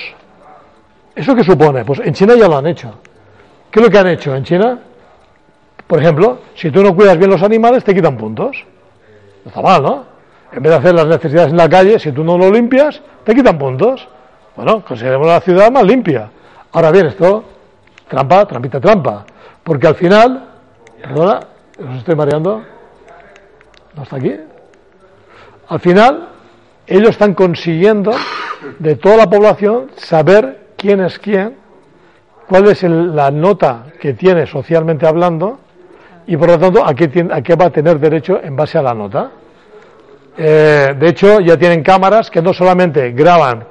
¿Eso 1.15 1.35
qué 1.35 1.45
supone? 1.45 1.85
Pues 1.85 2.01
en 2.01 2.13
China 2.15 2.35
ya 2.35 2.49
lo 2.49 2.59
han 2.59 2.67
hecho. 2.67 2.95
¿Qué 3.71 3.81
es 3.81 3.87
lo 3.87 3.91
que 3.91 3.99
han 3.99 4.09
hecho 4.09 4.35
en 4.35 4.45
China? 4.45 4.79
Por 5.87 6.01
ejemplo, 6.01 6.41
si 6.55 6.71
tú 6.71 6.83
no 6.83 6.95
cuidas 6.95 7.17
bien 7.17 7.31
los 7.31 7.43
animales, 7.43 7.85
te 7.85 7.95
quitan 7.95 8.17
puntos. 8.17 8.65
Está 9.45 9.63
mal, 9.63 9.83
¿no? 9.83 10.05
En 10.53 10.63
vez 10.63 10.71
de 10.73 10.79
hacer 10.79 10.95
las 10.95 11.07
necesidades 11.07 11.51
en 11.51 11.57
la 11.57 11.69
calle, 11.69 11.99
si 11.99 12.13
tú 12.13 12.25
no 12.25 12.37
lo 12.37 12.51
limpias, 12.51 13.01
te 13.25 13.35
quitan 13.35 13.59
puntos. 13.59 14.09
Bueno, 14.57 14.85
consideremos 14.85 15.27
la 15.27 15.41
ciudad 15.41 15.71
más 15.71 15.85
limpia. 15.85 16.31
Ahora 16.73 16.91
bien, 16.91 17.07
esto, 17.07 17.45
trampa, 18.09 18.47
trampita, 18.47 18.81
trampa. 18.81 19.25
Porque 19.63 19.87
al 19.87 19.95
final, 19.95 20.49
perdona, 21.01 21.41
os 21.79 21.99
estoy 21.99 22.15
mareando. 22.15 22.63
¿No 23.95 24.03
está 24.03 24.17
aquí? 24.17 24.35
Al 25.69 25.81
final, 25.81 26.29
ellos 26.87 27.11
están 27.11 27.35
consiguiendo 27.35 28.13
de 28.79 28.97
toda 28.97 29.17
la 29.17 29.31
población 29.31 29.91
saber 29.97 30.69
quién 30.77 31.01
es 31.01 31.19
quién, 31.19 31.55
cuál 32.49 32.69
es 32.69 32.83
el- 32.85 33.15
la 33.15 33.31
nota 33.31 33.87
que 34.01 34.15
tiene 34.15 34.47
socialmente 34.47 35.07
hablando 35.07 35.59
y 36.27 36.37
por 36.37 36.49
lo 36.49 36.59
tanto 36.59 36.85
a 36.87 36.95
qué, 36.95 37.11
tien- 37.11 37.33
a 37.33 37.43
qué 37.43 37.55
va 37.55 37.67
a 37.67 37.71
tener 37.71 37.99
derecho 37.99 38.41
en 38.43 38.55
base 38.57 38.79
a 38.79 38.83
la 38.83 38.95
nota. 38.95 39.31
Eh, 40.39 40.95
de 40.99 41.09
hecho, 41.09 41.41
ya 41.41 41.57
tienen 41.57 41.83
cámaras 41.83 42.31
que 42.31 42.43
no 42.43 42.53
solamente 42.53 43.11
graban 43.13 43.67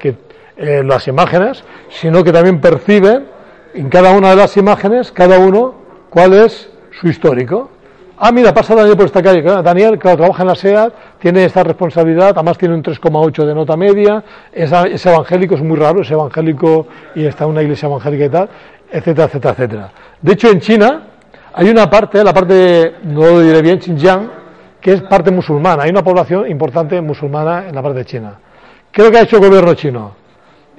eh, 0.57 0.81
las 0.83 1.07
imágenes, 1.07 1.63
sino 1.89 2.23
que 2.23 2.31
también 2.31 2.59
perciben 2.59 3.27
en 3.73 3.89
cada 3.89 4.11
una 4.11 4.29
de 4.31 4.37
las 4.37 4.55
imágenes, 4.57 5.11
cada 5.11 5.37
uno, 5.37 5.75
cuál 6.09 6.33
es 6.33 6.69
su 6.99 7.07
histórico. 7.07 7.69
Ah, 8.17 8.31
mira, 8.31 8.53
pasa 8.53 8.73
Daniel 8.75 8.95
por 8.95 9.05
esta 9.07 9.21
calle. 9.21 9.41
Daniel, 9.41 9.99
claro, 9.99 10.17
trabaja 10.17 10.43
en 10.43 10.47
la 10.47 10.55
SEAT, 10.55 10.93
tiene 11.19 11.43
esta 11.43 11.63
responsabilidad, 11.63 12.29
además 12.35 12.57
tiene 12.57 12.73
un 12.75 12.81
3,8 12.83 13.45
de 13.45 13.53
nota 13.53 13.75
media, 13.75 14.23
es, 14.53 14.71
es 14.71 15.05
evangélico, 15.05 15.55
es 15.55 15.61
muy 15.61 15.75
raro, 15.77 16.01
es 16.01 16.09
evangélico 16.11 16.87
y 17.13 17.25
está 17.25 17.43
en 17.43 17.49
una 17.51 17.61
iglesia 17.61 17.87
evangélica 17.87 18.25
y 18.25 18.29
tal, 18.29 18.49
etcétera, 18.89 19.25
etcétera, 19.27 19.53
etcétera. 19.53 19.91
De 20.21 20.31
hecho, 20.33 20.49
en 20.49 20.59
China 20.61 21.07
hay 21.53 21.69
una 21.69 21.89
parte, 21.89 22.23
la 22.23 22.33
parte, 22.33 22.95
no 23.03 23.21
lo 23.21 23.39
diré 23.41 23.61
bien, 23.61 23.79
Xinjiang, 23.81 24.29
que 24.79 24.93
es 24.93 25.01
parte 25.01 25.31
musulmana. 25.31 25.83
Hay 25.83 25.89
una 25.89 26.03
población 26.03 26.49
importante 26.49 27.01
musulmana 27.01 27.67
en 27.67 27.75
la 27.75 27.81
parte 27.81 27.99
de 27.99 28.05
China. 28.05 28.35
¿Qué 28.91 29.03
lo 29.03 29.11
que 29.11 29.17
ha 29.17 29.21
hecho 29.23 29.37
el 29.37 29.47
gobierno 29.47 29.73
chino? 29.73 30.11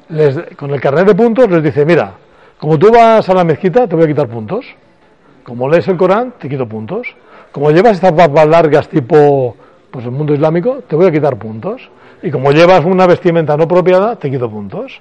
Les- 0.08 0.40
con 0.56 0.70
el 0.70 0.80
carnet 0.80 1.04
de 1.06 1.14
puntos 1.14 1.50
les 1.50 1.62
dice, 1.62 1.84
mira, 1.84 2.12
como 2.58 2.78
tú 2.78 2.90
vas 2.90 3.28
a 3.28 3.34
la 3.34 3.44
mezquita, 3.44 3.86
te 3.86 3.94
voy 3.94 4.04
a 4.04 4.06
quitar 4.06 4.26
puntos. 4.28 4.64
Como 5.46 5.68
lees 5.68 5.86
el 5.86 5.96
Corán, 5.96 6.34
te 6.40 6.48
quito 6.48 6.66
puntos. 6.66 7.06
Como 7.52 7.70
llevas 7.70 7.92
estas 7.92 8.14
barbas 8.14 8.48
largas 8.48 8.88
tipo 8.88 9.56
pues 9.92 10.04
el 10.04 10.10
mundo 10.10 10.34
islámico, 10.34 10.82
te 10.88 10.96
voy 10.96 11.06
a 11.06 11.12
quitar 11.12 11.36
puntos. 11.36 11.88
Y 12.20 12.32
como 12.32 12.50
llevas 12.50 12.84
una 12.84 13.06
vestimenta 13.06 13.56
no 13.56 13.62
apropiada, 13.62 14.16
te 14.16 14.28
quito 14.28 14.50
puntos. 14.50 15.00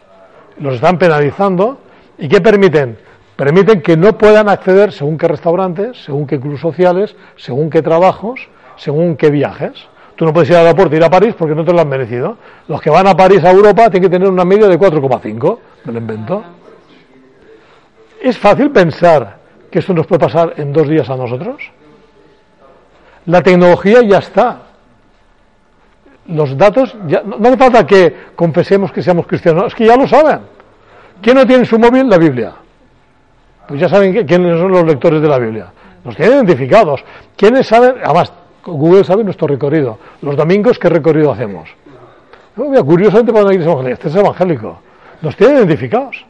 Los 0.59 0.75
están 0.75 0.99
penalizando. 0.99 1.79
¿Y 2.19 2.27
qué 2.27 2.41
permiten? 2.41 2.95
Permiten 3.35 3.81
que 3.81 3.97
no 3.97 4.15
puedan 4.19 4.47
acceder 4.47 4.91
según 4.91 5.17
qué 5.17 5.27
restaurantes, 5.27 6.03
según 6.05 6.27
qué 6.27 6.39
clubes 6.39 6.61
sociales, 6.61 7.15
según 7.37 7.71
qué 7.71 7.81
trabajos, 7.81 8.47
según 8.77 9.17
qué 9.17 9.31
viajes. 9.31 9.73
Tú 10.15 10.25
no 10.25 10.31
puedes 10.31 10.49
ir 10.51 10.57
al 10.57 10.67
aeropuerto 10.67 10.95
ir 10.95 11.03
a 11.03 11.09
París 11.09 11.33
porque 11.35 11.55
no 11.55 11.65
te 11.65 11.73
lo 11.73 11.81
han 11.81 11.89
merecido. 11.89 12.37
Los 12.67 12.81
que 12.81 12.91
van 12.91 13.07
a 13.07 13.17
París, 13.17 13.43
a 13.43 13.49
Europa, 13.49 13.89
tienen 13.89 14.11
que 14.11 14.15
tener 14.15 14.29
una 14.29 14.45
media 14.45 14.67
de 14.67 14.77
4,5. 14.77 15.57
Me 15.85 15.91
lo 15.91 15.97
invento. 15.97 16.43
¿Es 18.21 18.37
fácil 18.37 18.69
pensar 18.69 19.44
que 19.75 19.79
esto 19.79 19.93
nos 19.93 20.07
puede 20.07 20.21
pasar 20.21 20.53
en 20.55 20.71
dos 20.71 20.87
días 20.87 21.09
a 21.09 21.17
nosotros? 21.17 21.61
La 23.25 23.41
tecnología 23.43 23.99
ya 24.07 24.19
está. 24.19 24.59
Los 26.27 26.57
datos, 26.57 26.95
ya, 27.07 27.23
no, 27.23 27.37
no 27.37 27.57
falta 27.57 27.85
que 27.85 28.15
confesemos 28.37 28.93
que 28.93 29.01
seamos 29.03 29.27
cristianos, 29.27 29.65
es 29.65 29.75
que 29.75 29.85
ya 29.85 29.97
lo 29.97 30.07
saben. 30.07 30.39
¿Quién 31.21 31.35
no 31.35 31.45
tiene 31.45 31.63
en 31.63 31.65
su 31.65 31.77
móvil 31.77 32.07
la 32.07 32.17
Biblia? 32.17 32.53
Pues 33.67 33.81
ya 33.81 33.89
saben 33.89 34.13
que- 34.13 34.25
quiénes 34.25 34.57
son 34.57 34.71
los 34.71 34.85
lectores 34.85 35.21
de 35.21 35.27
la 35.27 35.39
Biblia. 35.39 35.67
Los 36.05 36.15
tienen 36.15 36.35
identificados. 36.35 37.03
¿Quiénes 37.35 37.67
saben? 37.67 37.95
Además, 38.01 38.31
Google 38.63 39.03
sabe 39.03 39.25
nuestro 39.25 39.45
recorrido. 39.47 39.99
Los 40.21 40.37
domingos, 40.37 40.79
¿qué 40.79 40.87
recorrido 40.87 41.33
hacemos? 41.33 41.67
Curiosamente 42.55 43.33
para 43.33 43.43
una 43.43 43.53
iglesia. 43.53 43.89
Este 43.91 44.07
es 44.07 44.15
evangélico. 44.15 44.79
Nos 45.21 45.35
tienen 45.35 45.57
identificados. 45.57 46.25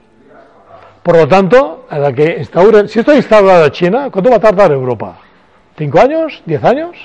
Por 1.06 1.18
lo 1.18 1.28
tanto, 1.28 1.86
a 1.88 2.00
la 2.00 2.12
que 2.12 2.38
instauren, 2.40 2.90
si 2.90 2.98
esto 2.98 3.12
es 3.12 3.18
instaurado 3.18 3.66
en 3.66 3.72
China, 3.72 4.10
¿cuánto 4.12 4.32
va 4.32 4.38
a 4.38 4.40
tardar 4.40 4.72
Europa? 4.72 5.20
¿Cinco 5.78 6.00
años? 6.00 6.42
¿Diez 6.48 6.64
años? 6.64 6.98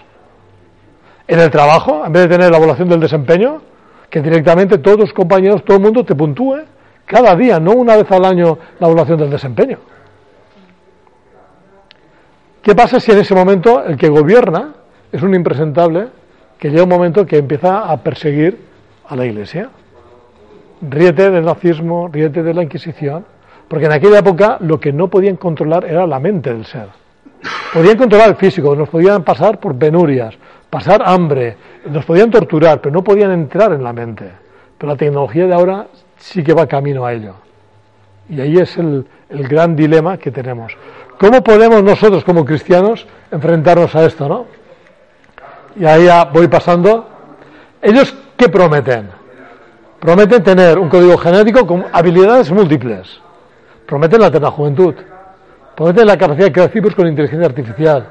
En 1.28 1.38
el 1.38 1.50
trabajo, 1.50 2.06
en 2.06 2.10
vez 2.10 2.22
de 2.22 2.28
tener 2.30 2.50
la 2.50 2.56
evaluación 2.56 2.88
del 2.88 2.98
desempeño, 2.98 3.60
que 4.08 4.22
directamente 4.22 4.78
todos 4.78 5.00
los 5.00 5.12
compañeros, 5.12 5.62
todo 5.66 5.76
el 5.76 5.82
mundo 5.82 6.02
te 6.02 6.14
puntúe 6.14 6.60
cada 7.04 7.36
día, 7.36 7.60
no 7.60 7.72
una 7.72 7.94
vez 7.94 8.10
al 8.10 8.24
año 8.24 8.56
la 8.78 8.86
evaluación 8.86 9.18
del 9.18 9.28
desempeño. 9.28 9.76
¿Qué 12.62 12.74
pasa 12.74 13.00
si 13.00 13.12
en 13.12 13.18
ese 13.18 13.34
momento 13.34 13.84
el 13.84 13.98
que 13.98 14.08
gobierna 14.08 14.76
es 15.12 15.20
un 15.20 15.34
impresentable 15.34 16.08
que 16.58 16.70
llega 16.70 16.84
un 16.84 16.88
momento 16.88 17.26
que 17.26 17.36
empieza 17.36 17.80
a 17.80 17.98
perseguir 17.98 18.64
a 19.06 19.14
la 19.14 19.26
Iglesia? 19.26 19.68
Ríete 20.80 21.30
del 21.30 21.44
nazismo, 21.44 22.08
ríete 22.08 22.42
de 22.42 22.54
la 22.54 22.62
Inquisición, 22.62 23.26
porque 23.70 23.86
en 23.86 23.92
aquella 23.92 24.18
época 24.18 24.56
lo 24.58 24.80
que 24.80 24.92
no 24.92 25.06
podían 25.06 25.36
controlar 25.36 25.84
era 25.84 26.04
la 26.04 26.18
mente 26.18 26.52
del 26.52 26.66
ser. 26.66 26.88
Podían 27.72 27.96
controlar 27.96 28.30
el 28.30 28.34
físico, 28.34 28.74
nos 28.74 28.88
podían 28.88 29.22
pasar 29.22 29.60
por 29.60 29.78
penurias, 29.78 30.34
pasar 30.68 31.00
hambre, 31.06 31.56
nos 31.88 32.04
podían 32.04 32.32
torturar, 32.32 32.80
pero 32.80 32.92
no 32.92 33.04
podían 33.04 33.30
entrar 33.30 33.72
en 33.72 33.84
la 33.84 33.92
mente. 33.92 34.28
Pero 34.76 34.92
la 34.92 34.98
tecnología 34.98 35.46
de 35.46 35.54
ahora 35.54 35.86
sí 36.16 36.42
que 36.42 36.52
va 36.52 36.66
camino 36.66 37.06
a 37.06 37.12
ello. 37.12 37.36
Y 38.28 38.40
ahí 38.40 38.56
es 38.56 38.76
el, 38.76 39.06
el 39.28 39.46
gran 39.46 39.76
dilema 39.76 40.18
que 40.18 40.32
tenemos. 40.32 40.76
¿Cómo 41.16 41.40
podemos 41.44 41.80
nosotros 41.80 42.24
como 42.24 42.44
cristianos 42.44 43.06
enfrentarnos 43.30 43.94
a 43.94 44.04
esto, 44.04 44.28
no? 44.28 44.46
Y 45.76 45.84
ahí 45.84 46.06
ya 46.06 46.24
voy 46.24 46.48
pasando. 46.48 47.08
¿Ellos 47.80 48.16
qué 48.36 48.48
prometen? 48.48 49.10
Prometen 50.00 50.42
tener 50.42 50.76
un 50.76 50.88
código 50.88 51.16
genético 51.18 51.64
con 51.68 51.84
habilidades 51.92 52.50
múltiples. 52.50 53.20
Prometen 53.90 54.20
la 54.20 54.28
eterna 54.28 54.52
juventud. 54.52 54.94
Prometen 55.74 56.06
la 56.06 56.16
capacidad 56.16 56.46
de 56.46 56.52
crear 56.52 56.94
con 56.94 57.08
inteligencia 57.08 57.44
artificial. 57.44 58.06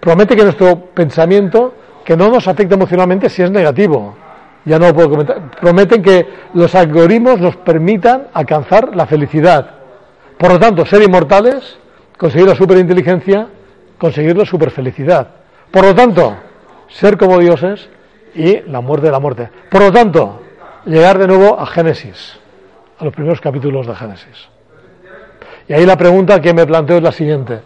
Promete 0.00 0.34
que 0.34 0.42
nuestro 0.42 0.86
pensamiento, 0.86 1.72
que 2.04 2.16
no 2.16 2.28
nos 2.28 2.48
afecta 2.48 2.74
emocionalmente 2.74 3.30
si 3.30 3.42
es 3.42 3.50
negativo. 3.52 4.16
Ya 4.64 4.80
no 4.80 4.88
lo 4.88 4.94
puedo 4.94 5.10
comentar. 5.10 5.52
Prometen 5.60 6.02
que 6.02 6.26
los 6.54 6.74
algoritmos 6.74 7.38
nos 7.38 7.54
permitan 7.58 8.26
alcanzar 8.34 8.96
la 8.96 9.06
felicidad. 9.06 9.70
Por 10.36 10.50
lo 10.50 10.58
tanto, 10.58 10.84
ser 10.84 11.00
inmortales, 11.00 11.78
conseguir 12.18 12.48
la 12.48 12.56
superinteligencia, 12.56 13.46
conseguir 13.98 14.36
la 14.36 14.44
superfelicidad. 14.44 15.28
Por 15.70 15.84
lo 15.84 15.94
tanto, 15.94 16.34
ser 16.88 17.16
como 17.16 17.38
dioses 17.38 17.88
y 18.34 18.62
la 18.62 18.80
muerte 18.80 19.06
de 19.06 19.12
la 19.12 19.20
muerte. 19.20 19.48
Por 19.70 19.80
lo 19.80 19.92
tanto, 19.92 20.40
llegar 20.86 21.18
de 21.18 21.28
nuevo 21.28 21.60
a 21.60 21.66
Génesis, 21.66 22.36
a 22.98 23.04
los 23.04 23.14
primeros 23.14 23.40
capítulos 23.40 23.86
de 23.86 23.94
Génesis. 23.94 24.51
Y 25.72 25.74
ahí 25.74 25.86
la 25.86 25.96
pregunta 25.96 26.38
que 26.38 26.52
me 26.52 26.66
planteo 26.66 26.98
es 26.98 27.02
la 27.02 27.12
siguiente. 27.12 27.62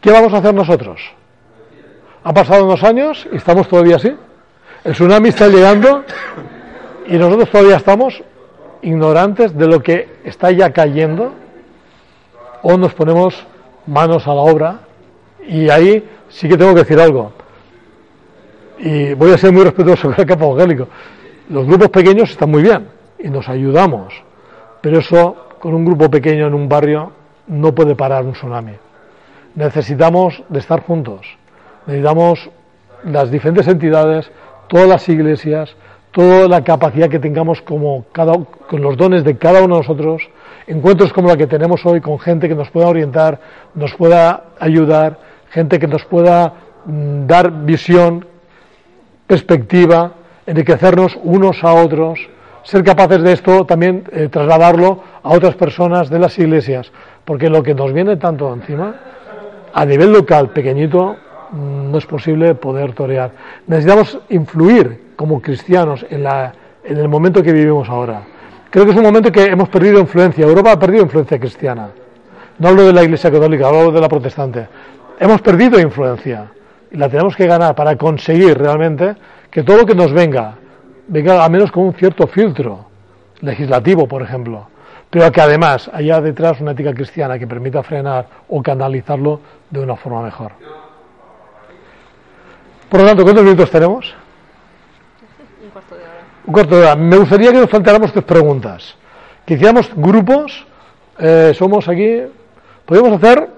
¿Qué 0.00 0.10
vamos 0.10 0.32
a 0.32 0.38
hacer 0.38 0.54
nosotros? 0.54 1.02
Ha 2.24 2.32
pasado 2.32 2.64
unos 2.64 2.82
años 2.82 3.28
y 3.30 3.36
estamos 3.36 3.68
todavía 3.68 3.96
así. 3.96 4.10
El 4.82 4.94
tsunami 4.94 5.28
está 5.28 5.46
llegando 5.46 6.02
y 7.06 7.18
nosotros 7.18 7.50
todavía 7.50 7.76
estamos 7.76 8.22
ignorantes 8.80 9.54
de 9.54 9.66
lo 9.66 9.82
que 9.82 10.08
está 10.24 10.50
ya 10.50 10.72
cayendo 10.72 11.34
o 12.62 12.78
nos 12.78 12.94
ponemos 12.94 13.46
manos 13.86 14.26
a 14.26 14.34
la 14.34 14.40
obra 14.40 14.80
y 15.46 15.68
ahí 15.68 16.08
sí 16.30 16.48
que 16.48 16.56
tengo 16.56 16.72
que 16.72 16.84
decir 16.84 16.98
algo. 16.98 17.32
Y 18.78 19.12
voy 19.12 19.32
a 19.32 19.36
ser 19.36 19.52
muy 19.52 19.62
respetuoso 19.64 20.08
con 20.08 20.18
el 20.18 20.24
campo 20.24 20.54
evangélico. 20.54 20.88
Los 21.50 21.66
grupos 21.66 21.90
pequeños 21.90 22.30
están 22.30 22.50
muy 22.50 22.62
bien 22.62 22.88
y 23.18 23.28
nos 23.28 23.46
ayudamos, 23.46 24.14
pero 24.80 25.00
eso 25.00 25.36
con 25.58 25.74
un 25.74 25.84
grupo 25.84 26.10
pequeño 26.10 26.46
en 26.46 26.54
un 26.54 26.66
barrio 26.66 27.25
no 27.46 27.74
puede 27.74 27.94
parar 27.94 28.24
un 28.24 28.32
tsunami. 28.32 28.74
Necesitamos 29.54 30.42
de 30.48 30.58
estar 30.58 30.82
juntos, 30.82 31.26
necesitamos 31.86 32.50
las 33.04 33.30
diferentes 33.30 33.68
entidades, 33.68 34.30
todas 34.68 34.88
las 34.88 35.08
iglesias, 35.08 35.74
toda 36.10 36.48
la 36.48 36.64
capacidad 36.64 37.08
que 37.08 37.18
tengamos 37.18 37.60
como 37.62 38.06
cada, 38.12 38.32
con 38.68 38.80
los 38.80 38.96
dones 38.96 39.24
de 39.24 39.36
cada 39.36 39.62
uno 39.62 39.76
de 39.76 39.80
nosotros, 39.82 40.22
encuentros 40.66 41.12
como 41.12 41.28
la 41.28 41.36
que 41.36 41.46
tenemos 41.46 41.84
hoy 41.86 42.00
con 42.00 42.18
gente 42.18 42.48
que 42.48 42.54
nos 42.54 42.70
pueda 42.70 42.88
orientar, 42.88 43.38
nos 43.74 43.94
pueda 43.94 44.44
ayudar, 44.58 45.18
gente 45.50 45.78
que 45.78 45.86
nos 45.86 46.04
pueda 46.04 46.54
mm, 46.84 47.26
dar 47.26 47.50
visión, 47.50 48.26
perspectiva, 49.26 50.12
enriquecernos 50.46 51.18
unos 51.22 51.62
a 51.62 51.74
otros, 51.74 52.18
ser 52.62 52.82
capaces 52.82 53.22
de 53.22 53.32
esto 53.32 53.64
también 53.64 54.04
eh, 54.12 54.28
trasladarlo 54.28 55.02
a 55.22 55.30
otras 55.30 55.54
personas 55.54 56.10
de 56.10 56.18
las 56.18 56.38
iglesias, 56.38 56.90
porque 57.26 57.50
lo 57.50 57.62
que 57.62 57.74
nos 57.74 57.92
viene 57.92 58.16
tanto 58.16 58.54
encima, 58.54 58.94
a 59.74 59.84
nivel 59.84 60.12
local, 60.12 60.50
pequeñito, 60.50 61.16
mm, 61.50 61.90
no 61.90 61.98
es 61.98 62.06
posible 62.06 62.54
poder 62.54 62.94
torear. 62.94 63.32
Necesitamos 63.66 64.18
influir 64.30 65.12
como 65.16 65.42
cristianos 65.42 66.06
en, 66.08 66.22
la, 66.22 66.52
en 66.84 66.96
el 66.96 67.08
momento 67.08 67.42
que 67.42 67.52
vivimos 67.52 67.88
ahora. 67.90 68.22
Creo 68.70 68.84
que 68.84 68.92
es 68.92 68.96
un 68.96 69.02
momento 69.02 69.32
que 69.32 69.44
hemos 69.44 69.68
perdido 69.68 69.98
influencia. 69.98 70.46
Europa 70.46 70.72
ha 70.72 70.78
perdido 70.78 71.02
influencia 71.02 71.38
cristiana. 71.38 71.90
No 72.58 72.68
hablo 72.68 72.86
de 72.86 72.92
la 72.92 73.02
Iglesia 73.02 73.30
Católica, 73.30 73.66
hablo 73.66 73.90
de 73.90 74.00
la 74.00 74.08
protestante. 74.08 74.68
Hemos 75.18 75.42
perdido 75.42 75.80
influencia 75.80 76.46
y 76.90 76.96
la 76.96 77.08
tenemos 77.08 77.34
que 77.34 77.46
ganar 77.46 77.74
para 77.74 77.96
conseguir 77.96 78.56
realmente 78.56 79.16
que 79.50 79.62
todo 79.62 79.78
lo 79.78 79.86
que 79.86 79.94
nos 79.94 80.12
venga, 80.12 80.54
venga 81.08 81.44
al 81.44 81.50
menos 81.50 81.72
con 81.72 81.84
un 81.84 81.94
cierto 81.94 82.26
filtro 82.28 82.86
legislativo, 83.40 84.06
por 84.06 84.22
ejemplo, 84.22 84.68
pero 85.16 85.32
que 85.32 85.40
además 85.40 85.90
haya 85.94 86.20
detrás 86.20 86.60
una 86.60 86.72
ética 86.72 86.92
cristiana 86.92 87.38
que 87.38 87.46
permita 87.46 87.82
frenar 87.82 88.26
o 88.50 88.62
canalizarlo 88.62 89.40
de 89.70 89.80
una 89.80 89.96
forma 89.96 90.20
mejor. 90.20 90.52
Por 92.90 93.00
lo 93.00 93.06
tanto, 93.06 93.22
¿cuántos 93.22 93.42
minutos 93.42 93.70
tenemos? 93.70 94.14
Un 95.64 95.70
cuarto 95.70 95.94
de 95.94 96.02
hora. 96.02 96.24
Un 96.44 96.52
cuarto 96.52 96.76
de 96.76 96.82
hora. 96.82 96.96
Me 96.96 97.16
gustaría 97.16 97.50
que 97.50 97.60
nos 97.60 97.70
planteáramos 97.70 98.12
tres 98.12 98.24
preguntas. 98.26 98.94
Que 99.46 99.54
hiciéramos 99.54 99.90
grupos, 99.96 100.66
eh, 101.18 101.54
somos 101.56 101.88
aquí, 101.88 102.20
podríamos 102.84 103.16
hacer 103.16 103.48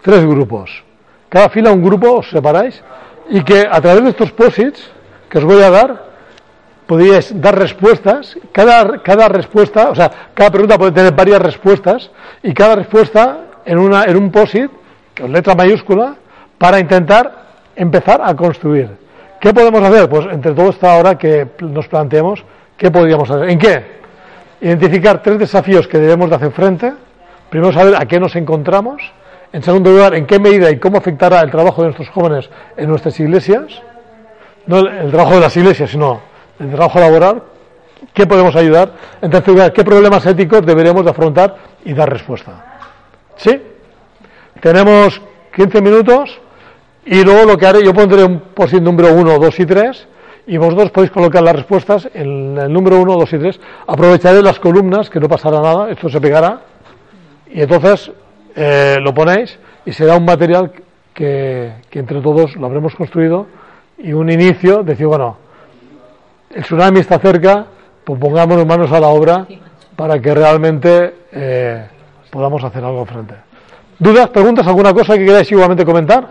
tres 0.00 0.24
grupos. 0.24 0.82
Cada 1.28 1.50
fila 1.50 1.70
un 1.70 1.84
grupo, 1.84 2.14
os 2.14 2.30
separáis, 2.30 2.82
y 3.28 3.44
que 3.44 3.68
a 3.70 3.78
través 3.82 4.04
de 4.04 4.08
estos 4.08 4.32
posits 4.32 4.90
que 5.28 5.36
os 5.36 5.44
voy 5.44 5.62
a 5.62 5.68
dar, 5.68 6.03
podríais 6.86 7.40
dar 7.40 7.58
respuestas. 7.58 8.36
Cada, 8.52 9.02
cada 9.02 9.28
respuesta, 9.28 9.90
o 9.90 9.94
sea, 9.94 10.10
cada 10.34 10.50
pregunta 10.50 10.78
puede 10.78 10.92
tener 10.92 11.12
varias 11.12 11.40
respuestas 11.40 12.10
y 12.42 12.52
cada 12.52 12.76
respuesta 12.76 13.38
en, 13.64 13.78
una, 13.78 14.04
en 14.04 14.16
un 14.16 14.30
POSIT, 14.30 14.70
con 15.18 15.32
letra 15.32 15.54
mayúscula, 15.54 16.16
para 16.58 16.78
intentar 16.78 17.44
empezar 17.76 18.20
a 18.22 18.34
construir. 18.34 18.90
¿Qué 19.40 19.52
podemos 19.52 19.82
hacer? 19.82 20.08
Pues 20.08 20.26
entre 20.30 20.52
todo 20.52 20.70
esta 20.70 20.96
hora 20.96 21.18
que 21.18 21.48
nos 21.60 21.88
planteemos, 21.88 22.44
¿qué 22.76 22.90
podríamos 22.90 23.30
hacer? 23.30 23.50
¿En 23.50 23.58
qué? 23.58 23.84
Identificar 24.60 25.22
tres 25.22 25.38
desafíos 25.38 25.86
que 25.86 25.98
debemos 25.98 26.30
de 26.30 26.36
hacer 26.36 26.52
frente. 26.52 26.92
Primero 27.50 27.72
saber 27.72 27.94
a 27.96 28.06
qué 28.06 28.18
nos 28.18 28.36
encontramos. 28.36 29.02
En 29.52 29.62
segundo 29.62 29.90
lugar, 29.90 30.14
en 30.14 30.26
qué 30.26 30.38
medida 30.38 30.70
y 30.70 30.78
cómo 30.78 30.98
afectará 30.98 31.40
el 31.40 31.50
trabajo 31.50 31.82
de 31.82 31.88
nuestros 31.88 32.08
jóvenes 32.08 32.48
en 32.76 32.88
nuestras 32.88 33.20
iglesias 33.20 33.82
no 34.66 34.78
el, 34.78 35.10
trabajo 35.10 35.34
de 35.34 35.40
las 35.40 35.56
iglesias, 35.56 35.90
sino 35.90 36.20
el 36.58 36.70
trabajo 36.70 37.00
laboral, 37.00 37.42
¿qué 38.12 38.26
podemos 38.26 38.54
ayudar? 38.56 38.92
En 39.20 39.30
tercer 39.30 39.54
lugar, 39.54 39.72
¿qué 39.72 39.84
problemas 39.84 40.24
éticos 40.26 40.64
deberemos 40.64 41.04
de 41.04 41.10
afrontar 41.10 41.56
y 41.84 41.92
dar 41.92 42.10
respuesta? 42.10 42.78
¿Sí? 43.36 43.60
Tenemos 44.60 45.20
15 45.54 45.80
minutos 45.80 46.40
y 47.06 47.22
luego 47.22 47.44
lo 47.44 47.58
que 47.58 47.66
haré, 47.66 47.84
yo 47.84 47.92
pondré 47.92 48.24
un 48.24 48.40
post 48.54 48.74
número 48.74 49.12
1, 49.12 49.38
2 49.38 49.60
y 49.60 49.66
3 49.66 50.08
y 50.46 50.56
vosotros 50.56 50.90
podéis 50.90 51.10
colocar 51.10 51.42
las 51.42 51.56
respuestas 51.56 52.08
en 52.14 52.58
el 52.58 52.72
número 52.72 53.00
1, 53.00 53.16
2 53.16 53.32
y 53.32 53.38
3. 53.38 53.60
Aprovecharé 53.86 54.42
las 54.42 54.58
columnas, 54.60 55.10
que 55.10 55.20
no 55.20 55.28
pasará 55.28 55.60
nada, 55.60 55.90
esto 55.90 56.08
se 56.08 56.20
pegará 56.20 56.60
y 57.50 57.62
entonces 57.62 58.10
eh, 58.54 58.96
lo 59.00 59.12
ponéis 59.12 59.58
y 59.84 59.92
será 59.92 60.16
un 60.16 60.24
material 60.24 60.72
que, 61.12 61.74
que 61.90 61.98
entre 61.98 62.20
todos 62.20 62.56
lo 62.56 62.66
habremos 62.66 62.94
construido 62.94 63.46
y 63.98 64.12
un 64.12 64.30
inicio, 64.30 64.82
decir, 64.82 65.06
bueno, 65.06 65.43
el 66.54 66.62
tsunami 66.62 67.00
está 67.00 67.18
cerca, 67.18 67.66
pues 68.04 68.18
pongámonos 68.20 68.64
manos 68.66 68.92
a 68.92 69.00
la 69.00 69.08
obra 69.08 69.46
para 69.96 70.20
que 70.20 70.34
realmente 70.34 71.14
eh, 71.32 71.86
podamos 72.30 72.62
hacer 72.62 72.84
algo 72.84 73.04
frente. 73.04 73.34
¿Dudas, 73.98 74.28
preguntas, 74.28 74.66
alguna 74.66 74.92
cosa 74.92 75.14
que 75.14 75.24
queráis 75.24 75.50
igualmente 75.50 75.84
comentar? 75.84 76.26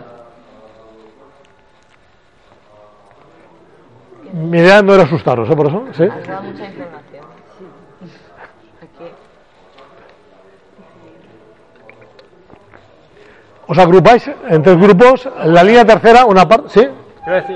Mi 4.32 4.58
idea 4.58 4.82
no 4.82 4.94
era 4.94 5.04
asustaros, 5.04 5.48
¿eh? 5.48 5.56
Por 5.56 5.66
eso. 5.68 5.84
¿Os 13.66 13.78
agrupáis 13.78 14.30
en 14.48 14.62
tres 14.62 14.78
grupos? 14.78 15.28
En 15.40 15.54
la 15.54 15.62
línea 15.62 15.84
tercera, 15.86 16.26
una 16.26 16.46
parte, 16.46 16.68
¿sí? 16.68 16.88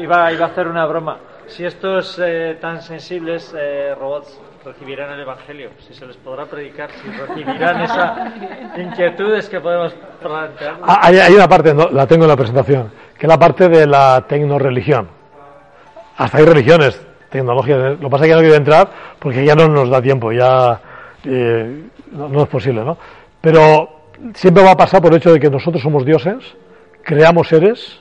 Iba 0.01 0.28
a 0.28 0.47
hacer 0.47 0.69
una 0.69 0.86
broma. 0.86 1.19
Si 1.49 1.65
estos 1.65 2.20
eh, 2.23 2.59
tan 2.61 2.83
sensibles 2.83 3.55
eh, 3.59 3.95
robots 3.99 4.39
recibirán 4.65 5.12
el 5.12 5.20
Evangelio, 5.20 5.70
si 5.87 5.95
se 5.95 6.07
les 6.07 6.16
podrá 6.16 6.47
predicar, 6.47 6.91
si 6.93 7.09
recibirán 7.11 7.81
esas 7.83 8.19
inquietudes 8.77 9.49
que 9.49 9.61
podemos 9.61 9.95
plantear. 10.23 10.77
Ah, 10.83 11.01
Hay, 11.03 11.19
hay 11.19 11.35
una 11.35 11.49
parte, 11.49 11.73
no, 11.73 11.89
la 11.91 12.07
tengo 12.07 12.25
en 12.25 12.29
la 12.29 12.37
presentación, 12.37 12.93
que 13.19 13.27
es 13.27 13.29
la 13.29 13.39
parte 13.39 13.69
de 13.69 13.87
la 13.87 14.25
tecnoreligión. 14.29 15.09
Hasta 16.16 16.39
hay 16.39 16.45
religiones, 16.45 17.01
tecnologías. 17.31 17.79
¿eh? 17.79 17.97
Lo 18.01 18.09
que 18.09 18.11
pasa 18.11 18.25
es 18.25 18.29
que 18.29 18.29
ya 18.29 18.37
no 18.37 18.43
quiero 18.43 18.57
entrar 18.57 18.89
porque 19.19 19.45
ya 19.45 19.55
no 19.55 19.69
nos 19.69 19.89
da 19.89 20.03
tiempo. 20.03 20.33
Ya 20.33 20.81
eh, 21.25 21.85
no, 22.12 22.29
no 22.29 22.43
es 22.43 22.49
posible, 22.49 22.85
¿no? 22.85 22.99
Pero 23.41 23.89
siempre 24.35 24.62
va 24.62 24.73
a 24.73 24.77
pasar 24.77 25.01
por 25.01 25.12
el 25.12 25.19
hecho 25.19 25.33
de 25.33 25.41
que 25.41 25.49
nosotros 25.49 25.83
somos 25.83 26.05
dioses, 26.05 26.57
creamos 27.03 27.49
seres, 27.49 28.01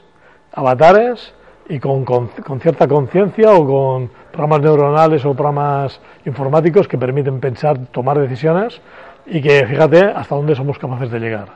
avatares, 0.52 1.34
y 1.70 1.80
con, 1.80 2.06
con- 2.06 2.28
con 2.28 2.60
cierta 2.60 2.88
conciencia 2.88 3.52
o 3.54 3.66
con 3.66 4.10
programas 4.32 4.62
neuronales 4.62 5.26
o 5.26 5.34
programas 5.34 6.00
informáticos 6.26 6.88
que 6.88 6.98
permiten 6.98 7.40
pensar, 7.40 7.78
tomar 7.92 8.18
decisiones 8.20 8.80
y 9.26 9.42
que 9.42 9.66
fíjate 9.68 10.06
hasta 10.06 10.36
dónde 10.36 10.56
somos 10.56 10.78
capaces 10.80 11.12
de 11.12 11.20
llegar. 11.20 11.48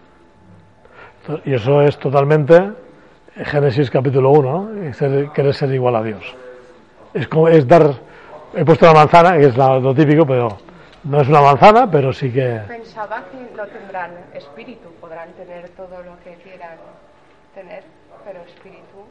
Y 1.46 1.54
eso 1.54 1.82
es 1.82 1.98
totalmente 1.98 2.72
Génesis 3.36 3.90
capítulo 3.90 4.32
1, 4.32 4.52
¿no? 4.74 4.88
Y 4.90 4.94
ser- 4.94 5.30
querer 5.30 5.54
ser 5.54 5.72
igual 5.74 5.96
a 5.96 6.04
Dios. 6.04 6.36
Es, 7.14 7.28
como, 7.28 7.48
es 7.48 7.66
dar, 7.68 7.94
he 8.54 8.66
puesto 8.66 8.86
la 8.88 8.94
manzana, 8.94 9.38
que 9.38 9.46
es 9.46 9.56
la- 9.58 9.80
lo 9.80 9.94
típico, 9.96 10.26
pero 10.26 10.58
no 11.06 11.22
es 11.22 11.28
una 11.30 11.42
manzana, 11.42 11.90
pero 11.90 12.12
sí 12.12 12.32
que... 12.32 12.60
Pensaba 12.68 13.24
que 13.32 13.56
no 13.56 13.66
tendrán 13.68 14.12
espíritu, 14.34 14.90
podrán 15.00 15.30
tener 15.34 15.70
todo 15.70 15.98
lo 16.04 16.18
que 16.24 16.36
quieran 16.44 16.78
tener, 17.56 17.84
pero 18.26 18.40
espíritu 18.42 19.06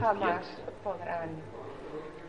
jamás 0.00 0.46
podrán. 0.84 1.28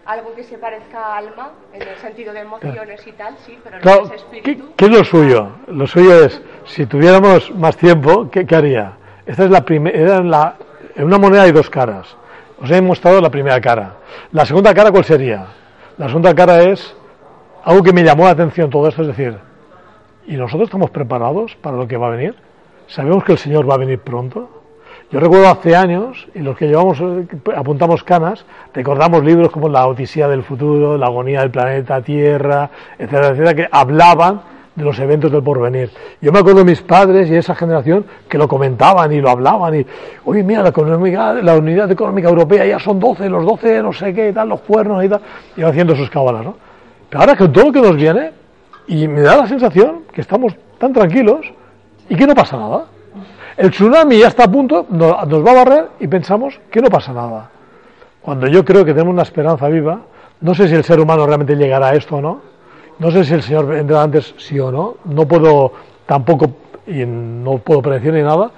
Algo 0.05 0.33
que 0.35 0.43
se 0.43 0.57
parezca 0.57 0.99
a 0.99 1.17
alma, 1.17 1.51
en 1.73 1.81
el 1.83 1.95
sentido 1.97 2.33
de 2.33 2.39
emociones 2.39 3.05
y 3.05 3.11
tal, 3.11 3.37
sí, 3.45 3.57
pero 3.63 3.75
no 3.77 3.81
Claro, 3.83 4.03
es 4.05 4.09
¿qué, 4.09 4.15
espíritu. 4.15 4.69
qué 4.75 4.85
es 4.85 4.91
lo 4.91 5.03
suyo? 5.03 5.47
Lo 5.67 5.85
suyo 5.85 6.25
es, 6.25 6.41
si 6.65 6.87
tuviéramos 6.87 7.53
más 7.55 7.77
tiempo, 7.77 8.29
¿qué, 8.31 8.45
qué 8.47 8.55
haría? 8.55 8.93
Esta 9.27 9.43
es 9.45 9.51
la 9.51 9.63
primera, 9.63 10.21
la, 10.23 10.55
en 10.95 11.05
una 11.05 11.19
moneda 11.19 11.43
hay 11.43 11.51
dos 11.51 11.69
caras. 11.69 12.15
Os 12.59 12.69
he 12.71 12.81
mostrado 12.81 13.21
la 13.21 13.29
primera 13.29 13.61
cara. 13.61 13.97
La 14.31 14.43
segunda 14.45 14.73
cara, 14.73 14.91
¿cuál 14.91 15.05
sería? 15.05 15.45
La 15.99 16.07
segunda 16.07 16.33
cara 16.33 16.61
es 16.63 16.95
algo 17.63 17.83
que 17.83 17.93
me 17.93 18.03
llamó 18.03 18.23
la 18.25 18.31
atención 18.31 18.71
todo 18.71 18.87
esto, 18.87 19.03
es 19.03 19.07
decir, 19.09 19.37
¿y 20.25 20.35
nosotros 20.35 20.67
estamos 20.67 20.89
preparados 20.89 21.55
para 21.57 21.77
lo 21.77 21.87
que 21.87 21.97
va 21.97 22.07
a 22.07 22.11
venir? 22.11 22.35
¿Sabemos 22.87 23.23
que 23.23 23.33
el 23.33 23.37
Señor 23.37 23.69
va 23.69 23.75
a 23.75 23.77
venir 23.77 23.99
pronto? 23.99 24.60
Yo 25.11 25.19
recuerdo 25.19 25.49
hace 25.49 25.75
años, 25.75 26.25
y 26.33 26.39
los 26.39 26.55
que 26.55 26.67
llevamos, 26.67 27.03
apuntamos 27.53 28.01
canas, 28.01 28.45
recordamos 28.73 29.25
libros 29.25 29.51
como 29.51 29.67
La 29.67 29.85
Odisea 29.85 30.29
del 30.29 30.41
Futuro, 30.41 30.97
La 30.97 31.07
Agonía 31.07 31.41
del 31.41 31.51
Planeta 31.51 32.01
Tierra, 32.01 32.69
etcétera, 32.97 33.27
etcétera, 33.27 33.53
que 33.53 33.67
hablaban 33.69 34.41
de 34.73 34.85
los 34.85 34.97
eventos 34.99 35.29
del 35.29 35.43
porvenir. 35.43 35.89
Yo 36.21 36.31
me 36.31 36.39
acuerdo 36.39 36.59
de 36.59 36.65
mis 36.65 36.81
padres 36.81 37.29
y 37.29 37.35
esa 37.35 37.55
generación 37.55 38.05
que 38.29 38.37
lo 38.37 38.47
comentaban 38.47 39.11
y 39.11 39.19
lo 39.19 39.29
hablaban 39.29 39.81
y, 39.81 39.85
oye, 40.23 40.43
mira, 40.43 40.63
la, 40.63 40.69
económica, 40.69 41.33
la 41.33 41.57
unidad 41.57 41.91
económica 41.91 42.29
europea 42.29 42.65
ya 42.65 42.79
son 42.79 42.97
12, 42.97 43.27
los 43.27 43.45
12, 43.45 43.83
no 43.83 43.91
sé 43.91 44.13
qué, 44.13 44.29
y 44.29 44.31
tal, 44.31 44.47
los 44.47 44.61
cuernos 44.61 45.03
y 45.03 45.09
tal, 45.09 45.19
y 45.57 45.61
haciendo 45.61 45.93
sus 45.93 46.09
cábalas, 46.09 46.45
¿no? 46.45 46.55
Pero 47.09 47.19
ahora 47.19 47.35
con 47.35 47.51
todo 47.51 47.65
lo 47.65 47.71
que 47.73 47.81
nos 47.81 47.97
viene, 47.97 48.31
y 48.87 49.09
me 49.09 49.19
da 49.19 49.35
la 49.35 49.47
sensación 49.47 50.03
que 50.13 50.21
estamos 50.21 50.55
tan 50.77 50.93
tranquilos 50.93 51.51
y 52.07 52.15
que 52.15 52.25
no 52.25 52.33
pasa 52.33 52.55
nada. 52.55 52.85
El 53.61 53.69
tsunami 53.71 54.17
ya 54.17 54.27
está 54.27 54.45
a 54.45 54.51
punto, 54.51 54.87
no- 54.89 55.23
nos 55.25 55.45
va 55.45 55.51
a 55.51 55.55
barrer 55.55 55.85
y 55.99 56.07
pensamos 56.07 56.59
que 56.71 56.81
no 56.81 56.89
pasa 56.89 57.13
nada. 57.13 57.49
Cuando 58.21 58.47
yo 58.47 58.65
creo 58.65 58.83
que 58.83 58.91
tenemos 58.93 59.13
una 59.13 59.21
esperanza 59.21 59.67
viva, 59.67 59.99
no 60.41 60.55
sé 60.55 60.67
si 60.67 60.73
el 60.75 60.83
ser 60.83 60.99
humano 60.99 61.25
realmente 61.27 61.55
llegará 61.55 61.89
a 61.89 61.93
esto 61.95 62.15
o 62.15 62.21
no, 62.21 62.39
no 62.97 63.11
sé 63.11 63.23
si 63.23 63.33
el 63.35 63.43
Señor 63.43 63.67
vendrá 63.67 64.01
antes 64.01 64.33
sí 64.37 64.59
o 64.59 64.71
no, 64.71 64.95
no 65.05 65.27
puedo 65.27 65.73
tampoco, 66.07 66.47
y 66.87 67.05
no 67.05 67.59
puedo 67.59 67.81
predecir 67.83 68.13
ni 68.13 68.21
nada, 68.23 68.49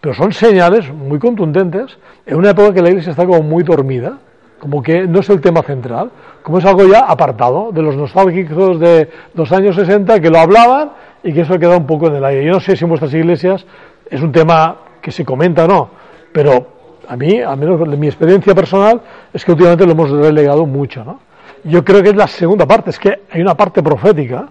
pero 0.00 0.14
son 0.14 0.32
señales 0.32 0.92
muy 0.92 1.18
contundentes 1.20 1.96
en 2.26 2.36
una 2.36 2.50
época 2.50 2.74
que 2.74 2.82
la 2.82 2.88
Iglesia 2.90 3.10
está 3.10 3.26
como 3.26 3.42
muy 3.42 3.62
dormida, 3.62 4.18
como 4.58 4.82
que 4.82 5.06
no 5.06 5.20
es 5.20 5.30
el 5.30 5.40
tema 5.40 5.62
central, 5.62 6.10
como 6.42 6.58
es 6.58 6.64
algo 6.64 6.84
ya 6.86 7.00
apartado 7.00 7.70
de 7.72 7.82
los 7.82 7.94
nostálgicos 7.96 8.80
de 8.80 9.08
los 9.34 9.52
años 9.52 9.76
60 9.76 10.18
que 10.20 10.30
lo 10.30 10.38
hablaban 10.38 10.90
y 11.22 11.32
que 11.32 11.42
eso 11.42 11.54
ha 11.54 11.58
quedado 11.58 11.78
un 11.78 11.86
poco 11.86 12.08
en 12.08 12.16
el 12.16 12.24
aire. 12.24 12.44
Yo 12.44 12.52
no 12.54 12.60
sé 12.60 12.76
si 12.76 12.84
en 12.84 12.88
vuestras 12.88 13.12
iglesias 13.14 13.64
es 14.10 14.20
un 14.20 14.32
tema 14.32 14.76
que 15.00 15.10
se 15.10 15.24
comenta 15.24 15.64
o 15.64 15.68
no, 15.68 15.90
pero 16.32 16.78
a 17.08 17.16
mí, 17.16 17.40
al 17.40 17.56
menos 17.56 17.86
mi 17.98 18.06
experiencia 18.06 18.54
personal, 18.54 19.00
es 19.32 19.44
que 19.44 19.52
últimamente 19.52 19.86
lo 19.86 19.92
hemos 19.92 20.10
relegado 20.10 20.66
mucho, 20.66 21.04
¿no? 21.04 21.20
Yo 21.64 21.84
creo 21.84 22.02
que 22.02 22.10
es 22.10 22.16
la 22.16 22.26
segunda 22.26 22.66
parte, 22.66 22.90
es 22.90 22.98
que 22.98 23.22
hay 23.30 23.40
una 23.40 23.54
parte 23.56 23.82
profética 23.82 24.48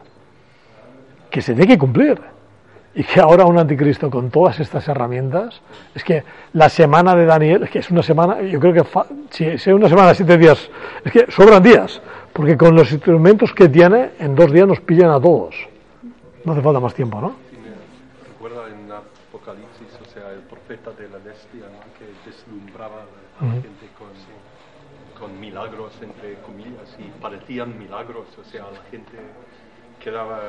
que 1.30 1.42
se 1.42 1.54
tiene 1.54 1.68
que 1.68 1.78
cumplir. 1.78 2.20
Y 2.96 3.04
que 3.04 3.20
ahora 3.20 3.46
un 3.46 3.60
anticristo 3.60 4.10
con 4.10 4.32
todas 4.32 4.60
estas 4.60 4.88
herramientas, 4.88 5.62
es 5.94 6.04
que 6.04 6.24
la 6.54 6.68
semana 6.68 7.16
de 7.16 7.26
Daniel, 7.26 7.64
es 7.64 7.70
que 7.70 7.80
es 7.80 7.92
una 7.92 8.02
semana, 8.02 8.42
yo 8.42 8.60
creo 8.60 8.74
que 8.74 8.84
si 9.30 9.46
es 9.46 9.68
una 9.68 9.88
semana, 9.88 10.16
siete 10.16 10.36
días, 10.36 10.68
es 11.06 11.12
que 11.12 11.32
sobran 11.32 11.62
días, 11.62 12.02
porque 12.34 12.58
con 12.58 12.76
los 12.76 12.92
instrumentos 12.92 13.54
que 13.54 13.70
tiene, 13.70 14.12
en 14.18 14.34
dos 14.34 14.52
días 14.52 14.68
nos 14.68 14.80
pillan 14.80 15.12
a 15.12 15.22
todos. 15.22 15.54
No 16.44 16.54
hace 16.54 16.62
falta 16.64 16.80
más 16.80 16.96
tiempo, 16.96 17.22
¿no? 17.22 17.36
Sí, 17.52 17.58
me 17.58 18.34
recuerda 18.34 18.68
en 18.68 18.92
Apocalipsis, 18.92 19.88
o 20.02 20.12
sea, 20.12 20.32
el 20.32 20.40
profeta 20.40 20.90
de 20.92 21.08
la 21.10 21.18
bestia, 21.20 21.70
¿no? 21.70 21.86
que 22.00 22.30
deslumbraba 22.30 23.06
a 23.40 23.46
la 23.46 23.52
gente 23.62 23.88
con, 23.98 25.30
con 25.30 25.40
milagros, 25.40 25.94
entre 26.02 26.36
comillas, 26.46 26.96
y 27.00 27.04
parecían 27.22 27.78
milagros, 27.78 28.26
o 28.40 28.44
sea, 28.44 28.64
la 28.72 28.82
gente 28.92 29.18
quedaba 30.04 30.40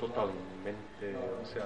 totalmente, 0.00 1.16
o 1.42 1.46
sea, 1.46 1.64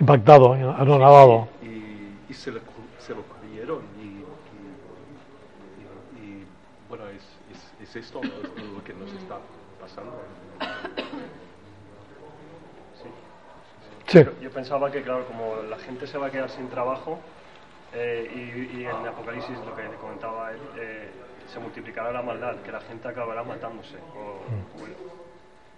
Impactado, 0.00 0.54
anonadado. 0.54 1.46
y, 1.62 2.16
y 2.30 2.34
se, 2.34 2.50
cu- 2.52 2.58
se 2.98 3.14
lo 3.14 3.22
creyeron 3.22 3.82
y, 4.00 4.04
y- 4.06 4.24
y- 6.18 6.24
y, 6.40 6.44
bueno, 6.88 7.04
es, 7.08 7.22
es, 7.52 7.88
es 7.88 7.96
esto 7.96 8.20
es 8.22 8.64
lo 8.64 8.82
que 8.84 8.94
nos 8.94 9.12
está 9.12 9.36
pasando. 9.80 10.12
Sí. 14.08 14.24
Yo 14.42 14.50
pensaba 14.50 14.90
que, 14.90 15.02
claro, 15.02 15.24
como 15.26 15.56
la 15.68 15.78
gente 15.78 16.06
se 16.06 16.18
va 16.18 16.26
a 16.26 16.30
quedar 16.30 16.50
sin 16.50 16.68
trabajo, 16.68 17.18
eh, 17.94 18.30
y, 18.34 18.80
y 18.80 18.84
en 18.84 19.06
Apocalipsis, 19.06 19.56
lo 19.66 19.74
que 19.76 19.82
comentaba 20.00 20.50
él, 20.52 20.58
eh, 20.78 21.10
se 21.52 21.58
multiplicará 21.60 22.12
la 22.12 22.22
maldad, 22.22 22.56
que 22.64 22.72
la 22.72 22.80
gente 22.80 23.08
acabará 23.08 23.42
matándose, 23.44 23.96
o, 24.16 24.20
o 24.80 24.86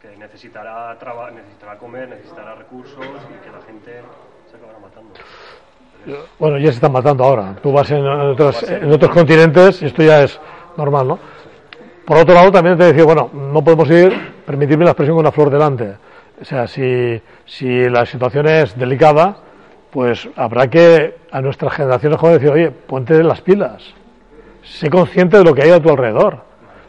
que 0.00 0.16
necesitará, 0.16 0.96
traba- 0.98 1.30
necesitará 1.30 1.78
comer, 1.78 2.08
necesitará 2.08 2.54
recursos 2.54 2.98
y 3.04 3.44
que 3.44 3.50
la 3.50 3.62
gente 3.62 4.02
se 4.50 4.56
acabará 4.56 4.78
matando. 4.78 5.14
Bueno, 6.38 6.58
ya 6.58 6.66
se 6.66 6.74
están 6.74 6.92
matando 6.92 7.24
ahora. 7.24 7.56
Tú 7.62 7.72
vas 7.72 7.90
en, 7.90 8.06
otros, 8.06 8.62
en 8.64 8.92
otros 8.92 9.10
continentes 9.10 9.80
y 9.82 9.86
esto 9.86 10.02
ya 10.02 10.22
es 10.22 10.38
normal, 10.76 11.08
¿no? 11.08 11.18
Por 12.04 12.18
otro 12.18 12.34
lado, 12.34 12.52
también 12.52 12.76
te 12.76 12.84
decía, 12.84 13.04
bueno, 13.04 13.30
no 13.32 13.64
podemos 13.64 13.88
ir, 13.90 14.34
permitirme 14.44 14.84
la 14.84 14.90
expresión 14.90 15.16
con 15.16 15.24
una 15.24 15.32
flor 15.32 15.48
delante. 15.48 15.96
O 16.38 16.44
sea, 16.44 16.66
si, 16.66 17.20
si 17.46 17.88
la 17.88 18.04
situación 18.04 18.46
es 18.46 18.76
delicada, 18.78 19.36
pues 19.94 20.28
habrá 20.34 20.66
que 20.68 21.14
a 21.30 21.40
nuestras 21.40 21.72
generaciones 21.72 22.18
jóvenes 22.18 22.40
decir, 22.40 22.52
oye, 22.52 22.72
ponte 22.72 23.22
las 23.22 23.40
pilas, 23.40 23.80
sé 24.64 24.90
consciente 24.90 25.38
de 25.38 25.44
lo 25.44 25.54
que 25.54 25.62
hay 25.62 25.70
a 25.70 25.80
tu 25.80 25.88
alrededor 25.88 26.38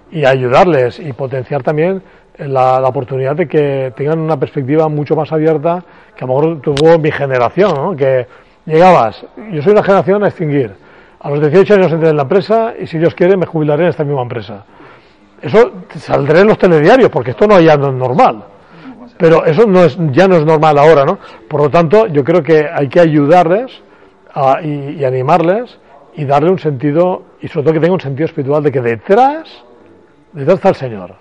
y 0.10 0.26
ayudarles 0.26 1.00
y 1.00 1.14
potenciar 1.14 1.62
también 1.62 2.02
la, 2.40 2.80
la 2.80 2.88
oportunidad 2.88 3.36
de 3.36 3.48
que 3.48 3.94
tengan 3.96 4.18
una 4.18 4.40
perspectiva 4.40 4.90
mucho 4.90 5.16
más 5.16 5.32
abierta 5.32 5.86
que 6.16 6.24
a 6.24 6.28
lo 6.28 6.34
mejor 6.34 6.62
tuvo 6.62 6.98
mi 6.98 7.12
generación, 7.12 7.76
¿no? 7.76 7.96
que 7.96 8.26
llegabas, 8.66 9.24
yo 9.52 9.62
soy 9.62 9.74
una 9.74 9.84
generación 9.84 10.24
a 10.24 10.30
extinguir, 10.30 10.74
a 11.20 11.30
los 11.30 11.40
18 11.42 11.76
años 11.76 11.92
entré 11.92 12.10
en 12.10 12.16
la 12.16 12.24
empresa 12.24 12.74
y 12.80 12.88
si 12.88 12.98
Dios 12.98 13.14
quiere 13.14 13.38
me 13.38 13.46
jubilaré 13.46 13.84
en 13.84 13.90
esta 13.90 14.04
misma 14.04 14.24
empresa. 14.24 14.66
Eso 15.44 15.74
saldré 15.96 16.40
en 16.40 16.48
los 16.48 16.58
telediarios 16.58 17.12
porque 17.12 17.32
esto 17.32 17.46
no 17.46 17.60
no 17.60 17.88
es 17.88 17.94
normal. 17.94 18.55
Pero 19.18 19.46
eso 19.46 19.66
no 19.66 19.84
es, 19.84 19.98
ya 20.12 20.28
no 20.28 20.36
es 20.36 20.46
normal 20.46 20.78
ahora, 20.78 21.06
¿no? 21.06 21.20
Por 21.48 21.62
lo 21.62 21.70
tanto, 21.70 22.08
yo 22.08 22.24
creo 22.24 22.44
que 22.44 22.68
hay 22.72 22.90
que 22.90 23.00
ayudarles 23.00 23.72
a- 24.34 24.62
y, 24.62 25.04
animarles 25.06 25.80
y 26.16 26.26
darle 26.26 26.52
un 26.52 26.60
sentido, 26.60 27.24
y 27.42 27.48
sobre 27.48 27.64
todo 27.64 27.74
que 27.76 27.80
tenga 27.80 27.94
un 27.94 28.02
sentido 28.02 28.26
espiritual 28.26 28.64
de 28.64 28.72
que 28.72 28.82
detrás, 28.82 29.64
detrás 30.34 30.56
está 30.56 30.70
el 30.70 30.76
Señor. 30.76 31.16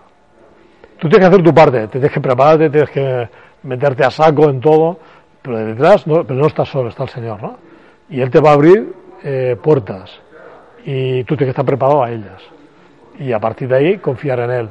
Tú 0.98 1.08
tienes 1.08 1.20
que 1.28 1.34
hacer 1.34 1.42
tu 1.44 1.54
parte, 1.54 1.80
te 1.82 1.88
tienes 1.88 2.10
que 2.12 2.20
prepararte, 2.20 2.70
tienes 2.70 2.90
que 2.90 3.28
meterte 3.64 4.04
a 4.04 4.10
saco 4.10 4.48
en 4.48 4.60
todo, 4.60 4.98
pero 5.42 5.58
detrás 5.58 6.06
no, 6.06 6.24
pero 6.24 6.38
no 6.40 6.46
estás 6.46 6.68
solo, 6.68 6.88
está 6.88 7.04
el 7.04 7.08
Señor, 7.10 7.42
¿no? 7.42 7.56
Y 8.08 8.20
Él 8.20 8.30
te 8.30 8.40
va 8.40 8.50
a 8.50 8.54
abrir 8.54 8.92
eh, 9.22 9.56
puertas 9.62 10.10
y 10.84 11.24
tú 11.24 11.36
tienes 11.36 11.46
que 11.54 11.60
estar 11.60 11.64
preparado 11.64 12.02
a 12.02 12.10
ellas. 12.10 12.42
Y 13.18 13.32
a 13.32 13.38
partir 13.38 13.68
de 13.68 13.76
ahí 13.76 13.98
confiar 13.98 14.40
en 14.40 14.50
Él. 14.50 14.70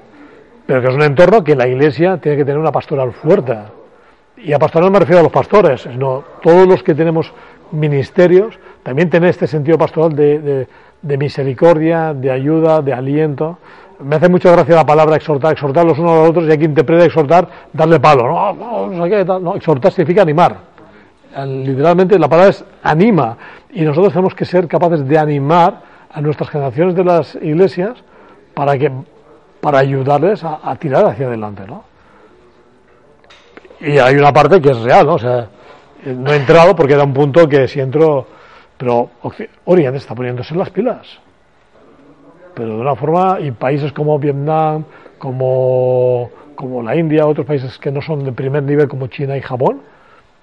Pero 0.65 0.81
que 0.81 0.87
es 0.87 0.93
un 0.95 1.01
entorno 1.03 1.43
que 1.43 1.55
la 1.55 1.67
Iglesia 1.67 2.17
tiene 2.17 2.37
que 2.37 2.45
tener 2.45 2.59
una 2.59 2.71
pastoral 2.71 3.11
fuerte. 3.11 3.57
Y 4.37 4.53
a 4.53 4.59
pastoral 4.59 4.91
me 4.91 4.99
refiero 4.99 5.19
a 5.19 5.23
los 5.23 5.31
pastores, 5.31 5.81
sino 5.81 6.23
todos 6.41 6.67
los 6.67 6.81
que 6.83 6.95
tenemos 6.95 7.31
ministerios, 7.71 8.57
también 8.83 9.09
tener 9.09 9.29
este 9.29 9.47
sentido 9.47 9.77
pastoral 9.77 10.13
de, 10.15 10.67
de- 11.01 11.17
misericordia, 11.17 12.13
de 12.13 12.31
ayuda, 12.31 12.81
de 12.81 12.93
aliento. 12.93 13.57
Me 13.99 14.15
hace 14.15 14.29
mucha 14.29 14.51
gracia 14.51 14.75
la 14.75 14.85
palabra 14.85 15.15
exhortar, 15.17 15.51
exhortar 15.53 15.85
los 15.85 15.99
unos 15.99 16.11
a 16.11 16.15
los 16.21 16.29
otros, 16.29 16.45
y 16.45 16.47
quien 16.57 16.71
interpreta 16.71 17.05
exhortar, 17.05 17.47
darle 17.73 17.99
palo. 17.99 18.27
No, 18.27 18.53
no, 18.53 18.87
no 18.87 19.05
sé. 19.07 19.25
No, 19.25 19.55
exhortar 19.55 19.91
significa 19.91 20.21
animar. 20.21 20.55
Al- 21.35 21.63
Literalmente 21.65 22.17
la 22.17 22.27
palabra 22.29 22.49
es 22.51 22.63
anima. 22.83 23.37
Y 23.71 23.81
nosotros 23.83 24.13
tenemos 24.13 24.33
que 24.33 24.45
ser 24.45 24.67
capaces 24.67 25.07
de 25.07 25.17
animar 25.17 25.81
a 26.11 26.21
nuestras 26.21 26.49
generaciones 26.49 26.95
de 26.95 27.03
las 27.03 27.35
iglesias 27.35 28.03
para 28.53 28.77
que 28.77 28.91
para 29.63 29.79
ayudarles 29.79 30.43
a, 30.43 30.75
tirar 30.75 31.05
hacia 31.05 31.27
adelante, 31.27 31.63
¿no? 31.65 31.85
y 33.79 33.97
hay 33.97 34.15
una 34.15 34.33
parte 34.33 34.61
que 34.61 34.71
es 34.71 34.81
real, 34.81 35.05
¿no? 35.05 35.13
O 35.13 35.19
sea, 35.19 35.47
no 36.05 36.33
he 36.33 36.35
entrado 36.35 36.75
porque 36.75 36.93
era 36.93 37.03
un 37.03 37.13
punto 37.13 37.47
que 37.47 37.65
si 37.69 37.79
entro, 37.79 38.27
pero 38.75 39.09
Oriente 39.63 39.99
está 39.99 40.13
poniéndose 40.13 40.53
las 40.53 40.69
pilas. 40.69 41.07
Pero 42.53 42.75
de 42.75 42.81
una 42.81 42.95
forma, 42.95 43.39
y 43.39 43.51
países 43.51 43.93
como 43.93 44.19
Vietnam, 44.19 44.83
como, 45.17 46.29
como 46.55 46.83
la 46.83 46.97
India, 46.97 47.25
otros 47.25 47.47
países 47.47 47.77
que 47.79 47.89
no 47.89 48.01
son 48.01 48.25
de 48.25 48.33
primer 48.33 48.63
nivel 48.63 48.89
como 48.89 49.07
China 49.07 49.37
y 49.37 49.41
Japón, 49.41 49.81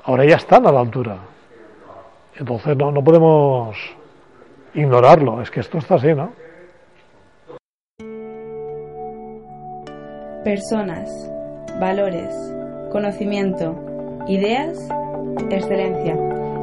ahora 0.04 0.24
ya 0.24 0.36
están 0.36 0.66
a 0.66 0.72
la 0.72 0.80
altura. 0.80 1.18
Entonces 2.36 2.74
no, 2.74 2.90
no 2.90 3.04
podemos 3.04 3.76
ignorarlo, 4.72 5.42
es 5.42 5.50
que 5.50 5.60
esto 5.60 5.76
está 5.76 5.96
así, 5.96 6.14
¿no? 6.14 6.39
Personas, 10.44 11.10
valores, 11.78 12.34
conocimiento, 12.90 13.74
ideas, 14.26 14.78
excelencia. 15.50 16.16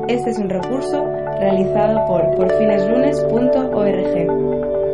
Este 0.07 0.31
es 0.31 0.39
un 0.39 0.49
recurso 0.49 1.05
realizado 1.39 2.07
por 2.07 2.35
porfineslunes.org. 2.37 4.86